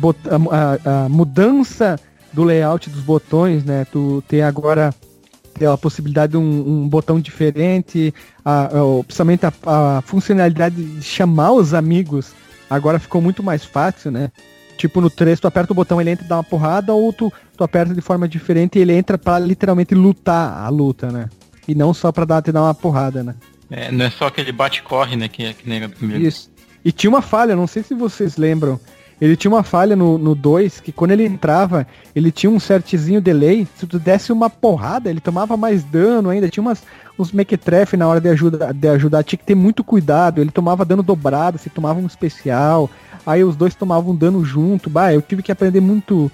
a, 0.51 0.91
a- 0.91 1.05
a 1.05 1.09
mudança 1.09 1.99
do 2.33 2.43
layout 2.45 2.91
dos 2.91 3.01
botões, 3.01 3.65
né? 3.65 3.87
Tu 3.91 4.23
tem 4.29 4.43
agora 4.43 4.93
a 5.73 5.77
possibilidade 5.77 6.33
de 6.33 6.37
um, 6.39 6.83
um 6.85 6.89
botão 6.89 7.21
diferente, 7.21 8.13
a, 8.45 8.65
a- 8.67 8.71
principalmente 9.05 9.47
a, 9.47 9.53
a 9.99 10.03
funcionalidade 10.03 10.77
de 10.83 11.03
chamar 11.03 11.53
os 11.53 11.75
amigos 11.75 12.33
agora 12.69 12.99
ficou 12.99 13.21
muito 13.21 13.43
mais 13.43 13.65
fácil, 13.65 14.11
né? 14.11 14.31
Tipo 14.77 15.01
no 15.01 15.09
3, 15.09 15.39
tu 15.39 15.47
aperta 15.47 15.73
o 15.73 15.77
botão, 15.77 16.01
ele 16.01 16.11
entra 16.11 16.25
e 16.25 16.29
dá 16.29 16.37
uma 16.37 16.45
porrada, 16.45 16.93
ou 16.93 17.13
tu, 17.13 17.33
tu 17.57 17.63
aperta 17.63 17.95
de 17.95 18.01
forma 18.01 18.27
diferente 18.27 18.79
e 18.79 18.83
ele 18.83 18.93
entra 18.93 19.17
pra 19.17 19.39
literalmente 19.39 19.95
lutar 19.95 20.65
a 20.65 20.69
luta, 20.69 21.13
né? 21.13 21.29
E 21.69 21.75
não 21.75 21.95
só 21.95 22.11
pra 22.11 22.25
dar, 22.25 22.43
te 22.43 22.51
dar 22.51 22.63
uma 22.63 22.75
porrada, 22.75 23.23
né? 23.23 23.35
É, 23.71 23.91
não 23.93 24.05
é 24.05 24.11
só 24.11 24.27
aquele 24.27 24.51
bate-corre, 24.53 25.17
né, 25.17 25.29
que, 25.29 25.55
que 25.55 25.69
nem. 25.69 25.81
Isso. 26.21 26.51
E 26.85 26.91
tinha 26.93 27.09
uma 27.09 27.23
falha, 27.23 27.55
não 27.57 27.67
sei 27.67 27.83
se 27.83 27.95
vocês 27.95 28.37
lembram. 28.37 28.79
Ele 29.21 29.37
tinha 29.37 29.51
uma 29.51 29.63
falha 29.63 29.95
no 29.95 30.35
2, 30.35 30.81
que 30.81 30.93
quando 30.93 31.13
ele 31.13 31.25
entrava, 31.25 31.87
ele 32.15 32.31
tinha 32.33 32.51
um 32.51 32.61
certezinho 32.61 33.21
delay. 33.21 33.67
Se 33.77 33.87
tu 33.87 33.99
desse 33.99 34.33
uma 34.33 34.51
porrada, 34.51 35.09
ele 35.09 35.21
tomava 35.21 35.57
mais 35.57 35.85
dano 35.85 36.31
ainda. 36.31 36.49
Tinha 36.49 36.63
umas, 36.63 36.83
uns 37.19 37.33
mequetrefe 37.33 37.97
na 37.97 38.09
hora 38.09 38.21
de, 38.21 38.29
ajuda, 38.29 38.73
de 38.73 38.89
ajudar. 38.89 39.23
Tinha 39.23 39.39
que 39.39 39.45
ter 39.45 39.55
muito 39.55 39.85
cuidado. 39.85 40.41
Ele 40.41 40.51
tomava 40.51 40.85
dano 40.85 41.03
dobrado, 41.03 41.59
se 41.59 41.71
tomava 41.71 42.01
um 42.01 42.07
especial. 42.07 42.91
Aí 43.25 43.43
os 43.45 43.57
dois 43.57 43.75
tomavam 43.75 44.15
dano 44.15 44.45
junto. 44.45 44.91
Bah, 44.91 45.13
eu 45.13 45.23
tive 45.23 45.43
que 45.43 45.53
aprender 45.53 45.81
muito 45.81 46.31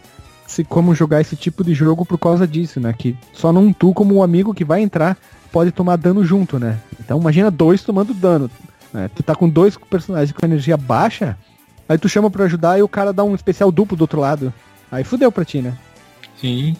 se, 0.46 0.64
como 0.64 0.94
jogar 0.94 1.20
esse 1.20 1.36
tipo 1.36 1.62
de 1.62 1.74
jogo 1.74 2.04
por 2.04 2.18
causa 2.18 2.46
disso, 2.46 2.80
né? 2.80 2.92
Que 2.96 3.16
só 3.32 3.52
não 3.52 3.72
tu, 3.72 3.92
como 3.94 4.16
um 4.16 4.22
amigo 4.22 4.52
que 4.54 4.64
vai 4.64 4.80
entrar, 4.80 5.16
pode 5.52 5.70
tomar 5.70 5.96
dano 5.96 6.24
junto, 6.24 6.58
né? 6.58 6.78
Então 6.98 7.20
imagina 7.20 7.50
dois 7.50 7.82
tomando 7.82 8.12
dano. 8.12 8.50
né? 8.92 9.08
Tu 9.14 9.22
tá 9.22 9.34
com 9.34 9.48
dois 9.48 9.76
personagens 9.76 10.32
com 10.32 10.44
energia 10.44 10.76
baixa, 10.76 11.36
aí 11.90 11.98
tu 11.98 12.08
chama 12.08 12.30
pra 12.30 12.44
ajudar 12.44 12.78
e 12.78 12.82
o 12.82 12.88
cara 12.88 13.12
dá 13.12 13.24
um 13.24 13.34
especial 13.34 13.72
duplo 13.72 13.96
do 13.96 14.02
outro 14.02 14.20
lado. 14.20 14.54
Aí 14.92 15.02
fudeu 15.02 15.32
pra 15.32 15.44
ti, 15.44 15.60
né? 15.60 15.76
Sim. 16.36 16.76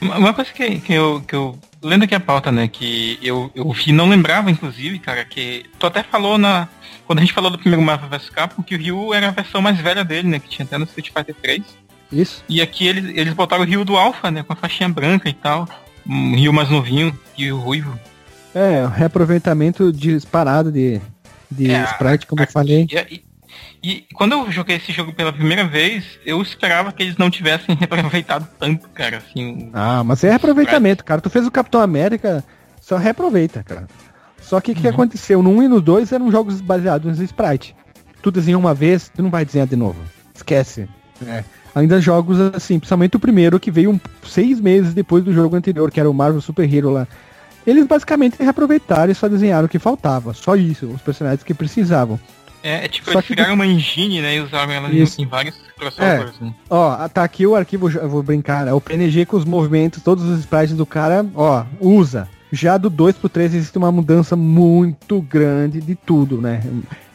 Uma 0.00 0.18
uma 0.18 0.34
coisa 0.34 0.50
que, 0.52 0.80
que, 0.80 0.92
eu, 0.92 1.22
que 1.26 1.34
eu. 1.34 1.56
Lendo 1.82 2.04
aqui 2.04 2.14
a 2.14 2.20
pauta, 2.20 2.50
né? 2.50 2.66
Que 2.66 3.18
eu, 3.22 3.50
eu 3.54 3.70
vi, 3.72 3.92
não 3.92 4.08
lembrava, 4.08 4.50
inclusive, 4.50 4.98
cara, 4.98 5.24
que. 5.24 5.64
Tu 5.78 5.86
até 5.86 6.02
falou 6.02 6.36
na. 6.36 6.68
Quando 7.06 7.20
a 7.20 7.22
gente 7.22 7.32
falou 7.32 7.50
do 7.50 7.58
primeiro 7.58 7.84
Marvel 7.84 8.08
vs 8.08 8.30
Capcom, 8.30 8.62
que 8.62 8.74
o 8.74 8.78
Ryu 8.78 9.14
era 9.14 9.28
a 9.28 9.32
versão 9.32 9.62
mais 9.62 9.78
velha 9.78 10.04
dele, 10.04 10.28
né? 10.28 10.38
Que 10.40 10.48
tinha 10.48 10.66
até 10.66 10.76
no 10.76 10.84
Street 10.84 11.10
Fighter 11.14 11.34
3. 11.40 11.62
Isso. 12.12 12.44
E 12.48 12.60
aqui 12.60 12.86
eles, 12.86 13.16
eles 13.16 13.32
botaram 13.32 13.62
o 13.62 13.66
Ryu 13.66 13.84
do 13.84 13.96
Alpha, 13.96 14.30
né? 14.30 14.42
Com 14.42 14.52
a 14.52 14.56
faixinha 14.56 14.88
branca 14.88 15.28
e 15.28 15.32
tal. 15.32 15.68
Um 16.06 16.34
Ryu 16.34 16.52
mais 16.52 16.68
novinho 16.68 17.16
e 17.38 17.50
o 17.52 17.58
ruivo. 17.58 17.98
É, 18.54 18.84
reaproveitamento 18.86 19.92
disparado 19.92 20.72
de, 20.72 21.00
de 21.50 21.70
É, 21.70 21.84
sprite, 21.84 22.26
como 22.26 22.42
eu 22.42 22.46
falei. 22.46 22.86
E, 22.90 23.14
e- 23.14 23.30
E 23.82 24.04
quando 24.14 24.32
eu 24.32 24.50
joguei 24.52 24.76
esse 24.76 24.92
jogo 24.92 25.12
pela 25.12 25.32
primeira 25.32 25.64
vez, 25.66 26.04
eu 26.24 26.40
esperava 26.42 26.92
que 26.92 27.02
eles 27.02 27.16
não 27.16 27.30
tivessem 27.30 27.74
reaproveitado 27.80 28.46
tanto, 28.58 28.88
cara, 28.90 29.16
assim. 29.18 29.70
Ah, 29.72 30.04
mas 30.04 30.22
é 30.22 30.28
reaproveitamento, 30.28 31.04
cara. 31.04 31.20
Tu 31.20 31.30
fez 31.30 31.46
o 31.46 31.50
Capitão 31.50 31.80
América, 31.80 32.44
só 32.80 32.96
reaproveita, 32.96 33.62
cara. 33.64 33.88
Só 34.40 34.60
que 34.60 34.72
o 34.72 34.74
que 34.74 34.86
aconteceu? 34.86 35.42
No 35.42 35.50
1 35.50 35.62
e 35.64 35.68
no 35.68 35.80
2 35.80 36.12
eram 36.12 36.30
jogos 36.30 36.60
baseados 36.60 37.18
em 37.20 37.24
sprite. 37.24 37.74
Tu 38.22 38.30
desenha 38.30 38.58
uma 38.58 38.74
vez, 38.74 39.08
tu 39.08 39.22
não 39.22 39.30
vai 39.30 39.44
desenhar 39.44 39.66
de 39.66 39.76
novo. 39.76 39.98
Esquece. 40.34 40.86
É. 41.26 41.42
Ainda 41.74 42.00
jogos 42.00 42.38
assim, 42.54 42.78
principalmente 42.78 43.16
o 43.16 43.20
primeiro 43.20 43.58
que 43.60 43.70
veio 43.70 43.90
um- 43.92 44.00
seis 44.26 44.60
meses 44.60 44.92
depois 44.94 45.24
do 45.24 45.32
jogo 45.32 45.56
anterior, 45.56 45.90
que 45.90 45.98
era 46.00 46.10
o 46.10 46.14
Marvel 46.14 46.40
Super 46.40 46.72
Hero 46.72 46.90
lá. 46.90 47.06
Eles 47.66 47.86
basicamente 47.86 48.36
reaproveitaram 48.40 49.10
e 49.12 49.14
só 49.14 49.28
desenharam 49.28 49.66
o 49.66 49.68
que 49.68 49.78
faltava. 49.78 50.32
Só 50.34 50.56
isso, 50.56 50.86
os 50.86 51.00
personagens 51.02 51.42
que 51.42 51.52
precisavam. 51.54 52.18
É, 52.62 52.84
é 52.84 52.88
tipo, 52.88 53.06
Só 53.06 53.18
eles 53.18 53.26
que- 53.26 53.34
criaram 53.34 53.54
uma 53.54 53.66
engine, 53.66 54.20
né, 54.20 54.36
e 54.36 54.40
usaram 54.40 54.70
ela 54.72 54.90
Isso. 54.90 55.20
em 55.22 55.26
vários 55.26 55.56
crossovers, 55.78 56.38
né? 56.40 56.52
Ó, 56.68 57.08
tá 57.08 57.24
aqui 57.24 57.46
o 57.46 57.54
arquivo, 57.56 57.90
eu 57.90 58.08
vou 58.08 58.22
brincar, 58.22 58.66
né? 58.66 58.72
O 58.72 58.80
PNG 58.80 59.24
com 59.24 59.36
os 59.36 59.44
movimentos, 59.46 60.02
todos 60.02 60.24
os 60.24 60.40
sprites 60.40 60.76
do 60.76 60.84
cara, 60.84 61.24
ó, 61.34 61.64
usa. 61.80 62.28
Já 62.52 62.76
do 62.76 62.90
2 62.90 63.16
pro 63.16 63.28
3 63.28 63.54
existe 63.54 63.78
uma 63.78 63.92
mudança 63.92 64.34
muito 64.36 65.22
grande 65.22 65.80
de 65.80 65.94
tudo, 65.94 66.38
né? 66.40 66.60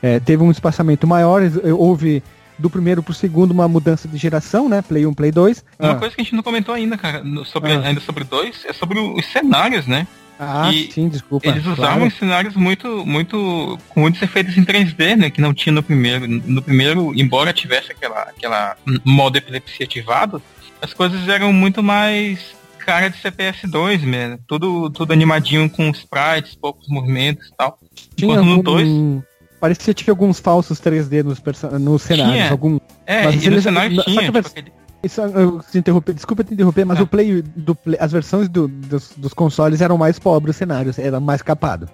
É, 0.01 0.19
teve 0.19 0.41
um 0.41 0.49
espaçamento 0.49 1.05
maior, 1.05 1.41
ex- 1.43 1.59
houve 1.77 2.23
do 2.57 2.69
primeiro 2.69 3.03
pro 3.03 3.13
segundo 3.13 3.51
uma 3.51 3.67
mudança 3.67 4.07
de 4.07 4.17
geração, 4.17 4.69
né? 4.69 4.81
Play 4.81 5.05
1, 5.05 5.13
Play 5.13 5.31
2. 5.31 5.63
Uma 5.77 5.91
Ah, 5.91 5.95
coisa 5.95 6.15
que 6.15 6.21
a 6.21 6.23
gente 6.23 6.33
não 6.35 6.41
comentou 6.41 6.73
ainda, 6.73 6.97
cara, 6.97 7.21
sobre, 7.45 7.73
Ah. 7.73 7.81
ainda 7.81 7.99
sobre 7.99 8.23
dois, 8.23 8.63
é 8.65 8.71
sobre 8.73 8.97
os 8.97 9.25
cenários, 9.25 9.85
né? 9.85 10.07
Ah, 10.39 10.71
e 10.73 10.91
sim, 10.91 11.07
desculpa. 11.07 11.47
Eles 11.47 11.63
usavam 11.65 11.75
claro. 11.95 12.05
os 12.07 12.13
cenários 12.17 12.55
muito, 12.55 13.05
muito, 13.05 13.77
com 13.89 14.01
muitos 14.01 14.21
efeitos 14.21 14.57
em 14.57 14.63
3D, 14.65 15.15
né? 15.15 15.29
Que 15.29 15.39
não 15.41 15.53
tinha 15.53 15.73
no 15.73 15.81
primeiro. 15.83 16.27
No 16.27 16.61
primeiro, 16.61 17.13
embora 17.15 17.53
tivesse 17.53 17.91
aquela, 17.91 18.21
aquela 18.23 18.75
modo 19.03 19.37
epilepsia 19.37 19.85
ativado, 19.85 20.41
as 20.81 20.93
coisas 20.93 21.27
eram 21.27 21.53
muito 21.53 21.81
mais 21.81 22.39
cara 22.79 23.09
de 23.09 23.17
CPS2 23.17 24.01
mesmo. 24.01 24.39
Tudo, 24.47 24.89
tudo 24.89 25.11
animadinho 25.13 25.69
com 25.69 25.89
sprites, 25.89 26.55
poucos 26.55 26.87
movimentos 26.87 27.47
e 27.47 27.55
tal. 27.55 27.79
Tinha 28.15 28.31
Enquanto 28.33 28.45
no 28.45 28.51
algum- 28.51 28.63
2, 28.63 29.23
Parecia 29.59 29.93
que 29.93 30.03
tinha 30.03 30.11
alguns 30.11 30.39
falsos 30.39 30.79
3D 30.79 31.23
nos, 31.23 31.39
perso- 31.39 31.79
nos 31.79 32.03
cenários. 32.03 32.51
Algum, 32.51 32.77
é, 33.05 33.23
mas 33.23 33.43
e 33.43 33.49
no 33.49 33.59
cenário 33.61 34.03
tinha, 34.03 34.23
tipo, 34.25 34.37
aquele- 34.37 34.71
Isso, 35.05 35.21
eu 35.21 35.61
te 35.71 35.77
interromper, 35.77 36.13
desculpa 36.13 36.43
te 36.43 36.53
interromper, 36.53 36.85
mas 36.85 36.99
Ah. 36.99 37.03
o 37.03 37.07
play, 37.07 37.41
do 37.41 37.75
play- 37.75 37.97
as 37.99 38.11
versões 38.11 38.49
do- 38.49 38.67
dos, 38.67 39.11
dos 39.15 39.33
consoles 39.33 39.81
eram 39.81 39.97
mais 39.97 40.17
pobres 40.19 40.55
os 40.55 40.57
cenários, 40.57 40.97
era 40.99 41.19
mais 41.19 41.41
capado. 41.41 41.87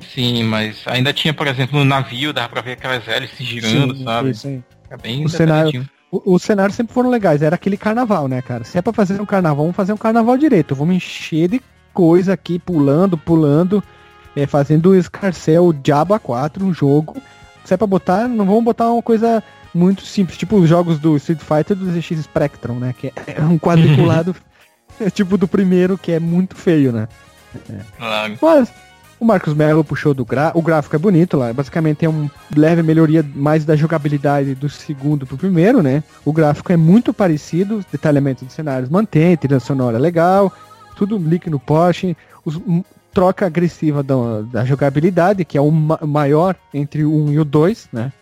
Sim, 0.00 0.42
mas 0.44 0.82
ainda 0.86 1.12
tinha, 1.12 1.32
por 1.32 1.46
exemplo, 1.46 1.78
no 1.78 1.84
navio, 1.84 2.32
dava 2.32 2.48
pra 2.48 2.62
ver 2.62 2.72
aquelas 2.72 3.06
hélices 3.06 3.46
girando, 3.46 3.94
Sim, 3.96 4.04
sabe? 4.04 4.32
Era 4.90 4.98
bem 5.00 5.24
O 5.24 5.28
cenário- 5.28 5.88
Os 6.10 6.42
cenários 6.42 6.76
sempre 6.76 6.94
foram 6.94 7.10
legais, 7.10 7.42
era 7.42 7.56
aquele 7.56 7.76
carnaval, 7.76 8.28
né, 8.28 8.40
cara? 8.40 8.62
Se 8.62 8.78
é 8.78 8.82
pra 8.82 8.92
fazer 8.92 9.20
um 9.20 9.26
carnaval, 9.26 9.64
vamos 9.64 9.74
fazer 9.74 9.92
um 9.92 9.96
carnaval 9.96 10.36
direito. 10.38 10.72
Vamos 10.74 10.94
encher 10.94 11.48
de 11.48 11.60
coisa 11.92 12.32
aqui, 12.34 12.56
pulando, 12.58 13.18
pulando, 13.18 13.82
é, 14.36 14.46
fazendo 14.46 14.90
o 14.90 14.94
escarcel 14.96 15.72
Diabo 15.72 16.14
A4, 16.14 16.62
um 16.62 16.72
jogo. 16.72 17.16
Se 17.64 17.74
é 17.74 17.76
pra 17.76 17.86
botar, 17.86 18.28
não 18.28 18.44
vamos 18.46 18.62
botar 18.62 18.92
uma 18.92 19.02
coisa 19.02 19.42
muito 19.74 20.02
simples, 20.02 20.38
tipo 20.38 20.56
os 20.56 20.68
jogos 20.68 20.98
do 20.98 21.16
Street 21.16 21.40
Fighter 21.40 21.76
do 21.76 21.90
ZX 21.92 22.22
Spectrum, 22.22 22.78
né? 22.78 22.94
Que 22.98 23.12
é 23.26 23.40
um 23.42 23.58
quadriculado, 23.58 24.34
é 25.00 25.08
tipo 25.10 25.36
do 25.36 25.48
primeiro, 25.48 25.98
que 25.98 26.12
é 26.12 26.20
muito 26.20 26.54
feio, 26.56 26.92
né? 26.92 27.08
Claro. 27.98 28.38
Mas 28.40 28.72
o 29.20 29.24
Marcos 29.24 29.54
Mello 29.54 29.84
puxou 29.84 30.12
do 30.12 30.24
gráfico. 30.24 30.58
O 30.58 30.62
gráfico 30.62 30.96
é 30.96 30.98
bonito 30.98 31.36
lá. 31.36 31.52
Basicamente 31.52 32.04
é 32.04 32.08
um 32.08 32.28
leve 32.54 32.82
melhoria 32.82 33.24
mais 33.34 33.64
da 33.64 33.76
jogabilidade 33.76 34.54
do 34.54 34.68
segundo 34.68 35.26
pro 35.26 35.36
primeiro, 35.36 35.82
né? 35.82 36.02
O 36.24 36.32
gráfico 36.32 36.72
é 36.72 36.76
muito 36.76 37.12
parecido, 37.14 37.76
os 37.78 37.84
detalhamentos 37.86 38.44
dos 38.44 38.52
cenários 38.54 38.90
mantém, 38.90 39.36
trilha 39.36 39.60
sonora 39.60 39.98
legal, 39.98 40.52
tudo 40.96 41.16
link 41.16 41.48
no 41.48 41.58
Porsche, 41.60 42.16
os, 42.44 42.56
um, 42.56 42.82
troca 43.12 43.46
agressiva 43.46 44.02
da, 44.02 44.14
da 44.52 44.64
jogabilidade, 44.64 45.44
que 45.44 45.56
é 45.56 45.60
o 45.60 45.70
ma- 45.70 46.00
maior 46.02 46.56
entre 46.72 47.04
o 47.04 47.14
1 47.26 47.32
e 47.32 47.38
o 47.38 47.44
2, 47.44 47.88
né? 47.92 48.12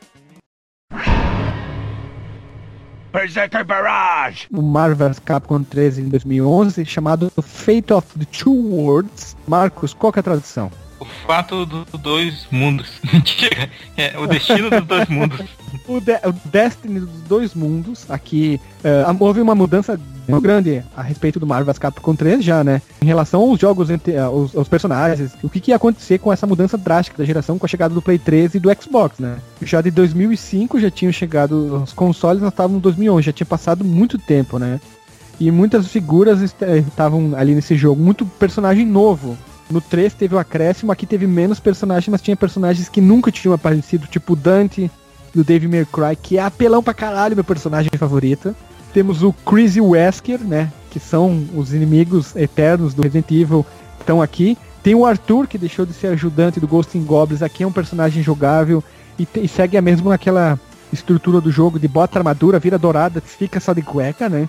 O 4.51 4.63
Marvel 4.63 5.09
vs 5.09 5.19
Capcom 5.19 5.63
13 5.63 6.01
em 6.01 6.09
2011, 6.09 6.85
chamado 6.87 7.31
Fate 7.43 7.93
of 7.93 8.19
the 8.19 8.25
Two 8.25 8.55
Worlds. 8.55 9.37
Marcos, 9.47 9.93
qual 9.93 10.13
é 10.17 10.21
a 10.21 10.23
tradução? 10.23 10.71
O 11.03 11.27
fato 11.27 11.67
dos 11.67 11.85
dois 12.01 12.47
mundos. 12.51 12.89
É, 13.97 14.19
o 14.19 14.27
destino 14.27 14.71
dos 14.71 14.85
dois 14.85 15.09
mundos. 15.09 15.41
O, 15.89 16.01
de- 16.01 16.21
o 16.25 16.33
Destiny 16.47 17.01
dos 17.01 17.21
dois 17.29 17.55
mundos, 17.55 18.11
aqui 18.11 18.61
eh, 18.85 19.05
houve 19.19 19.41
uma 19.41 19.55
mudança 19.55 19.99
grande 20.41 20.83
a 20.97 21.03
respeito 21.03 21.41
do 21.41 21.47
Marvel 21.47 21.75
Capcom 21.75 22.15
3 22.15 22.45
já, 22.45 22.63
né? 22.63 22.81
Em 23.03 23.07
relação 23.07 23.41
aos 23.43 23.59
jogos, 23.59 23.91
entre, 23.91 24.13
eh, 24.13 24.19
aos, 24.21 24.55
aos 24.57 24.69
personagens, 24.69 25.33
o 25.43 25.49
que, 25.49 25.61
que 25.61 25.71
ia 25.73 25.77
acontecer 25.77 26.19
com 26.19 26.33
essa 26.33 26.47
mudança 26.47 26.79
drástica 26.79 27.19
da 27.19 27.25
geração 27.25 27.59
com 27.59 27.67
a 27.67 27.69
chegada 27.69 27.93
do 27.95 28.01
Play 28.03 28.19
3 28.19 28.55
e 28.55 28.59
do 28.61 28.71
Xbox, 28.81 29.19
né? 29.19 29.37
Já 29.63 29.81
de 29.81 29.91
2005 29.91 30.79
já 30.81 30.91
tinham 30.91 31.13
chegado 31.13 31.83
os 31.83 31.93
consoles, 31.93 32.41
nós 32.43 32.53
estávamos 32.53 32.79
em 32.79 32.83
2011, 32.83 33.27
já 33.27 33.33
tinha 33.33 33.47
passado 33.47 33.85
muito 33.85 34.19
tempo, 34.19 34.59
né? 34.59 34.81
E 35.41 35.51
muitas 35.51 35.89
figuras 35.89 36.41
est- 36.41 36.63
estavam 36.87 37.33
ali 37.37 37.55
nesse 37.55 37.77
jogo, 37.77 38.01
muito 38.01 38.25
personagem 38.25 38.87
novo. 38.87 39.37
No 39.73 39.81
3 39.81 40.12
teve 40.12 40.35
o 40.35 40.39
acréscimo, 40.39 40.93
aqui 40.93 41.07
teve 41.07 41.27
menos 41.27 41.59
personagens, 41.59 42.09
mas 42.09 42.20
tinha 42.20 42.37
personagens 42.37 42.91
que 42.91 43.01
nunca 43.01 43.33
tinham 43.33 43.55
aparecido, 43.55 44.07
tipo 44.07 44.35
o 44.35 44.37
Dante, 44.37 44.91
do 45.35 45.43
Dave 45.43 45.66
May 45.66 45.87
Cry, 45.87 46.14
que 46.14 46.37
é 46.37 46.43
apelão 46.43 46.83
pra 46.83 46.93
caralho, 46.93 47.35
meu 47.35 47.45
personagem 47.45 47.91
favorito. 47.97 48.55
Temos 48.93 49.23
o 49.23 49.35
o 49.81 49.89
Wesker, 49.89 50.41
né? 50.41 50.70
Que 50.91 51.01
são 51.01 51.47
os 51.55 51.73
inimigos 51.73 52.37
eternos 52.37 52.93
do 52.93 53.03
Resident 53.03 53.31
Evil, 53.31 53.64
estão 53.99 54.20
aqui. 54.20 54.59
Tem 54.83 54.95
o 54.95 55.07
Arthur, 55.07 55.47
que 55.47 55.57
deixou 55.57 55.87
de 55.87 55.95
ser 55.95 56.09
ajudante 56.09 56.61
do 56.61 56.68
Ghost 56.68 56.97
in 56.99 57.05
Goblins, 57.05 57.41
aqui 57.41 57.62
é 57.62 57.66
um 57.66 57.73
personagem 57.73 58.23
jogável 58.23 58.85
e, 59.18 59.27
e 59.37 59.49
segue 59.49 59.79
a 59.79 59.83
mesma 59.83 60.12
aquela 60.12 60.61
estrutura 60.93 61.41
do 61.41 61.51
jogo 61.51 61.79
de 61.79 61.89
bota 61.89 62.18
armadura, 62.18 62.59
vira 62.59 62.79
dourada, 62.79 63.23
fica 63.23 63.59
só 63.59 63.73
de 63.73 63.81
cueca, 63.81 64.29
né? 64.29 64.47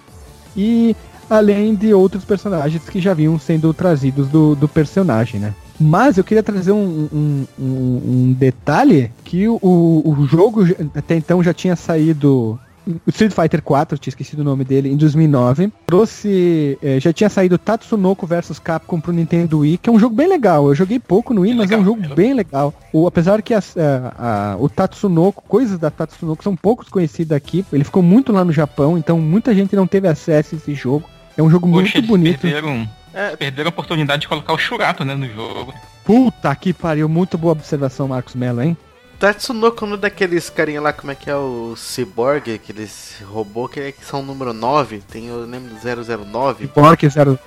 E 0.57 0.95
além 1.29 1.75
de 1.75 1.93
outros 1.93 2.23
personagens 2.25 2.83
que 2.87 2.99
já 2.99 3.13
vinham 3.13 3.37
sendo 3.39 3.73
trazidos 3.73 4.27
do, 4.27 4.55
do 4.55 4.67
personagem, 4.67 5.39
né? 5.39 5.53
Mas 5.79 6.17
eu 6.17 6.23
queria 6.23 6.43
trazer 6.43 6.71
um, 6.71 7.09
um, 7.11 7.45
um- 7.59 8.01
um 8.05 8.33
detalhe 8.37 9.11
que 9.23 9.47
o, 9.47 9.57
o 9.61 10.27
jogo 10.27 10.63
até 10.95 11.15
então 11.15 11.41
já 11.43 11.53
tinha 11.53 11.75
saído. 11.75 12.59
O 12.85 13.09
Street 13.09 13.31
Fighter 13.31 13.61
4, 13.61 13.95
eu 13.95 13.99
tinha 13.99 14.11
esquecido 14.11 14.39
o 14.39 14.43
nome 14.43 14.63
dele, 14.65 14.89
em 14.91 14.97
2009. 14.97 15.71
Trouxe. 15.87 16.77
eh, 16.81 16.99
já 16.99 17.13
tinha 17.13 17.29
saído 17.29 17.57
Tatsunoko 17.57 18.27
vs 18.27 18.59
Capcom 18.59 18.99
pro 18.99 19.13
Nintendo 19.13 19.59
Wii, 19.59 19.77
que 19.77 19.89
é 19.89 19.93
um 19.93 19.99
jogo 19.99 20.15
bem 20.15 20.27
legal. 20.27 20.67
Eu 20.67 20.75
joguei 20.75 20.99
pouco 20.99 21.33
no 21.33 21.41
Wii, 21.41 21.53
mas 21.55 21.71
é 21.71 21.75
um 21.75 21.79
legal, 21.79 21.95
jogo 21.95 22.11
é 22.11 22.15
bem 22.15 22.33
legal. 22.33 22.73
O, 22.91 23.07
apesar 23.07 23.41
que 23.41 23.53
as, 23.53 23.77
eh, 23.77 24.01
a- 24.17 24.57
o 24.59 24.67
Tatsunoko, 24.67 25.43
coisas 25.47 25.79
da 25.79 25.89
Tatsunoko 25.89 26.43
são 26.43 26.55
poucos 26.55 26.89
conhecidas 26.89 27.35
aqui. 27.37 27.65
Ele 27.71 27.83
ficou 27.83 28.03
muito 28.03 28.31
lá 28.33 28.43
no 28.43 28.51
Japão, 28.51 28.97
então 28.97 29.17
muita 29.19 29.53
gente 29.55 29.75
não 29.75 29.87
teve 29.87 30.07
acesso 30.07 30.55
a 30.55 30.57
esse 30.57 30.73
jogo. 30.75 31.09
É 31.37 31.41
um 31.41 31.49
jogo 31.49 31.69
Poxa, 31.69 31.79
muito 31.99 32.07
bonito. 32.07 32.41
perderam, 32.41 32.87
É, 33.13 33.35
perderam 33.35 33.69
a 33.69 33.69
oportunidade 33.69 34.23
de 34.23 34.27
colocar 34.27 34.53
o 34.53 34.57
Churato, 34.57 35.05
né, 35.05 35.15
no 35.15 35.27
jogo. 35.27 35.73
Puta 36.03 36.53
que 36.55 36.73
pariu, 36.73 37.07
muito 37.07 37.37
boa 37.37 37.53
observação, 37.53 38.07
Marcos 38.09 38.35
Mello, 38.35 38.61
hein? 38.61 38.75
Tatsunoko 39.23 39.85
não 39.85 39.93
é 39.93 39.99
daqueles 39.99 40.49
carinha 40.49 40.81
lá, 40.81 40.91
como 40.91 41.13
é 41.13 41.15
que 41.15 41.29
é 41.29 41.35
o 41.37 41.75
Cyborg, 41.77 42.53
aqueles 42.55 43.23
robô 43.25 43.69
que, 43.69 43.79
é, 43.79 43.91
que 43.93 44.03
são 44.03 44.19
o 44.19 44.23
número 44.23 44.51
9, 44.51 45.01
tem 45.09 45.27
eu 45.27 45.45
lembro 45.45 45.69
do 45.73 46.25
009. 46.25 46.67
Pork 46.67 47.07
Zero. 47.07 47.39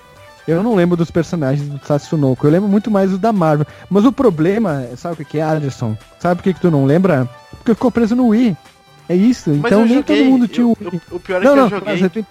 Eu 0.48 0.62
não 0.62 0.74
lembro 0.74 0.96
dos 0.96 1.10
personagens 1.10 1.68
do 1.68 1.78
Tatsunoko, 1.78 2.46
eu 2.46 2.50
lembro 2.50 2.66
muito 2.66 2.90
mais 2.90 3.10
do 3.10 3.18
da 3.18 3.30
Marvel. 3.30 3.66
Mas 3.90 4.06
o 4.06 4.12
problema, 4.12 4.86
sabe 4.96 5.20
o 5.20 5.26
que 5.26 5.36
é, 5.36 5.42
Anderson? 5.42 5.94
Sabe 6.18 6.36
por 6.36 6.44
que, 6.44 6.54
que 6.54 6.60
tu 6.62 6.70
não 6.70 6.86
lembra? 6.86 7.28
Porque 7.58 7.74
ficou 7.74 7.90
preso 7.90 8.16
no 8.16 8.28
Wii. 8.28 8.56
É 9.10 9.14
isso, 9.14 9.50
Mas 9.50 9.70
então 9.70 9.84
nem 9.84 9.96
joguei, 9.96 10.16
todo 10.16 10.30
mundo 10.30 10.48
tinha 10.48 10.66
o 10.66 10.70
Wii. 10.80 11.00
O 11.10 11.20
pior 11.20 11.42
é 11.42 11.44
Não, 11.44 11.50
que 11.52 11.56
não, 11.56 11.92
eu 11.92 11.98
joguei. 11.98 12.24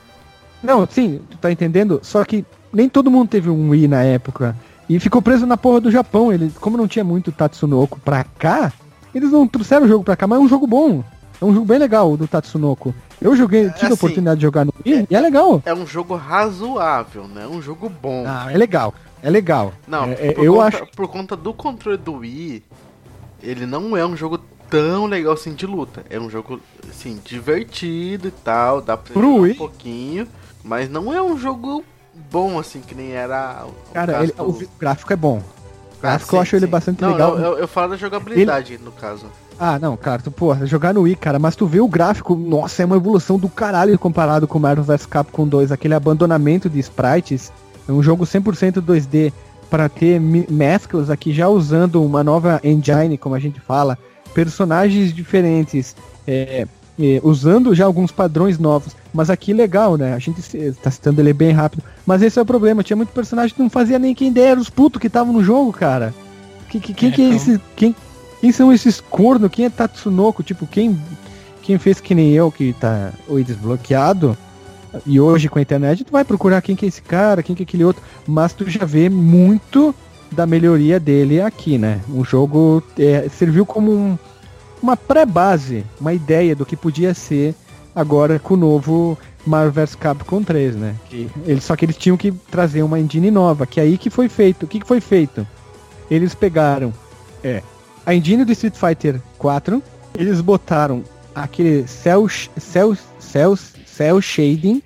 não, 0.64 0.88
sim, 0.90 1.22
tu 1.30 1.38
tá 1.38 1.52
entendendo? 1.52 2.00
Só 2.02 2.26
que 2.26 2.44
nem 2.74 2.90
todo 2.90 3.12
mundo 3.12 3.30
teve 3.30 3.52
um 3.52 3.70
Wii 3.70 3.88
na 3.90 4.02
época. 4.02 4.56
E 4.90 5.00
ficou 5.00 5.22
preso 5.22 5.46
na 5.46 5.56
porra 5.56 5.82
do 5.82 5.92
Japão. 5.92 6.34
Ele, 6.34 6.52
como 6.60 6.78
não 6.78 6.88
tinha 6.88 7.06
muito 7.06 7.32
Tatsunoko 7.32 8.00
pra 8.00 8.24
cá, 8.24 8.74
eles 9.16 9.32
não 9.32 9.48
trouxeram 9.48 9.86
o 9.86 9.90
jogo 9.90 10.04
pra 10.04 10.16
cá, 10.16 10.28
mas 10.28 10.40
é 10.40 10.42
um 10.44 10.48
jogo 10.48 10.68
bom. 10.68 11.04
É 11.42 11.46
um 11.46 11.54
jogo 11.54 11.66
bem 11.66 11.78
legal 11.80 12.16
do 12.16 12.28
Tatsunoko. 12.28 12.94
Eu 13.22 13.36
joguei, 13.36 13.64
tive 13.72 13.76
assim, 13.78 13.86
a 13.88 13.94
oportunidade 13.94 14.40
de 14.40 14.44
jogar 14.44 14.66
no 14.66 14.74
Wii 14.86 15.08
e 15.10 15.16
é 15.16 15.20
legal. 15.20 15.62
É 15.66 15.74
um 15.74 15.86
jogo 15.86 16.16
razoável, 16.16 17.28
né? 17.28 17.44
É 17.44 17.48
um 17.48 17.62
jogo 17.62 17.90
bom. 17.90 18.24
Ah, 18.28 18.48
é 18.52 18.58
legal. 18.58 18.94
É 19.24 19.30
legal. 19.30 19.74
Não, 19.88 20.06
É, 20.06 20.28
é, 20.28 20.32
por, 20.34 20.44
eu 20.46 20.54
conta, 20.54 20.68
acho. 20.68 20.86
por 20.96 21.08
conta 21.08 21.36
do 21.36 21.54
controle 21.54 21.98
do 21.98 22.14
Wii, 22.18 22.64
ele 23.42 23.66
não 23.66 23.98
é 23.98 24.06
um 24.06 24.16
jogo 24.16 24.40
tão 24.70 25.06
legal 25.08 25.34
assim 25.34 25.54
de 25.54 25.66
luta. 25.66 26.04
É 26.10 26.20
um 26.20 26.30
jogo, 26.30 26.60
assim, 26.90 27.20
divertido 27.24 28.28
e 28.28 28.32
tal, 28.32 28.82
dá 28.82 28.96
pra 28.96 29.14
Pro 29.14 29.42
Wii? 29.42 29.54
um 29.54 29.58
pouquinho, 29.58 30.28
mas 30.64 30.90
não 30.90 31.12
é 31.14 31.22
um 31.22 31.38
jogo 31.38 31.84
bom 32.32 32.58
assim, 32.60 32.80
que 32.82 32.96
nem 32.96 33.12
era 33.12 33.66
o 33.68 33.94
Cara, 33.94 34.24
ele- 34.24 34.32
do- 34.32 34.44
o 34.50 34.68
gráfico 34.80 35.12
é 35.12 35.16
bom. 35.16 35.42
Ah, 36.08 36.20
sim, 36.20 36.36
eu 36.36 36.42
acho 36.42 36.56
ele 36.56 36.66
sim. 36.66 36.72
bastante 36.72 37.02
não, 37.02 37.12
legal. 37.12 37.38
Eu, 37.38 37.44
eu, 37.44 37.58
eu 37.60 37.68
falo 37.68 37.92
da 37.92 37.98
jogabilidade, 37.98 38.78
no 38.78 38.92
caso. 38.92 39.26
Ah, 39.60 39.80
não, 39.80 39.96
cara, 39.96 40.22
tu, 40.22 40.32
porra, 40.32 40.66
jogar 40.66 40.94
no 40.94 41.02
Wii, 41.02 41.16
cara, 41.16 41.40
mas 41.40 41.56
tu 41.56 41.66
vê 41.66 41.80
o 41.80 41.88
gráfico, 41.88 42.36
nossa, 42.36 42.84
é 42.84 42.86
uma 42.86 42.98
evolução 42.98 43.40
do 43.40 43.48
caralho 43.48 43.98
comparado 43.98 44.48
com 44.48 44.60
Marvel 44.60 44.84
vs 44.84 45.06
Capcom 45.06 45.48
2, 45.48 45.72
aquele 45.72 45.94
abandonamento 45.94 46.70
de 46.70 46.80
sprites, 46.80 47.52
é 47.88 47.92
um 47.92 48.04
jogo 48.04 48.26
100% 48.26 48.82
2D 48.82 49.32
para 49.70 49.88
ter 49.88 50.20
mesclas 50.20 51.10
aqui 51.10 51.34
já 51.34 51.48
usando 51.48 52.04
uma 52.04 52.24
nova 52.24 52.60
engine, 52.64 53.18
como 53.18 53.34
a 53.34 53.40
gente 53.40 53.60
fala, 53.60 53.98
personagens 54.34 55.14
diferentes, 55.14 55.96
é, 56.28 56.68
é, 57.00 57.20
usando 57.24 57.74
já 57.76 57.86
alguns 57.86 58.12
padrões 58.12 58.58
novos, 58.58 58.96
mas 59.14 59.30
aqui 59.30 59.54
legal, 59.54 59.98
né? 59.98 60.14
A 60.14 60.20
gente 60.20 60.42
tá 60.82 60.90
citando 60.92 61.22
ele 61.22 61.34
bem 61.34 61.52
rápido, 61.52 61.84
mas 62.06 62.22
esse 62.22 62.40
é 62.40 62.42
o 62.42 62.46
problema, 62.46 62.84
tinha 62.84 62.96
muito 62.98 63.10
personagem 63.10 63.56
que 63.56 63.62
não 63.62 63.70
fazia 63.70 64.00
nem 64.00 64.16
quem 64.16 64.30
ideia, 64.30 64.52
era 64.52 64.60
os 64.60 64.70
putos 64.70 65.00
que 65.02 65.08
estavam 65.08 65.34
no 65.34 65.44
jogo, 65.44 65.72
cara. 65.74 66.14
Que, 66.70 66.80
que- 66.80 66.94
quem 66.94 67.10
É, 67.10 67.12
que 67.12 67.22
é 67.22 67.26
então. 67.26 67.38
esse, 67.38 67.62
quem, 67.76 67.96
quem 68.42 68.52
são 68.52 68.72
esses 68.72 69.00
corno? 69.02 69.50
Quem 69.50 69.66
é 69.66 69.70
Tatsunoko? 69.70 70.42
Tipo, 70.44 70.66
quem, 70.68 71.00
quem 71.62 71.78
fez 71.78 72.00
que 72.00 72.16
nem 72.16 72.32
eu, 72.32 72.52
que 72.52 72.74
tá 72.74 73.12
oi 73.28 73.44
desbloqueado, 73.44 74.38
e 75.06 75.20
hoje 75.20 75.50
com 75.50 75.60
a 75.60 75.62
internet, 75.62 76.06
tu 76.06 76.12
vai 76.14 76.24
procurar 76.24 76.62
quem 76.62 76.76
que 76.76 76.86
é 76.86 76.88
esse 76.88 77.02
cara, 77.02 77.44
quem 77.44 77.54
que 77.56 77.64
é 77.64 77.66
aquele 77.66 77.84
outro, 77.84 78.02
mas 78.26 78.54
tu 78.54 78.70
já 78.70 78.86
vê 78.86 79.10
muito 79.10 79.94
da 80.32 80.46
melhoria 80.46 81.00
dele 81.00 81.42
aqui, 81.42 81.78
né? 81.78 82.00
O 82.10 82.24
jogo 82.24 82.82
é, 82.98 83.28
serviu 83.30 83.66
como 83.66 83.92
um- 83.92 84.18
uma 84.86 84.96
pré-base, 84.96 85.84
uma 86.00 86.14
ideia 86.14 86.56
do 86.56 86.64
que 86.66 86.76
podia 86.76 87.14
ser 87.16 87.56
agora 87.96 88.38
com 88.38 88.54
o 88.54 88.58
novo 88.58 89.18
Marvel 89.46 89.72
vs 89.72 89.96
Capcom 89.96 90.44
3, 90.44 90.76
né? 90.76 90.96
Que 91.10 91.28
eles, 91.46 91.64
só 91.64 91.76
que 91.76 91.86
eles 91.86 91.98
tinham 91.98 92.16
que 92.16 92.32
trazer 92.32 92.84
uma 92.84 93.00
engine 93.00 93.32
nova, 93.32 93.66
que 93.66 93.80
é 93.80 93.84
aí 93.84 93.98
que 93.98 94.12
foi 94.12 94.30
feito. 94.30 94.64
O 94.64 94.68
que, 94.68 94.80
que 94.80 94.88
foi 94.88 95.02
feito? 95.02 95.46
Eles 96.10 96.36
pegaram 96.36 96.94
é, 97.44 97.64
a 98.06 98.14
engine 98.14 98.46
do 98.46 98.52
Street 98.52 98.76
Fighter 98.76 99.20
4, 99.40 99.82
eles 100.16 100.40
botaram 100.40 101.04
aquele 101.34 101.88
cel, 101.88 102.28
cel, 102.30 102.96
cel, 103.20 103.56
cel 103.86 104.22
shading, 104.22 104.84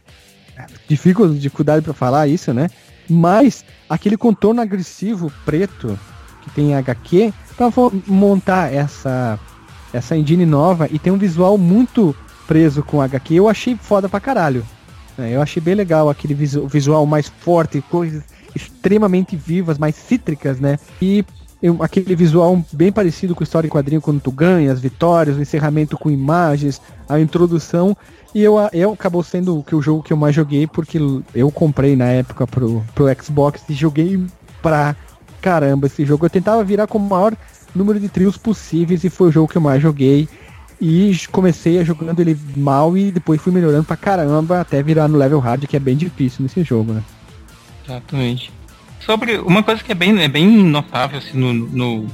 dificu- 0.88 1.28
dificuldade 1.34 1.84
para 1.84 1.93
falar 1.93 2.28
isso, 2.28 2.54
né? 2.54 2.70
Mas 3.10 3.66
aquele 3.89 4.16
contorno 4.16 4.62
agressivo 4.62 5.30
preto 5.43 6.00
que 6.41 6.50
tem 6.52 6.72
em 6.72 6.76
HQ 6.76 7.34
para 7.58 7.68
montar 8.08 8.74
essa 8.74 9.38
essa 9.94 10.16
engine 10.16 10.46
nova 10.46 10.88
e 10.92 11.00
tem 11.00 11.12
um 11.12 11.18
visual 11.18 11.58
muito 11.58 12.16
preso 12.48 12.84
com 12.84 13.02
HQ. 13.02 13.34
Eu 13.36 13.48
achei 13.50 13.76
foda 13.76 14.08
pra 14.10 14.20
caralho. 14.20 14.66
né? 15.18 15.36
Eu 15.36 15.42
achei 15.42 15.62
bem 15.62 15.76
legal 15.76 16.10
aquele 16.10 16.34
visu- 16.34 16.68
visual 16.68 17.06
mais 17.06 17.28
forte, 17.28 17.82
coisas 17.90 18.24
extremamente 18.56 19.36
vivas, 19.36 19.78
mais 19.78 19.96
cítricas, 19.96 20.60
né? 20.60 20.80
E 21.02 21.24
eu- 21.62 21.78
aquele 21.84 22.16
visual 22.16 22.64
bem 22.72 22.92
parecido 22.92 23.36
com 23.36 23.44
história 23.44 23.68
em 23.68 23.70
quadrinho 23.70 24.02
quando 24.02 24.20
tu 24.22 24.32
ganha, 24.32 24.72
as 24.72 24.80
vitórias, 24.80 25.38
o 25.38 25.42
encerramento 25.42 25.98
com 25.98 26.10
imagens, 26.10 26.82
a 27.08 27.20
introdução. 27.20 27.96
E 28.34 28.42
eu, 28.42 28.56
eu 28.74 28.94
acabou 28.94 29.24
sendo 29.24 29.64
que 29.64 29.76
o 29.76 29.82
jogo 29.82 30.04
que 30.04 30.14
eu 30.14 30.18
mais 30.18 30.34
joguei, 30.36 30.66
porque 30.68 31.00
eu 31.36 31.52
comprei 31.52 31.96
na 31.96 32.06
época 32.06 32.46
pro, 32.48 32.84
pro 32.96 33.06
Xbox 33.24 33.62
e 33.70 33.74
joguei 33.74 34.24
pra 34.62 34.96
caramba 35.42 35.88
esse 35.88 36.06
jogo. 36.06 36.26
Eu 36.26 36.30
tentava 36.30 36.64
virar 36.64 36.88
como 36.88 37.06
o 37.06 37.10
maior 37.10 37.36
número 37.76 37.99
de 37.99 38.09
trios 38.09 38.38
possíveis 38.38 39.03
e 39.03 39.09
foi 39.09 39.30
o 39.30 39.32
jogo 39.32 39.47
que 39.47 39.57
eu 39.57 39.61
mais 39.61 39.82
joguei. 39.82 40.28
E 40.82 41.13
comecei 41.32 41.78
a 41.80 41.84
jogando 41.84 42.22
ele 42.22 42.39
mal 42.55 42.97
e 42.97 43.11
depois 43.11 43.41
fui 43.41 43.51
melhorando 43.51 43.84
pra 43.84 43.97
caramba 43.97 44.61
até 44.61 44.82
virar 44.82 45.09
no 45.09 45.17
level 45.17 45.39
hard, 45.39 45.65
que 45.65 45.76
é 45.76 45.80
bem 45.80 45.97
difícil 45.97 46.41
nesse 46.41 46.63
jogo, 46.63 46.93
né? 46.93 47.03
Exatamente. 47.86 48.51
Sobre 49.01 49.38
uma 49.39 49.61
coisa 49.61 49.84
que 49.84 49.91
é 49.91 49.95
bem, 49.95 50.22
é 50.22 50.28
bem 50.28 50.47
notável 50.47 51.17
assim, 51.17 51.38
no, 51.38 51.53
no, 51.53 52.07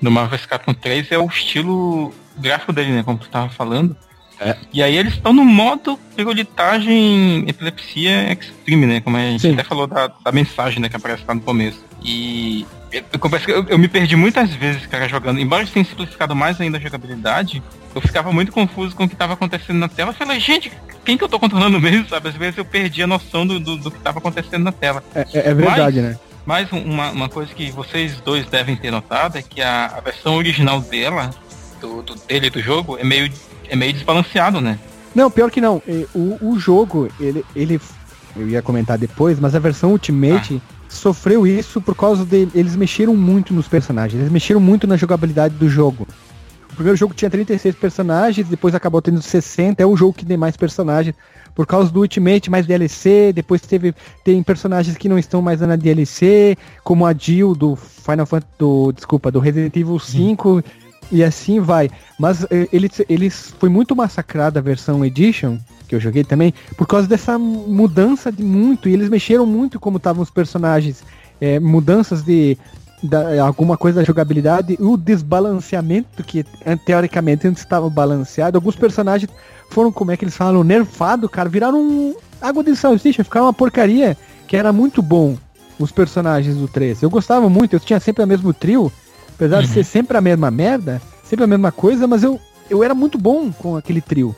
no 0.00 0.10
Marvel 0.10 0.38
Capcom 0.48 0.74
3 0.74 1.10
é 1.10 1.18
o 1.18 1.26
estilo 1.26 2.12
gráfico 2.38 2.72
dele, 2.72 2.92
né? 2.92 3.02
Como 3.02 3.18
tu 3.18 3.28
tava 3.28 3.48
falando. 3.48 3.96
É. 4.40 4.56
E 4.72 4.82
aí 4.82 4.96
eles 4.96 5.14
estão 5.14 5.32
no 5.32 5.44
modo 5.44 5.98
pirulitagem 6.16 7.44
epilepsia 7.48 8.32
extreme, 8.32 8.86
né? 8.86 9.00
Como 9.00 9.16
a 9.16 9.20
gente 9.20 9.42
Sim. 9.42 9.52
até 9.52 9.62
falou 9.62 9.86
da, 9.86 10.08
da 10.08 10.32
mensagem 10.32 10.80
né, 10.80 10.88
que 10.88 10.96
aparece 10.96 11.22
lá 11.26 11.34
no 11.34 11.40
começo. 11.40 11.82
E 12.02 12.66
eu, 12.92 13.18
confesso 13.18 13.44
que 13.46 13.50
eu, 13.52 13.64
eu 13.68 13.78
me 13.78 13.88
perdi 13.88 14.16
muitas 14.16 14.50
vezes, 14.54 14.86
cara, 14.86 15.08
jogando. 15.08 15.40
Embora 15.40 15.62
eles 15.62 15.72
tenham 15.72 15.84
simplificado 15.86 16.34
mais 16.34 16.60
ainda 16.60 16.78
a 16.78 16.80
jogabilidade, 16.80 17.62
eu 17.94 18.00
ficava 18.00 18.32
muito 18.32 18.52
confuso 18.52 18.94
com 18.94 19.04
o 19.04 19.08
que 19.08 19.14
estava 19.14 19.32
acontecendo 19.34 19.78
na 19.78 19.88
tela. 19.88 20.10
Eu 20.10 20.14
falei, 20.14 20.38
gente, 20.40 20.72
quem 21.04 21.16
que 21.16 21.24
eu 21.24 21.28
tô 21.28 21.38
controlando 21.38 21.80
mesmo, 21.80 22.08
sabe? 22.08 22.28
Às 22.28 22.34
vezes 22.34 22.58
eu 22.58 22.64
perdi 22.64 23.02
a 23.02 23.06
noção 23.06 23.46
do, 23.46 23.58
do, 23.60 23.76
do 23.76 23.90
que 23.90 23.96
estava 23.98 24.18
acontecendo 24.18 24.62
na 24.64 24.72
tela. 24.72 25.02
É, 25.14 25.20
é- 25.32 25.48
é 25.50 25.54
verdade, 25.54 26.00
né? 26.00 26.18
Mas 26.44 26.72
um- 26.72 26.82
uma, 26.82 27.10
uma 27.10 27.28
coisa 27.28 27.54
que 27.54 27.70
vocês 27.70 28.20
dois 28.20 28.46
devem 28.46 28.74
ter 28.76 28.90
notado 28.90 29.38
é 29.38 29.42
que 29.42 29.62
a, 29.62 29.86
a 29.86 30.00
versão 30.00 30.36
original 30.36 30.80
dela, 30.80 31.30
do, 31.80 32.02
do- 32.02 32.14
dele 32.26 32.50
do 32.50 32.60
jogo, 32.60 32.98
é 32.98 33.04
meio, 33.04 33.30
é 33.68 33.76
meio 33.76 33.92
desbalanceado, 33.92 34.60
né? 34.60 34.78
Não, 35.14 35.30
pior 35.30 35.50
que 35.50 35.60
não. 35.60 35.82
O, 36.14 36.38
o 36.52 36.58
jogo, 36.58 37.08
ele, 37.20 37.44
ele. 37.54 37.80
Eu 38.34 38.48
ia 38.48 38.62
comentar 38.62 38.96
depois, 38.96 39.38
mas 39.38 39.54
a 39.54 39.58
versão 39.58 39.90
Ultimate 39.92 40.60
sofreu 40.92 41.46
isso 41.46 41.80
por 41.80 41.94
causa 41.94 42.24
de. 42.24 42.48
Eles 42.54 42.76
mexeram 42.76 43.16
muito 43.16 43.52
nos 43.52 43.68
personagens. 43.68 44.20
Eles 44.20 44.32
mexeram 44.32 44.60
muito 44.60 44.86
na 44.86 44.96
jogabilidade 44.96 45.54
do 45.54 45.68
jogo. 45.68 46.06
O 46.72 46.74
primeiro 46.74 46.96
jogo 46.96 47.12
tinha 47.12 47.30
36 47.30 47.74
personagens, 47.74 48.48
depois 48.48 48.74
acabou 48.74 49.02
tendo 49.02 49.20
60. 49.20 49.82
É 49.82 49.86
o 49.86 49.96
jogo 49.96 50.14
que 50.14 50.24
tem 50.24 50.36
mais 50.36 50.56
personagens. 50.56 51.14
Por 51.54 51.66
causa 51.66 51.90
do 51.90 52.00
Ultimate, 52.00 52.50
mais 52.50 52.66
DLC. 52.66 53.30
Depois 53.34 53.60
teve 53.60 53.94
tem 54.24 54.42
personagens 54.42 54.96
que 54.96 55.08
não 55.08 55.18
estão 55.18 55.42
mais 55.42 55.60
na 55.60 55.76
DLC, 55.76 56.56
como 56.82 57.04
a 57.04 57.12
Jill 57.12 57.54
do 57.54 57.76
Final 57.76 58.24
Fantasy. 58.24 58.52
Do, 58.58 58.90
desculpa, 58.92 59.30
do 59.30 59.38
Resident 59.38 59.76
Evil 59.76 59.98
5. 59.98 60.62
E 61.12 61.22
assim 61.22 61.60
vai. 61.60 61.90
Mas 62.18 62.44
eh, 62.44 62.66
eles, 62.72 63.02
eles 63.06 63.54
foi 63.60 63.68
muito 63.68 63.94
massacrada 63.94 64.58
a 64.58 64.62
versão 64.62 65.04
Edition, 65.04 65.58
que 65.86 65.94
eu 65.94 66.00
joguei 66.00 66.24
também, 66.24 66.54
por 66.76 66.86
causa 66.86 67.06
dessa 67.06 67.38
mudança 67.38 68.32
de 68.32 68.42
muito. 68.42 68.88
E 68.88 68.94
eles 68.94 69.10
mexeram 69.10 69.44
muito 69.44 69.78
como 69.78 69.98
estavam 69.98 70.22
os 70.22 70.30
personagens. 70.30 71.04
eh, 71.40 71.60
mudanças 71.60 72.22
de 72.22 72.56
alguma 73.44 73.76
coisa 73.76 74.00
da 74.00 74.04
jogabilidade. 74.04 74.78
O 74.80 74.96
desbalanceamento, 74.96 76.24
que 76.24 76.44
teoricamente 76.86 77.46
antes 77.46 77.62
estava 77.62 77.90
balanceado. 77.90 78.56
Alguns 78.56 78.76
personagens 78.76 79.30
foram, 79.70 79.92
como 79.92 80.12
é 80.12 80.16
que 80.16 80.24
eles 80.24 80.36
falam, 80.36 80.64
nerfado, 80.64 81.28
cara. 81.28 81.48
Viraram 81.48 82.14
água 82.40 82.64
de 82.64 82.74
salsicha, 82.74 83.22
ficaram 83.22 83.46
uma 83.46 83.52
porcaria. 83.52 84.16
Que 84.46 84.56
era 84.56 84.72
muito 84.72 85.02
bom 85.02 85.36
os 85.78 85.90
personagens 85.90 86.56
do 86.56 86.68
3. 86.68 87.02
Eu 87.02 87.10
gostava 87.10 87.48
muito, 87.48 87.74
eu 87.74 87.80
tinha 87.80 88.00
sempre 88.00 88.22
o 88.22 88.26
mesmo 88.26 88.52
trio. 88.54 88.90
Apesar 89.34 89.62
de 89.62 89.68
ser 89.68 89.84
sempre 89.84 90.16
a 90.16 90.20
mesma 90.20 90.50
merda, 90.50 91.00
sempre 91.24 91.44
a 91.44 91.48
mesma 91.48 91.72
coisa, 91.72 92.06
mas 92.06 92.22
eu, 92.22 92.40
eu 92.70 92.82
era 92.82 92.94
muito 92.94 93.18
bom 93.18 93.50
com 93.50 93.76
aquele 93.76 94.00
trio. 94.00 94.34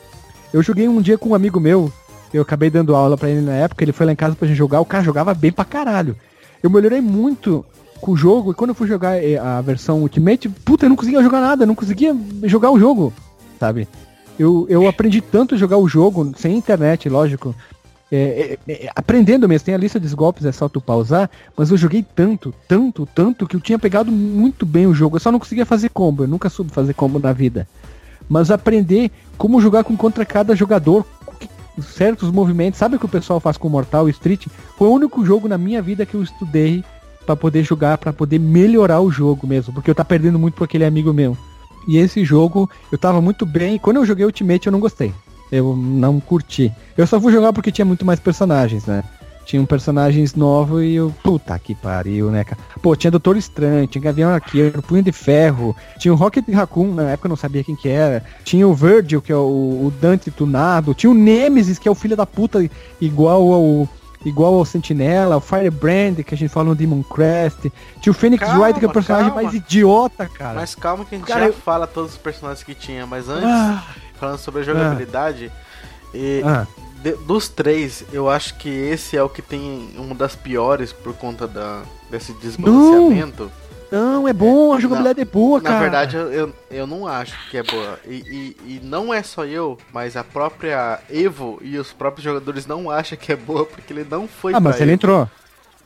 Eu 0.53 0.63
joguei 0.63 0.87
um 0.87 1.01
dia 1.01 1.17
com 1.17 1.29
um 1.29 1.35
amigo 1.35 1.59
meu, 1.59 1.91
eu 2.33 2.41
acabei 2.41 2.69
dando 2.69 2.95
aula 2.95 3.17
pra 3.17 3.29
ele 3.29 3.41
na 3.41 3.53
época, 3.53 3.83
ele 3.83 3.91
foi 3.91 4.05
lá 4.05 4.11
em 4.11 4.15
casa 4.15 4.35
pra 4.35 4.47
gente 4.47 4.57
jogar, 4.57 4.81
o 4.81 4.85
cara 4.85 5.03
jogava 5.03 5.33
bem 5.33 5.51
pra 5.51 5.65
caralho. 5.65 6.15
Eu 6.63 6.69
melhorei 6.69 7.01
muito 7.01 7.65
com 8.01 8.11
o 8.11 8.17
jogo, 8.17 8.51
e 8.51 8.53
quando 8.53 8.69
eu 8.69 8.75
fui 8.75 8.87
jogar 8.87 9.17
eh, 9.23 9.37
a 9.37 9.61
versão 9.61 10.01
Ultimate, 10.01 10.49
puta, 10.49 10.85
eu 10.85 10.89
não 10.89 10.95
conseguia 10.95 11.23
jogar 11.23 11.41
nada, 11.41 11.63
eu 11.63 11.67
não 11.67 11.75
conseguia 11.75 12.15
jogar 12.43 12.71
o 12.71 12.79
jogo, 12.79 13.13
sabe? 13.59 13.87
Eu, 14.37 14.65
eu 14.69 14.87
aprendi 14.87 15.21
tanto 15.21 15.55
a 15.55 15.57
jogar 15.57 15.77
o 15.77 15.87
jogo, 15.87 16.33
sem 16.37 16.57
internet, 16.57 17.07
lógico, 17.07 17.55
é, 18.15 18.57
é, 18.67 18.85
é, 18.85 18.89
aprendendo 18.95 19.47
mesmo, 19.47 19.65
tem 19.65 19.75
a 19.75 19.77
lista 19.77 19.99
dos 19.99 20.13
golpes, 20.13 20.45
é 20.45 20.51
só 20.51 20.69
tu 20.69 20.79
pausar, 20.79 21.29
mas 21.55 21.71
eu 21.71 21.77
joguei 21.77 22.05
tanto, 22.15 22.53
tanto, 22.67 23.07
tanto, 23.13 23.47
que 23.47 23.55
eu 23.55 23.59
tinha 23.59 23.79
pegado 23.79 24.11
muito 24.11 24.65
bem 24.65 24.87
o 24.87 24.93
jogo. 24.93 25.15
Eu 25.15 25.19
só 25.19 25.31
não 25.31 25.39
conseguia 25.39 25.65
fazer 25.65 25.89
combo, 25.89 26.23
eu 26.23 26.27
nunca 26.27 26.49
soube 26.49 26.71
fazer 26.71 26.93
combo 26.93 27.19
na 27.19 27.33
vida. 27.33 27.67
Mas 28.29 28.49
aprender 28.49 29.11
como 29.37 29.61
jogar 29.61 29.83
com 29.83 29.95
contra 29.95 30.25
cada 30.25 30.55
jogador, 30.55 31.05
certos 31.81 32.31
movimentos, 32.31 32.79
sabe 32.79 32.95
o 32.95 32.99
que 32.99 33.05
o 33.05 33.09
pessoal 33.09 33.39
faz 33.39 33.57
com 33.57 33.69
Mortal 33.69 34.09
Street? 34.09 34.47
Foi 34.77 34.87
o 34.87 34.93
único 34.93 35.25
jogo 35.25 35.47
na 35.47 35.57
minha 35.57 35.81
vida 35.81 36.05
que 36.05 36.15
eu 36.15 36.23
estudei 36.23 36.83
pra 37.25 37.35
poder 37.35 37.63
jogar, 37.63 37.97
pra 37.97 38.13
poder 38.13 38.39
melhorar 38.39 39.01
o 39.01 39.11
jogo 39.11 39.47
mesmo, 39.47 39.73
porque 39.73 39.89
eu 39.89 39.95
tava 39.95 40.07
perdendo 40.07 40.39
muito 40.39 40.55
por 40.55 40.65
aquele 40.65 40.85
amigo 40.85 41.13
meu. 41.13 41.37
E 41.87 41.97
esse 41.97 42.23
jogo 42.23 42.69
eu 42.91 42.97
tava 42.97 43.21
muito 43.21 43.45
bem, 43.45 43.77
quando 43.77 43.97
eu 43.97 44.05
joguei 44.05 44.25
Ultimate 44.25 44.67
eu 44.67 44.71
não 44.71 44.79
gostei. 44.79 45.13
Eu 45.51 45.75
não 45.75 46.19
curti. 46.19 46.71
Eu 46.97 47.05
só 47.07 47.19
fui 47.19 47.31
jogar 47.31 47.53
porque 47.53 47.71
tinha 47.71 47.85
muito 47.85 48.05
mais 48.05 48.19
personagens, 48.19 48.85
né? 48.85 49.03
Tinham 49.45 49.63
personagens 49.63 50.33
novos 50.33 50.81
e 50.83 50.95
eu. 50.95 51.13
Puta 51.23 51.57
que 51.59 51.75
pariu, 51.75 52.31
né, 52.31 52.43
cara? 52.43 52.57
Pô, 52.81 52.95
tinha 52.95 53.11
Doutor 53.11 53.37
Estranho, 53.37 53.85
tinha 53.85 54.01
Gavião 54.01 54.31
Arqueiro, 54.31 54.81
Punho 54.81 55.03
de 55.03 55.11
Ferro, 55.11 55.75
tinha 55.99 56.11
o 56.11 56.17
Rocket 56.17 56.43
Raccoon, 56.51 56.95
na 56.95 57.11
época 57.11 57.27
eu 57.27 57.29
não 57.29 57.35
sabia 57.35 57.63
quem 57.63 57.75
que 57.75 57.87
era. 57.87 58.23
Tinha 58.43 58.67
o 58.67 58.73
Virgil, 58.73 59.21
que 59.21 59.31
é 59.31 59.35
o, 59.35 59.39
o 59.85 59.93
Dante 60.01 60.31
Tunado. 60.31 60.95
Tinha 60.95 61.11
o 61.11 61.13
Nemesis, 61.13 61.77
que 61.77 61.87
é 61.87 61.91
o 61.91 61.95
filho 61.95 62.17
da 62.17 62.25
puta, 62.25 62.67
igual 62.99 63.53
ao. 63.53 63.87
Igual 64.25 64.55
ao 64.55 64.65
Sentinela, 64.65 65.37
o 65.37 65.39
Firebrand, 65.39 66.15
que 66.25 66.33
a 66.33 66.37
gente 66.37 66.49
fala 66.49 66.69
no 66.69 66.75
Demon 66.75 67.03
Crest. 67.03 67.71
Tinha 68.01 68.09
o 68.09 68.13
Phoenix 68.15 68.43
Calma, 68.43 68.59
Wright, 68.63 68.79
que 68.79 68.85
é 68.87 68.89
o 68.89 68.91
personagem 68.91 69.29
calma. 69.29 69.43
mais 69.43 69.53
idiota, 69.55 70.25
cara. 70.27 70.55
Mas 70.55 70.73
calma 70.73 71.05
que 71.05 71.13
a 71.13 71.17
gente 71.19 71.27
Cara, 71.27 71.41
já 71.41 71.45
eu- 71.49 71.53
fala 71.53 71.85
todos 71.85 72.13
os 72.13 72.17
personagens 72.17 72.63
que 72.63 72.73
tinha, 72.73 73.05
mas 73.05 73.29
antes, 73.29 73.43
Ah, 73.47 73.83
falando 74.25 74.39
sobre 74.39 74.61
a 74.61 74.63
jogabilidade, 74.63 75.51
e 76.13 76.41
ah, 76.43 76.65
de- 77.01 77.15
dos 77.17 77.47
três, 77.47 78.03
eu 78.11 78.29
acho 78.29 78.55
que 78.57 78.69
esse 78.69 79.15
é 79.15 79.21
o 79.21 79.29
que 79.29 79.41
tem 79.41 79.89
uma 79.97 80.15
das 80.15 80.35
piores 80.35 80.91
por 80.91 81.13
conta 81.13 81.47
da, 81.47 81.83
desse 82.09 82.33
desbalanceamento. 82.33 83.51
Não, 83.91 84.27
é 84.27 84.33
bom, 84.33 84.73
a 84.73 84.79
jogabilidade 84.79 85.21
é 85.21 85.25
boa, 85.25 85.61
cara. 85.61 85.75
Na 85.75 85.79
verdade, 85.81 86.15
eu, 86.17 86.31
eu, 86.33 86.53
eu 86.71 86.87
não 86.87 87.07
acho 87.07 87.35
que 87.49 87.57
é 87.57 87.63
boa. 87.63 87.99
E, 88.05 88.15
e, 88.65 88.75
e 88.75 88.81
não 88.83 89.13
é 89.13 89.21
só 89.21 89.45
eu, 89.45 89.77
mas 89.93 90.17
a 90.17 90.23
própria 90.23 90.99
Evo 91.09 91.59
e 91.61 91.77
os 91.77 91.93
próprios 91.93 92.23
jogadores 92.23 92.65
não 92.65 92.89
acham 92.89 93.15
que 93.17 93.31
é 93.31 93.35
boa 93.35 93.63
porque 93.65 93.93
ele 93.93 94.05
não 94.09 94.27
foi 94.27 94.53
Ah, 94.55 94.59
mas 94.59 94.81
ele 94.81 94.91
entrou. 94.91 95.29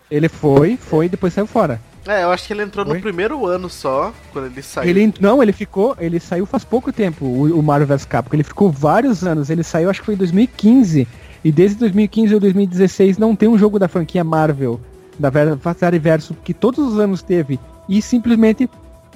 Ele 0.09 0.29
foi, 0.29 0.77
foi 0.77 1.05
e 1.05 1.09
depois 1.09 1.33
saiu 1.33 1.45
fora. 1.45 1.79
É, 2.07 2.23
eu 2.23 2.31
acho 2.31 2.47
que 2.47 2.53
ele 2.53 2.63
entrou 2.63 2.85
Foi? 2.85 2.95
no 2.95 3.01
primeiro 3.01 3.45
ano 3.45 3.69
só, 3.69 4.13
quando 4.31 4.45
ele 4.45 4.61
saiu. 4.61 4.89
Ele, 4.89 5.13
não, 5.19 5.43
ele 5.43 5.51
ficou, 5.51 5.95
ele 5.99 6.19
saiu 6.19 6.45
faz 6.45 6.63
pouco 6.63 6.91
tempo, 6.91 7.25
o, 7.25 7.59
o 7.59 7.61
Mario 7.61 7.85
vs 7.85 8.05
Capcom. 8.05 8.35
Ele 8.35 8.43
ficou 8.43 8.71
vários 8.71 9.23
anos. 9.23 9.49
Ele 9.49 9.63
saiu, 9.63 9.89
acho 9.89 9.99
que 9.99 10.05
foi 10.05 10.15
em 10.15 10.17
2015. 10.17 11.07
E 11.43 11.51
desde 11.51 11.77
2015 11.77 12.33
ou 12.33 12.39
2016 12.39 13.17
não 13.17 13.35
tem 13.35 13.47
um 13.47 13.57
jogo 13.57 13.79
da 13.79 13.87
franquia 13.87 14.23
Marvel, 14.23 14.79
da 15.17 15.29
Atari 15.65 15.99
Verso, 15.99 16.35
que 16.43 16.53
todos 16.53 16.79
os 16.79 16.99
anos 16.99 17.21
teve. 17.21 17.59
E 17.87 18.01
simplesmente. 18.01 18.69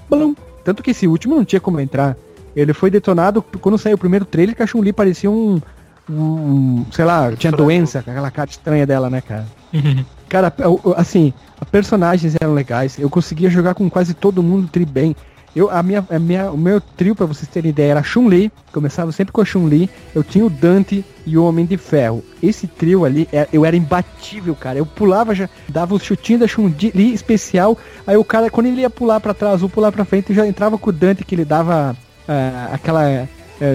blum. 0.09 0.36
Tanto 0.63 0.81
que 0.81 0.91
esse 0.91 1.07
último 1.07 1.36
não 1.36 1.43
tinha 1.43 1.59
como 1.59 1.79
entrar. 1.79 2.15
Ele 2.55 2.73
foi 2.73 2.89
detonado 2.89 3.41
quando 3.41 3.77
saiu 3.77 3.95
o 3.95 3.99
primeiro 3.99 4.25
trailer 4.25 4.55
que 4.55 4.63
a 4.63 4.67
Chun-Li 4.67 4.93
parecia 4.93 5.29
um, 5.29 5.59
um. 6.09 6.86
Sei 6.91 7.03
lá, 7.03 7.31
tinha 7.34 7.51
doença, 7.51 8.01
com 8.01 8.11
aquela 8.11 8.31
cara 8.31 8.49
estranha 8.49 8.86
dela, 8.86 9.09
né, 9.09 9.21
cara? 9.21 9.45
Cara, 10.34 10.51
o- 10.67 10.95
assim, 10.97 11.31
as 11.61 11.69
personagens 11.69 12.36
eram 12.41 12.55
legais. 12.55 12.97
Eu 12.97 13.07
conseguia 13.07 13.51
jogar 13.51 13.75
com 13.75 13.88
quase 13.88 14.15
todo 14.15 14.41
mundo 14.41 14.67
tri 14.67 14.84
bem. 14.84 15.15
Eu, 15.55 15.69
a 15.69 15.84
minha, 15.84 16.03
a 16.09 16.17
minha, 16.17 16.49
o 16.51 16.57
meu 16.57 16.81
trio, 16.81 17.13
pra 17.15 17.27
vocês 17.27 17.47
terem 17.47 17.69
ideia, 17.69 17.91
era 17.91 18.01
Chun-Li. 18.01 18.51
Começava 18.71 19.11
sempre 19.11 19.31
com 19.31 19.39
a 19.41 19.45
Chun-Li. 19.45 19.88
Eu 20.15 20.23
tinha 20.23 20.43
o 20.43 20.49
Dante 20.49 21.05
e 21.23 21.38
o 21.38 21.45
Homem 21.45 21.67
de 21.67 21.77
Ferro. 21.77 22.23
Esse 22.41 22.65
trio 22.65 23.05
ali, 23.05 23.29
é- 23.31 23.47
eu 23.53 23.63
era 23.63 23.75
imbatível, 23.77 24.55
cara. 24.55 24.79
Eu 24.79 24.88
pulava, 24.88 25.36
já 25.36 25.47
dava 25.69 25.93
o 25.93 25.99
chutinho 25.99 26.39
da 26.39 26.47
Chun-Li 26.47 27.13
especial. 27.13 27.77
Aí 28.07 28.17
o 28.17 28.23
cara, 28.23 28.49
quando 28.49 28.65
ele 28.65 28.81
ia 28.81 28.89
pular 28.89 29.19
pra 29.19 29.36
trás 29.36 29.61
ou 29.61 29.69
pular 29.69 29.91
pra 29.91 30.03
frente, 30.03 30.31
eu 30.31 30.36
já 30.36 30.47
entrava 30.47 30.75
com 30.79 30.89
o 30.89 30.93
Dante, 30.93 31.23
que 31.23 31.36
ele 31.36 31.45
dava 31.45 31.95
ah, 32.27 32.69
aquela 32.73 33.07
eh, 33.07 33.27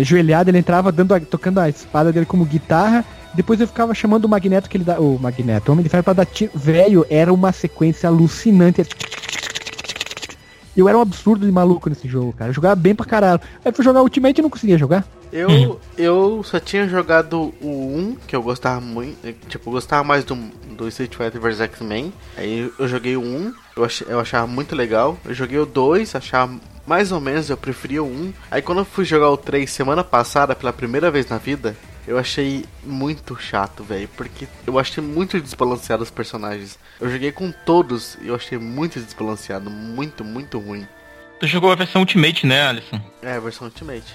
joelhada. 0.02 0.50
Ele 0.50 0.58
entrava 0.58 0.90
dando 0.90 1.14
a- 1.14 1.20
tocando 1.20 1.60
a 1.60 1.68
espada 1.68 2.10
dele 2.12 2.26
como 2.26 2.44
guitarra. 2.44 3.04
Depois 3.34 3.60
eu 3.60 3.66
ficava 3.66 3.94
chamando 3.94 4.24
o 4.24 4.28
Magneto 4.28 4.68
que 4.68 4.76
ele 4.76 4.84
dá. 4.84 5.00
O 5.00 5.18
Magneto, 5.18 5.70
o 5.70 5.72
Homem 5.72 5.82
de 5.82 5.88
Ferro 5.88 6.02
pra 6.02 6.12
dar 6.12 6.26
tiro. 6.26 6.52
Velho, 6.54 7.06
era 7.08 7.32
uma 7.32 7.52
sequência 7.52 8.08
alucinante. 8.08 8.86
Eu 10.76 10.88
era 10.88 10.96
um 10.96 11.00
absurdo 11.00 11.44
de 11.44 11.50
maluco 11.50 11.88
nesse 11.88 12.06
jogo, 12.06 12.32
cara. 12.32 12.50
Eu 12.50 12.54
jogava 12.54 12.76
bem 12.76 12.94
pra 12.94 13.04
caralho. 13.04 13.40
Aí 13.64 13.72
fui 13.72 13.84
jogar 13.84 14.00
Ultimate 14.00 14.38
e 14.38 14.42
não 14.42 14.50
conseguia 14.50 14.78
jogar. 14.78 15.04
Eu, 15.32 15.80
eu 15.96 16.42
só 16.44 16.58
tinha 16.60 16.88
jogado 16.88 17.52
o 17.60 17.68
1, 17.68 18.16
que 18.26 18.34
eu 18.34 18.42
gostava 18.42 18.80
muito. 18.80 19.18
Tipo, 19.48 19.68
eu 19.68 19.72
gostava 19.72 20.04
mais 20.04 20.24
do, 20.24 20.36
do 20.76 20.88
Street 20.88 21.14
Fighter 21.14 21.40
vs 21.40 21.60
X-Men. 21.62 22.12
Aí 22.36 22.70
eu 22.78 22.88
joguei 22.88 23.16
o 23.16 23.20
1, 23.20 23.54
eu, 23.76 23.84
ach, 23.84 24.02
eu 24.08 24.20
achava 24.20 24.46
muito 24.46 24.74
legal. 24.74 25.18
Eu 25.24 25.34
joguei 25.34 25.58
o 25.58 25.66
2, 25.66 26.14
achava 26.14 26.54
mais 26.86 27.12
ou 27.12 27.20
menos, 27.20 27.50
eu 27.50 27.56
preferia 27.56 28.02
o 28.02 28.06
1. 28.06 28.32
Aí 28.50 28.62
quando 28.62 28.78
eu 28.78 28.84
fui 28.84 29.04
jogar 29.04 29.30
o 29.30 29.36
3 29.36 29.70
semana 29.70 30.02
passada, 30.02 30.54
pela 30.54 30.72
primeira 30.72 31.10
vez 31.10 31.28
na 31.28 31.36
vida, 31.36 31.76
eu 32.08 32.18
achei 32.18 32.64
muito 32.84 33.36
chato, 33.36 33.84
velho. 33.84 34.08
Porque 34.16 34.48
eu 34.66 34.78
achei 34.78 35.02
muito 35.02 35.40
desbalanceado 35.40 36.02
os 36.02 36.10
personagens. 36.10 36.78
Eu 37.00 37.10
joguei 37.10 37.30
com 37.30 37.52
todos 37.64 38.16
e 38.22 38.28
eu 38.28 38.34
achei 38.34 38.58
muito 38.58 38.98
desbalanceado. 38.98 39.70
Muito, 39.70 40.24
muito 40.24 40.58
ruim. 40.58 40.86
Tu 41.38 41.46
jogou 41.46 41.70
a 41.70 41.74
versão 41.76 42.00
Ultimate, 42.00 42.46
né, 42.46 42.66
Alisson? 42.66 43.00
É, 43.22 43.34
a 43.34 43.40
versão 43.40 43.66
Ultimate. 43.68 44.14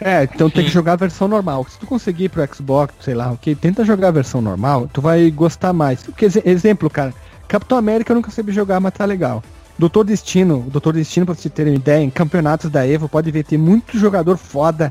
É, 0.00 0.24
então 0.24 0.48
tem 0.48 0.64
que 0.64 0.70
Sim. 0.70 0.74
jogar 0.74 0.94
a 0.94 0.96
versão 0.96 1.28
normal. 1.28 1.66
Se 1.68 1.78
tu 1.78 1.86
conseguir 1.86 2.30
pro 2.30 2.46
Xbox, 2.54 2.94
sei 3.02 3.14
lá, 3.14 3.30
ok, 3.30 3.54
tenta 3.54 3.84
jogar 3.84 4.08
a 4.08 4.12
versão 4.12 4.40
normal, 4.40 4.88
tu 4.92 5.00
vai 5.02 5.30
gostar 5.30 5.72
mais. 5.74 6.02
Porque, 6.02 6.24
exe- 6.24 6.42
exemplo, 6.44 6.88
cara, 6.88 7.12
Capitão 7.46 7.76
América 7.76 8.10
eu 8.12 8.16
nunca 8.16 8.30
soube 8.30 8.50
jogar, 8.50 8.80
mas 8.80 8.94
tá 8.94 9.04
legal. 9.04 9.42
Doutor 9.78 10.04
Destino, 10.04 10.64
o 10.66 10.70
Doutor 10.70 10.94
Destino, 10.94 11.26
pra 11.26 11.34
vocês 11.34 11.52
terem 11.52 11.74
uma 11.74 11.78
ideia, 11.78 12.02
em 12.02 12.10
campeonatos 12.10 12.70
da 12.70 12.86
Evo, 12.86 13.08
pode 13.08 13.30
ver, 13.30 13.44
tem 13.44 13.58
muito 13.58 13.98
jogador 13.98 14.36
foda 14.36 14.90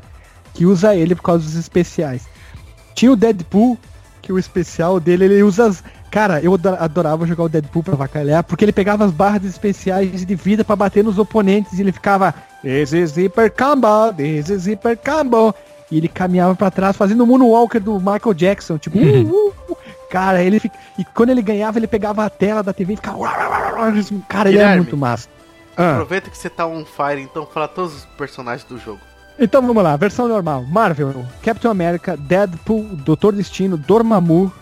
que 0.54 0.66
usa 0.66 0.94
ele 0.94 1.14
por 1.14 1.22
causa 1.22 1.44
dos 1.44 1.54
especiais. 1.54 2.28
Tinha 2.94 3.12
o 3.12 3.16
Deadpool, 3.16 3.78
que 4.22 4.32
o 4.32 4.38
especial 4.38 4.98
dele, 5.00 5.24
ele 5.24 5.42
usa 5.42 5.66
as. 5.66 5.82
Cara, 6.10 6.40
eu 6.40 6.54
ado- 6.54 6.68
adorava 6.78 7.24
jogar 7.26 7.44
o 7.44 7.48
Deadpool 7.48 7.84
pra 7.84 7.94
vacalhar, 7.94 8.42
porque 8.42 8.64
ele 8.64 8.72
pegava 8.72 9.04
as 9.04 9.12
barras 9.12 9.44
especiais 9.44 10.26
de 10.26 10.34
vida 10.34 10.64
pra 10.64 10.74
bater 10.74 11.04
nos 11.04 11.18
oponentes 11.18 11.78
e 11.78 11.82
ele 11.82 11.92
ficava. 11.92 12.34
This 12.62 12.92
is 12.92 13.16
Hyper 13.16 13.50
Combo, 13.52 14.12
this 14.16 14.48
is 14.48 14.66
Hyper 14.66 14.96
Combo. 14.98 15.54
E 15.90 15.96
ele 15.98 16.08
caminhava 16.08 16.54
pra 16.54 16.70
trás 16.70 16.96
fazendo 16.96 17.22
o 17.24 17.26
Moonwalker 17.26 17.80
do 17.80 17.98
Michael 17.98 18.34
Jackson, 18.34 18.76
tipo. 18.78 18.98
uh, 18.98 19.02
uh, 19.02 19.54
uh. 19.72 19.76
Cara, 20.10 20.42
ele 20.42 20.58
fica. 20.58 20.76
E 20.98 21.04
quando 21.04 21.30
ele 21.30 21.42
ganhava, 21.42 21.78
ele 21.78 21.86
pegava 21.86 22.24
a 22.24 22.30
tela 22.30 22.62
da 22.62 22.72
TV 22.72 22.94
e 22.94 22.96
ficava. 22.96 23.18
Cara, 24.28 24.48
ele 24.48 24.58
é 24.58 24.76
muito 24.76 24.96
massa. 24.96 25.28
Ah. 25.76 25.92
Aproveita 25.92 26.28
que 26.30 26.36
você 26.36 26.50
tá 26.50 26.66
on 26.66 26.84
fire, 26.84 27.22
então 27.22 27.46
fala 27.46 27.66
todos 27.68 27.94
os 27.98 28.04
personagens 28.04 28.68
do 28.68 28.76
jogo. 28.78 29.00
Então 29.40 29.62
vamos 29.66 29.82
lá, 29.82 29.96
versão 29.96 30.28
normal. 30.28 30.64
Marvel, 30.64 31.24
Capitão 31.42 31.70
América, 31.70 32.14
Deadpool, 32.14 32.84
Doutor 32.92 33.32
Destino, 33.32 33.78
Dormammu. 33.78 34.52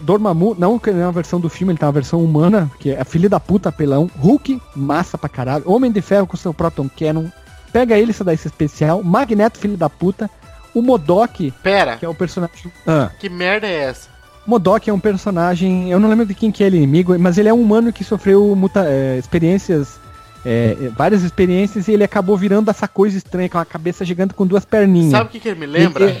Dormammu, 0.00 0.56
não 0.58 0.78
que 0.78 0.90
não 0.90 1.02
é 1.02 1.06
uma 1.06 1.12
versão 1.12 1.38
do 1.38 1.50
filme, 1.50 1.72
ele 1.72 1.78
tá 1.78 1.84
uma 1.84 1.92
versão 1.92 2.24
humana, 2.24 2.70
que 2.80 2.92
é 2.92 3.00
a 3.00 3.04
filha 3.04 3.28
da 3.28 3.38
puta 3.38 3.68
apelão. 3.68 4.10
Hulk, 4.18 4.58
massa 4.74 5.18
pra 5.18 5.28
caralho. 5.28 5.70
Homem 5.70 5.92
de 5.92 6.00
Ferro 6.00 6.26
com 6.26 6.34
seu 6.34 6.54
Proton 6.54 6.88
Cannon. 6.88 7.26
Pega 7.70 7.98
ele, 7.98 8.10
essa 8.10 8.24
daí 8.24 8.36
esse 8.36 8.48
especial. 8.48 9.02
Magneto, 9.02 9.58
filho 9.58 9.76
da 9.76 9.90
puta. 9.90 10.30
O 10.72 10.80
Modok, 10.80 11.52
Pera, 11.62 11.98
que 11.98 12.06
é 12.06 12.08
o 12.08 12.14
personagem. 12.14 12.72
Ah. 12.86 13.10
que 13.18 13.28
merda 13.28 13.66
é 13.66 13.84
essa? 13.84 14.08
Modok 14.46 14.88
é 14.88 14.92
um 14.92 15.00
personagem, 15.00 15.90
eu 15.90 15.98
não 15.98 16.08
lembro 16.08 16.24
de 16.24 16.34
quem 16.34 16.52
que 16.52 16.62
é 16.62 16.68
ele 16.68 16.76
inimigo, 16.76 17.18
mas 17.18 17.36
ele 17.36 17.48
é 17.48 17.54
um 17.54 17.60
humano 17.60 17.92
que 17.92 18.04
sofreu 18.04 18.54
muta, 18.54 18.84
é, 18.86 19.18
experiências, 19.18 19.98
é, 20.48 20.90
várias 20.96 21.22
experiências 21.24 21.88
e 21.88 21.92
ele 21.92 22.04
acabou 22.04 22.36
virando 22.36 22.70
essa 22.70 22.86
coisa 22.86 23.18
estranha, 23.18 23.48
com 23.48 23.58
a 23.58 23.64
cabeça 23.64 24.04
gigante 24.04 24.32
com 24.32 24.46
duas 24.46 24.64
perninhas. 24.64 25.10
Sabe 25.10 25.24
o 25.28 25.28
que, 25.32 25.40
que 25.40 25.48
ele 25.48 25.58
me 25.58 25.66
lembra? 25.66 26.04
Ele-. 26.08 26.20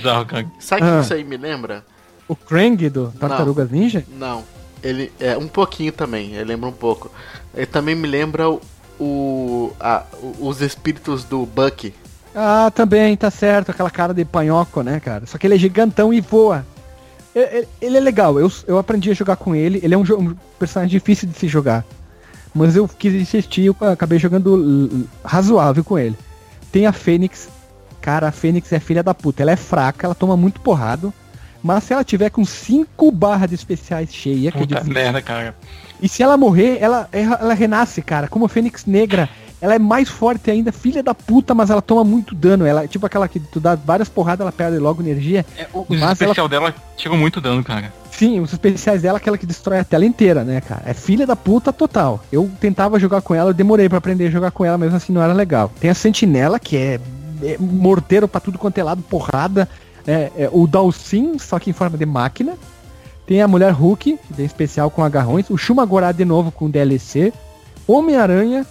Sabe 0.58 0.82
o 0.82 0.84
que 0.84 0.90
Ah. 0.92 1.00
isso 1.00 1.14
aí 1.14 1.22
me 1.22 1.36
lembra? 1.36 1.84
O 2.26 2.34
Krang 2.34 2.88
do 2.90 3.12
Tartarugas 3.20 3.70
Ninja? 3.70 4.04
Não. 4.18 4.42
Ele 4.82 5.12
é 5.20 5.36
um 5.38 5.46
pouquinho 5.48 5.92
também, 5.92 6.32
ele 6.34 6.44
lembra 6.44 6.68
um 6.68 6.72
pouco. 6.72 7.10
Ele 7.54 7.66
também 7.66 7.94
me 7.94 8.06
lembra 8.08 8.50
o, 8.50 8.60
o- 9.00 9.72
a- 9.80 10.02
os 10.40 10.60
espíritos 10.60 11.24
do 11.24 11.46
Bucky. 11.46 11.94
Ah, 12.34 12.70
também, 12.74 13.16
tá 13.16 13.30
certo, 13.30 13.70
aquela 13.70 13.90
cara 13.90 14.12
de 14.12 14.24
panhoco, 14.24 14.82
né, 14.82 15.00
cara? 15.00 15.24
Só 15.24 15.38
que 15.38 15.46
ele 15.46 15.54
é 15.54 15.58
gigantão 15.58 16.12
e 16.12 16.20
voa. 16.20 16.66
E- 17.34 17.40
e- 17.62 17.68
Ele 17.80 17.96
é 17.96 18.00
legal, 18.00 18.38
eu, 18.38 18.50
eu 18.66 18.78
aprendi 18.78 19.10
a 19.10 19.14
jogar 19.14 19.36
com 19.36 19.54
ele, 19.54 19.80
ele 19.82 19.94
é 19.94 19.98
um, 19.98 20.02
um 20.18 20.34
personagem 20.58 20.90
difícil 20.98 21.28
de 21.28 21.38
se 21.38 21.48
jogar. 21.48 21.84
Mas 22.56 22.74
eu 22.74 22.88
quis 22.88 23.14
insistir, 23.14 23.66
eu 23.66 23.76
acabei 23.80 24.18
jogando 24.18 25.06
razoável 25.24 25.84
com 25.84 25.98
ele. 25.98 26.16
Tem 26.72 26.86
a 26.86 26.92
Fênix, 26.92 27.48
cara, 28.00 28.28
a 28.28 28.32
Fênix 28.32 28.72
é 28.72 28.80
filha 28.80 29.02
da 29.02 29.12
puta, 29.14 29.42
ela 29.42 29.50
é 29.52 29.56
fraca, 29.56 30.06
ela 30.06 30.14
toma 30.14 30.36
muito 30.36 30.60
porrado. 30.60 31.12
Mas 31.62 31.84
se 31.84 31.92
ela 31.92 32.04
tiver 32.04 32.30
com 32.30 32.44
5 32.44 33.10
barras 33.10 33.48
de 33.48 33.54
especiais 33.56 34.14
cheia, 34.14 34.52
que 34.52 34.58
Puta 34.58 34.74
difícil, 34.76 34.94
merda, 34.94 35.20
cara. 35.20 35.54
e 36.00 36.08
se 36.08 36.22
ela 36.22 36.36
morrer, 36.36 36.78
ela, 36.80 37.08
ela, 37.12 37.54
renasce, 37.54 38.00
cara. 38.02 38.28
Como 38.28 38.44
a 38.44 38.48
Fênix 38.48 38.86
Negra, 38.86 39.28
ela 39.60 39.74
é 39.74 39.78
mais 39.78 40.08
forte 40.08 40.50
ainda, 40.50 40.70
filha 40.70 41.02
da 41.02 41.14
puta, 41.14 41.54
mas 41.54 41.68
ela 41.70 41.82
toma 41.82 42.04
muito 42.04 42.34
dano. 42.36 42.64
Ela 42.64 42.84
é 42.84 42.86
tipo 42.88 43.04
aquela 43.04 43.26
que 43.26 43.40
tu 43.40 43.58
dá 43.58 43.74
várias 43.74 44.08
porradas, 44.08 44.42
ela 44.42 44.52
perde 44.52 44.78
logo 44.78 45.02
energia. 45.02 45.44
É, 45.58 45.66
o 45.72 45.84
Mas 45.88 46.00
ela- 46.02 46.12
especial 46.12 46.48
dela 46.48 46.74
tirou 46.96 47.16
muito 47.18 47.40
dano, 47.40 47.64
cara. 47.64 47.92
Sim, 48.16 48.40
os 48.40 48.50
especiais 48.50 49.02
dela, 49.02 49.18
aquela 49.18 49.36
que 49.36 49.44
destrói 49.44 49.78
a 49.78 49.84
tela 49.84 50.06
inteira, 50.06 50.42
né, 50.42 50.62
cara? 50.62 50.82
É 50.86 50.94
filha 50.94 51.26
da 51.26 51.36
puta 51.36 51.70
total. 51.70 52.24
Eu 52.32 52.50
tentava 52.58 52.98
jogar 52.98 53.20
com 53.20 53.34
ela, 53.34 53.50
eu 53.50 53.54
demorei 53.54 53.90
pra 53.90 53.98
aprender 53.98 54.28
a 54.28 54.30
jogar 54.30 54.50
com 54.52 54.64
ela, 54.64 54.78
mesmo 54.78 54.96
assim 54.96 55.12
não 55.12 55.22
era 55.22 55.34
legal. 55.34 55.70
Tem 55.78 55.90
a 55.90 55.94
Sentinela, 55.94 56.58
que 56.58 56.78
é, 56.78 56.98
é 57.42 57.58
morteiro 57.58 58.26
pra 58.26 58.40
tudo 58.40 58.58
quanto 58.58 58.78
é 58.78 58.82
lado, 58.82 59.02
porrada. 59.02 59.68
É, 60.06 60.32
é 60.34 60.50
o 60.50 60.66
Dalsin, 60.66 61.38
só 61.38 61.58
que 61.58 61.68
em 61.68 61.74
forma 61.74 61.98
de 61.98 62.06
máquina. 62.06 62.54
Tem 63.26 63.42
a 63.42 63.48
Mulher 63.48 63.72
Hulk, 63.72 64.18
que 64.26 64.34
tem 64.34 64.46
especial 64.46 64.90
com 64.90 65.04
agarrões. 65.04 65.50
O 65.50 65.58
Shumagorá 65.58 66.10
de 66.10 66.24
novo 66.24 66.50
com 66.50 66.70
DLC. 66.70 67.34
Homem-Aranha. 67.86 68.64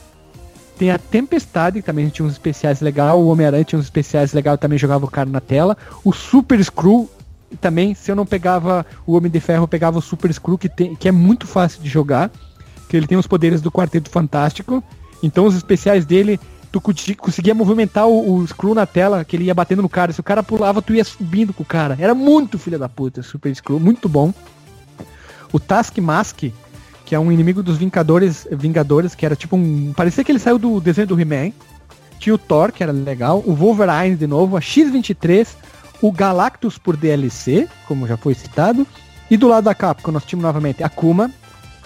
Tem 0.76 0.89
a 0.89 0.97
Tempestade, 0.97 1.81
que 1.81 1.85
também 1.85 2.09
tinha 2.09 2.26
uns 2.26 2.31
especiais 2.31 2.81
legal. 2.81 3.22
O 3.22 3.27
Homem-Aranha 3.27 3.63
tinha 3.63 3.77
uns 3.77 3.85
especiais 3.85 4.34
legal, 4.34 4.57
também 4.57 4.80
jogava 4.80 5.05
o 5.05 5.11
cara 5.11 5.30
na 5.30 5.39
tela. 5.39 5.77
O 6.03 6.11
Super 6.11 6.61
Screw, 6.63 7.07
e 7.56 7.57
também, 7.57 7.95
se 7.95 8.11
eu 8.11 8.18
não 8.18 8.26
pegava 8.26 8.86
o 9.07 9.15
Homem 9.15 9.32
de 9.32 9.40
Ferro, 9.40 9.64
eu 9.64 9.68
pegava 9.68 9.98
o 9.98 10.02
Super 10.02 10.32
Screw, 10.34 10.57
que, 10.57 10.68
tem, 10.68 10.94
que 10.94 11.07
é 11.07 11.11
muito 11.11 11.48
fácil 11.48 11.82
de 11.82 11.88
jogar. 11.88 12.30
Que 12.90 12.98
ele 12.98 13.07
tem 13.07 13.18
os 13.18 13.26
poderes 13.26 13.61
do 13.61 13.72
Quarteto 13.72 14.10
Fantástico. 14.10 14.84
Então 15.23 15.45
os 15.45 15.56
especiais 15.56 16.06
dele, 16.06 16.38
tu 16.69 16.82
conseguia 16.82 17.56
movimentar 17.56 18.07
o, 18.07 18.36
o 18.36 18.45
Screw 18.45 18.76
na 18.76 18.86
tela, 18.86 19.23
que 19.23 19.38
ele 19.38 19.45
ia 19.45 19.53
batendo 19.53 19.82
no 19.82 19.88
cara. 19.88 20.11
Se 20.11 20.19
o 20.19 20.23
cara 20.23 20.44
pulava, 20.44 20.82
tu 20.82 20.94
ia 20.94 21.03
subindo 21.06 21.53
com 21.53 21.64
o 21.64 21.65
cara. 21.65 21.95
Era 21.98 22.14
muito 22.14 22.60
filha 22.60 22.77
da 22.77 22.90
puta, 22.90 23.23
Super 23.23 23.56
Screw, 23.56 23.80
muito 23.80 24.10
bom. 24.10 24.34
O 25.53 25.60
Taskmask, 25.60 26.44
que 27.06 27.15
é 27.15 27.19
um 27.19 27.32
inimigo 27.32 27.64
dos 27.64 27.77
Vingadores, 27.77 28.45
Vingadores, 28.52 29.15
que 29.15 29.26
era 29.26 29.36
tipo 29.36 29.56
um. 29.56 29.94
Parecia 29.95 30.26
que 30.26 30.32
ele 30.32 30.40
saiu 30.40 30.60
do 30.60 30.82
desenho 30.82 31.07
do 31.07 31.19
He-Man. 31.19 31.53
Tinha 32.19 32.36
o 32.36 32.38
Thor, 32.38 32.73
que 32.73 32.84
era 32.84 32.91
legal, 32.91 33.41
o 33.45 33.53
Wolverine 33.53 34.18
de 34.18 34.27
novo, 34.27 34.57
a 34.57 34.61
X-23, 34.61 35.48
o 36.01 36.11
Galactus 36.11 36.77
por 36.77 36.95
DLC, 36.95 37.67
como 37.88 38.07
já 38.07 38.17
foi 38.17 38.34
citado, 38.34 38.85
e 39.30 39.38
do 39.38 39.47
lado 39.47 39.65
da 39.65 39.73
Capcom 39.73 40.11
nós 40.11 40.23
tínhamos 40.23 40.45
novamente 40.45 40.84
a 40.84 40.89
Kuma, 40.89 41.31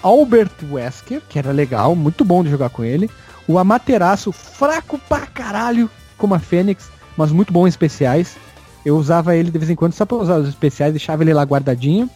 Albert 0.02 0.52
Wesker, 0.72 1.22
que 1.28 1.40
era 1.40 1.52
legal, 1.52 1.96
muito 1.96 2.24
bom 2.24 2.44
de 2.44 2.50
jogar 2.50 2.70
com 2.70 2.84
ele. 2.84 3.10
O 3.48 3.58
Amaterasu, 3.58 4.32
fraco 4.32 5.00
pra 5.10 5.26
caralho, 5.26 5.90
como 6.18 6.36
a 6.36 6.40
Fênix, 6.40 6.90
mas 7.18 7.32
muito 7.32 7.52
bom 7.52 7.66
em 7.66 7.70
especiais. 7.70 8.38
Eu 8.86 8.98
usava 8.98 9.36
ele 9.36 9.52
de 9.52 9.58
vez 9.58 9.70
em 9.70 9.76
quando 9.76 9.94
só 9.94 10.06
pra 10.06 10.18
usar 10.18 10.38
os 10.38 10.48
especiais, 10.48 10.94
deixava 10.94 11.24
ele 11.24 11.34
lá 11.34 11.44
guardadinho. 11.44 12.10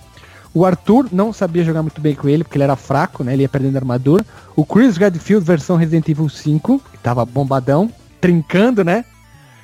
O 0.54 0.66
Arthur 0.66 1.08
não 1.12 1.34
sabia 1.34 1.64
jogar 1.64 1.82
muito 1.82 2.00
bem 2.00 2.14
com 2.14 2.30
ele, 2.30 2.44
porque 2.44 2.58
ele 2.58 2.64
era 2.64 2.76
fraco, 2.76 3.24
né? 3.24 3.34
Ele 3.34 3.42
ia 3.42 3.50
perdendo 3.50 3.76
armadura. 3.76 4.24
O 4.56 4.64
Chris 4.64 4.98
Redfield, 4.98 5.44
versão 5.44 5.76
Resident 5.76 6.08
Evil 6.08 6.30
5, 6.30 6.80
que 6.92 6.98
tava 7.00 7.26
bombadão, 7.26 7.90
trincando, 8.22 8.84
né? 8.84 9.04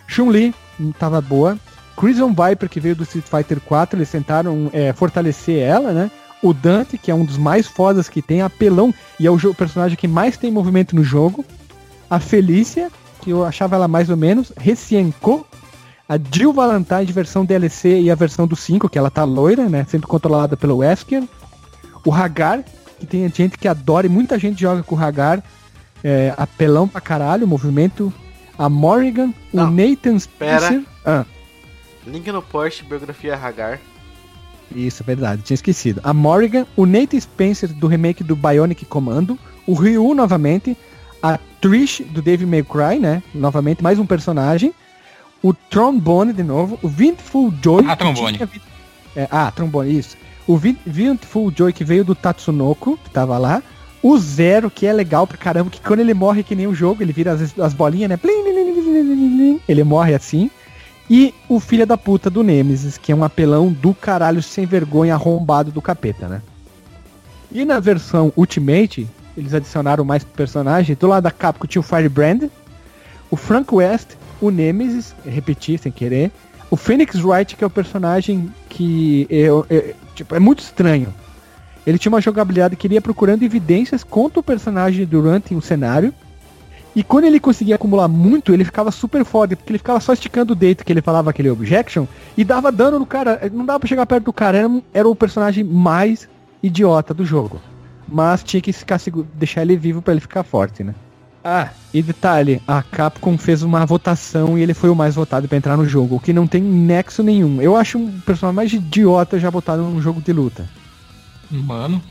Chun-Li, 0.07 0.53
não 0.79 0.91
tava 0.91 1.21
boa. 1.21 1.59
Crimson 1.99 2.29
Viper, 2.29 2.69
que 2.69 2.79
veio 2.79 2.95
do 2.95 3.03
Street 3.03 3.25
Fighter 3.25 3.59
4, 3.59 3.97
eles 3.97 4.09
tentaram 4.09 4.69
é, 4.71 4.93
fortalecer 4.93 5.59
ela, 5.61 5.91
né? 5.91 6.09
O 6.41 6.53
Dante, 6.53 6.97
que 6.97 7.11
é 7.11 7.15
um 7.15 7.25
dos 7.25 7.37
mais 7.37 7.67
fodas 7.67 8.07
que 8.07 8.21
tem, 8.21 8.41
apelão, 8.41 8.93
e 9.19 9.27
é 9.27 9.29
o 9.29 9.53
personagem 9.53 9.97
que 9.97 10.07
mais 10.07 10.37
tem 10.37 10.49
movimento 10.49 10.95
no 10.95 11.03
jogo. 11.03 11.43
A 12.09 12.17
Felícia, 12.17 12.89
que 13.21 13.31
eu 13.31 13.43
achava 13.43 13.75
ela 13.75 13.89
mais 13.89 14.09
ou 14.09 14.15
menos. 14.15 14.53
Recienko, 14.57 15.45
a 16.07 16.17
Jill 16.17 16.53
Valentine 16.53 17.05
de 17.05 17.11
versão 17.11 17.43
DLC 17.43 17.99
e 17.99 18.09
a 18.09 18.15
versão 18.15 18.47
do 18.47 18.55
5, 18.55 18.87
que 18.87 18.97
ela 18.97 19.11
tá 19.11 19.25
loira, 19.25 19.67
né? 19.67 19.85
Sempre 19.89 20.07
controlada 20.07 20.55
pelo 20.55 20.77
Wesker. 20.77 21.23
O 22.05 22.13
Hagar, 22.13 22.63
que 22.97 23.05
tem 23.05 23.29
gente 23.29 23.57
que 23.57 23.67
adora 23.67 24.07
e 24.07 24.09
muita 24.09 24.39
gente 24.39 24.61
joga 24.61 24.83
com 24.83 24.95
o 24.95 24.99
Hagar. 24.99 25.43
É, 26.01 26.33
apelão 26.37 26.87
pra 26.87 27.01
caralho, 27.01 27.45
movimento. 27.45 28.13
A 28.57 28.69
Morrigan, 28.69 29.33
Não, 29.53 29.67
o 29.67 29.71
Nathan. 29.71 30.17
Spencer. 30.17 30.83
Ah, 31.05 31.25
Link 32.07 32.31
no 32.31 32.41
post, 32.41 32.83
biografia 32.83 33.35
Hagar. 33.35 33.79
isso, 34.75 35.03
é 35.03 35.05
verdade, 35.05 35.41
tinha 35.41 35.55
esquecido. 35.55 35.99
A 36.03 36.13
Morrigan, 36.13 36.65
o 36.75 36.85
Nathan 36.85 37.19
Spencer 37.19 37.69
do 37.73 37.87
remake 37.87 38.23
do 38.23 38.35
Bionic 38.35 38.85
Commando. 38.85 39.37
O 39.67 39.73
Ryu 39.73 40.13
novamente. 40.13 40.75
A 41.21 41.37
Trish 41.59 42.01
do 42.09 42.21
Devil 42.21 42.47
May 42.47 42.63
Cry, 42.63 42.97
né? 42.99 43.21
Novamente, 43.35 43.83
mais 43.83 43.99
um 43.99 44.05
personagem. 44.05 44.73
O 45.43 45.53
Trombone 45.53 46.31
de 46.33 46.43
novo. 46.43 46.79
O 46.81 46.87
Vintful 46.87 47.53
Joy. 47.61 47.83
Ah, 47.87 47.95
que 47.95 48.03
Trombone. 48.03 48.37
tinha 48.37 48.49
É, 49.15 49.27
ah, 49.29 49.51
Trombone, 49.51 49.97
isso. 49.99 50.15
O 50.47 50.57
Vin- 50.57 50.77
Vintful 50.85 51.51
Joy 51.55 51.73
que 51.73 51.83
veio 51.83 52.05
do 52.05 52.15
Tatsunoko, 52.15 52.97
que 53.03 53.09
tava 53.09 53.37
lá. 53.37 53.61
O 54.01 54.17
Zero, 54.17 54.71
que 54.71 54.85
é 54.87 54.93
legal 54.93 55.27
pra 55.27 55.37
caramba, 55.37 55.69
que 55.69 55.81
quando 55.81 55.99
ele 55.99 56.13
morre 56.13 56.41
que 56.41 56.55
nem 56.55 56.65
o 56.67 56.73
jogo, 56.73 57.03
ele 57.03 57.11
vira 57.11 57.33
as, 57.33 57.59
as 57.59 57.73
bolinhas, 57.73 58.09
né? 58.09 58.17
Ele 59.67 59.83
morre 59.83 60.15
assim. 60.15 60.49
E 61.09 61.33
o 61.47 61.59
filho 61.59 61.87
da 61.87 61.97
puta 61.97 62.29
do 62.29 62.43
Nemesis, 62.43 62.97
que 62.97 63.11
é 63.11 63.15
um 63.15 63.23
apelão 63.23 63.71
do 63.71 63.93
caralho 63.93 64.43
sem 64.43 64.65
vergonha 64.65 65.15
arrombado 65.15 65.71
do 65.71 65.81
capeta, 65.81 66.27
né? 66.27 66.41
E 67.51 67.65
na 67.65 67.79
versão 67.79 68.31
Ultimate, 68.37 69.07
eles 69.35 69.53
adicionaram 69.53 70.05
mais 70.05 70.23
personagens. 70.23 70.97
Do 70.97 71.07
lado 71.07 71.23
da 71.23 71.31
Capcom 71.31 71.65
tinha 71.65 71.79
o 71.79 71.83
Firebrand, 71.83 72.49
o 73.31 73.35
Frank 73.35 73.73
West, 73.73 74.09
o 74.39 74.51
Nemesis, 74.51 75.15
repeti 75.25 75.77
sem 75.77 75.91
querer, 75.91 76.31
o 76.69 76.77
Phoenix 76.77 77.15
Wright, 77.23 77.55
que 77.55 77.63
é 77.63 77.67
o 77.67 77.69
personagem 77.69 78.53
que 78.69 79.27
é, 79.29 79.47
é- 79.75 79.95
tipo, 80.13 80.35
é 80.35 80.39
muito 80.39 80.59
estranho. 80.59 81.13
Ele 81.87 81.97
tinha 81.97 82.11
uma 82.11 82.21
jogabilidade 82.21 82.75
que 82.75 82.85
ele 82.85 82.93
ia 82.93 83.01
procurando 83.01 83.41
evidências 83.41 84.03
contra 84.03 84.39
o 84.39 84.43
personagem 84.43 85.05
durante 85.05 85.55
um 85.55 85.61
cenário. 85.61 86.13
E 86.99 87.03
quando 87.03 87.23
ele 87.23 87.39
conseguia 87.39 87.75
acumular 87.75 88.09
muito, 88.09 88.53
ele 88.53 88.65
ficava 88.65 88.91
super 88.91 89.23
foda, 89.23 89.55
porque 89.55 89.71
ele 89.71 89.77
ficava 89.77 90.01
só 90.01 90.11
esticando 90.11 90.51
o 90.51 90.55
dedo 90.55 90.83
que 90.83 90.91
ele 90.91 91.01
falava 91.01 91.29
aquele 91.29 91.49
objection 91.49 92.05
e 92.35 92.43
dava 92.43 92.73
dano 92.73 92.99
no 92.99 93.05
cara. 93.05 93.49
Não 93.53 93.65
dava 93.65 93.79
pra 93.79 93.87
chegar 93.87 94.05
perto 94.05 94.25
do 94.25 94.33
cara, 94.33 94.57
era, 94.57 94.81
era 94.93 95.07
o 95.07 95.15
personagem 95.15 95.63
mais 95.63 96.27
idiota 96.61 97.13
do 97.13 97.23
jogo. 97.23 97.61
Mas 98.05 98.43
tinha 98.43 98.59
que 98.59 98.73
ficar, 98.73 98.99
deixar 99.33 99.61
ele 99.61 99.77
vivo 99.77 100.01
pra 100.01 100.11
ele 100.11 100.19
ficar 100.19 100.43
forte, 100.43 100.83
né? 100.83 100.93
Ah, 101.41 101.69
e 101.93 102.01
detalhe, 102.01 102.61
a 102.67 102.83
Capcom 102.83 103.37
fez 103.37 103.63
uma 103.63 103.85
votação 103.85 104.57
e 104.57 104.61
ele 104.61 104.73
foi 104.73 104.89
o 104.89 104.95
mais 104.95 105.15
votado 105.15 105.47
pra 105.47 105.57
entrar 105.57 105.77
no 105.77 105.87
jogo, 105.87 106.17
o 106.17 106.19
que 106.19 106.33
não 106.33 106.47
tem 106.47 106.61
nexo 106.61 107.23
nenhum. 107.23 107.61
Eu 107.61 107.77
acho 107.77 107.97
um 107.97 108.19
personagem 108.19 108.55
mais 108.57 108.73
idiota 108.73 109.39
já 109.39 109.49
botado 109.49 109.83
num 109.83 110.01
jogo 110.01 110.19
de 110.19 110.33
luta. 110.33 110.67
Mano. 111.49 112.01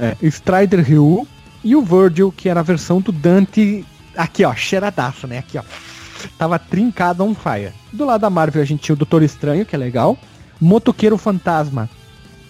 É, 0.00 0.16
Strider 0.22 0.82
Ryu 0.82 1.28
e 1.64 1.76
o 1.76 1.82
Virgil, 1.82 2.32
que 2.32 2.48
era 2.48 2.60
a 2.60 2.62
versão 2.62 2.98
do 2.98 3.12
Dante. 3.12 3.84
Aqui, 4.16 4.44
ó, 4.44 4.54
cheiradaço, 4.54 5.26
né? 5.26 5.38
Aqui, 5.38 5.58
ó. 5.58 5.62
Tava 6.38 6.58
trincado 6.58 7.24
on 7.24 7.34
fire. 7.34 7.72
Do 7.92 8.04
lado 8.04 8.20
da 8.20 8.30
Marvel 8.30 8.62
a 8.62 8.64
gente 8.64 8.80
tinha 8.82 8.94
o 8.94 8.96
Doutor 8.98 9.22
Estranho, 9.22 9.66
que 9.66 9.74
é 9.74 9.78
legal. 9.78 10.16
Motoqueiro 10.60 11.18
Fantasma. 11.18 11.88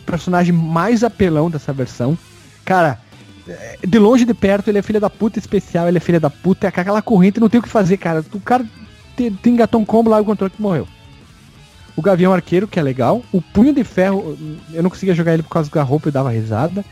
Personagem 0.05 0.53
mais 0.53 1.03
apelão 1.03 1.49
dessa 1.51 1.73
versão. 1.73 2.19
Cara, 2.65 2.99
é, 3.49 3.79
de 3.87 3.99
longe 3.99 4.25
de 4.25 4.35
perto, 4.35 4.69
ele 4.69 4.79
é 4.79 4.83
filha 4.83 5.01
da 5.01 5.09
puta 5.09 5.39
especial, 5.39 5.89
ele 5.89 5.97
é 5.97 6.01
filha 6.01 6.21
da 6.21 6.29
puta, 6.31 6.67
é 6.67 6.69
aquela 6.69 7.01
corrente, 7.01 7.41
não 7.41 7.49
tem 7.49 7.61
o 7.61 7.63
que 7.63 7.69
fazer, 7.69 7.97
cara. 7.97 8.25
O 8.33 8.41
cara 8.41 8.65
te- 9.17 9.31
te 9.31 9.49
engatou 9.51 9.81
um 9.81 9.85
combo 9.85 10.11
lá 10.11 10.21
o 10.21 10.25
controle 10.25 10.53
que 10.55 10.61
morreu. 10.61 10.87
O 11.97 12.03
Gavião 12.03 12.33
Arqueiro, 12.33 12.67
que 12.67 12.79
é 12.79 12.83
legal. 12.83 13.23
O 13.33 13.41
Punho 13.41 13.73
de 13.73 13.85
Ferro, 13.85 14.37
eu 14.73 14.83
não 14.83 14.91
conseguia 14.91 15.15
jogar 15.15 15.35
ele 15.35 15.43
por 15.43 15.51
causa 15.51 15.71
da 15.71 15.83
roupa 15.83 16.09
e 16.09 16.13
dava 16.13 16.31
risada. 16.31 16.85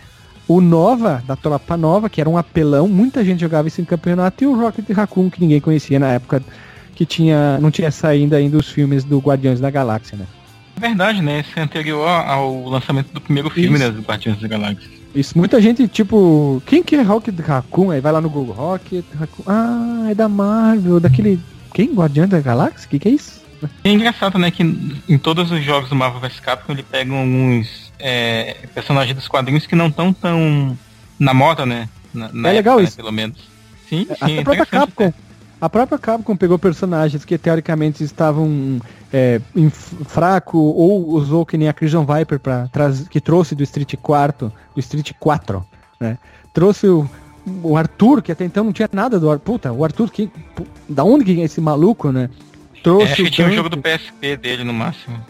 O 0.50 0.60
Nova, 0.60 1.22
da 1.28 1.36
Tropa 1.36 1.76
Nova, 1.76 2.10
que 2.10 2.20
era 2.20 2.28
um 2.28 2.36
apelão, 2.36 2.88
muita 2.88 3.24
gente 3.24 3.38
jogava 3.38 3.68
isso 3.68 3.80
em 3.80 3.84
campeonato. 3.84 4.42
E 4.42 4.48
o 4.48 4.60
Rocket 4.60 4.90
Raccoon, 4.90 5.30
que 5.30 5.40
ninguém 5.40 5.60
conhecia 5.60 5.96
na 5.96 6.08
época, 6.08 6.42
que 6.92 7.06
tinha 7.06 7.56
não 7.60 7.70
tinha 7.70 7.88
saído 7.92 8.34
ainda 8.34 8.56
os 8.56 8.68
filmes 8.68 9.04
do 9.04 9.20
Guardiões 9.20 9.60
da 9.60 9.70
Galáxia, 9.70 10.18
né? 10.18 10.26
É 10.76 10.80
verdade, 10.80 11.22
né? 11.22 11.38
Esse 11.38 11.56
é 11.56 11.62
anterior 11.62 12.08
ao 12.08 12.68
lançamento 12.68 13.12
do 13.12 13.20
primeiro 13.20 13.48
filme, 13.48 13.76
Isso. 13.76 13.84
né? 13.84 13.90
Do 13.92 14.02
Guardiões 14.02 14.40
da 14.40 14.48
Galáxia. 14.48 14.90
Isso, 15.14 15.38
muita 15.38 15.62
gente, 15.62 15.86
tipo, 15.86 16.60
quem 16.66 16.82
que 16.82 16.96
é 16.96 17.02
Rocket 17.02 17.38
Raccoon? 17.38 17.92
Aí 17.92 18.00
vai 18.00 18.10
lá 18.10 18.20
no 18.20 18.28
Google, 18.28 18.52
Rocket 18.52 19.04
Raccoon. 19.16 19.44
Ah, 19.46 20.08
é 20.10 20.14
da 20.16 20.28
Marvel, 20.28 20.98
daquele... 20.98 21.38
Quem? 21.72 21.94
Guardiões 21.94 22.28
da 22.28 22.40
Galáxia? 22.40 22.88
O 22.88 22.90
que 22.90 22.98
que 22.98 23.08
é 23.08 23.12
isso? 23.12 23.40
É 23.84 23.92
engraçado, 23.92 24.36
né, 24.36 24.50
que 24.50 24.64
em 25.08 25.18
todos 25.18 25.52
os 25.52 25.62
jogos 25.62 25.90
do 25.90 25.94
Marvel 25.94 26.20
vs 26.20 26.40
Capcom 26.40 26.72
ele 26.72 26.82
pega 26.82 27.14
alguns 27.14 27.89
é, 28.00 28.56
personagens 28.74 29.14
dos 29.16 29.28
quadrinhos 29.28 29.66
que 29.66 29.76
não 29.76 29.88
estão 29.88 30.12
tão 30.12 30.76
na 31.18 31.34
moda, 31.34 31.64
né? 31.66 31.88
Na, 32.12 32.30
na 32.32 32.48
É 32.48 32.52
legal 32.52 32.78
né, 32.78 32.84
isso. 32.84 32.96
pelo 32.96 33.12
menos. 33.12 33.36
Sim, 33.88 34.06
sim. 34.24 34.38
A 34.38 34.42
própria 34.42 34.66
Capcom. 34.66 35.04
até. 35.06 35.14
A 35.60 35.68
própria 35.68 35.98
Capcom 35.98 36.36
pegou 36.36 36.58
personagens 36.58 37.24
que 37.24 37.36
teoricamente 37.36 38.02
estavam 38.02 38.80
é, 39.12 39.40
fraco 40.06 40.56
ou 40.58 41.08
usou 41.10 41.44
que 41.44 41.58
nem 41.58 41.68
a 41.68 41.72
Crimson 41.72 42.06
Viper 42.06 42.40
para 42.40 42.68
que 43.10 43.20
trouxe 43.20 43.54
do 43.54 43.62
Street 43.62 43.94
4, 44.00 44.50
do 44.74 44.80
Street 44.80 45.12
4, 45.20 45.64
né? 46.00 46.16
Trouxe 46.54 46.86
o, 46.88 47.08
o 47.62 47.76
Arthur, 47.76 48.22
que 48.22 48.32
até 48.32 48.44
então 48.44 48.64
não 48.64 48.72
tinha 48.72 48.88
nada 48.92 49.20
do 49.20 49.30
Arthur. 49.30 49.44
Puta, 49.44 49.72
o 49.72 49.84
Arthur, 49.84 50.10
que, 50.10 50.30
da 50.88 51.04
onde 51.04 51.24
que 51.24 51.40
é 51.40 51.44
esse 51.44 51.60
maluco, 51.60 52.10
né? 52.10 52.30
É, 52.74 52.80
Trouxe 52.82 53.12
acho 53.12 53.24
que 53.24 53.30
tinha 53.30 53.46
o 53.46 53.50
Dante. 53.50 53.56
jogo 53.56 53.68
do 53.68 53.76
PSP 53.76 54.36
dele 54.38 54.64
no 54.64 54.72
máximo. 54.72 55.22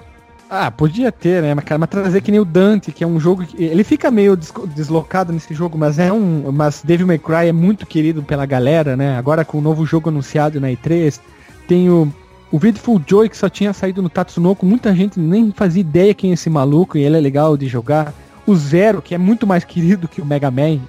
Ah, 0.53 0.69
podia 0.69 1.13
ter, 1.13 1.41
né? 1.41 1.55
Mas, 1.55 1.65
cara, 1.65 1.79
mas 1.79 1.89
trazer 1.89 2.21
que 2.21 2.33
nem 2.33 2.41
o 2.41 2.45
Dante, 2.45 2.91
que 2.91 3.05
é 3.05 3.07
um 3.07 3.21
jogo 3.21 3.47
que. 3.47 3.63
Ele 3.63 3.85
fica 3.85 4.11
meio 4.11 4.37
deslocado 4.75 5.33
nesse 5.33 5.55
jogo, 5.55 5.79
mas 5.79 5.97
é 5.97 6.13
um. 6.13 6.51
Mas 6.51 6.83
Devil 6.85 7.07
May 7.07 7.21
Cry 7.21 7.47
é 7.47 7.53
muito 7.53 7.87
querido 7.87 8.21
pela 8.21 8.45
galera, 8.45 8.97
né? 8.97 9.17
Agora 9.17 9.45
com 9.45 9.59
o 9.59 9.61
novo 9.61 9.87
jogo 9.87 10.09
anunciado 10.09 10.61
na 10.61 10.67
E3, 10.67 11.21
tem 11.69 11.89
o. 11.89 12.13
O 12.53 12.59
Vidful 12.59 13.01
Joy, 13.07 13.29
que 13.29 13.37
só 13.37 13.49
tinha 13.49 13.73
saído 13.73 14.03
no 14.03 14.09
Tatsunoko, 14.09 14.67
muita 14.67 14.93
gente 14.93 15.21
nem 15.21 15.53
fazia 15.53 15.83
ideia 15.83 16.13
quem 16.13 16.33
é 16.33 16.35
esse 16.35 16.51
maluco 16.51 16.99
e 16.99 17.05
ele 17.05 17.17
é 17.17 17.21
legal 17.21 17.57
de 17.57 17.69
jogar. 17.69 18.13
O 18.45 18.57
Zero, 18.57 19.01
que 19.01 19.15
é 19.15 19.19
muito 19.19 19.47
mais 19.47 19.63
querido 19.63 20.09
que 20.09 20.21
o 20.21 20.27
Mega 20.27 20.51
Man. 20.51 20.81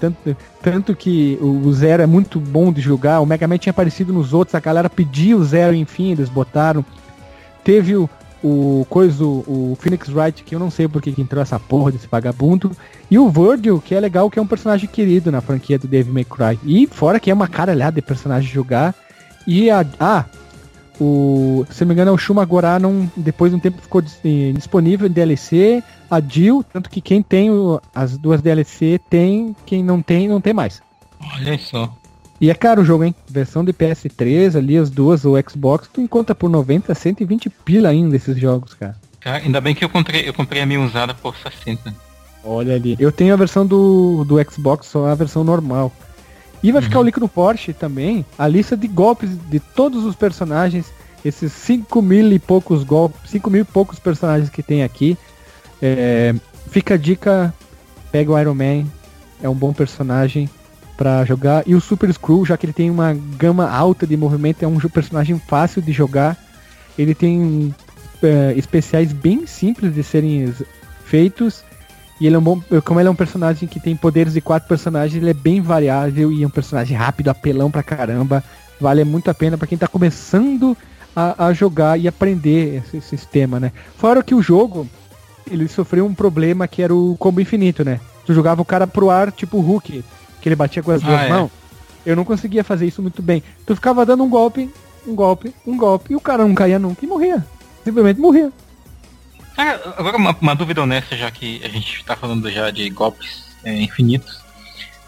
Tanto, 0.00 0.36
tanto 0.60 0.96
que 0.96 1.38
o 1.40 1.72
Zero 1.72 2.02
é 2.02 2.06
muito 2.06 2.40
bom 2.40 2.72
de 2.72 2.80
jogar. 2.80 3.20
O 3.20 3.26
Mega 3.26 3.46
Man 3.46 3.58
tinha 3.58 3.70
aparecido 3.70 4.12
nos 4.12 4.34
outros, 4.34 4.56
a 4.56 4.60
galera 4.60 4.90
pediu 4.90 5.38
o 5.38 5.44
Zero, 5.44 5.72
enfim, 5.72 6.10
eles 6.10 6.28
botaram. 6.28 6.84
Teve 7.62 7.94
o, 7.94 8.10
o 8.44 8.86
coisa, 8.90 9.24
o, 9.24 9.76
Phoenix 9.80 10.08
Wright, 10.10 10.44
que 10.44 10.54
eu 10.54 10.58
não 10.58 10.70
sei 10.70 10.86
porque 10.86 11.10
que 11.10 11.22
entrou 11.22 11.40
essa 11.42 11.58
porra 11.58 11.90
desse 11.90 12.06
vagabundo. 12.06 12.70
E 13.10 13.18
o 13.18 13.30
Virgil, 13.30 13.80
que 13.80 13.94
é 13.94 14.00
legal, 14.00 14.28
que 14.30 14.38
é 14.38 14.42
um 14.42 14.46
personagem 14.46 14.86
querido 14.88 15.32
na 15.32 15.40
franquia 15.40 15.78
do 15.78 15.88
Devil 15.88 16.12
May 16.12 16.24
Cry. 16.24 16.58
E 16.64 16.86
fora 16.86 17.18
que 17.18 17.30
é 17.30 17.34
uma 17.34 17.48
caralhada 17.48 17.94
de 17.96 18.02
personagem 18.02 18.50
jogar. 18.52 18.94
E 19.46 19.70
a. 19.70 19.84
Ah, 19.98 20.24
o. 21.00 21.64
Se 21.70 21.82
não 21.84 21.88
me 21.88 21.94
engano, 21.94 22.10
é 22.10 22.14
o 22.14 22.18
Shuma 22.18 22.44
Goranon, 22.44 23.06
depois 23.16 23.50
de 23.50 23.56
um 23.56 23.60
tempo 23.60 23.80
ficou 23.80 24.02
eh, 24.02 24.52
disponível 24.54 25.06
em 25.08 25.10
DLC. 25.12 25.82
A 26.10 26.20
Jill, 26.20 26.64
tanto 26.72 26.88
que 26.90 27.00
quem 27.00 27.22
tem 27.22 27.50
o- 27.50 27.80
as 27.94 28.16
duas 28.16 28.40
DLC 28.42 29.00
tem, 29.10 29.56
quem 29.66 29.82
não 29.82 30.00
tem, 30.02 30.28
não 30.28 30.40
tem 30.40 30.52
mais. 30.52 30.82
Olha 31.34 31.58
só. 31.58 31.92
E 32.40 32.50
é 32.50 32.54
caro 32.54 32.82
o 32.82 32.84
jogo, 32.84 33.04
hein? 33.04 33.14
Versão 33.28 33.64
de 33.64 33.72
PS3 33.72 34.56
ali, 34.56 34.76
as 34.76 34.90
duas, 34.90 35.24
o 35.24 35.34
Xbox, 35.48 35.88
tu 35.92 36.00
encontra 36.00 36.34
por 36.34 36.50
90, 36.50 36.94
120 36.94 37.48
pila 37.48 37.88
ainda 37.88 38.16
esses 38.16 38.36
jogos, 38.36 38.74
cara. 38.74 38.96
Tá? 39.20 39.36
Ainda 39.36 39.60
bem 39.60 39.74
que 39.74 39.84
eu 39.84 39.88
comprei, 39.88 40.28
eu 40.28 40.34
comprei 40.34 40.60
a 40.60 40.66
minha 40.66 40.80
usada 40.80 41.14
por 41.14 41.34
60. 41.36 41.94
Olha 42.44 42.74
ali. 42.74 42.96
Eu 42.98 43.10
tenho 43.10 43.32
a 43.32 43.36
versão 43.36 43.64
do, 43.64 44.24
do 44.24 44.36
Xbox, 44.50 44.86
só 44.86 45.06
a 45.06 45.14
versão 45.14 45.42
normal. 45.42 45.90
E 46.62 46.72
vai 46.72 46.80
ficar 46.80 47.00
o 47.00 47.02
link 47.02 47.18
no 47.18 47.28
Porsche 47.28 47.74
também, 47.74 48.24
a 48.38 48.48
lista 48.48 48.76
de 48.76 48.88
golpes 48.88 49.30
de 49.50 49.60
todos 49.60 50.04
os 50.04 50.16
personagens, 50.16 50.86
esses 51.22 51.52
5 51.52 52.00
mil 52.00 52.32
e 52.32 52.38
poucos 52.38 52.82
golpes, 52.82 53.30
5 53.30 53.50
mil 53.50 53.60
e 53.62 53.64
poucos 53.64 53.98
personagens 53.98 54.48
que 54.48 54.62
tem 54.62 54.82
aqui. 54.82 55.16
É, 55.80 56.34
fica 56.70 56.94
a 56.94 56.96
dica, 56.96 57.52
pega 58.10 58.32
o 58.32 58.38
Iron 58.38 58.54
Man, 58.54 58.86
é 59.42 59.48
um 59.48 59.54
bom 59.54 59.74
personagem 59.74 60.48
pra 60.96 61.24
jogar. 61.24 61.62
E 61.66 61.74
o 61.74 61.80
Super 61.80 62.12
Screw, 62.12 62.44
já 62.44 62.56
que 62.56 62.66
ele 62.66 62.72
tem 62.72 62.90
uma 62.90 63.14
gama 63.36 63.68
alta 63.68 64.06
de 64.06 64.16
movimento, 64.16 64.62
é 64.62 64.68
um 64.68 64.78
personagem 64.80 65.38
fácil 65.38 65.82
de 65.82 65.92
jogar. 65.92 66.36
Ele 66.98 67.14
tem 67.14 67.74
eh, 68.22 68.54
especiais 68.56 69.12
bem 69.12 69.46
simples 69.46 69.94
de 69.94 70.02
serem 70.02 70.52
feitos. 71.04 71.64
E 72.20 72.26
ele 72.26 72.36
é 72.36 72.38
um 72.38 72.42
bom. 72.42 72.62
Como 72.84 73.00
ele 73.00 73.08
é 73.08 73.10
um 73.10 73.16
personagem 73.16 73.68
que 73.68 73.80
tem 73.80 73.96
poderes 73.96 74.34
de 74.34 74.40
quatro 74.40 74.68
personagens, 74.68 75.20
ele 75.20 75.30
é 75.30 75.34
bem 75.34 75.60
variável 75.60 76.30
e 76.30 76.42
é 76.42 76.46
um 76.46 76.50
personagem 76.50 76.96
rápido, 76.96 77.28
apelão 77.28 77.70
pra 77.70 77.82
caramba. 77.82 78.42
Vale 78.80 79.04
muito 79.04 79.30
a 79.30 79.34
pena 79.34 79.58
pra 79.58 79.66
quem 79.66 79.78
tá 79.78 79.88
começando 79.88 80.76
a, 81.14 81.46
a 81.46 81.52
jogar 81.52 81.98
e 81.98 82.08
aprender 82.08 82.82
esse 82.84 83.00
sistema, 83.00 83.58
né? 83.58 83.72
Fora 83.96 84.22
que 84.22 84.34
o 84.34 84.42
jogo, 84.42 84.88
ele 85.50 85.68
sofreu 85.68 86.06
um 86.06 86.14
problema 86.14 86.66
que 86.66 86.82
era 86.82 86.94
o 86.94 87.16
combo 87.18 87.40
infinito, 87.40 87.84
né? 87.84 88.00
Tu 88.26 88.32
jogava 88.32 88.62
o 88.62 88.64
cara 88.64 88.86
pro 88.86 89.10
ar, 89.10 89.30
tipo 89.30 89.60
Hulk, 89.60 90.04
que 90.44 90.48
ele 90.50 90.56
batia 90.56 90.82
com 90.82 90.90
as 90.92 91.02
Ah, 91.02 91.06
duas 91.06 91.20
é. 91.22 91.28
mãos. 91.30 91.50
Eu 92.04 92.14
não 92.14 92.22
conseguia 92.22 92.62
fazer 92.62 92.86
isso 92.86 93.00
muito 93.00 93.22
bem. 93.22 93.42
Tu 93.66 93.74
ficava 93.74 94.04
dando 94.04 94.22
um 94.22 94.28
golpe, 94.28 94.70
um 95.06 95.14
golpe, 95.14 95.54
um 95.66 95.74
golpe, 95.74 96.12
e 96.12 96.16
o 96.16 96.20
cara 96.20 96.46
não 96.46 96.54
caía 96.54 96.78
nunca 96.78 97.02
e 97.02 97.08
morria. 97.08 97.42
Simplesmente 97.82 98.20
morria. 98.20 98.52
Agora 99.96 100.18
uma, 100.18 100.36
uma 100.38 100.54
dúvida 100.54 100.82
honesta, 100.82 101.16
já 101.16 101.30
que 101.30 101.62
a 101.64 101.68
gente 101.68 102.04
tá 102.04 102.14
falando 102.14 102.50
já 102.50 102.70
de 102.70 102.90
golpes 102.90 103.44
é, 103.64 103.72
infinitos. 103.80 104.42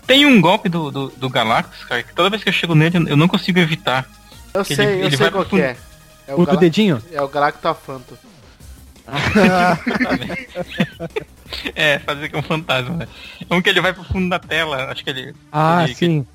Tem 0.06 0.24
um 0.24 0.40
golpe 0.40 0.68
do, 0.70 0.90
do, 0.90 1.08
do 1.08 1.28
Galactus, 1.28 1.84
cara, 1.84 2.02
que 2.02 2.14
toda 2.14 2.30
vez 2.30 2.42
que 2.42 2.48
eu 2.48 2.52
chego 2.52 2.74
nele 2.74 2.96
eu 3.10 3.16
não 3.16 3.28
consigo 3.28 3.58
evitar. 3.58 4.08
Eu 4.54 4.62
Ele- 4.62 4.74
sei, 4.74 4.86
eu 4.86 4.90
ele 5.00 5.08
sei 5.10 5.18
vai 5.18 5.30
qual 5.30 5.44
pro 5.44 5.56
que 5.58 5.62
é. 5.62 5.76
É 6.28 6.32
O 6.34 6.38
do 6.38 6.46
Gala- 6.46 6.58
dedinho? 6.60 7.02
É 7.12 7.20
o 7.20 7.28
Galactafanto. 7.28 8.16
É, 11.74 11.98
fazer 12.00 12.28
que 12.28 12.34
é 12.36 12.38
um 12.38 12.42
fantasma, 12.42 12.96
né? 12.96 13.08
É 13.48 13.54
um 13.54 13.62
que 13.62 13.70
ele 13.70 13.80
vai 13.80 13.92
pro 13.92 14.02
fundo 14.04 14.28
da 14.28 14.38
tela, 14.38 14.90
acho 14.90 15.04
que 15.04 15.10
ele. 15.10 15.32
Ah, 15.52 15.84
ele, 15.84 15.94
sim. 15.94 16.26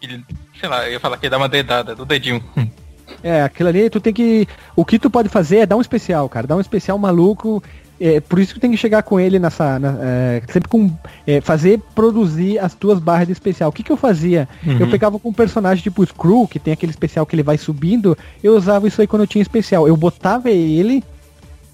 ele- 0.00 0.24
sei 0.60 0.68
lá, 0.68 0.86
eu 0.86 0.92
ia 0.92 1.00
falar 1.00 1.16
que 1.16 1.26
ele 1.26 1.30
dá 1.30 1.36
uma 1.38 1.48
dedada 1.48 1.94
do 1.94 2.04
dedinho. 2.04 2.42
É, 3.22 3.42
aquilo 3.42 3.68
ali 3.68 3.88
tu 3.90 4.00
tem 4.00 4.12
que. 4.14 4.46
O 4.74 4.82
que 4.84 4.98
tu 4.98 5.10
pode 5.10 5.28
fazer 5.28 5.58
é 5.58 5.66
dar 5.66 5.76
um 5.76 5.80
especial, 5.80 6.26
cara. 6.28 6.46
Dar 6.46 6.56
um 6.56 6.60
especial 6.60 6.98
maluco. 6.98 7.62
É, 8.00 8.18
por 8.20 8.38
isso 8.38 8.52
que 8.54 8.60
tem 8.60 8.70
que 8.70 8.76
chegar 8.78 9.02
com 9.02 9.18
ele 9.20 9.38
nessa. 9.38 9.78
na- 9.78 9.96
é, 10.00 10.42
sempre 10.50 10.68
com. 10.70 10.90
é, 11.26 11.40
fazer 11.40 11.80
produzir 11.94 12.58
as 12.58 12.74
tuas 12.74 12.98
barras 12.98 13.26
de 13.26 13.32
especial. 13.32 13.68
O 13.70 13.72
que, 13.72 13.82
que 13.82 13.92
eu 13.92 13.96
fazia? 13.96 14.48
Eu 14.66 14.88
pegava 14.90 15.18
com 15.18 15.28
um 15.30 15.32
personagem 15.34 15.82
tipo 15.82 16.04
Screw, 16.04 16.46
que 16.48 16.58
tem 16.58 16.72
aquele 16.72 16.90
especial 16.92 17.24
que 17.26 17.34
ele 17.34 17.42
vai 17.42 17.56
subindo. 17.58 18.16
Eu 18.42 18.56
usava 18.56 18.88
isso 18.88 19.00
aí 19.00 19.06
quando 19.06 19.22
eu 19.22 19.28
tinha 19.28 19.42
especial. 19.42 19.86
Eu 19.86 19.96
botava 19.96 20.50
ele 20.50 21.02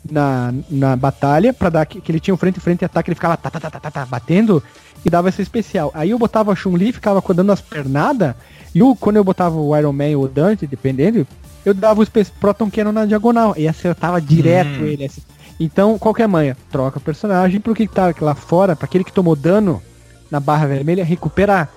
na, 0.08 0.52
na 0.70 0.96
batalha 0.96 1.52
pra 1.52 1.68
dar 1.68 1.86
que, 1.86 2.00
que 2.00 2.10
ele 2.10 2.20
tinha 2.20 2.34
um 2.34 2.38
frente 2.38 2.58
a 2.58 2.62
frente 2.62 2.84
ataque, 2.84 3.10
ele 3.10 3.14
ficava 3.14 3.36
tá, 3.36 3.50
tá, 3.50 3.60
tá, 3.60 3.70
tá, 3.70 3.80
tá, 3.80 3.90
tá, 3.90 4.06
batendo 4.06 4.62
e 5.04 5.10
dava 5.10 5.28
esse 5.28 5.42
especial. 5.42 5.90
Aí 5.94 6.10
eu 6.10 6.18
botava 6.18 6.52
a 6.52 6.56
Chun-Li, 6.56 6.92
ficava 6.92 7.22
dando 7.34 7.52
as 7.52 7.60
pernadas, 7.60 8.34
e 8.74 8.82
o, 8.82 8.94
quando 8.94 9.16
eu 9.16 9.24
botava 9.24 9.56
o 9.58 9.76
Iron 9.76 9.92
Man 9.92 10.16
ou 10.16 10.24
o 10.24 10.28
Dante, 10.28 10.66
dependendo, 10.66 11.26
eu 11.64 11.74
dava 11.74 12.02
o 12.02 12.06
Proton 12.38 12.70
Cannon 12.70 12.92
na 12.92 13.04
diagonal 13.04 13.54
e 13.56 13.66
acertava 13.68 14.20
direto 14.20 14.80
Hum. 14.80 14.86
ele. 14.86 15.04
assim. 15.04 15.22
Então, 15.58 15.98
qual 15.98 16.14
que 16.14 16.22
é 16.22 16.26
manha? 16.26 16.56
Troca 16.70 16.98
o 16.98 17.02
personagem 17.02 17.60
pro 17.60 17.74
que 17.74 17.86
tá 17.86 18.14
lá 18.20 18.34
fora, 18.34 18.74
pra 18.74 18.86
aquele 18.86 19.04
que 19.04 19.12
tomou 19.12 19.36
dano 19.36 19.82
na 20.30 20.40
barra 20.40 20.66
vermelha, 20.66 21.04
recuperar. 21.04 21.68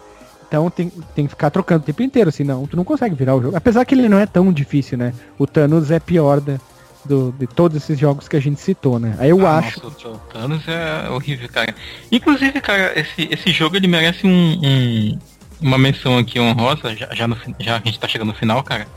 Então 0.47 0.69
tem, 0.69 0.91
tem 1.15 1.25
que 1.25 1.31
ficar 1.31 1.49
trocando 1.49 1.81
o 1.81 1.85
tempo 1.85 2.03
inteiro, 2.03 2.31
senão 2.31 2.65
tu 2.67 2.77
não 2.77 2.83
consegue 2.83 3.15
virar 3.15 3.35
o 3.35 3.41
jogo. 3.41 3.57
Apesar 3.57 3.83
que 3.83 3.95
ele 3.95 4.07
não 4.07 4.19
é 4.19 4.25
tão 4.25 4.53
difícil, 4.53 4.97
né? 4.97 5.11
O 5.37 5.47
Thanos 5.47 5.89
é 5.89 5.99
pior 5.99 6.39
da, 6.39 6.59
do, 7.05 7.31
de 7.37 7.47
todos 7.47 7.75
esses 7.77 7.97
jogos 7.99 8.27
que 8.27 8.35
a 8.35 8.39
gente 8.41 8.59
citou, 8.59 8.99
né? 8.99 9.15
Aí 9.19 9.29
eu 9.29 9.45
Ah, 9.45 9.57
acho. 9.59 9.83
Nossa, 9.83 10.07
o 10.09 10.17
Thanos 10.31 10.63
é 10.67 11.09
horrível, 11.09 11.49
cara. 11.49 11.73
Inclusive, 12.11 12.59
cara, 12.61 12.97
esse, 12.99 13.27
esse 13.31 13.51
jogo 13.51 13.75
ele 13.75 13.87
merece 13.87 14.25
um, 14.25 14.59
um- 14.63 15.19
uma 15.61 15.77
menção 15.77 16.17
aqui 16.17 16.39
honrosa, 16.39 16.95
já, 16.95 17.07
já, 17.13 17.27
no, 17.27 17.37
já 17.59 17.77
a 17.77 17.79
gente 17.79 17.99
tá 17.99 18.07
chegando 18.07 18.29
no 18.29 18.33
final, 18.35 18.61
cara. 18.63 18.87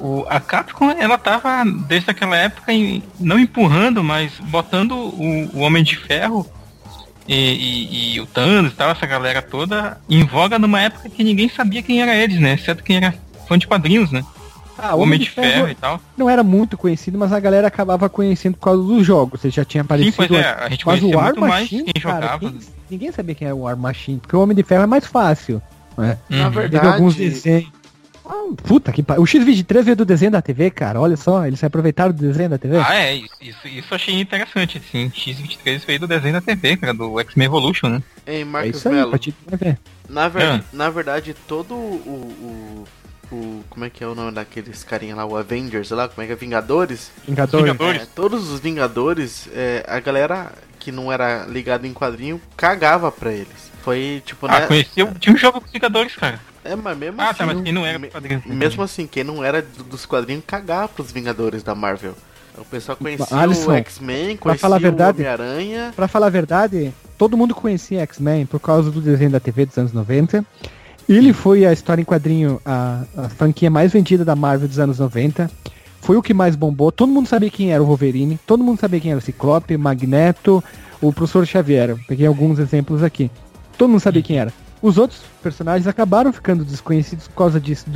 O, 0.00 0.24
a 0.28 0.40
Capcom, 0.40 0.90
ela 0.90 1.16
tava, 1.18 1.64
desde 1.86 2.10
aquela 2.10 2.36
época, 2.36 2.72
em- 2.72 3.02
não 3.20 3.38
empurrando, 3.38 4.02
mas 4.02 4.32
botando 4.40 4.92
o, 4.92 5.50
o 5.54 5.58
Homem 5.60 5.82
de 5.84 5.96
Ferro 5.96 6.46
e, 7.28 7.34
e- 7.34 8.14
e 8.14 8.20
o 8.20 8.26
Thanos 8.26 8.72
e 8.72 8.74
tal, 8.74 8.90
essa 8.90 9.06
galera 9.06 9.40
toda, 9.40 10.00
em 10.10 10.24
voga 10.24 10.58
numa 10.58 10.80
época 10.80 11.08
que 11.08 11.22
ninguém 11.22 11.48
sabia 11.48 11.82
quem 11.82 12.02
era 12.02 12.14
eles, 12.16 12.40
né? 12.40 12.54
Exceto 12.54 12.82
quem 12.82 12.96
era 12.96 13.14
fã 13.46 13.56
de 13.56 13.66
quadrinhos, 13.66 14.10
né? 14.10 14.24
Ah, 14.84 14.96
O 14.96 15.00
Homem 15.00 15.18
de 15.20 15.30
Ferro 15.30 15.68
e 15.68 15.74
tal. 15.76 16.00
não 16.16 16.28
era 16.28 16.42
muito 16.42 16.76
conhecido, 16.76 17.16
mas 17.16 17.32
a 17.32 17.38
galera 17.38 17.68
acabava 17.68 18.08
conhecendo 18.08 18.54
por 18.56 18.64
causa 18.64 18.82
dos 18.82 19.06
jogos. 19.06 19.44
Ele 19.44 19.52
já 19.52 19.64
tinha 19.64 19.82
Sim, 19.82 19.86
aparecido. 19.86 20.16
pois 20.16 20.30
é, 20.32 20.48
a 20.58 20.68
gente 20.68 20.84
Mas 20.84 20.98
conhecia 21.00 21.16
o 21.16 21.20
War 21.20 21.24
muito 21.26 21.40
mais 21.40 21.62
Machine, 21.62 21.84
quem 21.84 22.02
cara, 22.02 22.14
jogava. 22.22 22.38
quem- 22.40 22.58
ninguém 22.90 23.12
sabia 23.12 23.34
quem 23.36 23.46
era 23.46 23.54
o 23.54 23.60
War 23.60 23.76
Machine, 23.76 24.18
porque 24.18 24.34
o 24.36 24.40
Homem 24.42 24.56
de 24.56 24.62
Ferro 24.64 24.82
é 24.82 24.86
mais 24.86 25.06
fácil. 25.06 25.62
Né? 25.96 26.18
Na 26.28 26.48
Uhum. 26.48 26.52
Teve 26.54 26.78
alguns 26.78 27.14
verdade, 27.14 27.34
desenhos. 27.34 27.72
Ah, 28.24 28.52
puta 28.64 28.92
que 28.92 29.02
pariu. 29.02 29.22
O 29.22 29.26
X-23 29.26 29.82
veio 29.82 29.96
do 29.96 30.04
desenho 30.04 30.30
da 30.30 30.40
TV, 30.40 30.70
cara. 30.70 31.00
Olha 31.00 31.16
só, 31.16 31.44
eles 31.46 31.58
se 31.58 31.66
aproveitaram 31.66 32.12
do 32.12 32.22
desenho 32.22 32.48
da 32.50 32.56
TV. 32.56 32.76
Ah, 32.78 32.94
é, 32.94 33.16
isso, 33.16 33.66
isso, 33.68 33.94
achei 33.94 34.18
interessante, 34.20 34.78
assim. 34.78 35.10
X23 35.10 35.84
veio 35.84 36.00
do 36.00 36.06
desenho 36.06 36.34
da 36.34 36.40
TV, 36.40 36.76
cara, 36.76 36.94
do 36.94 37.18
X-Men 37.20 37.46
Evolution, 37.46 37.88
né? 37.88 38.02
Ei, 38.26 38.42
é 38.42 38.44
Marcos 38.44 38.76
isso 38.76 38.88
aí, 38.88 38.94
Melo. 38.94 39.10
pra 39.10 39.18
ti 39.18 39.34
vai 39.46 39.58
ver. 39.58 39.78
Na, 40.08 40.28
ver... 40.28 40.42
Ah. 40.44 40.60
na 40.72 40.88
verdade, 40.88 41.34
todo 41.48 41.74
o, 41.74 41.76
o, 41.76 42.84
o- 43.34 43.64
Como 43.70 43.84
é 43.84 43.90
que 43.90 44.02
é 44.04 44.06
o 44.06 44.14
nome 44.14 44.32
daqueles 44.32 44.84
carinha 44.84 45.14
lá? 45.16 45.24
O 45.24 45.36
Avengers 45.36 45.90
lá? 45.90 46.08
Como 46.08 46.22
é 46.22 46.26
que 46.26 46.32
é? 46.32 46.36
Vingadores? 46.36 47.10
Vingadores. 47.26 47.64
Vingadores. 47.66 48.02
É, 48.02 48.06
todos 48.14 48.50
os 48.50 48.60
Vingadores, 48.60 49.48
é, 49.52 49.84
a 49.88 49.98
galera 50.00 50.52
que 50.78 50.90
não 50.92 51.12
era 51.12 51.44
ligada 51.46 51.86
em 51.86 51.92
quadrinho 51.92 52.40
cagava 52.56 53.10
pra 53.12 53.32
eles. 53.32 53.70
Foi 53.82 54.22
tipo, 54.24 54.46
Ah, 54.46 54.60
né? 54.60 54.66
conheceu, 54.66 55.12
tinha 55.18 55.34
um 55.34 55.38
jogo 55.38 55.60
com 55.60 55.66
os 55.66 55.72
Vingadores, 55.72 56.14
cara. 56.16 56.40
É, 56.64 56.76
mas 56.76 56.96
mesmo 56.96 57.20
Ah, 57.20 57.30
assim. 57.30 57.38
tá, 57.38 57.46
mas 57.46 57.60
quem 57.62 57.72
não 57.72 57.84
era 57.84 57.98
me- 57.98 58.06
dos 58.06 58.12
quadrinhos. 58.12 58.44
Mesmo 58.46 58.82
assim, 58.82 59.06
quem 59.06 59.24
não 59.24 59.42
era 59.42 59.60
do- 59.62 59.82
dos 59.84 60.06
quadrinhos 60.06 60.44
cagava 60.46 60.88
pros 60.88 61.10
Vingadores 61.10 61.62
da 61.62 61.74
Marvel. 61.74 62.14
O 62.56 62.64
pessoal 62.64 62.96
conhecia 62.96 63.26
Alisson, 63.36 63.70
o 63.72 63.74
X-Men, 63.76 64.36
pra 64.36 64.42
conhecia 64.42 64.60
falar 64.60 64.76
a 64.76 64.78
verdade- 64.78 65.18
o 65.18 65.20
Homem-Aranha. 65.22 65.92
Pra 65.96 66.06
falar 66.06 66.26
a 66.26 66.30
verdade, 66.30 66.92
todo 67.16 67.36
mundo 67.36 67.54
conhecia 67.54 68.00
X-Men 68.02 68.44
por 68.46 68.60
causa 68.60 68.90
do 68.90 69.00
desenho 69.00 69.30
da 69.30 69.40
TV 69.40 69.64
dos 69.66 69.78
anos 69.78 69.92
90. 69.92 70.44
Ele 71.08 71.32
foi 71.32 71.66
a 71.66 71.72
história 71.72 72.00
em 72.00 72.04
quadrinho, 72.04 72.60
a, 72.64 73.02
a 73.16 73.28
franquia 73.28 73.70
mais 73.70 73.92
vendida 73.92 74.24
da 74.24 74.36
Marvel 74.36 74.68
dos 74.68 74.78
anos 74.78 74.98
90. 74.98 75.50
Foi 76.00 76.16
o 76.16 76.22
que 76.22 76.34
mais 76.34 76.56
bombou. 76.56 76.90
Todo 76.90 77.12
mundo 77.12 77.28
sabia 77.28 77.50
quem 77.50 77.72
era 77.72 77.82
o 77.82 77.86
Wolverine. 77.86 78.38
Todo 78.46 78.64
mundo 78.64 78.80
sabia 78.80 79.00
quem 79.00 79.10
era 79.12 79.18
o 79.18 79.22
Ciclope, 79.22 79.76
Magneto, 79.76 80.62
o 81.00 81.12
Professor 81.12 81.46
Xavier. 81.46 81.96
Peguei 82.08 82.26
alguns 82.26 82.58
exemplos 82.58 83.02
aqui. 83.02 83.30
Todo 83.78 83.90
mundo 83.90 84.00
sabia 84.00 84.22
quem 84.22 84.38
era. 84.38 84.52
Os 84.82 84.98
outros 84.98 85.22
personagens 85.40 85.86
acabaram 85.86 86.32
ficando 86.32 86.64
desconhecidos 86.64 87.28
por 87.28 87.36
causa 87.36 87.60
disso, 87.60 87.86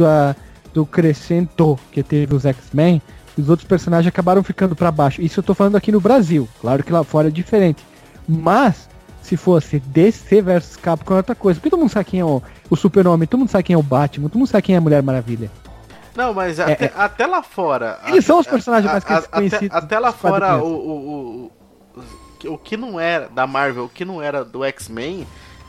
do, 0.72 0.86
crescento 0.86 1.76
que 1.90 2.02
teve 2.02 2.34
os 2.34 2.44
X-Men. 2.44 3.02
Os 3.36 3.48
outros 3.48 3.66
personagens 3.66 4.08
acabaram 4.08 4.42
ficando 4.42 4.76
pra 4.76 4.92
baixo. 4.92 5.20
Isso 5.20 5.40
eu 5.40 5.44
tô 5.44 5.52
falando 5.52 5.76
aqui 5.76 5.90
no 5.90 6.00
Brasil. 6.00 6.48
Claro 6.60 6.84
que 6.84 6.92
lá 6.92 7.02
fora 7.02 7.26
é 7.26 7.30
diferente. 7.30 7.84
Mas, 8.28 8.88
se 9.26 9.36
fosse 9.36 9.78
DC 9.80 10.40
versus 10.42 10.76
Capcom 10.76 11.14
é 11.14 11.16
outra 11.18 11.34
coisa. 11.34 11.58
Porque 11.60 11.70
todo 11.70 11.80
mundo 11.80 11.90
sabe 11.90 12.04
quem 12.10 12.20
é 12.20 12.24
o, 12.24 12.42
o 12.70 12.76
Super-Homem, 12.76 13.26
todo 13.26 13.40
mundo 13.40 13.50
sabe 13.50 13.64
quem 13.64 13.74
é 13.74 13.78
o 13.78 13.82
Batman, 13.82 14.28
todo 14.28 14.38
mundo 14.38 14.48
sabe 14.48 14.62
quem 14.62 14.74
é 14.74 14.78
a 14.78 14.80
Mulher 14.80 15.02
Maravilha. 15.02 15.50
Não, 16.14 16.32
mas 16.32 16.58
até, 16.58 16.90
até 16.96 17.26
lá 17.26 17.42
fora. 17.42 17.98
É, 18.04 18.10
Eles 18.10 18.24
a- 18.24 18.26
são 18.28 18.38
os 18.40 18.46
a- 18.46 18.50
personagens 18.50 18.90
mais 18.90 19.04
a- 19.04 19.18
a- 19.18 19.22
conhecidos 19.22 19.66
Até, 19.76 19.84
até 19.84 19.98
lá 19.98 20.12
fora, 20.12 20.56
o, 20.62 20.66
o, 20.66 21.52
o, 22.46 22.52
o 22.54 22.58
que 22.58 22.76
não 22.76 22.98
era 22.98 23.28
da 23.28 23.46
Marvel, 23.46 23.84
o 23.84 23.88
que 23.88 24.04
não 24.04 24.22
era 24.22 24.44
do 24.44 24.64
X-Men, 24.64 25.26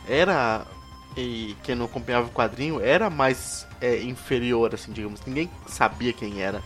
era. 0.07 0.61
E 1.17 1.55
quem 1.63 1.73
não 1.75 1.85
acompanhava 1.85 2.27
o 2.27 2.29
quadrinho 2.29 2.79
era 2.79 3.09
mais 3.09 3.67
é, 3.81 4.01
inferior, 4.03 4.73
assim, 4.75 4.91
digamos. 4.91 5.19
Ninguém 5.25 5.49
sabia 5.65 6.13
quem 6.13 6.41
era. 6.41 6.61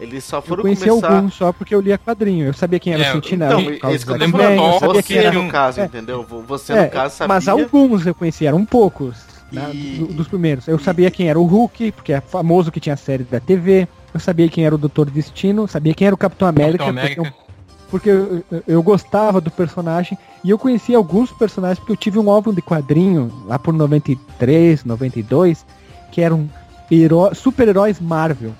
Eles 0.00 0.24
só 0.24 0.38
Eu 0.38 0.42
foram 0.42 0.62
conheci 0.62 0.88
começar. 0.88 1.14
alguns 1.14 1.34
só 1.34 1.52
porque 1.52 1.74
eu 1.74 1.80
lia 1.80 1.96
quadrinho. 1.96 2.46
Eu 2.46 2.52
sabia 2.52 2.80
quem 2.80 2.92
era 2.94 3.04
É, 3.04 3.10
o 3.10 3.14
Sentinela. 3.14 3.60
Então, 3.60 3.94
isso 3.94 4.04
que 4.04 4.10
eu 4.12 4.18
dos 4.18 4.26
lembro 4.26 4.42
eu 4.42 4.80
sabia 4.80 5.02
quem 5.02 5.16
Você, 5.16 5.26
era. 5.26 5.42
no 5.42 5.50
caso, 5.50 5.80
é. 5.80 5.84
entendeu? 5.84 6.26
Você, 6.48 6.72
É, 6.72 6.84
no 6.84 6.90
caso, 6.90 7.16
sabia. 7.16 7.34
Mas 7.34 7.48
alguns 7.48 8.04
eu 8.06 8.14
conhecia, 8.14 8.48
eram 8.48 8.64
poucos. 8.64 9.32
né, 9.52 9.70
E- 9.72 9.98
do- 10.00 10.06
dos 10.14 10.26
primeiros. 10.26 10.66
Eu 10.66 10.78
sabia 10.80 11.08
quem 11.12 11.28
era 11.28 11.38
o 11.38 11.44
Hulk, 11.44 11.92
porque 11.92 12.12
é 12.12 12.20
famoso 12.20 12.72
que 12.72 12.80
tinha 12.80 12.94
a 12.94 12.96
série 12.96 13.22
da 13.22 13.38
TV. 13.38 13.86
Eu 14.12 14.18
sabia 14.18 14.48
quem 14.48 14.66
era 14.66 14.74
o 14.74 14.78
Doutor 14.78 15.08
Destino, 15.08 15.68
sabia 15.68 15.94
quem 15.94 16.06
era 16.08 16.14
o 16.14 16.18
Capitão 16.18 16.48
América, 16.48 16.78
Capitão 16.86 16.94
porque 17.04 17.20
eu 17.20 17.24
América. 17.24 17.44
porque 17.88 18.10
eu, 18.10 18.44
eu- 18.50 18.62
eu 18.66 18.82
gostava 18.82 19.40
do 19.40 19.50
personagem 19.52 20.18
e 20.42 20.50
eu 20.50 20.58
conhecia 20.58 20.96
alguns 20.96 21.30
personagens 21.30 21.78
porque 21.78 21.92
eu 21.92 21.96
tive 21.96 22.18
um 22.18 22.28
álbum 22.30 22.52
de 22.52 22.60
quadrinho 22.62 23.30
lá 23.46 23.56
por 23.56 23.72
93, 23.72 24.84
92, 24.84 25.64
que 26.10 26.20
eram 26.20 26.50
heró- 26.90 27.32
super-heróis 27.32 28.00
Marvel, 28.00 28.52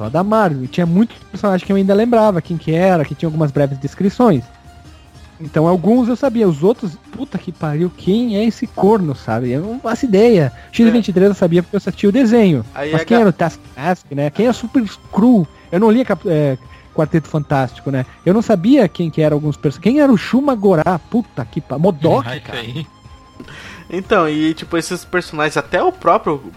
só 0.00 0.08
da 0.08 0.24
Marvel. 0.24 0.64
E 0.64 0.66
tinha 0.68 0.86
muitos 0.86 1.18
personagens 1.30 1.66
que 1.66 1.70
eu 1.70 1.76
ainda 1.76 1.92
lembrava 1.92 2.40
quem 2.40 2.56
que 2.56 2.72
era, 2.72 3.04
que 3.04 3.14
tinha 3.14 3.26
algumas 3.28 3.50
breves 3.50 3.78
descrições. 3.78 4.42
Então 5.38 5.66
alguns 5.66 6.08
eu 6.08 6.16
sabia, 6.16 6.48
os 6.48 6.62
outros, 6.62 6.96
puta 7.12 7.36
que 7.38 7.52
pariu, 7.52 7.90
quem 7.94 8.36
é 8.36 8.44
esse 8.44 8.66
corno, 8.66 9.14
sabe? 9.14 9.50
Eu 9.50 9.62
não 9.62 9.80
faço 9.80 10.06
ideia. 10.06 10.52
X-23 10.72 11.22
eu 11.24 11.34
sabia 11.34 11.62
porque 11.62 11.76
eu 11.76 11.78
assisti 11.78 12.06
o 12.06 12.12
desenho. 12.12 12.64
Aí 12.74 12.92
Mas 12.92 13.02
a 13.02 13.04
quem 13.04 13.18
era 13.18 13.28
o 13.28 13.32
Taskmask, 13.32 14.06
né? 14.12 14.30
Quem 14.30 14.46
é 14.46 14.50
o 14.50 14.54
Super 14.54 14.86
Screw? 14.86 15.46
Eu 15.72 15.80
não 15.80 15.90
lia 15.90 16.04
Cap- 16.04 16.28
é, 16.28 16.58
Quarteto 16.94 17.28
Fantástico, 17.28 17.90
né? 17.90 18.04
Eu 18.24 18.34
não 18.34 18.42
sabia 18.42 18.86
quem 18.88 19.10
que 19.10 19.22
era 19.22 19.34
alguns 19.34 19.56
personagens. 19.56 19.82
Quem 19.82 20.00
era 20.00 20.12
o 20.12 20.16
Shumagorá? 20.16 20.98
Puta 21.10 21.44
que 21.44 21.60
pariu. 21.60 21.82
Modok, 21.82 22.40
cara. 22.40 22.62
Então, 23.92 24.28
e 24.28 24.54
tipo, 24.54 24.76
esses 24.76 25.04
personagens, 25.04 25.56
até 25.56 25.82
o 25.82 25.90
próprio 25.90 26.52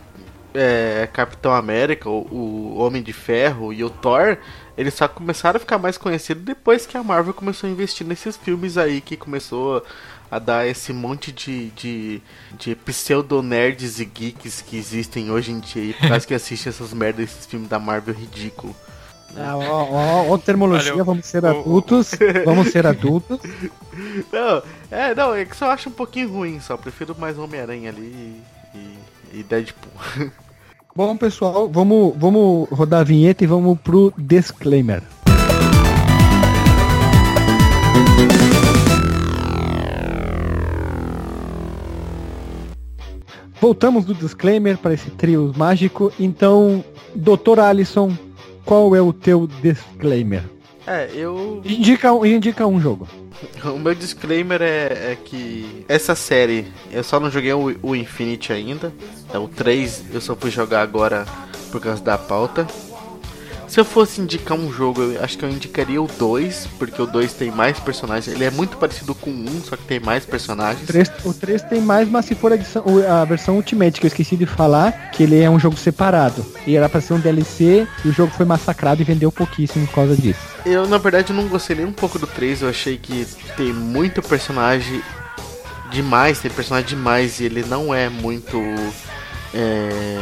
é, 0.53 1.07
Capitão 1.11 1.53
América, 1.53 2.09
o, 2.09 2.27
o 2.31 2.77
Homem 2.77 3.01
de 3.01 3.13
Ferro 3.13 3.73
e 3.73 3.83
o 3.83 3.89
Thor, 3.89 4.37
eles 4.77 4.93
só 4.93 5.07
começaram 5.07 5.57
a 5.57 5.59
ficar 5.59 5.77
mais 5.77 5.97
conhecidos 5.97 6.43
depois 6.43 6.85
que 6.85 6.97
a 6.97 7.03
Marvel 7.03 7.33
começou 7.33 7.67
a 7.67 7.71
investir 7.71 8.05
nesses 8.05 8.37
filmes 8.37 8.77
aí, 8.77 9.01
que 9.01 9.17
começou 9.17 9.83
a 10.29 10.39
dar 10.39 10.67
esse 10.67 10.91
monte 10.91 11.31
de, 11.31 11.69
de, 11.71 12.21
de 12.57 12.75
pseudo-nerds 12.75 13.99
e 13.99 14.05
geeks 14.05 14.61
que 14.61 14.77
existem 14.77 15.29
hoje 15.29 15.51
em 15.51 15.59
dia, 15.59 15.83
e 15.83 15.93
por 15.93 16.07
causa 16.07 16.25
que 16.25 16.33
assistem 16.33 16.69
essas 16.71 16.93
merdas, 16.93 17.29
esses 17.29 17.45
filmes 17.45 17.69
da 17.69 17.77
Marvel 17.77 18.15
ridículo. 18.15 18.75
Ah, 19.35 19.57
ó, 19.57 19.83
ó, 19.83 20.29
ó, 20.29 20.37
termologia, 20.37 20.93
Olha, 20.93 21.03
vamos 21.03 21.25
ser 21.25 21.43
adultos. 21.43 22.11
Vamos 22.45 22.67
ser 22.69 22.85
adultos. 22.85 23.39
Não, 24.31 24.61
é, 24.91 25.15
não, 25.15 25.33
é 25.33 25.43
que 25.43 25.57
só 25.57 25.71
acho 25.71 25.89
um 25.89 25.91
pouquinho 25.91 26.31
ruim, 26.31 26.59
só 26.59 26.77
prefiro 26.77 27.15
mais 27.17 27.37
Homem-Aranha 27.39 27.89
ali 27.89 28.43
e, 28.75 28.99
e 29.33 29.43
Deadpool. 29.43 29.91
Bom, 30.95 31.17
pessoal, 31.17 31.67
vamos, 31.67 32.13
vamos 32.17 32.69
rodar 32.69 33.01
a 33.01 33.03
vinheta 33.03 33.43
e 33.43 33.47
vamos 33.47 33.79
pro 33.79 34.13
disclaimer. 34.15 35.01
Voltamos 43.59 44.05
do 44.05 44.13
disclaimer 44.13 44.77
para 44.77 44.93
esse 44.93 45.09
trio 45.09 45.51
mágico. 45.57 46.13
Então, 46.19 46.85
Dr. 47.15 47.59
Alisson, 47.59 48.15
qual 48.63 48.95
é 48.95 49.01
o 49.01 49.11
teu 49.11 49.47
disclaimer? 49.63 50.52
É, 50.85 51.09
eu 51.13 51.61
Indica, 51.63 52.11
um- 52.13 52.25
indica 52.25 52.67
um 52.67 52.79
jogo. 52.79 53.07
O 53.65 53.79
meu 53.79 53.93
disclaimer 53.95 54.61
é, 54.61 55.11
é 55.11 55.17
que 55.21 55.83
essa 55.87 56.15
série, 56.15 56.67
eu 56.91 57.03
só 57.03 57.19
não 57.19 57.29
joguei 57.31 57.51
o, 57.53 57.75
o 57.81 57.95
Infinity 57.95 58.53
ainda. 58.53 58.93
É 59.33 59.37
o 59.37 59.47
3, 59.47 60.05
eu 60.13 60.21
só 60.21 60.35
fui 60.35 60.49
jogar 60.51 60.81
agora 60.81 61.25
por 61.71 61.81
causa 61.81 62.01
da 62.01 62.17
pauta. 62.17 62.65
Se 63.73 63.79
eu 63.79 63.85
fosse 63.85 64.21
indicar 64.21 64.55
um 64.55 64.71
jogo, 64.71 65.01
eu 65.01 65.23
acho 65.23 65.35
que 65.35 65.43
eu 65.43 65.49
indicaria 65.49 65.99
o 65.99 66.05
2, 66.05 66.67
porque 66.77 67.01
o 67.01 67.07
2 67.07 67.33
tem 67.33 67.49
mais 67.49 67.79
personagens. 67.79 68.27
Ele 68.35 68.43
é 68.43 68.51
muito 68.51 68.77
parecido 68.77 69.15
com 69.15 69.31
o 69.31 69.33
1, 69.33 69.63
só 69.63 69.75
que 69.75 69.81
tem 69.85 69.99
mais 69.99 70.23
personagens. 70.27 70.83
O 70.83 70.85
3, 70.85 71.11
o 71.25 71.33
3 71.33 71.61
tem 71.63 71.81
mais, 71.81 72.07
mas 72.07 72.25
se 72.25 72.35
for 72.35 72.51
a, 72.51 72.55
edição- 72.55 72.83
a 73.09 73.25
versão 73.25 73.55
Ultimate, 73.55 73.99
que 73.99 74.05
eu 74.05 74.09
esqueci 74.09 74.37
de 74.37 74.45
falar, 74.45 75.09
que 75.09 75.23
ele 75.23 75.39
é 75.41 75.49
um 75.49 75.57
jogo 75.57 75.75
separado. 75.75 76.45
E 76.67 76.75
era 76.75 76.87
pra 76.87 77.01
ser 77.01 77.15
um 77.15 77.19
DLC, 77.19 77.87
e 78.05 78.09
o 78.09 78.13
jogo 78.13 78.31
foi 78.37 78.45
massacrado 78.45 79.01
e 79.01 79.03
vendeu 79.05 79.31
pouquíssimo 79.31 79.87
por 79.87 79.95
causa 79.95 80.15
disso. 80.15 80.39
Eu, 80.63 80.87
na 80.87 80.99
verdade, 80.99 81.33
não 81.33 81.47
gostei 81.47 81.75
nem 81.75 81.87
um 81.87 81.93
pouco 81.93 82.19
do 82.19 82.27
3. 82.27 82.61
Eu 82.61 82.69
achei 82.69 82.95
que 82.95 83.25
tem 83.57 83.73
muito 83.73 84.21
personagem 84.21 85.01
demais, 85.89 86.37
tem 86.37 86.51
personagem 86.51 86.89
demais 86.89 87.39
e 87.39 87.45
ele 87.45 87.65
não 87.67 87.91
é 87.91 88.07
muito 88.07 88.55
é, 89.51 90.19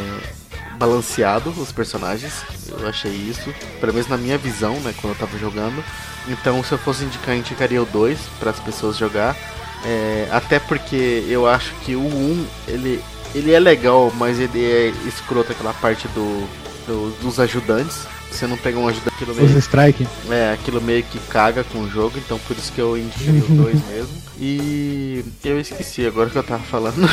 balanceado, 0.77 1.49
os 1.49 1.73
personagens. 1.73 2.31
Eu 2.79 2.87
achei 2.87 3.11
isso, 3.11 3.53
pelo 3.79 3.93
menos 3.93 4.07
na 4.07 4.17
minha 4.17 4.37
visão, 4.37 4.75
né, 4.79 4.93
quando 4.99 5.13
eu 5.13 5.19
tava 5.19 5.37
jogando. 5.37 5.83
Então, 6.27 6.63
se 6.63 6.71
eu 6.71 6.77
fosse 6.77 7.03
indicar, 7.03 7.35
indicaria 7.35 7.81
o 7.81 7.85
2 7.85 8.17
para 8.39 8.51
as 8.51 8.59
pessoas 8.59 8.97
jogar. 8.97 9.35
É, 9.83 10.27
até 10.31 10.59
porque 10.59 11.25
eu 11.27 11.47
acho 11.47 11.73
que 11.83 11.95
o 11.95 12.01
1 12.05 12.47
ele, 12.67 13.03
ele 13.33 13.51
é 13.51 13.59
legal, 13.59 14.11
mas 14.15 14.39
ele 14.39 14.63
é 14.63 14.93
escroto 15.07 15.51
aquela 15.51 15.73
parte 15.73 16.07
do, 16.09 16.47
do- 16.85 17.11
dos 17.21 17.39
ajudantes. 17.39 18.05
Você 18.31 18.47
não 18.47 18.57
pega 18.57 18.79
um 18.79 18.87
ajudante 18.87 19.09
aquilo 19.15 19.35
meio, 19.35 19.47
Os 19.49 19.55
Strike. 19.55 20.07
é, 20.29 20.53
aquilo 20.53 20.81
meio 20.81 21.03
que 21.03 21.19
caga 21.29 21.63
com 21.65 21.79
o 21.79 21.89
jogo, 21.89 22.17
então 22.17 22.39
por 22.39 22.57
isso 22.57 22.71
que 22.71 22.79
eu 22.81 22.97
indicaria 22.97 23.43
o 23.43 23.47
2 23.55 23.87
mesmo. 23.89 24.21
E 24.39 25.23
eu 25.43 25.59
esqueci 25.59 26.05
agora 26.07 26.29
que 26.29 26.37
eu 26.37 26.43
tava 26.43 26.63
falando. 26.63 26.95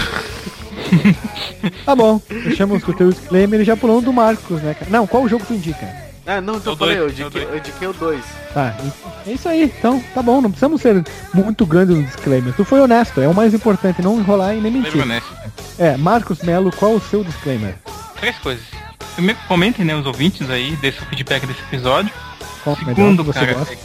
Tá 1.84 1.94
bom, 1.94 2.20
com 2.80 2.92
o 2.92 2.94
teu 2.94 3.10
disclaimer 3.10 3.60
e 3.60 3.64
já 3.64 3.76
pulando 3.76 4.06
do 4.06 4.12
Marcos, 4.12 4.62
né, 4.62 4.74
cara? 4.74 4.90
Não, 4.90 5.06
qual 5.06 5.28
jogo 5.28 5.44
tu 5.46 5.52
indica? 5.54 5.86
ah, 6.26 6.40
não, 6.40 6.56
então 6.56 6.72
É 6.72 6.74
eu 6.74 6.78
falei, 6.78 6.98
eu 6.98 7.00
dois, 7.06 7.18
é 7.18 7.22
indiquei, 7.22 7.40
dois. 7.42 7.52
eu 7.52 7.58
indiquei 7.58 7.88
o 7.88 7.92
2. 7.92 8.24
Tá, 8.54 8.76
é 9.26 9.32
isso 9.32 9.48
aí. 9.48 9.64
Então, 9.64 10.02
tá 10.14 10.22
bom, 10.22 10.40
não 10.40 10.50
precisamos 10.50 10.80
ser 10.80 11.02
muito 11.34 11.66
grande 11.66 11.94
no 11.94 12.02
disclaimer. 12.02 12.54
Tu 12.54 12.64
foi 12.64 12.80
honesto, 12.80 13.20
é 13.20 13.28
o 13.28 13.34
mais 13.34 13.52
importante, 13.52 14.00
não 14.02 14.18
enrolar 14.18 14.54
e 14.56 14.60
nem 14.60 14.70
mentir. 14.72 15.02
honesto. 15.02 15.28
É, 15.78 15.96
Marcos 15.96 16.40
Melo, 16.42 16.70
qual 16.72 16.92
o 16.94 17.00
seu 17.00 17.24
disclaimer? 17.24 17.74
Três 18.20 18.36
coisas. 18.38 18.64
Primeiro, 19.18 19.40
comentem, 19.48 19.84
né, 19.84 19.96
os 19.96 20.06
ouvintes 20.06 20.48
aí, 20.48 20.76
desse 20.76 21.00
o 21.00 21.06
feedback 21.06 21.44
desse 21.44 21.58
episódio. 21.62 22.08
Qual 22.62 22.76
melhor 22.78 22.94
Segundo, 22.94 23.24
que 23.24 23.32
você 23.32 23.40
cara, 23.40 23.54
gosta? 23.54 23.72
é 23.72 23.76
que- 23.76 23.82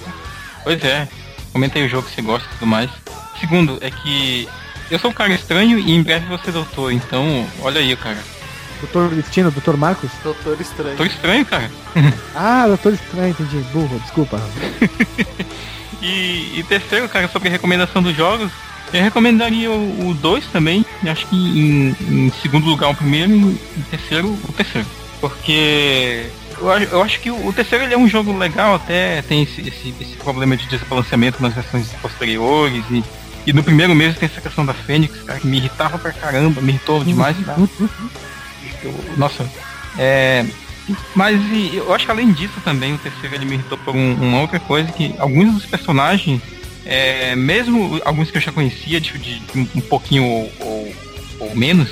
pois 0.63 0.83
é, 0.83 1.07
comenta 1.51 1.79
aí 1.79 1.85
o 1.87 1.89
jogo 1.89 2.07
que 2.07 2.13
você 2.13 2.21
gosta 2.21 2.47
e 2.47 2.53
tudo 2.59 2.67
mais. 2.67 2.91
Segundo, 3.39 3.79
é 3.81 3.89
que 3.89 4.47
eu 4.91 4.99
sou 4.99 5.09
um 5.09 5.13
cara 5.13 5.33
estranho 5.33 5.79
e 5.79 5.91
em 5.91 6.03
breve 6.03 6.27
você 6.27 6.51
doutor, 6.51 6.91
então 6.93 7.47
olha 7.61 7.81
aí, 7.81 7.95
cara. 7.95 8.19
Doutor 8.79 9.09
Destino, 9.15 9.49
Doutor 9.49 9.75
Marcos? 9.75 10.11
Doutor 10.23 10.61
Estranho. 10.61 10.97
Tô 10.97 11.03
estranho, 11.05 11.43
cara. 11.47 11.71
Ah, 12.35 12.65
Doutor 12.67 12.93
Estranho, 12.93 13.29
entendi. 13.31 13.57
Burro, 13.73 13.97
desculpa. 14.01 14.39
E, 15.99 16.59
e 16.59 16.65
terceiro, 16.67 17.07
cara, 17.07 17.27
sobre 17.29 17.47
recomendação 17.47 18.03
dos 18.03 18.13
jogos, 18.15 18.51
eu 18.93 19.01
recomendaria 19.01 19.71
o 19.71 20.13
2 20.21 20.45
também. 20.47 20.85
Acho 21.09 21.25
que 21.27 21.35
em, 21.35 21.95
em 22.27 22.31
segundo 22.41 22.65
lugar 22.65 22.89
o 22.89 22.95
primeiro 22.95 23.31
e 23.31 23.35
em 23.79 23.83
terceiro 23.89 24.27
o 24.27 24.51
terceiro. 24.51 24.85
Porque 25.23 26.25
eu, 26.59 26.67
eu 26.67 27.01
acho 27.01 27.21
que 27.21 27.31
o, 27.31 27.47
o 27.47 27.53
terceiro 27.53 27.85
ele 27.85 27.93
é 27.93 27.97
um 27.97 28.09
jogo 28.09 28.37
legal, 28.37 28.75
até 28.75 29.21
tem 29.21 29.43
esse, 29.43 29.61
esse, 29.61 29.93
esse 30.01 30.17
problema 30.17 30.57
de 30.57 30.67
desbalanceamento 30.67 31.41
nas 31.41 31.53
versões 31.53 31.87
posteriores. 32.01 32.83
E, 32.91 33.01
e 33.47 33.53
no 33.53 33.63
primeiro 33.63 33.95
mesmo 33.95 34.19
tem 34.19 34.27
essa 34.27 34.41
questão 34.41 34.65
da 34.65 34.73
Fênix, 34.73 35.17
cara, 35.23 35.39
que 35.39 35.47
me 35.47 35.55
irritava 35.57 35.97
pra 35.97 36.11
caramba, 36.11 36.59
me 36.61 36.73
irritou 36.73 37.01
demais. 37.05 37.37
tá? 37.45 37.55
Eu- 38.83 39.05
nossa, 39.15 39.49
é. 39.97 40.45
Mas 41.15 41.39
e, 41.53 41.71
eu 41.77 41.93
acho 41.93 42.03
que 42.05 42.11
além 42.11 42.33
disso 42.33 42.59
também 42.65 42.93
o 42.93 42.97
terceiro 42.97 43.33
ele 43.33 43.45
me 43.45 43.53
irritou 43.53 43.77
por 43.77 43.95
um- 43.95 44.15
uma 44.15 44.41
outra 44.41 44.59
coisa 44.59 44.91
que 44.91 45.15
alguns 45.19 45.53
dos 45.53 45.65
personagens, 45.65 46.41
é, 46.85 47.33
mesmo 47.37 48.01
alguns 48.03 48.29
que 48.29 48.35
eu 48.37 48.41
já 48.41 48.51
conhecia 48.51 48.99
de, 48.99 49.17
de 49.17 49.41
um, 49.55 49.67
um 49.75 49.81
pouquinho 49.81 50.25
ou, 50.25 50.51
ou- 50.59 50.95
ou 51.39 51.55
menos, 51.55 51.91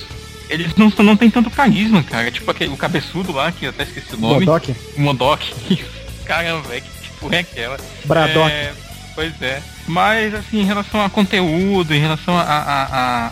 eles 0.51 0.75
não, 0.75 0.91
não 0.99 1.15
tem 1.17 1.29
tanto 1.29 1.49
carisma, 1.49 2.03
cara. 2.03 2.29
Tipo 2.31 2.51
aquele, 2.51 2.71
o 2.73 2.77
cabeçudo 2.77 3.31
lá, 3.31 3.51
que 3.51 3.65
eu 3.65 3.69
até 3.69 3.83
esqueci 3.83 4.15
o 4.15 4.19
nome. 4.19 4.45
Modok? 4.45 4.75
Modok. 4.97 5.53
Caramba, 6.25 6.67
velho, 6.67 6.81
que 6.83 7.01
tipo 7.09 7.33
é 7.33 7.39
aquela? 7.39 7.77
Braddock. 8.05 8.51
É, 8.51 8.73
pois 9.15 9.41
é. 9.41 9.61
Mas 9.87 10.33
assim, 10.33 10.61
em 10.61 10.65
relação 10.65 11.03
a 11.03 11.09
conteúdo, 11.09 11.93
em 11.93 11.99
relação 11.99 12.37
a, 12.37 12.41
a- 12.43 12.83
a- 13.27 13.31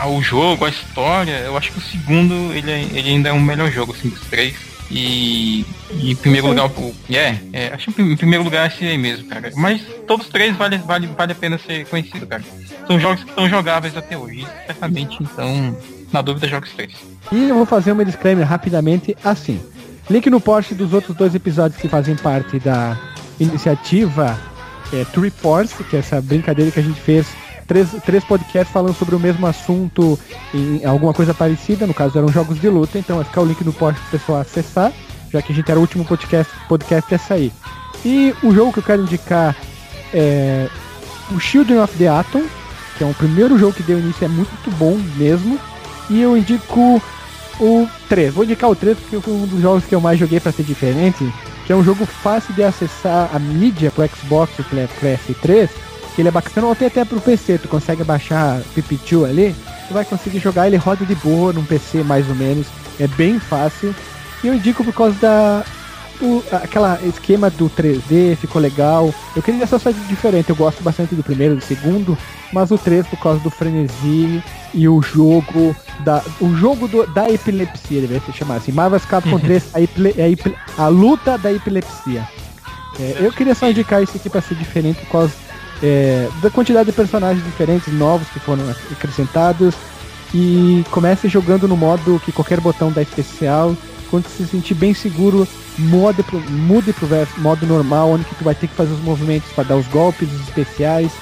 ao 0.00 0.20
jogo, 0.22 0.64
à 0.64 0.68
história, 0.68 1.32
eu 1.44 1.56
acho 1.56 1.72
que 1.72 1.78
o 1.78 1.82
segundo 1.82 2.52
ele, 2.54 2.70
é- 2.70 2.82
ele 2.92 3.10
ainda 3.10 3.28
é 3.28 3.32
um 3.32 3.40
melhor 3.40 3.70
jogo, 3.70 3.92
assim, 3.96 4.08
dos 4.08 4.20
três. 4.22 4.54
E, 4.90 5.64
e 5.98 6.12
em 6.12 6.16
primeiro 6.16 6.46
lugar, 6.46 6.66
o. 6.66 6.94
É, 7.10 7.36
é, 7.52 7.72
acho 7.74 7.90
que 7.90 8.00
em 8.02 8.16
primeiro 8.16 8.44
lugar 8.44 8.68
esse 8.68 8.84
aí 8.84 8.96
mesmo, 8.96 9.26
cara. 9.28 9.50
Mas 9.56 9.82
todos 10.06 10.26
os 10.26 10.32
três 10.32 10.54
vale, 10.56 10.78
vale, 10.78 11.08
vale 11.08 11.32
a 11.32 11.34
pena 11.34 11.58
ser 11.58 11.84
conhecido, 11.86 12.24
cara. 12.26 12.42
São 12.86 13.00
jogos 13.00 13.24
que 13.24 13.30
estão 13.30 13.48
jogáveis 13.48 13.96
até 13.96 14.16
hoje, 14.16 14.46
certamente, 14.64 15.16
então, 15.20 15.76
na 16.16 16.22
dúvida, 16.22 16.48
joga 16.48 16.66
os 16.66 16.72
três. 16.72 16.92
E 17.30 17.48
eu 17.48 17.54
vou 17.54 17.66
fazer 17.66 17.92
uma 17.92 18.04
disclaimer 18.04 18.46
rapidamente 18.46 19.16
assim. 19.22 19.60
Link 20.08 20.30
no 20.30 20.40
post 20.40 20.74
dos 20.74 20.92
outros 20.92 21.16
dois 21.16 21.34
episódios 21.34 21.80
que 21.80 21.88
fazem 21.88 22.16
parte 22.16 22.58
da 22.58 22.96
iniciativa 23.38 24.38
é, 24.92 25.04
Tree 25.04 25.30
Force, 25.30 25.82
que 25.84 25.96
é 25.96 25.98
essa 25.98 26.20
brincadeira 26.20 26.70
que 26.70 26.80
a 26.80 26.82
gente 26.82 27.00
fez. 27.00 27.26
Três, 27.66 27.90
três 28.04 28.24
podcasts 28.24 28.72
falando 28.72 28.94
sobre 28.94 29.16
o 29.16 29.18
mesmo 29.18 29.44
assunto 29.44 30.16
em 30.54 30.84
alguma 30.84 31.12
coisa 31.12 31.34
parecida, 31.34 31.84
no 31.84 31.92
caso 31.92 32.16
eram 32.16 32.28
jogos 32.28 32.60
de 32.60 32.68
luta, 32.68 32.96
então 32.96 33.16
vai 33.16 33.24
ficar 33.24 33.40
o 33.40 33.44
link 33.44 33.60
no 33.64 33.72
post 33.72 34.00
pro 34.02 34.10
pessoal 34.12 34.38
acessar, 34.38 34.92
já 35.32 35.42
que 35.42 35.52
a 35.52 35.54
gente 35.54 35.68
era 35.68 35.78
o 35.78 35.82
último 35.82 36.04
podcast, 36.04 36.52
podcast 36.68 37.12
a 37.12 37.18
sair. 37.18 37.52
E 38.04 38.32
o 38.44 38.54
jogo 38.54 38.72
que 38.72 38.78
eu 38.78 38.84
quero 38.84 39.02
indicar 39.02 39.56
é 40.14 40.68
o 41.32 41.40
Children 41.40 41.80
of 41.80 41.98
the 41.98 42.06
Atom, 42.06 42.44
que 42.96 43.02
é 43.02 43.06
o 43.06 43.14
primeiro 43.14 43.58
jogo 43.58 43.72
que 43.72 43.82
deu 43.82 43.98
início, 43.98 44.24
é 44.24 44.28
muito 44.28 44.70
bom 44.78 44.96
mesmo. 45.16 45.58
E 46.08 46.20
eu 46.20 46.36
indico 46.36 47.02
o 47.60 47.88
3. 48.08 48.34
Vou 48.34 48.44
indicar 48.44 48.70
o 48.70 48.76
3 48.76 48.98
porque 48.98 49.20
foi 49.20 49.34
um 49.34 49.46
dos 49.46 49.60
jogos 49.60 49.84
que 49.84 49.94
eu 49.94 50.00
mais 50.00 50.18
joguei 50.18 50.40
para 50.40 50.52
ser 50.52 50.62
diferente, 50.62 51.32
que 51.66 51.72
é 51.72 51.76
um 51.76 51.84
jogo 51.84 52.06
fácil 52.06 52.54
de 52.54 52.62
acessar 52.62 53.30
a 53.34 53.38
mídia 53.38 53.90
pro 53.90 54.08
Xbox 54.08 54.52
e 54.58 54.62
pro 54.62 54.78
PS3, 55.00 55.68
que 56.14 56.22
ele 56.22 56.28
é 56.28 56.32
bacana, 56.32 56.66
ou 56.66 56.72
até 56.72 56.86
até 56.86 57.04
pro 57.04 57.20
PC, 57.20 57.58
tu 57.58 57.68
consegue 57.68 58.04
baixar 58.04 58.60
PP2 58.76 59.28
ali, 59.28 59.56
tu 59.88 59.94
vai 59.94 60.04
conseguir 60.04 60.38
jogar, 60.38 60.66
ele 60.66 60.76
roda 60.76 61.04
de 61.04 61.14
boa 61.16 61.52
num 61.52 61.64
PC 61.64 62.02
mais 62.02 62.28
ou 62.28 62.34
menos, 62.34 62.66
é 63.00 63.06
bem 63.06 63.38
fácil. 63.38 63.94
E 64.44 64.48
eu 64.48 64.54
indico 64.54 64.84
por 64.84 64.94
causa 64.94 65.16
da 65.20 65.64
o, 66.20 66.42
aquela 66.52 66.98
esquema 67.04 67.48
do 67.50 67.68
3D 67.70 68.36
ficou 68.36 68.60
legal. 68.60 69.14
Eu 69.34 69.42
queria 69.42 69.66
só 69.66 69.78
sair 69.78 69.94
diferente. 70.08 70.50
Eu 70.50 70.56
gosto 70.56 70.82
bastante 70.82 71.14
do 71.14 71.22
primeiro, 71.22 71.56
do 71.56 71.60
segundo, 71.62 72.16
mas 72.52 72.70
o 72.70 72.78
3 72.78 73.06
por 73.06 73.18
causa 73.18 73.40
do 73.40 73.50
frenesi 73.50 74.42
e 74.74 74.88
o 74.88 75.00
jogo 75.02 75.74
da 76.00 76.22
o 76.40 76.54
jogo 76.56 76.86
do- 76.88 77.06
da 77.06 77.28
epilepsia, 77.30 78.00
deveria 78.00 78.22
se 78.26 78.32
chamar 78.32 78.56
assim. 78.56 78.72
Marvel's 78.72 79.04
Capcom 79.04 79.38
3, 79.38 79.64
a, 79.74 79.80
epi- 79.80 80.20
a 80.20 80.28
epi- 80.28 80.54
a 80.76 80.88
luta 80.88 81.38
da 81.38 81.52
epilepsia. 81.52 82.26
É, 82.98 83.16
eu 83.20 83.32
queria 83.32 83.54
só 83.54 83.68
indicar 83.68 84.02
isso 84.02 84.16
aqui 84.16 84.28
para 84.30 84.40
ser 84.40 84.54
diferente 84.54 85.00
por 85.00 85.10
causa 85.12 85.32
é, 85.82 86.28
da 86.42 86.48
quantidade 86.50 86.86
de 86.90 86.92
personagens 86.96 87.44
diferentes, 87.44 87.92
novos 87.92 88.26
que 88.28 88.40
foram 88.40 88.62
acrescentados 88.90 89.74
e 90.34 90.84
comece 90.90 91.28
jogando 91.28 91.68
no 91.68 91.76
modo 91.76 92.20
que 92.24 92.32
qualquer 92.32 92.60
botão 92.60 92.90
dá 92.90 93.02
especial. 93.02 93.76
Quando 94.10 94.28
se 94.28 94.46
sentir 94.46 94.74
bem 94.74 94.94
seguro, 94.94 95.46
mude 95.78 96.22
pro, 96.22 96.40
mude 96.50 96.92
pro 96.92 97.08
modo 97.38 97.66
normal, 97.66 98.10
onde 98.10 98.24
que 98.24 98.34
tu 98.34 98.44
vai 98.44 98.54
ter 98.54 98.68
que 98.68 98.74
fazer 98.74 98.92
os 98.92 99.00
movimentos 99.00 99.50
para 99.52 99.64
dar 99.64 99.76
os 99.76 99.86
golpes 99.88 100.32
os 100.32 100.40
especiais 100.42 101.12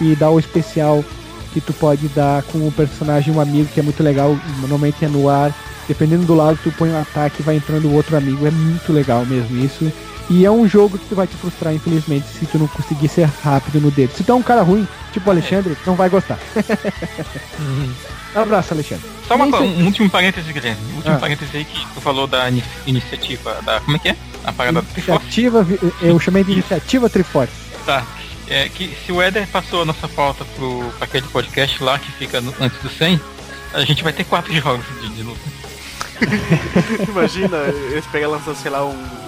e 0.00 0.14
dar 0.16 0.30
o 0.30 0.38
especial 0.38 1.04
que 1.52 1.60
tu 1.60 1.72
pode 1.72 2.08
dar 2.08 2.42
com 2.44 2.66
o 2.66 2.72
personagem 2.72 3.32
um 3.32 3.40
amigo 3.40 3.68
que 3.72 3.78
é 3.78 3.82
muito 3.82 4.02
legal, 4.02 4.36
normalmente 4.60 5.04
é 5.04 5.08
no 5.08 5.28
ar. 5.28 5.54
Dependendo 5.86 6.24
do 6.24 6.34
lado, 6.34 6.58
tu 6.62 6.72
põe 6.72 6.90
um 6.90 6.98
ataque 6.98 7.42
vai 7.42 7.56
entrando 7.56 7.88
o 7.88 7.94
outro 7.94 8.16
amigo. 8.16 8.46
É 8.46 8.50
muito 8.50 8.92
legal 8.92 9.26
mesmo 9.26 9.56
isso. 9.62 9.92
E 10.30 10.44
é 10.46 10.50
um 10.50 10.66
jogo 10.68 10.98
que 10.98 11.06
tu 11.06 11.14
vai 11.14 11.26
te 11.26 11.36
frustrar, 11.36 11.74
infelizmente, 11.74 12.26
se 12.26 12.46
tu 12.46 12.58
não 12.58 12.66
conseguir 12.66 13.08
ser 13.08 13.28
rápido 13.42 13.80
no 13.80 13.90
dedo. 13.90 14.14
Se 14.16 14.22
tu 14.24 14.32
é 14.32 14.34
um 14.34 14.42
cara 14.42 14.62
ruim, 14.62 14.86
tipo 15.12 15.28
o 15.28 15.32
Alexandre, 15.32 15.76
não 15.86 15.94
vai 15.94 16.08
gostar. 16.08 16.38
Abraço, 18.34 18.72
Alexandre. 18.72 19.04
Só 19.28 19.34
uma, 19.34 19.44
Nem 19.44 19.52
co- 19.52 19.58
sei- 19.58 19.68
um 19.82 19.86
último 19.86 20.08
parêntese, 20.10 20.52
Guilherme. 20.52 20.80
Um 20.92 20.96
último 20.96 21.16
Ah. 21.16 21.18
parêntese 21.18 21.54
aí 21.56 21.64
que 21.64 21.86
tu 21.94 22.00
falou 22.00 22.26
da 22.26 22.48
ini- 22.48 22.64
iniciativa 22.86 23.60
da. 23.62 23.80
Como 23.80 23.96
é 23.96 24.00
que 24.00 24.08
é? 24.08 24.16
A 24.44 24.52
parada 24.52 24.80
do 24.80 24.88
Triforce. 24.88 25.22
Iniciativa, 25.24 25.62
vi- 25.62 25.78
eu 26.00 26.18
chamei 26.18 26.42
de 26.42 26.52
iniciativa 26.52 27.10
Triforce. 27.10 27.52
Tá. 27.84 28.04
É 28.48 28.68
que 28.68 28.96
se 29.04 29.12
o 29.12 29.20
Éder 29.20 29.46
passou 29.48 29.82
a 29.82 29.84
nossa 29.84 30.08
pauta 30.08 30.44
pro, 30.56 30.82
pra 30.96 31.04
aquele 31.04 31.26
podcast 31.28 31.82
lá 31.82 31.98
que 31.98 32.10
fica 32.12 32.40
no- 32.40 32.54
antes 32.60 32.78
do 32.80 32.88
100, 32.88 33.20
a 33.74 33.84
gente 33.84 34.02
vai 34.02 34.12
ter 34.14 34.24
quatro 34.24 34.52
jogos 34.54 34.84
de, 35.00 35.08
de 35.10 35.22
luta. 35.22 35.40
Imagina, 37.08 37.56
eles 37.90 38.04
pegam 38.06 38.30
e 38.30 38.32
lançam, 38.32 38.54
sei 38.54 38.70
lá, 38.70 38.84
um. 38.84 39.21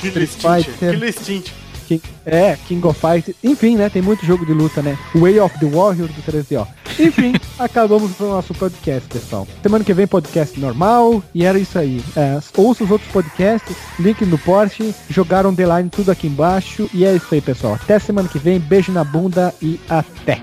Killer 0.00 0.22
Street. 0.24 0.64
Fighter. 0.64 0.90
Killer 0.92 1.08
Instinct. 1.08 1.52
King- 1.86 2.02
é, 2.26 2.56
King 2.66 2.86
of 2.86 3.00
Fighters. 3.00 3.36
Enfim, 3.42 3.76
né? 3.76 3.88
Tem 3.88 4.02
muito 4.02 4.24
jogo 4.26 4.44
de 4.44 4.52
luta, 4.52 4.82
né? 4.82 4.98
Way 5.14 5.40
of 5.40 5.58
the 5.58 5.66
Warrior 5.66 6.08
do 6.08 6.22
3DO. 6.22 6.66
Enfim, 6.98 7.32
acabamos 7.58 8.12
com 8.16 8.24
o 8.24 8.28
nosso 8.30 8.52
podcast, 8.54 9.08
pessoal. 9.08 9.48
Semana 9.62 9.82
que 9.84 9.94
vem, 9.94 10.06
podcast 10.06 10.60
normal. 10.60 11.22
E 11.34 11.44
era 11.46 11.58
isso 11.58 11.78
aí. 11.78 12.02
É, 12.14 12.38
ouça 12.56 12.84
os 12.84 12.90
outros 12.90 13.10
podcasts, 13.10 13.74
link 13.98 14.22
no 14.26 14.36
Porsche, 14.36 14.94
jogaram 15.08 15.54
The 15.54 15.64
Line 15.78 15.88
tudo 15.88 16.10
aqui 16.10 16.26
embaixo. 16.26 16.90
E 16.92 17.04
é 17.06 17.14
isso 17.16 17.26
aí, 17.32 17.40
pessoal. 17.40 17.74
Até 17.74 17.98
semana 17.98 18.28
que 18.28 18.38
vem. 18.38 18.58
Beijo 18.58 18.92
na 18.92 19.02
bunda 19.04 19.54
e 19.62 19.80
até. 19.88 20.42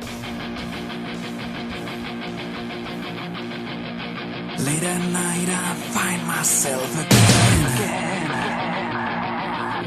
Late 4.57 4.85
at 4.85 5.01
night, 5.11 5.49
I 5.49 5.75
find 5.91 6.25
myself 6.25 6.97
again, 6.97 7.64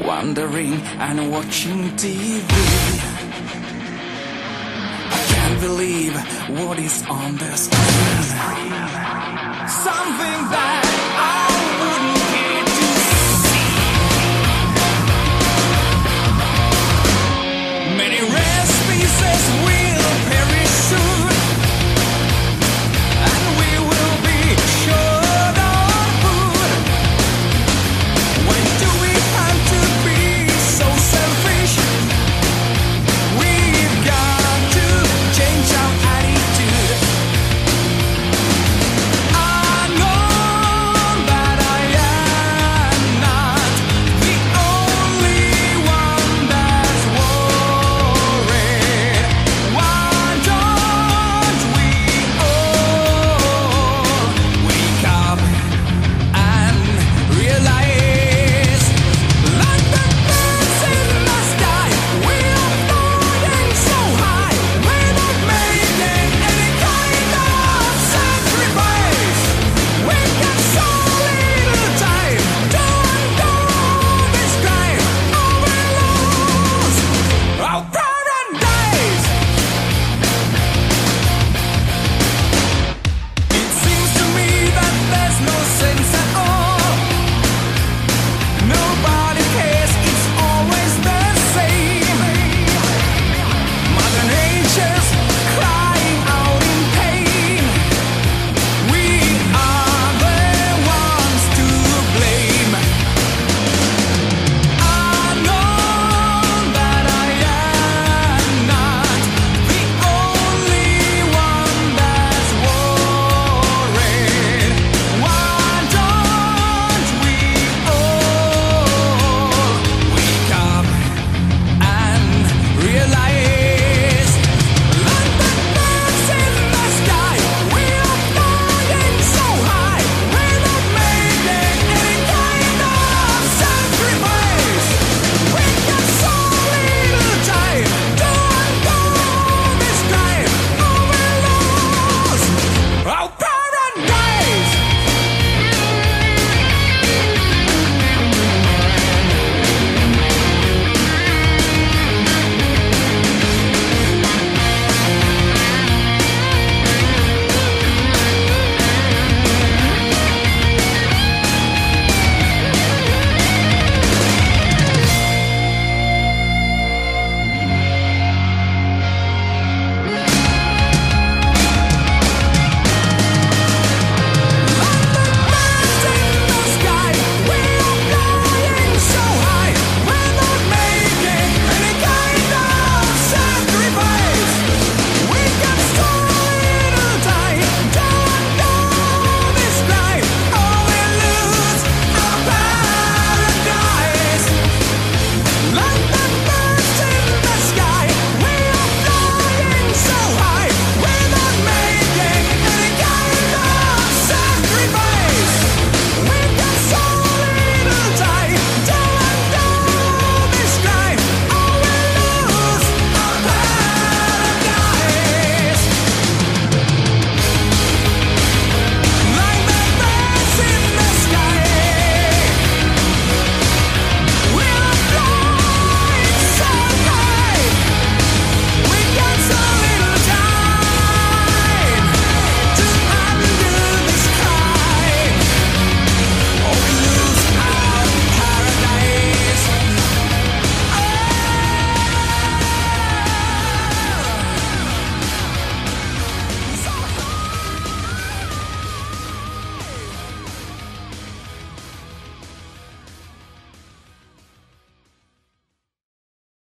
wandering 0.09 0.73
and 1.07 1.31
watching 1.31 1.81
TV. 2.01 2.49
I 5.17 5.21
can't 5.31 5.59
believe 5.61 6.15
what 6.57 6.79
is 6.79 7.05
on 7.07 7.37
the 7.37 7.51
screen. 7.55 8.73
Something 9.85 10.39
that 10.53 11.18